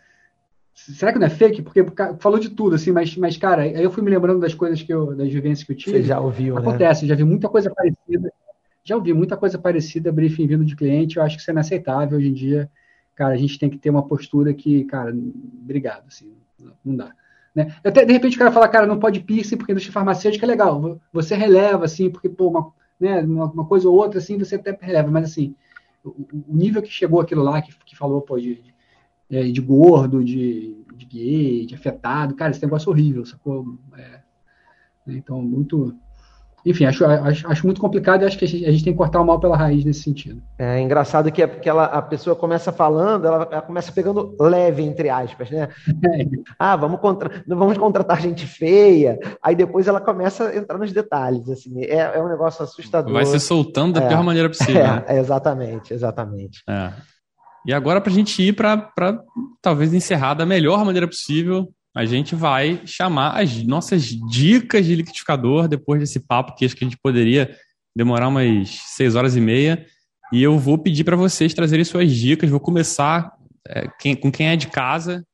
será 0.74 1.12
que 1.12 1.18
não 1.18 1.26
é 1.26 1.30
fake? 1.30 1.64
Porque 1.64 1.84
falou 2.20 2.38
de 2.38 2.50
tudo, 2.50 2.76
assim, 2.76 2.92
mas, 2.92 3.16
mas 3.18 3.38
cara, 3.38 3.64
aí 3.64 3.84
eu 3.84 3.90
fui 3.90 4.04
me 4.04 4.12
lembrando 4.12 4.40
das 4.40 4.54
coisas 4.54 4.82
que 4.82 4.94
eu, 4.94 5.16
das 5.16 5.32
vivências 5.32 5.66
que 5.66 5.72
eu 5.72 5.78
tive. 5.78 5.98
Você 5.98 6.04
já 6.04 6.20
ouviu, 6.20 6.54
né? 6.54 6.62
Acontece, 6.62 7.04
né? 7.04 7.10
já 7.10 7.16
vi 7.16 7.24
muita 7.24 7.50
coisa 7.50 7.74
parecida. 7.74 8.32
Já 8.84 8.96
ouvi 8.96 9.14
muita 9.14 9.36
coisa 9.36 9.58
parecida, 9.58 10.12
briefing 10.12 10.46
vindo 10.46 10.64
de 10.64 10.76
cliente, 10.76 11.18
eu 11.18 11.24
acho 11.24 11.38
que 11.38 11.42
isso 11.42 11.50
é 11.50 11.54
inaceitável 11.54 12.20
hoje 12.20 12.28
em 12.28 12.34
dia 12.34 12.70
cara, 13.16 13.34
a 13.34 13.38
gente 13.38 13.58
tem 13.58 13.70
que 13.70 13.78
ter 13.78 13.90
uma 13.90 14.06
postura 14.06 14.54
que, 14.54 14.84
cara, 14.86 15.16
obrigado, 15.62 16.06
assim, 16.08 16.34
não 16.84 16.96
dá. 16.96 17.14
Né? 17.56 17.74
Até, 17.84 18.04
de 18.04 18.12
repente, 18.12 18.36
o 18.36 18.40
cara 18.40 18.52
fala, 18.52 18.68
cara, 18.68 18.86
não 18.86 19.00
pode 19.00 19.22
piercing 19.22 19.56
porque 19.56 19.72
indústria 19.72 19.94
farmacêutica 19.94 20.46
é 20.46 20.48
legal. 20.48 21.00
Você 21.14 21.36
releva, 21.36 21.86
assim, 21.86 22.10
porque, 22.10 22.28
pô, 22.28 22.50
uma, 22.50 22.74
né, 23.00 23.22
uma 23.22 23.66
coisa 23.66 23.88
ou 23.88 23.96
outra, 23.96 24.20
assim, 24.20 24.38
você 24.38 24.56
até 24.56 24.78
releva. 24.80 25.10
Mas, 25.10 25.32
assim, 25.32 25.56
o, 26.04 26.28
o 26.50 26.56
nível 26.56 26.82
que 26.82 26.92
chegou 26.92 27.22
aquilo 27.22 27.44
lá, 27.44 27.62
que, 27.62 27.74
que 27.86 27.96
falou, 27.96 28.22
pô, 28.22 28.38
de, 28.38 28.62
de, 28.62 28.76
é, 29.30 29.44
de 29.44 29.62
gordo, 29.62 30.24
de, 30.24 30.84
de, 30.94 31.06
gay, 31.06 31.66
de 31.66 31.76
afetado, 31.76 32.36
cara, 32.36 32.52
esse 32.52 32.62
negócio 32.62 32.90
é 32.90 32.92
horrível, 32.92 33.26
sacou? 33.26 33.80
É, 33.98 34.20
Né? 35.06 35.16
Então, 35.18 35.42
muito 35.42 35.96
enfim, 36.66 36.86
acho, 36.86 37.06
acho, 37.06 37.48
acho, 37.48 37.66
muito 37.66 37.80
complicado 37.80 38.24
e 38.24 38.26
acho 38.26 38.38
que 38.38 38.46
a 38.46 38.48
gente, 38.48 38.66
a 38.66 38.72
gente, 38.72 38.84
tem 38.84 38.94
que 38.94 38.98
cortar 38.98 39.22
o 39.22 39.26
mal 39.26 39.40
pela 39.40 39.56
raiz 39.56 39.86
nesse 39.86 40.02
sentido. 40.02 40.42
É 40.58 40.82
engraçado 40.82 41.32
que, 41.32 41.46
que 41.48 41.70
ela, 41.70 41.86
a 41.86 42.02
pessoa 42.02 42.36
começa 42.36 42.72
falando, 42.72 43.26
ela, 43.26 43.48
ela, 43.52 43.62
começa 43.62 43.92
pegando 43.92 44.36
leve, 44.40 44.82
entre 44.82 45.10
aspas, 45.10 45.50
né? 45.52 45.70
É. 45.88 46.26
Ah, 46.58 46.76
vamos, 46.76 47.00
contra, 47.00 47.44
vamos 47.48 47.78
contratar 47.78 48.22
gente 48.22 48.48
feia, 48.48 49.20
aí 49.44 49.56
depois 49.56 49.88
ela 49.88 50.00
começa 50.00 50.48
a 50.48 50.56
entrar 50.56 50.78
nos 50.78 50.92
detalhes, 50.92 51.50
assim, 51.50 51.84
é, 51.84 51.98
é 52.16 52.22
um 52.22 52.30
negócio 52.30 52.64
assustador. 52.64 53.12
Vai 53.12 53.26
se 53.26 53.40
soltando 53.40 54.00
da 54.00 54.06
é, 54.06 54.08
pior 54.08 54.24
maneira 54.24 54.50
possível. 54.50 54.76
É, 54.86 55.14
né? 55.14 55.20
exatamente, 55.20 55.94
exatamente. 55.94 56.64
É. 56.68 56.92
E 57.66 57.74
agora, 57.74 58.00
para 58.00 58.12
a 58.12 58.14
gente 58.14 58.42
ir 58.42 58.54
para 58.54 58.90
talvez 59.62 59.94
encerrar 59.94 60.36
da 60.36 60.46
melhor 60.46 60.86
maneira 60.86 61.08
possível, 61.08 61.68
a 61.96 62.04
gente 62.04 62.36
vai 62.36 62.82
chamar 62.86 63.42
as 63.42 63.64
nossas 63.64 64.04
dicas 64.04 64.86
de 64.86 64.96
liquidificador 64.96 65.68
depois 65.70 66.02
desse 66.02 66.20
papo 66.20 66.54
que 66.54 66.66
acho 66.66 66.76
que 66.76 66.84
a 66.84 66.88
gente 66.88 67.00
poderia 67.02 67.56
demorar 67.96 68.28
umas 68.28 68.70
seis 68.88 69.16
horas 69.16 69.38
e 69.38 69.42
meia. 69.42 69.86
E 70.34 70.44
eu 70.44 70.60
vou 70.60 70.78
pedir 70.78 71.06
para 71.06 71.16
vocês 71.16 71.54
trazerem 71.54 71.86
suas 71.86 72.12
dicas. 72.12 72.50
Vou 72.50 72.60
começar 72.60 73.32
é, 73.66 73.88
quem, 73.98 74.14
com 74.14 74.30
quem 74.30 74.48
é 74.48 74.58
de 74.58 74.68
casa. 74.68 75.26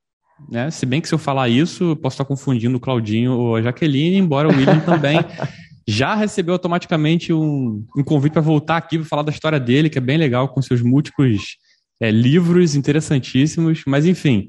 Né? 0.52 0.70
Se 0.70 0.86
bem 0.86 1.02
que 1.02 1.08
se 1.08 1.16
eu 1.16 1.20
falar 1.20 1.50
isso, 1.50 1.92
eu 1.92 1.96
posso 1.96 2.14
estar 2.14 2.26
confundindo 2.26 2.78
o 2.78 2.80
Claudinho 2.80 3.34
ou 3.34 3.56
a 3.56 3.62
Jaqueline, 3.64 4.18
embora 4.18 4.48
o 4.48 4.52
William 4.52 4.80
também 4.82 5.18
já 5.88 6.14
recebeu 6.14 6.54
automaticamente 6.54 7.34
um, 7.34 7.84
um 7.98 8.04
convite 8.04 8.34
para 8.34 8.42
voltar 8.42 8.78
aqui 8.78 9.00
para 9.00 9.08
falar 9.08 9.24
da 9.24 9.32
história 9.32 9.60
dele, 9.60 9.90
que 9.90 9.98
é 9.98 10.02
bem 10.02 10.18
legal, 10.18 10.48
com 10.50 10.62
seus 10.62 10.82
múltiplos 10.82 11.58
é, 12.00 12.12
livros 12.12 12.76
interessantíssimos. 12.76 13.82
Mas 13.88 14.06
enfim, 14.06 14.48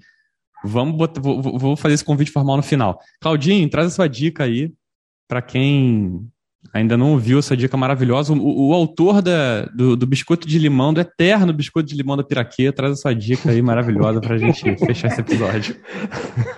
Vamos 0.64 0.96
botar, 0.96 1.20
vou, 1.20 1.40
vou, 1.40 1.76
fazer 1.76 1.94
esse 1.94 2.04
convite 2.04 2.30
formal 2.30 2.56
no 2.56 2.62
final. 2.62 2.98
Claudinho, 3.20 3.68
traz 3.68 3.88
a 3.88 3.90
sua 3.90 4.08
dica 4.08 4.44
aí 4.44 4.72
para 5.28 5.42
quem 5.42 6.28
ainda 6.72 6.96
não 6.96 7.12
ouviu 7.12 7.38
essa 7.38 7.56
dica 7.56 7.76
maravilhosa. 7.76 8.32
O, 8.32 8.68
o 8.68 8.74
autor 8.74 9.20
da, 9.20 9.66
do, 9.66 9.96
do, 9.96 10.06
biscoito 10.06 10.46
de 10.46 10.58
limão, 10.58 10.92
do 10.92 11.00
eterno 11.00 11.52
biscoito 11.52 11.88
de 11.88 11.96
limão 11.96 12.16
da 12.16 12.22
Piraquê, 12.22 12.70
traz 12.70 12.92
a 12.92 12.96
sua 12.96 13.14
dica 13.14 13.50
aí 13.50 13.60
maravilhosa 13.60 14.20
para 14.20 14.34
a 14.34 14.38
gente 14.38 14.62
fechar 14.84 15.08
esse 15.08 15.20
episódio. 15.20 15.76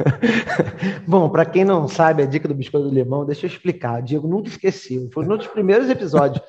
Bom, 1.06 1.28
para 1.30 1.44
quem 1.44 1.64
não 1.64 1.88
sabe 1.88 2.22
a 2.22 2.26
dica 2.26 2.48
do 2.48 2.54
biscoito 2.54 2.88
de 2.88 2.94
limão, 2.94 3.24
deixa 3.24 3.46
eu 3.46 3.50
explicar. 3.50 4.00
O 4.00 4.04
Diego 4.04 4.28
nunca 4.28 4.48
esqueceu. 4.48 5.08
Foi 5.12 5.24
um 5.24 5.36
dos 5.36 5.46
primeiros 5.46 5.88
episódios. 5.88 6.44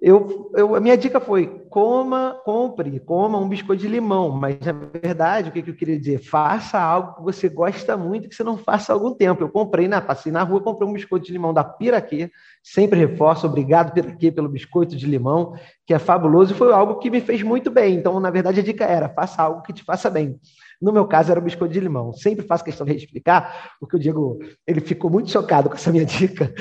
Eu, 0.00 0.52
eu, 0.54 0.76
a 0.76 0.80
minha 0.80 0.96
dica 0.96 1.18
foi: 1.18 1.46
coma, 1.68 2.40
compre, 2.44 3.00
coma 3.00 3.36
um 3.36 3.48
biscoito 3.48 3.82
de 3.82 3.88
limão. 3.88 4.30
Mas, 4.30 4.58
na 4.60 4.72
verdade, 4.72 5.48
o 5.48 5.52
que, 5.52 5.60
que 5.60 5.70
eu 5.70 5.74
queria 5.74 5.98
dizer? 5.98 6.18
Faça 6.18 6.78
algo 6.78 7.16
que 7.16 7.22
você 7.22 7.48
gosta 7.48 7.96
muito 7.96 8.28
que 8.28 8.34
você 8.34 8.44
não 8.44 8.56
faça 8.56 8.92
há 8.92 8.94
algum 8.94 9.12
tempo. 9.12 9.42
Eu 9.42 9.48
comprei, 9.48 9.88
né, 9.88 10.00
passei 10.00 10.30
na 10.30 10.44
rua, 10.44 10.60
comprei 10.60 10.88
um 10.88 10.92
biscoito 10.92 11.26
de 11.26 11.32
limão 11.32 11.52
da 11.52 11.64
Piraquê. 11.64 12.30
Sempre 12.62 13.00
reforço, 13.00 13.46
obrigado, 13.46 13.92
Piraquê, 13.92 14.30
pelo 14.30 14.48
biscoito 14.48 14.94
de 14.94 15.06
limão, 15.06 15.54
que 15.84 15.92
é 15.92 15.98
fabuloso 15.98 16.52
e 16.52 16.56
foi 16.56 16.72
algo 16.72 17.00
que 17.00 17.10
me 17.10 17.20
fez 17.20 17.42
muito 17.42 17.68
bem. 17.68 17.96
Então, 17.96 18.20
na 18.20 18.30
verdade, 18.30 18.60
a 18.60 18.62
dica 18.62 18.84
era: 18.84 19.08
faça 19.08 19.42
algo 19.42 19.62
que 19.62 19.72
te 19.72 19.82
faça 19.82 20.08
bem. 20.08 20.38
No 20.80 20.92
meu 20.92 21.06
caso, 21.06 21.30
era 21.30 21.40
o 21.40 21.42
biscoito 21.42 21.74
de 21.74 21.80
limão. 21.80 22.12
Sempre 22.12 22.46
faço 22.46 22.64
questão 22.64 22.86
de 22.86 22.94
explicar, 22.94 23.72
porque 23.80 23.96
o 23.96 23.98
Diego 23.98 24.38
ele 24.66 24.80
ficou 24.80 25.10
muito 25.10 25.30
chocado 25.30 25.68
com 25.68 25.74
essa 25.74 25.90
minha 25.90 26.04
dica. 26.04 26.52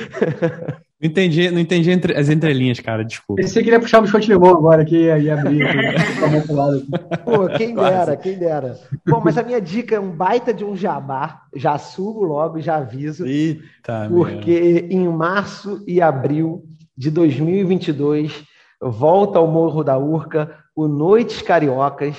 Não 1.00 1.08
entendi, 1.08 1.52
não 1.52 1.60
entendi 1.60 1.92
entre, 1.92 2.18
as 2.18 2.28
entrelinhas, 2.28 2.80
cara, 2.80 3.06
desculpa. 3.06 3.40
Pensei 3.40 3.64
que 3.64 3.70
ia 3.70 3.80
puxar 3.80 4.00
o 4.00 4.02
biscoito 4.02 4.26
de 4.26 4.34
limão 4.34 4.50
agora, 4.50 4.84
que 4.84 4.98
ia, 4.98 5.20
ia 5.20 5.40
abrir. 5.40 5.64
Pô, 7.24 7.48
quem 7.56 7.76
dera, 7.76 8.18
quem 8.18 8.36
dera. 8.36 8.80
Bom, 9.08 9.22
mas 9.24 9.38
a 9.38 9.44
minha 9.44 9.62
dica 9.62 9.96
é 9.96 10.00
um 10.00 10.10
baita 10.10 10.52
de 10.52 10.66
um 10.66 10.76
jabá. 10.76 11.44
Já 11.56 11.78
subo 11.78 12.24
logo, 12.24 12.60
já 12.60 12.78
aviso. 12.78 13.28
Eita, 13.28 14.08
porque 14.10 14.88
meu. 14.90 15.02
em 15.04 15.08
março 15.08 15.84
e 15.86 16.02
abril 16.02 16.64
de 16.98 17.12
2022 17.12 18.44
volta 18.82 19.38
ao 19.38 19.48
Morro 19.48 19.84
da 19.84 20.00
Urca 20.00 20.58
o 20.76 20.88
Noites 20.88 21.44
Cariocas. 21.44 22.18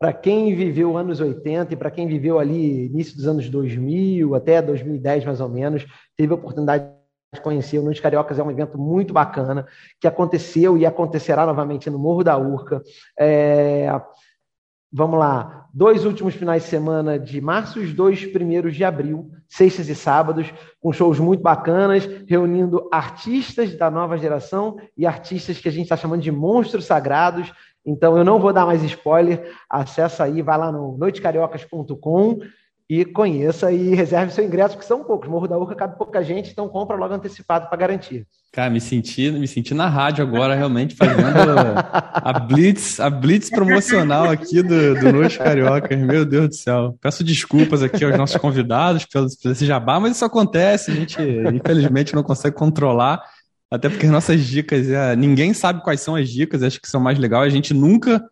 Para 0.00 0.14
quem 0.14 0.54
viveu 0.54 0.96
anos 0.96 1.20
80 1.20 1.74
e 1.74 1.76
para 1.76 1.90
quem 1.90 2.08
viveu 2.08 2.38
ali 2.38 2.86
início 2.86 3.14
dos 3.14 3.26
anos 3.26 3.50
2000 3.50 4.34
até 4.34 4.62
2010 4.62 5.26
mais 5.26 5.42
ou 5.42 5.48
menos, 5.50 5.84
teve 6.16 6.32
a 6.32 6.36
oportunidade 6.36 7.00
conhecer. 7.42 7.78
O 7.78 7.82
Noites 7.82 8.02
Cariocas 8.02 8.38
é 8.38 8.42
um 8.42 8.50
evento 8.50 8.78
muito 8.78 9.12
bacana, 9.12 9.66
que 10.00 10.08
aconteceu 10.08 10.78
e 10.78 10.86
acontecerá 10.86 11.44
novamente 11.44 11.90
no 11.90 11.98
Morro 11.98 12.24
da 12.24 12.38
Urca. 12.38 12.82
É... 13.18 13.88
Vamos 14.92 15.20
lá, 15.20 15.68
dois 15.72 16.04
últimos 16.04 16.34
finais 16.34 16.64
de 16.64 16.68
semana 16.68 17.16
de 17.16 17.40
março 17.40 17.78
e 17.78 17.84
os 17.84 17.94
dois 17.94 18.26
primeiros 18.26 18.74
de 18.74 18.82
abril, 18.82 19.30
sextas 19.48 19.88
e 19.88 19.94
sábados, 19.94 20.52
com 20.80 20.92
shows 20.92 21.20
muito 21.20 21.42
bacanas, 21.42 22.08
reunindo 22.26 22.88
artistas 22.90 23.76
da 23.76 23.88
nova 23.88 24.18
geração 24.18 24.78
e 24.96 25.06
artistas 25.06 25.58
que 25.58 25.68
a 25.68 25.70
gente 25.70 25.84
está 25.84 25.96
chamando 25.96 26.22
de 26.22 26.32
monstros 26.32 26.86
sagrados. 26.86 27.52
Então 27.84 28.16
eu 28.16 28.24
não 28.24 28.38
vou 28.38 28.52
dar 28.52 28.66
mais 28.66 28.82
spoiler, 28.82 29.52
acessa 29.68 30.24
aí, 30.24 30.42
vai 30.42 30.58
lá 30.58 30.70
no 30.70 30.96
noitecariocas.com 30.98 32.40
e 32.90 33.04
conheça 33.04 33.70
e 33.70 33.94
reserve 33.94 34.32
seu 34.32 34.44
ingresso, 34.44 34.74
porque 34.74 34.88
são 34.88 35.04
poucos. 35.04 35.28
Morro 35.28 35.46
da 35.46 35.56
Urca 35.56 35.76
cabe 35.76 35.96
pouca 35.96 36.24
gente, 36.24 36.50
então 36.50 36.68
compra 36.68 36.96
logo 36.96 37.14
antecipado 37.14 37.68
para 37.68 37.78
garantir. 37.78 38.26
Cara, 38.50 38.68
me 38.68 38.80
senti, 38.80 39.30
me 39.30 39.46
senti 39.46 39.72
na 39.72 39.86
rádio 39.86 40.24
agora, 40.24 40.56
realmente, 40.56 40.96
fazendo 40.96 41.52
a 42.12 42.32
blitz, 42.40 42.98
a 42.98 43.08
blitz 43.08 43.48
promocional 43.48 44.28
aqui 44.28 44.60
do, 44.60 44.96
do 44.98 45.12
Noite 45.12 45.38
Carioca. 45.38 45.96
Meu 45.96 46.24
Deus 46.24 46.48
do 46.48 46.54
céu. 46.56 46.98
Peço 47.00 47.22
desculpas 47.22 47.80
aqui 47.80 48.04
aos 48.04 48.18
nossos 48.18 48.36
convidados 48.38 49.04
pelo, 49.04 49.28
pelo 49.40 49.52
esse 49.52 49.64
jabá, 49.64 50.00
mas 50.00 50.16
isso 50.16 50.24
acontece, 50.24 50.90
a 50.90 50.94
gente 50.94 51.16
infelizmente 51.54 52.12
não 52.12 52.24
consegue 52.24 52.56
controlar. 52.56 53.22
Até 53.70 53.88
porque 53.88 54.06
as 54.06 54.12
nossas 54.12 54.44
dicas, 54.44 54.88
é, 54.88 55.14
ninguém 55.14 55.54
sabe 55.54 55.82
quais 55.82 56.00
são 56.00 56.16
as 56.16 56.28
dicas, 56.28 56.62
acho 56.62 56.80
que 56.80 56.88
são 56.88 57.00
mais 57.00 57.18
legais. 57.18 57.52
A 57.52 57.56
gente 57.56 57.72
nunca, 57.72 58.28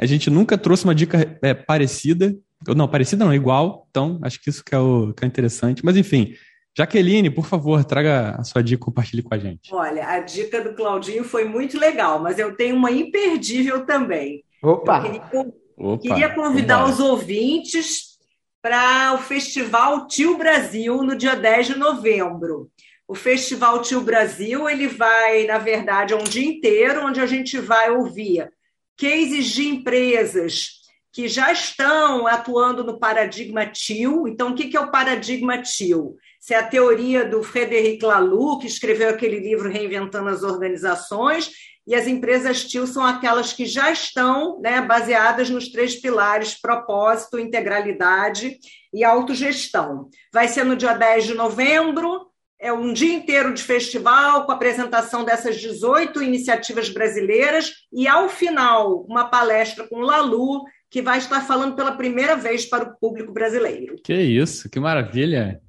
a 0.00 0.06
gente 0.06 0.30
nunca 0.30 0.56
trouxe 0.56 0.84
uma 0.84 0.94
dica 0.94 1.38
é, 1.42 1.52
parecida. 1.52 2.34
Não, 2.66 2.88
parecida 2.88 3.24
não, 3.24 3.34
igual. 3.34 3.86
Então, 3.90 4.18
acho 4.22 4.40
que 4.40 4.48
isso 4.48 4.64
que 4.64 4.74
é, 4.74 4.78
o, 4.78 5.12
que 5.12 5.24
é 5.24 5.28
interessante. 5.28 5.84
Mas, 5.84 5.96
enfim, 5.96 6.34
Jaqueline, 6.76 7.28
por 7.28 7.46
favor, 7.46 7.84
traga 7.84 8.36
a 8.38 8.44
sua 8.44 8.62
dica, 8.62 8.84
compartilhe 8.84 9.22
com 9.22 9.34
a 9.34 9.38
gente. 9.38 9.74
Olha, 9.74 10.08
a 10.08 10.20
dica 10.20 10.62
do 10.62 10.74
Claudinho 10.74 11.24
foi 11.24 11.44
muito 11.44 11.78
legal, 11.78 12.20
mas 12.20 12.38
eu 12.38 12.56
tenho 12.56 12.76
uma 12.76 12.90
imperdível 12.90 13.84
também. 13.84 14.42
Opa! 14.62 14.98
Eu 14.98 15.02
queria, 15.02 15.54
Opa, 15.76 16.02
queria 16.02 16.34
convidar 16.34 16.86
os 16.86 17.00
ouvintes 17.00 18.18
para 18.62 19.14
o 19.14 19.18
Festival 19.18 20.06
Tio 20.06 20.38
Brasil 20.38 21.02
no 21.02 21.16
dia 21.16 21.34
10 21.34 21.66
de 21.68 21.78
novembro. 21.78 22.70
O 23.10 23.14
Festival 23.16 23.82
Tio 23.82 24.02
Brasil, 24.02 24.70
ele 24.70 24.86
vai, 24.86 25.44
na 25.44 25.58
verdade, 25.58 26.12
é 26.12 26.16
um 26.16 26.22
dia 26.22 26.46
inteiro, 26.46 27.04
onde 27.04 27.20
a 27.20 27.26
gente 27.26 27.58
vai 27.58 27.90
ouvir 27.90 28.48
cases 28.96 29.46
de 29.46 29.66
empresas 29.66 30.74
que 31.12 31.26
já 31.26 31.50
estão 31.50 32.28
atuando 32.28 32.84
no 32.84 33.00
paradigma 33.00 33.66
TIL. 33.66 34.28
Então, 34.28 34.50
o 34.50 34.54
que 34.54 34.76
é 34.76 34.80
o 34.80 34.92
paradigma 34.92 35.60
TIL? 35.60 36.14
Isso 36.40 36.54
é 36.54 36.56
a 36.58 36.62
teoria 36.62 37.24
do 37.24 37.42
Frederic 37.42 38.04
Laloux, 38.04 38.60
que 38.60 38.68
escreveu 38.68 39.08
aquele 39.08 39.40
livro 39.40 39.68
Reinventando 39.68 40.28
as 40.28 40.44
Organizações, 40.44 41.50
e 41.84 41.96
as 41.96 42.06
empresas 42.06 42.64
TIL 42.64 42.86
são 42.86 43.04
aquelas 43.04 43.52
que 43.52 43.66
já 43.66 43.90
estão 43.90 44.60
né, 44.60 44.80
baseadas 44.80 45.50
nos 45.50 45.68
três 45.72 45.96
pilares 45.96 46.54
propósito, 46.54 47.40
integralidade 47.40 48.56
e 48.94 49.02
autogestão. 49.02 50.08
Vai 50.32 50.46
ser 50.46 50.64
no 50.64 50.76
dia 50.76 50.92
10 50.92 51.24
de 51.24 51.34
novembro, 51.34 52.29
é 52.60 52.72
um 52.72 52.92
dia 52.92 53.14
inteiro 53.14 53.54
de 53.54 53.62
festival 53.62 54.44
com 54.44 54.52
apresentação 54.52 55.24
dessas 55.24 55.58
18 55.58 56.22
iniciativas 56.22 56.90
brasileiras 56.90 57.72
e, 57.90 58.06
ao 58.06 58.28
final, 58.28 59.00
uma 59.08 59.24
palestra 59.24 59.88
com 59.88 60.00
Lalu, 60.00 60.62
que 60.90 61.00
vai 61.00 61.18
estar 61.18 61.40
falando 61.40 61.74
pela 61.74 61.92
primeira 61.92 62.36
vez 62.36 62.66
para 62.66 62.84
o 62.84 62.96
público 62.98 63.32
brasileiro. 63.32 63.96
Que 64.04 64.14
isso, 64.14 64.68
que 64.68 64.78
maravilha! 64.78 65.60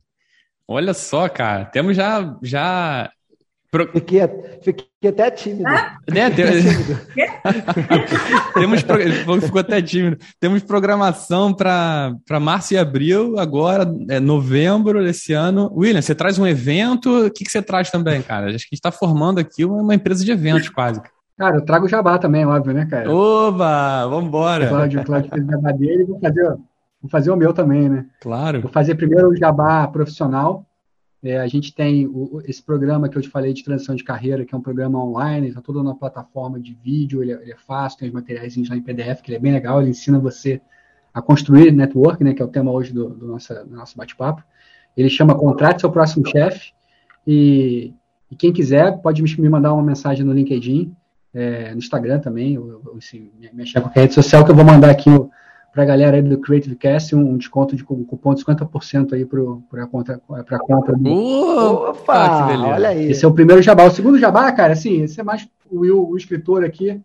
Olha 0.67 0.93
só, 0.93 1.29
cara, 1.29 1.65
temos 1.65 1.95
já. 1.95 2.37
já... 2.41 3.11
Pro... 3.71 3.87
Fiquei, 3.87 4.19
fiquei 4.61 5.09
até 5.09 5.31
tímido. 5.31 5.65
Ah? 5.65 5.97
É, 6.05 6.29
tem... 6.29 6.45
Temos 8.53 8.83
pro... 8.83 9.41
Ficou 9.41 9.61
até 9.61 9.81
tímido. 9.81 10.17
Temos 10.41 10.61
programação 10.61 11.53
para 11.53 12.39
março 12.41 12.73
e 12.73 12.77
abril, 12.77 13.39
agora 13.39 13.89
é 14.09 14.19
novembro 14.19 15.01
desse 15.01 15.31
ano. 15.31 15.71
William, 15.73 16.01
você 16.01 16.13
traz 16.13 16.37
um 16.37 16.45
evento, 16.45 17.27
o 17.27 17.31
que, 17.31 17.45
que 17.45 17.51
você 17.51 17.61
traz 17.61 17.89
também, 17.89 18.21
cara? 18.21 18.47
Acho 18.47 18.57
que 18.57 18.73
a 18.73 18.73
gente 18.73 18.73
está 18.73 18.91
formando 18.91 19.39
aqui 19.39 19.63
uma, 19.63 19.81
uma 19.81 19.95
empresa 19.95 20.25
de 20.25 20.31
eventos 20.31 20.67
quase. 20.67 21.01
Cara, 21.37 21.55
eu 21.55 21.65
trago 21.65 21.85
o 21.85 21.89
jabá 21.89 22.19
também, 22.19 22.45
óbvio, 22.45 22.73
né, 22.73 22.85
cara? 22.85 23.09
Oba, 23.09 24.05
vambora. 24.07 24.65
O 24.65 24.69
Cláudio, 24.69 25.01
o 25.01 25.05
Cláudio 25.05 25.29
fez 25.31 25.43
o 25.43 25.49
jabá 25.49 25.71
dele, 25.71 26.03
vou 26.03 26.19
fazer, 26.19 26.43
vou 26.43 27.09
fazer 27.09 27.31
o 27.31 27.37
meu 27.37 27.53
também, 27.53 27.87
né? 27.87 28.05
Claro. 28.19 28.61
Vou 28.61 28.71
fazer 28.71 28.95
primeiro 28.95 29.29
o 29.29 29.35
jabá 29.35 29.87
profissional. 29.87 30.65
É, 31.23 31.39
a 31.39 31.47
gente 31.47 31.73
tem 31.73 32.07
o, 32.07 32.41
esse 32.45 32.61
programa 32.63 33.07
que 33.07 33.15
eu 33.15 33.21
te 33.21 33.29
falei 33.29 33.53
de 33.53 33.63
transição 33.63 33.93
de 33.93 34.03
carreira, 34.03 34.43
que 34.43 34.55
é 34.55 34.57
um 34.57 34.61
programa 34.61 35.03
online, 35.03 35.49
está 35.49 35.61
todo 35.61 35.83
na 35.83 35.93
plataforma 35.93 36.59
de 36.59 36.73
vídeo, 36.73 37.21
ele, 37.21 37.33
é, 37.33 37.41
ele 37.41 37.51
é 37.51 37.57
fácil, 37.57 37.99
tem 37.99 38.07
os 38.07 38.13
materiais 38.13 38.55
lá 38.67 38.75
em 38.75 38.81
PDF, 38.81 39.21
que 39.21 39.29
ele 39.29 39.37
é 39.37 39.39
bem 39.39 39.51
legal, 39.51 39.79
ele 39.81 39.91
ensina 39.91 40.19
você 40.19 40.59
a 41.13 41.21
construir 41.21 41.71
network, 41.71 42.23
né, 42.23 42.33
que 42.33 42.41
é 42.41 42.45
o 42.45 42.47
tema 42.47 42.71
hoje 42.71 42.91
do, 42.93 43.09
do, 43.09 43.27
do 43.37 43.75
nosso 43.75 43.97
bate-papo. 43.97 44.43
Ele 44.97 45.09
chama 45.09 45.35
Contrate 45.35 45.81
Seu 45.81 45.91
Próximo 45.91 46.27
Chefe, 46.27 46.73
E, 47.27 47.93
e 48.29 48.35
quem 48.35 48.51
quiser 48.51 48.97
pode 49.01 49.21
me 49.21 49.49
mandar 49.49 49.73
uma 49.73 49.83
mensagem 49.83 50.25
no 50.25 50.33
LinkedIn, 50.33 50.95
é, 51.33 51.71
no 51.71 51.77
Instagram 51.77 52.19
também, 52.19 52.57
ou, 52.57 52.81
ou 52.85 52.97
assim, 52.97 53.29
me 53.53 53.61
achar 53.61 53.81
qualquer 53.81 54.01
rede 54.01 54.13
social 54.13 54.43
que 54.43 54.51
eu 54.51 54.55
vou 54.55 54.65
mandar 54.65 54.89
aqui 54.89 55.09
para 55.71 55.83
a 55.83 55.85
galera 55.85 56.17
aí 56.17 56.21
do 56.21 56.37
Creative 56.37 56.75
Cast 56.75 57.15
um, 57.15 57.31
um 57.31 57.37
desconto 57.37 57.75
de 57.75 57.83
um 57.89 58.03
cupom 58.03 58.33
de 58.33 58.43
50% 58.43 59.13
aí 59.13 59.25
para 59.25 59.83
a 59.83 59.87
compra. 59.87 60.19
Compra 60.59 60.97
do... 60.97 61.09
Opa, 61.89 62.41
que 62.41 62.47
beleza. 62.51 62.73
olha 62.73 62.89
aí. 62.89 63.11
Esse 63.11 63.23
é 63.23 63.27
o 63.27 63.33
primeiro 63.33 63.61
jabá. 63.61 63.85
O 63.85 63.91
segundo 63.91 64.19
jabá, 64.19 64.51
cara, 64.51 64.73
assim, 64.73 65.01
esse 65.03 65.19
é 65.19 65.23
mais 65.23 65.47
o 65.69 66.11
o 66.11 66.17
escritor 66.17 66.63
aqui. 66.65 67.01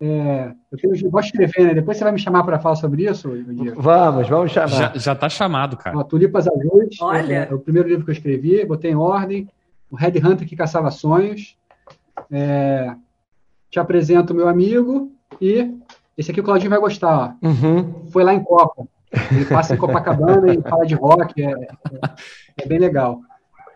É, 0.00 0.52
eu, 0.70 0.78
tenho, 0.78 0.94
eu 0.94 1.10
gosto 1.10 1.32
de 1.32 1.44
escrever, 1.44 1.68
né? 1.68 1.74
Depois 1.74 1.96
você 1.96 2.04
vai 2.04 2.12
me 2.12 2.18
chamar 2.18 2.42
para 2.44 2.58
falar 2.58 2.76
sobre 2.76 3.08
isso, 3.08 3.30
Diego? 3.30 3.80
Vamos, 3.80 4.28
vamos 4.28 4.52
chamar. 4.52 4.68
Já, 4.68 4.92
já 4.94 5.14
tá 5.14 5.28
chamado, 5.28 5.76
cara. 5.76 5.96
Ó, 5.96 6.02
Tulipas 6.02 6.46
Azuis, 6.46 7.00
Olha. 7.00 7.34
É, 7.34 7.48
é, 7.50 7.54
o 7.54 7.58
primeiro 7.58 7.88
livro 7.88 8.04
que 8.04 8.10
eu 8.10 8.14
escrevi, 8.14 8.64
botei 8.66 8.90
em 8.90 8.96
ordem. 8.96 9.48
O 9.90 9.96
Red 9.96 10.18
Hunter 10.18 10.46
que 10.46 10.56
caçava 10.56 10.90
sonhos. 10.90 11.56
É, 12.30 12.94
te 13.70 13.78
apresento 13.78 14.34
meu 14.34 14.48
amigo 14.48 15.10
e 15.40 15.74
esse 16.16 16.30
aqui 16.30 16.40
o 16.40 16.44
Claudinho 16.44 16.70
vai 16.70 16.78
gostar. 16.78 17.36
Uhum. 17.42 18.06
Foi 18.10 18.22
lá 18.22 18.34
em 18.34 18.42
Copa. 18.42 18.86
Ele 19.30 19.44
passa 19.44 19.74
em 19.74 19.78
Copacabana 19.78 20.52
e 20.52 20.60
fala 20.62 20.84
de 20.84 20.94
rock, 20.94 21.42
é, 21.42 21.50
é, 21.50 21.68
é 22.58 22.66
bem 22.66 22.78
legal. 22.78 23.20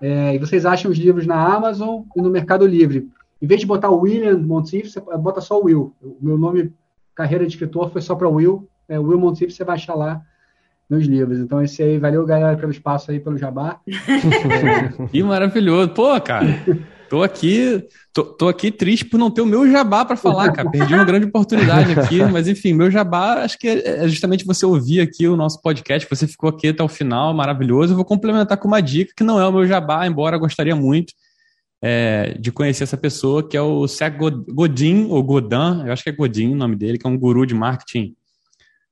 É, 0.01 0.35
e 0.35 0.39
vocês 0.39 0.65
acham 0.65 0.90
os 0.90 0.98
livros 0.98 1.27
na 1.27 1.55
Amazon 1.55 2.02
e 2.16 2.23
no 2.23 2.31
Mercado 2.31 2.66
Livre. 2.66 3.09
Em 3.40 3.47
vez 3.47 3.60
de 3.60 3.66
botar 3.66 3.90
o 3.90 4.01
William 4.01 4.39
Monteith, 4.39 4.90
você 4.90 5.01
bota 5.01 5.40
só 5.40 5.60
o 5.60 5.65
Will. 5.65 5.94
O 6.02 6.16
meu 6.20 6.36
nome, 6.36 6.73
carreira 7.15 7.47
de 7.47 7.52
escritor, 7.52 7.90
foi 7.90 8.01
só 8.01 8.15
para 8.15 8.28
Will. 8.28 8.69
É, 8.89 8.98
Will 8.98 9.19
Monteith, 9.19 9.51
você 9.51 9.65
vai 9.65 9.77
achar 9.77 9.94
lá 9.94 10.23
meus 10.89 11.05
livros. 11.05 11.39
Então, 11.39 11.62
esse 11.62 11.82
aí, 11.82 11.98
valeu, 11.98 12.24
galera, 12.24 12.56
pelo 12.56 12.73
espaço 12.73 13.10
aí, 13.10 13.20
pelo 13.20 13.36
jabá. 13.36 13.78
que 15.10 15.23
maravilhoso. 15.23 15.90
Pô, 15.90 16.19
cara, 16.20 16.47
tô 17.09 17.23
aqui, 17.23 17.83
tô, 18.13 18.25
tô, 18.25 18.49
aqui 18.49 18.71
triste 18.71 19.05
por 19.05 19.19
não 19.19 19.31
ter 19.31 19.41
o 19.41 19.47
meu 19.47 19.71
jabá 19.71 20.05
para 20.05 20.17
falar, 20.17 20.53
cara. 20.53 20.71
Perdi 20.71 20.95
uma 20.95 21.05
grande 21.05 21.27
oportunidade 21.27 21.99
aqui, 21.99 22.23
mas 22.31 22.49
enfim, 22.49 22.73
meu 22.73 22.91
jabá, 22.91 23.43
acho 23.45 23.59
que 23.59 23.69
é, 23.69 24.05
é 24.05 24.09
justamente 24.09 24.45
você 24.45 24.67
ouvir 24.67 25.01
aqui 25.01 25.27
o 25.27 25.37
nosso 25.37 25.61
podcast, 25.63 26.09
você 26.09 26.27
ficou 26.27 26.51
aqui 26.51 26.69
até 26.69 26.83
o 26.83 26.89
final, 26.89 27.33
maravilhoso. 27.33 27.93
Eu 27.93 27.97
vou 27.97 28.05
complementar 28.05 28.57
com 28.59 28.69
uma 28.69 28.81
dica 28.81 29.13
que 29.17 29.25
não 29.25 29.41
é 29.41 29.47
o 29.47 29.53
meu 29.53 29.67
jabá, 29.67 30.07
embora 30.07 30.39
gostaria 30.39 30.77
muito 30.77 31.13
é, 31.83 32.37
de 32.39 32.51
conhecer 32.51 32.85
essa 32.85 32.97
pessoa, 32.97 33.47
que 33.47 33.57
é 33.57 33.63
o 33.63 33.87
Seth 33.87 34.17
Godin, 34.17 35.07
ou 35.11 35.23
Godin, 35.23 35.87
eu 35.87 35.93
acho 35.93 36.03
que 36.03 36.11
é 36.11 36.13
Godin 36.13 36.53
o 36.53 36.57
nome 36.57 36.77
dele, 36.77 36.99
que 36.99 37.07
é 37.07 37.11
um 37.11 37.19
guru 37.19 37.47
de 37.47 37.55
marketing 37.55 38.15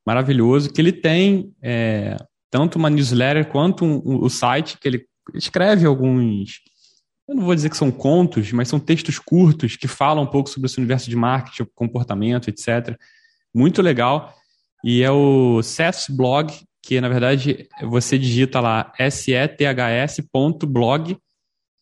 maravilhoso, 0.05 0.73
que 0.73 0.81
ele 0.81 0.93
tem 0.93 1.53
é, 1.61 2.17
tanto 2.51 2.77
uma 2.77 2.89
newsletter 2.89 3.49
quanto 3.49 3.85
um, 3.85 4.03
um, 4.05 4.25
o 4.25 4.31
site, 4.31 4.79
que 4.79 4.87
ele 4.87 5.05
escreve 5.35 5.85
alguns, 5.85 6.61
eu 7.29 7.35
não 7.35 7.45
vou 7.45 7.55
dizer 7.55 7.71
que 7.71 7.77
são 7.77 7.91
contos, 7.91 8.53
mas 8.53 8.69
são 8.69 8.79
textos 8.79 9.19
curtos 9.19 9.77
que 9.77 9.89
falam 9.89 10.25
um 10.25 10.29
pouco 10.29 10.49
sobre 10.49 10.67
esse 10.67 10.79
universo 10.79 11.11
de 11.11 11.17
marketing, 11.17 11.69
comportamento, 11.75 12.49
etc. 12.49 12.97
Muito 13.55 13.83
legal. 13.83 14.35
E 14.85 15.03
é 15.03 15.11
o 15.11 15.61
Seth's 15.63 16.07
Blog, 16.09 16.53
que 16.83 17.01
na 17.01 17.09
verdade 17.09 17.69
você 17.83 18.17
digita 18.19 18.61
lá 18.61 18.93
seths.blog 19.11 20.19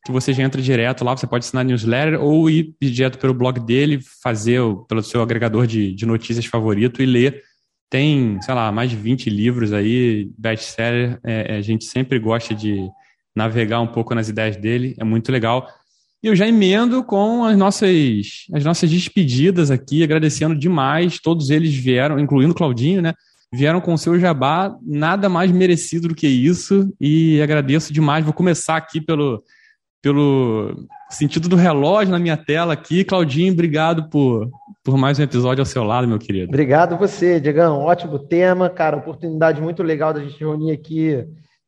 que 0.05 0.13
você 0.13 0.35
já 0.35 0.43
entra 0.43 0.61
direto 0.61 1.03
lá, 1.03 1.17
você 1.17 1.27
pode 1.27 1.47
assinar 1.47 1.65
newsletter 1.65 2.23
ou 2.23 2.51
ir 2.51 2.75
direto 2.81 3.19
pelo 3.19 3.33
blog 3.33 3.59
dele, 3.59 4.01
fazer 4.23 4.61
pelo 4.87 5.03
seu 5.03 5.23
agregador 5.23 5.67
de, 5.67 5.95
de 5.95 6.05
notícias 6.05 6.45
favorito 6.45 7.03
e 7.03 7.07
ler. 7.07 7.43
Tem, 7.89 8.39
sei 8.43 8.55
lá, 8.55 8.71
mais 8.71 8.91
de 8.91 8.97
20 8.97 9.31
livros 9.31 9.73
aí, 9.73 10.31
best-seller. 10.37 11.19
É, 11.25 11.55
é, 11.55 11.57
a 11.57 11.63
gente 11.63 11.87
sempre 11.87 12.19
gosta 12.19 12.55
de 12.55 12.87
navegar 13.35 13.81
um 13.81 13.87
pouco 13.87 14.15
nas 14.15 14.29
ideias 14.29 14.57
dele, 14.57 14.95
é 14.99 15.05
muito 15.05 15.33
legal. 15.33 15.69
E 16.23 16.27
eu 16.27 16.35
já 16.35 16.47
emendo 16.49 17.05
com 17.05 17.45
as 17.45 17.57
nossas, 17.57 18.47
as 18.55 18.65
nossas 18.65 18.91
despedidas 18.91 19.71
aqui, 19.71 20.03
agradecendo 20.03 20.55
demais. 20.55 21.21
Todos 21.21 21.51
eles 21.51 21.75
vieram, 21.75 22.19
incluindo 22.19 22.55
Claudinho, 22.55 23.03
né? 23.03 23.13
Vieram 23.53 23.81
com 23.81 23.93
o 23.93 23.99
seu 23.99 24.19
jabá, 24.19 24.75
nada 24.83 25.29
mais 25.29 25.53
merecido 25.53 26.09
do 26.09 26.15
que 26.15 26.27
isso. 26.27 26.91
E 26.99 27.43
agradeço 27.43 27.93
demais. 27.93 28.25
Vou 28.25 28.33
começar 28.33 28.77
aqui 28.77 29.03
pelo, 29.03 29.43
pelo 30.01 30.87
sentido 31.11 31.47
do 31.47 31.57
relógio 31.57 32.11
na 32.11 32.19
minha 32.19 32.39
tela 32.39 32.73
aqui. 32.73 33.05
Claudinho, 33.05 33.53
obrigado 33.53 34.09
por, 34.09 34.49
por 34.83 34.97
mais 34.97 35.19
um 35.19 35.23
episódio 35.23 35.61
ao 35.61 35.67
seu 35.67 35.85
lado, 35.85 36.09
meu 36.09 36.19
querido. 36.19 36.49
Obrigado 36.49 36.97
você, 36.97 37.39
Diegão. 37.39 37.81
Ótimo 37.81 38.19
tema, 38.19 38.71
cara. 38.71 38.97
Oportunidade 38.97 39.61
muito 39.61 39.83
legal 39.83 40.15
da 40.15 40.21
gente 40.21 40.41
reunir 40.41 40.73
aqui 40.73 41.23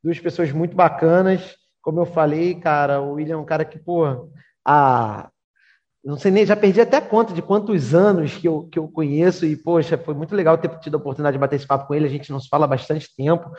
duas 0.06 0.20
pessoas 0.20 0.52
muito 0.52 0.76
bacanas. 0.76 1.56
Como 1.82 2.00
eu 2.00 2.06
falei, 2.06 2.54
cara, 2.54 3.00
o 3.00 3.14
William 3.14 3.34
é 3.34 3.38
um 3.38 3.44
cara 3.44 3.64
que, 3.64 3.76
pô, 3.76 4.30
a, 4.64 5.28
não 6.04 6.16
sei 6.16 6.30
nem, 6.30 6.46
já 6.46 6.54
perdi 6.54 6.80
até 6.80 7.00
conta 7.00 7.34
de 7.34 7.42
quantos 7.42 7.92
anos 7.92 8.36
que 8.36 8.46
eu, 8.46 8.68
que 8.70 8.78
eu 8.78 8.86
conheço 8.86 9.44
e, 9.44 9.56
poxa, 9.56 9.98
foi 9.98 10.14
muito 10.14 10.34
legal 10.34 10.56
ter 10.56 10.68
tido 10.78 10.94
a 10.94 10.98
oportunidade 10.98 11.34
de 11.34 11.40
bater 11.40 11.56
esse 11.56 11.66
papo 11.66 11.88
com 11.88 11.94
ele, 11.94 12.06
a 12.06 12.10
gente 12.10 12.30
não 12.30 12.38
se 12.38 12.48
fala 12.48 12.64
há 12.64 12.68
bastante 12.68 13.08
tempo. 13.16 13.50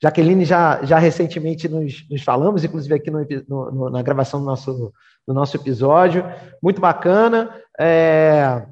Jaqueline 0.00 0.44
já, 0.44 0.84
já 0.84 0.98
recentemente 0.98 1.68
nos, 1.68 2.08
nos 2.08 2.22
falamos, 2.22 2.62
inclusive 2.62 2.94
aqui 2.94 3.10
no, 3.10 3.26
no, 3.48 3.90
na 3.90 4.02
gravação 4.02 4.38
do 4.38 4.46
nosso, 4.46 4.92
do 5.26 5.34
nosso 5.34 5.56
episódio. 5.56 6.24
Muito 6.62 6.80
bacana. 6.80 7.50
É, 7.78 8.64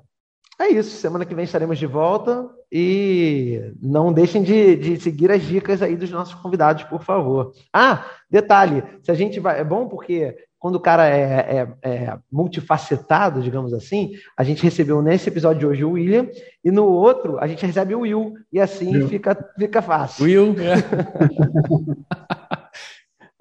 é 0.61 0.69
isso, 0.69 0.97
semana 0.97 1.25
que 1.25 1.35
vem 1.35 1.45
estaremos 1.45 1.79
de 1.79 1.87
volta 1.87 2.49
e 2.71 3.73
não 3.83 4.13
deixem 4.13 4.43
de, 4.43 4.77
de 4.77 5.01
seguir 5.01 5.31
as 5.31 5.43
dicas 5.43 5.83
aí 5.83 5.97
dos 5.97 6.11
nossos 6.11 6.35
convidados, 6.35 6.85
por 6.85 7.03
favor. 7.03 7.53
Ah, 7.73 8.05
detalhe, 8.31 8.83
se 9.03 9.11
a 9.11 9.15
gente 9.15 9.41
vai, 9.41 9.61
é 9.61 9.65
bom 9.65 9.89
porque 9.89 10.37
quando 10.65 10.77
o 10.77 10.81
cara 10.81 11.07
é, 11.07 11.69
é, 11.83 11.91
é, 11.91 12.19
multifacetado, 12.33 13.43
digamos 13.43 13.75
assim, 13.75 14.13
a 14.35 14.43
gente 14.43 14.63
recebeu 14.63 15.03
nesse 15.03 15.29
episódio 15.29 15.61
de 15.61 15.67
hoje 15.67 15.85
o 15.85 15.91
William, 15.91 16.27
e 16.65 16.71
no 16.71 16.87
outro 16.87 17.39
a 17.39 17.47
gente 17.47 17.67
recebe 17.67 17.95
o 17.95 18.01
Will, 18.01 18.33
e 18.51 18.59
assim 18.59 19.07
fica, 19.09 19.37
fica 19.59 19.83
fácil. 19.83 20.25
Will, 20.25 20.57
é. 20.59 20.77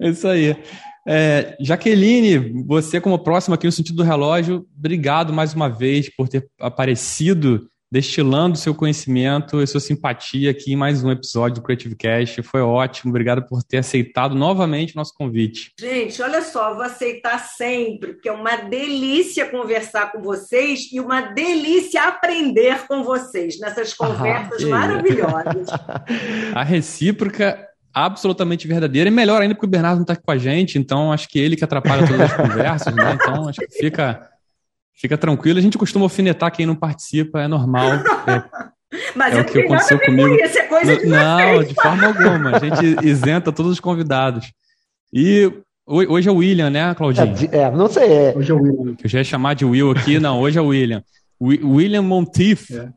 é 0.06 0.10
isso 0.10 0.28
aí. 0.28 0.54
É, 1.06 1.56
Jaqueline, 1.60 2.64
você 2.64 3.00
como 3.00 3.18
próxima 3.18 3.56
aqui 3.56 3.66
no 3.66 3.72
sentido 3.72 3.96
do 3.96 4.02
relógio, 4.02 4.66
obrigado 4.76 5.32
mais 5.32 5.52
uma 5.52 5.68
vez 5.68 6.08
por 6.14 6.28
ter 6.28 6.48
aparecido 6.58 7.68
destilando 7.94 8.58
seu 8.58 8.74
conhecimento 8.74 9.62
e 9.62 9.66
sua 9.68 9.78
simpatia 9.78 10.50
aqui 10.50 10.72
em 10.72 10.76
mais 10.76 11.04
um 11.04 11.12
episódio 11.12 11.60
do 11.60 11.62
Creative 11.62 11.94
Cast. 11.94 12.42
Foi 12.42 12.60
ótimo, 12.60 13.10
obrigado 13.10 13.46
por 13.46 13.62
ter 13.62 13.76
aceitado 13.76 14.34
novamente 14.34 14.94
o 14.94 14.96
nosso 14.96 15.14
convite. 15.14 15.70
Gente, 15.78 16.20
olha 16.20 16.42
só, 16.42 16.74
vou 16.74 16.82
aceitar 16.82 17.38
sempre, 17.38 18.14
porque 18.14 18.28
é 18.28 18.32
uma 18.32 18.56
delícia 18.56 19.48
conversar 19.48 20.10
com 20.10 20.20
vocês 20.20 20.90
e 20.92 20.98
uma 20.98 21.20
delícia 21.20 22.02
aprender 22.02 22.84
com 22.88 23.04
vocês 23.04 23.60
nessas 23.60 23.92
ah, 23.92 23.96
conversas 23.96 24.64
ah, 24.64 24.68
maravilhosas. 24.68 25.68
A 26.52 26.64
recíproca 26.64 27.64
absolutamente 27.94 28.66
verdadeira 28.66 29.08
e 29.08 29.12
melhor 29.12 29.40
ainda 29.40 29.54
porque 29.54 29.66
o 29.66 29.70
Bernardo 29.70 29.96
não 29.96 30.02
está 30.02 30.14
aqui 30.14 30.22
com 30.22 30.32
a 30.32 30.38
gente, 30.38 30.78
então 30.78 31.12
acho 31.12 31.28
que 31.28 31.38
ele 31.38 31.56
que 31.56 31.64
atrapalha 31.64 32.06
todas 32.06 32.22
as 32.22 32.32
conversas, 32.34 32.94
né? 32.94 33.16
Então 33.20 33.48
acho 33.48 33.60
que 33.60 33.78
fica 33.78 34.28
Fica 34.96 35.18
tranquilo, 35.18 35.58
a 35.58 35.62
gente 35.62 35.76
costuma 35.76 36.04
alfinetar 36.04 36.52
quem 36.52 36.64
não 36.64 36.76
participa, 36.76 37.42
é 37.42 37.48
normal. 37.48 37.94
É, 38.26 38.42
Mas 39.14 39.36
é 39.36 39.40
o 39.40 39.44
que 39.44 39.60
aconteceu 39.60 39.98
comigo. 40.00 40.34
Isso, 40.36 40.56
é 40.56 40.62
coisa 40.62 40.96
de 40.96 41.06
não, 41.06 41.54
vocês. 41.54 41.68
de 41.68 41.74
forma 41.74 42.06
alguma. 42.06 42.56
A 42.56 42.58
gente 42.60 43.04
isenta 43.04 43.50
todos 43.50 43.72
os 43.72 43.80
convidados. 43.80 44.52
E 45.12 45.52
hoje 45.84 46.28
é 46.28 46.32
o 46.32 46.36
William, 46.36 46.70
né, 46.70 46.94
Claudinho? 46.94 47.34
É, 47.50 47.58
é 47.58 47.70
não 47.72 47.88
sei. 47.88 48.12
É. 48.12 48.34
Hoje 48.36 48.52
é 48.52 48.54
o 48.54 48.62
William. 48.62 48.96
Eu 49.02 49.08
já 49.08 49.18
ia 49.18 49.24
chamar 49.24 49.54
de 49.54 49.64
Will 49.64 49.90
aqui, 49.90 50.20
não, 50.20 50.40
hoje 50.40 50.58
é 50.58 50.62
o 50.62 50.68
William. 50.68 51.02
William 51.40 52.02
Monteith, 52.02 52.70
é. 52.70 52.88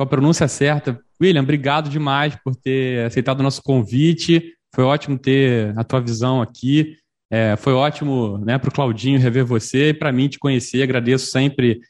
Com 0.00 0.04
a 0.04 0.06
pronúncia 0.06 0.48
certa. 0.48 0.98
William, 1.20 1.42
obrigado 1.42 1.90
demais 1.90 2.34
por 2.42 2.56
ter 2.56 3.04
aceitado 3.04 3.40
o 3.40 3.42
nosso 3.42 3.62
convite. 3.62 4.54
Foi 4.74 4.82
ótimo 4.82 5.18
ter 5.18 5.78
a 5.78 5.84
tua 5.84 6.00
visão 6.00 6.40
aqui. 6.40 6.96
É, 7.30 7.54
foi 7.58 7.74
ótimo 7.74 8.38
né, 8.38 8.56
para 8.56 8.70
o 8.70 8.72
Claudinho 8.72 9.20
rever 9.20 9.44
você 9.44 9.90
e 9.90 9.94
para 9.94 10.10
mim 10.10 10.26
te 10.26 10.38
conhecer. 10.38 10.82
Agradeço 10.82 11.26
sempre 11.26 11.82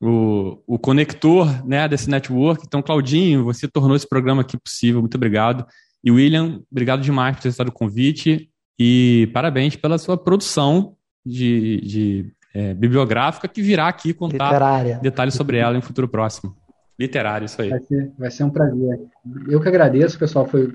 o, 0.00 0.58
o 0.66 0.78
conector 0.78 1.62
né, 1.68 1.86
desse 1.86 2.08
network. 2.08 2.64
Então, 2.66 2.80
Claudinho, 2.80 3.44
você 3.44 3.68
tornou 3.68 3.94
esse 3.94 4.08
programa 4.08 4.40
aqui 4.40 4.56
possível. 4.56 5.02
Muito 5.02 5.16
obrigado. 5.16 5.66
E 6.02 6.10
William, 6.10 6.62
obrigado 6.72 7.02
demais 7.02 7.36
por 7.36 7.42
ter 7.42 7.48
aceitado 7.50 7.68
o 7.68 7.72
convite 7.72 8.48
e 8.78 9.28
parabéns 9.34 9.76
pela 9.76 9.98
sua 9.98 10.16
produção 10.16 10.96
de, 11.26 11.78
de 11.82 12.32
é, 12.54 12.72
bibliográfica 12.72 13.46
que 13.46 13.60
virá 13.60 13.88
aqui 13.88 14.14
contar 14.14 14.46
Literária. 14.46 14.98
detalhes 15.02 15.34
sobre 15.34 15.58
ela 15.58 15.74
em 15.74 15.78
um 15.78 15.82
futuro 15.82 16.08
próximo. 16.08 16.56
Literário, 17.00 17.46
isso 17.46 17.60
aí. 17.62 17.70
Vai 17.70 17.80
ser, 17.80 18.12
vai 18.18 18.30
ser 18.30 18.44
um 18.44 18.50
prazer. 18.50 19.00
Eu 19.48 19.60
que 19.60 19.68
agradeço, 19.68 20.18
pessoal. 20.18 20.46
Foi 20.46 20.70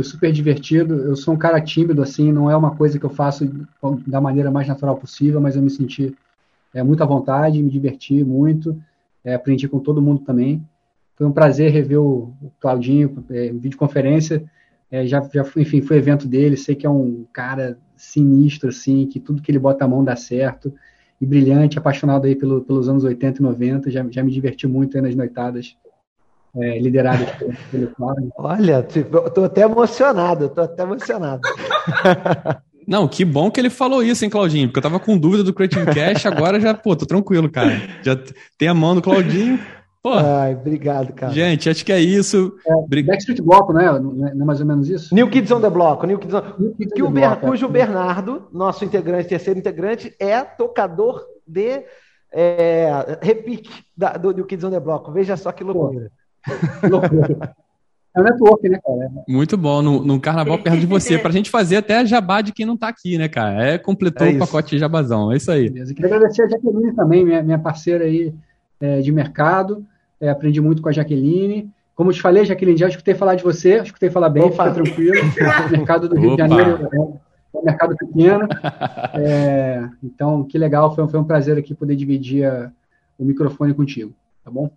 foi 0.00 0.04
super 0.04 0.32
divertido. 0.32 0.94
Eu 0.94 1.16
sou 1.16 1.34
um 1.34 1.38
cara 1.38 1.60
tímido, 1.60 2.02
assim, 2.02 2.32
não 2.32 2.50
é 2.50 2.56
uma 2.56 2.74
coisa 2.74 2.98
que 2.98 3.04
eu 3.04 3.10
faço 3.10 3.44
da 4.06 4.20
maneira 4.20 4.50
mais 4.50 4.66
natural 4.66 4.96
possível, 4.96 5.40
mas 5.40 5.56
eu 5.56 5.62
me 5.62 5.70
senti 5.70 6.16
é, 6.72 6.82
muito 6.82 7.02
à 7.02 7.06
vontade, 7.06 7.62
me 7.62 7.70
diverti 7.70 8.24
muito, 8.24 8.80
é, 9.24 9.34
aprendi 9.34 9.68
com 9.68 9.78
todo 9.78 10.00
mundo 10.00 10.22
também. 10.24 10.66
Foi 11.16 11.26
um 11.26 11.32
prazer 11.32 11.70
rever 11.70 12.00
o, 12.00 12.32
Claudinho 12.58 13.24
é, 13.30 13.52
videoconferência. 13.52 14.44
É, 14.90 15.06
já, 15.06 15.20
já 15.32 15.44
fui, 15.44 15.62
enfim, 15.62 15.82
foi 15.82 15.98
evento 15.98 16.26
dele, 16.26 16.56
sei 16.56 16.74
que 16.74 16.86
é 16.86 16.90
um 16.90 17.26
cara 17.32 17.78
sinistro, 17.94 18.70
assim, 18.70 19.06
que 19.06 19.20
tudo 19.20 19.42
que 19.42 19.50
ele 19.50 19.58
bota 19.58 19.84
a 19.84 19.88
mão 19.88 20.02
dá 20.02 20.16
certo. 20.16 20.72
E 21.20 21.26
brilhante, 21.26 21.78
apaixonado 21.78 22.26
aí 22.26 22.34
pelo, 22.34 22.62
pelos 22.62 22.88
anos 22.88 23.04
80 23.04 23.38
e 23.38 23.42
90, 23.42 23.90
já, 23.90 24.06
já 24.10 24.22
me 24.22 24.32
diverti 24.32 24.66
muito 24.66 24.96
aí 24.96 25.02
nas 25.02 25.14
noitadas 25.14 25.76
é, 26.56 26.78
lideradas 26.78 27.28
pelo 27.70 27.88
Claudio. 27.88 28.32
Olha, 28.36 28.82
tô 28.82 29.44
até 29.44 29.62
emocionado, 29.62 30.48
tô 30.48 30.62
até 30.62 30.82
emocionado. 30.82 31.42
Não, 32.88 33.06
que 33.06 33.24
bom 33.24 33.50
que 33.50 33.60
ele 33.60 33.70
falou 33.70 34.02
isso, 34.02 34.24
hein, 34.24 34.30
Claudinho? 34.30 34.66
Porque 34.66 34.78
eu 34.78 34.82
tava 34.82 34.98
com 34.98 35.16
dúvida 35.16 35.44
do 35.44 35.52
Creative 35.52 35.86
Cash, 35.86 36.26
agora 36.26 36.58
já, 36.58 36.74
pô, 36.74 36.96
tô 36.96 37.06
tranquilo, 37.06 37.48
cara. 37.48 37.80
Já 38.02 38.18
tem 38.58 38.66
a 38.66 38.74
mão 38.74 38.96
do 38.96 39.02
Claudinho. 39.02 39.60
Pô. 40.02 40.14
Ai, 40.14 40.54
obrigado, 40.54 41.12
cara. 41.12 41.32
Gente, 41.32 41.68
acho 41.68 41.84
que 41.84 41.92
é 41.92 42.00
isso. 42.00 42.56
É, 42.66 43.02
Backstreet 43.02 43.42
Block, 43.42 43.72
né? 43.74 43.98
Não 43.98 44.26
é 44.26 44.34
mais 44.34 44.60
ou 44.60 44.66
menos 44.66 44.88
isso? 44.88 45.14
New 45.14 45.28
Kids 45.28 45.50
on 45.50 45.60
the 45.60 45.68
Block. 45.68 46.06
New 46.06 46.18
Kids 46.18 46.34
on... 46.34 46.42
New 46.58 46.74
Kids 46.74 46.94
que 46.94 47.02
o 47.02 47.10
Ber... 47.10 47.28
Block, 47.28 47.42
cujo 47.42 47.66
é. 47.66 47.68
Bernardo, 47.68 48.48
nosso 48.50 48.82
integrante, 48.82 49.28
terceiro 49.28 49.60
integrante, 49.60 50.14
é 50.18 50.42
tocador 50.42 51.22
de 51.46 51.84
é, 52.32 53.18
repique 53.20 53.70
da, 53.94 54.16
do 54.16 54.32
New 54.32 54.46
Kids 54.46 54.64
on 54.64 54.70
the 54.70 54.80
Block. 54.80 55.12
Veja 55.12 55.36
só 55.36 55.52
que 55.52 55.62
loucura. 55.62 56.10
Que 56.80 56.88
loucura. 56.88 57.54
É 58.16 58.20
o 58.20 58.24
network, 58.24 58.68
né, 58.70 58.80
cara? 58.82 59.10
Muito 59.28 59.56
bom, 59.56 59.82
no, 59.82 60.02
no 60.02 60.18
carnaval 60.18 60.58
perto 60.58 60.80
de 60.80 60.86
você, 60.86 61.18
pra 61.18 61.30
gente 61.30 61.50
fazer 61.50 61.76
até 61.76 62.04
jabá 62.06 62.40
de 62.40 62.52
quem 62.52 62.64
não 62.64 62.76
tá 62.76 62.88
aqui, 62.88 63.18
né, 63.18 63.28
cara? 63.28 63.62
É, 63.62 63.78
completou 63.78 64.26
é 64.26 64.30
o 64.30 64.38
pacote 64.38 64.70
de 64.70 64.78
jabazão, 64.78 65.30
é 65.30 65.36
isso 65.36 65.50
aí. 65.50 65.68
Beleza. 65.68 65.94
Queria 65.94 66.16
agradecer 66.16 66.42
a 66.42 66.48
Jaqueline 66.48 66.94
também, 66.94 67.24
minha, 67.24 67.42
minha 67.42 67.58
parceira 67.58 68.06
aí 68.06 68.34
é, 68.80 69.00
de 69.00 69.12
mercado, 69.12 69.86
é, 70.20 70.28
aprendi 70.28 70.60
muito 70.60 70.82
com 70.82 70.88
a 70.88 70.92
Jaqueline. 70.92 71.70
Como 71.94 72.12
te 72.12 72.20
falei, 72.20 72.44
Jaqueline, 72.44 72.78
já 72.78 72.88
escutei 72.88 73.14
falar 73.14 73.34
de 73.34 73.44
você, 73.44 73.82
escutei 73.82 74.10
falar 74.10 74.30
bem, 74.30 74.44
Opa. 74.44 74.72
fica 74.72 74.82
tranquilo. 74.82 75.20
O 75.66 75.70
mercado 75.70 76.08
do 76.08 76.16
Rio 76.16 76.32
Opa. 76.32 76.42
de 76.42 76.48
Janeiro 76.48 76.88
é, 76.92 76.96
é 76.96 77.58
um 77.58 77.64
mercado 77.64 77.96
pequeno. 77.96 78.48
É, 79.14 79.88
então, 80.02 80.44
que 80.44 80.56
legal, 80.56 80.94
foi, 80.94 81.06
foi 81.08 81.20
um 81.20 81.24
prazer 81.24 81.58
aqui 81.58 81.74
poder 81.74 81.96
dividir 81.96 82.44
a, 82.44 82.70
o 83.18 83.24
microfone 83.24 83.74
contigo, 83.74 84.14
tá 84.44 84.50
bom? 84.50 84.70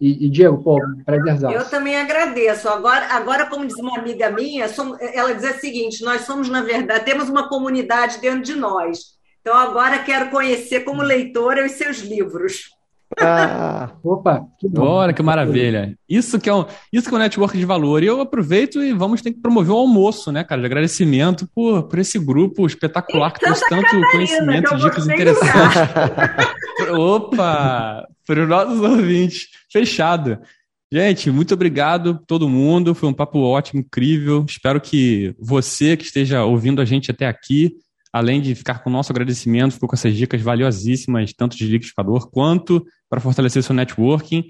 E, 0.00 0.26
e 0.26 0.30
Diego, 0.30 0.62
pô, 0.62 0.78
prazerzaço. 1.04 1.54
Eu 1.54 1.68
também 1.68 1.96
agradeço. 1.96 2.68
Agora, 2.68 3.06
agora, 3.14 3.46
como 3.46 3.66
diz 3.66 3.76
uma 3.76 3.98
amiga 3.98 4.30
minha, 4.30 4.68
somos, 4.68 4.96
ela 5.00 5.34
diz 5.34 5.56
o 5.56 5.60
seguinte: 5.60 6.04
nós 6.04 6.22
somos, 6.22 6.48
na 6.48 6.62
verdade, 6.62 7.04
temos 7.04 7.28
uma 7.28 7.48
comunidade 7.48 8.20
dentro 8.20 8.42
de 8.42 8.54
nós. 8.54 9.18
Então, 9.40 9.56
agora 9.56 9.98
quero 10.04 10.30
conhecer 10.30 10.80
como 10.80 11.02
leitora 11.02 11.66
os 11.66 11.72
seus 11.72 11.98
livros. 11.98 12.70
Ah, 13.18 13.92
opa, 14.02 14.46
que 14.58 14.68
bom. 14.68 14.82
Bora, 14.82 15.12
que 15.12 15.22
maravilha. 15.22 15.96
Isso 16.08 16.38
que, 16.38 16.48
é 16.48 16.54
um, 16.54 16.66
isso 16.92 17.08
que 17.08 17.14
é 17.14 17.16
um 17.16 17.20
network 17.20 17.56
de 17.56 17.64
valor. 17.64 18.02
E 18.02 18.06
eu 18.06 18.20
aproveito 18.20 18.82
e 18.82 18.92
vamos 18.92 19.22
ter 19.22 19.32
que 19.32 19.40
promover 19.40 19.72
o 19.72 19.78
almoço, 19.78 20.30
né, 20.30 20.44
cara? 20.44 20.60
De 20.60 20.66
agradecimento 20.66 21.48
por, 21.54 21.84
por 21.84 21.98
esse 21.98 22.18
grupo 22.18 22.66
espetacular 22.66 23.32
que 23.32 23.40
trouxe 23.40 23.66
tanto 23.68 23.82
Catarina, 23.82 24.10
conhecimento, 24.10 24.76
dicas 24.76 25.06
interessantes. 25.06 25.80
opa, 26.92 28.06
para 28.26 28.42
os 28.42 28.48
nossos 28.48 28.80
ouvintes. 28.80 29.48
Fechado. 29.72 30.38
Gente, 30.92 31.30
muito 31.30 31.54
obrigado 31.54 32.18
todo 32.26 32.48
mundo. 32.48 32.94
Foi 32.94 33.08
um 33.08 33.14
papo 33.14 33.40
ótimo, 33.40 33.80
incrível. 33.80 34.44
Espero 34.46 34.80
que 34.80 35.34
você 35.38 35.96
que 35.96 36.04
esteja 36.04 36.44
ouvindo 36.44 36.80
a 36.80 36.84
gente 36.84 37.10
até 37.10 37.26
aqui 37.26 37.74
além 38.12 38.40
de 38.40 38.54
ficar 38.54 38.82
com 38.82 38.90
o 38.90 38.92
nosso 38.92 39.12
agradecimento, 39.12 39.72
ficou 39.74 39.88
com 39.88 39.96
essas 39.96 40.14
dicas 40.14 40.40
valiosíssimas, 40.40 41.32
tanto 41.32 41.56
de 41.56 41.66
liquidificador 41.66 42.30
quanto 42.30 42.84
para 43.08 43.20
fortalecer 43.20 43.62
seu 43.62 43.74
networking. 43.74 44.44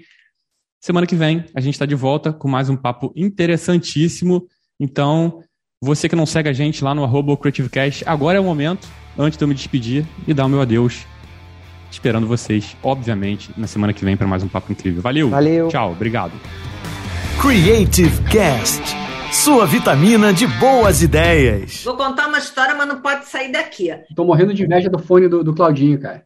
Semana 0.81 1.05
que 1.05 1.15
vem 1.15 1.45
a 1.53 1.59
gente 1.59 1.73
está 1.73 1.85
de 1.85 1.95
volta 1.95 2.31
com 2.31 2.47
mais 2.47 2.69
um 2.69 2.75
papo 2.75 3.11
interessantíssimo. 3.15 4.47
Então, 4.79 5.43
você 5.81 6.07
que 6.07 6.15
não 6.15 6.25
segue 6.25 6.49
a 6.49 6.53
gente 6.53 6.83
lá 6.83 6.95
no 6.95 7.03
arroba 7.03 7.35
CreativeCast, 7.35 8.03
agora 8.05 8.37
é 8.37 8.41
o 8.41 8.43
momento, 8.43 8.87
antes 9.17 9.37
de 9.37 9.43
eu 9.43 9.47
me 9.47 9.53
despedir 9.53 10.05
e 10.27 10.33
dar 10.33 10.45
o 10.45 10.49
meu 10.49 10.61
adeus. 10.61 11.05
Esperando 11.91 12.27
vocês, 12.27 12.77
obviamente, 12.83 13.51
na 13.57 13.67
semana 13.67 13.93
que 13.93 14.05
vem 14.05 14.15
para 14.15 14.27
mais 14.27 14.43
um 14.43 14.47
papo 14.47 14.71
incrível. 14.71 15.01
Valeu! 15.01 15.29
Valeu! 15.29 15.67
Tchau, 15.69 15.91
obrigado! 15.91 16.33
Creative 17.41 18.21
Cast 18.29 19.08
sua 19.35 19.65
vitamina 19.65 20.33
de 20.33 20.47
boas 20.47 21.01
ideias. 21.01 21.83
Vou 21.83 21.95
contar 21.95 22.27
uma 22.27 22.37
história, 22.37 22.75
mas 22.75 22.87
não 22.87 23.01
pode 23.01 23.25
sair 23.27 23.51
daqui. 23.51 23.89
Tô 24.15 24.25
morrendo 24.25 24.53
de 24.53 24.63
inveja 24.63 24.89
do 24.89 24.99
fone 24.99 25.27
do, 25.27 25.43
do 25.43 25.53
Claudinho, 25.53 25.99
cara. 25.99 26.23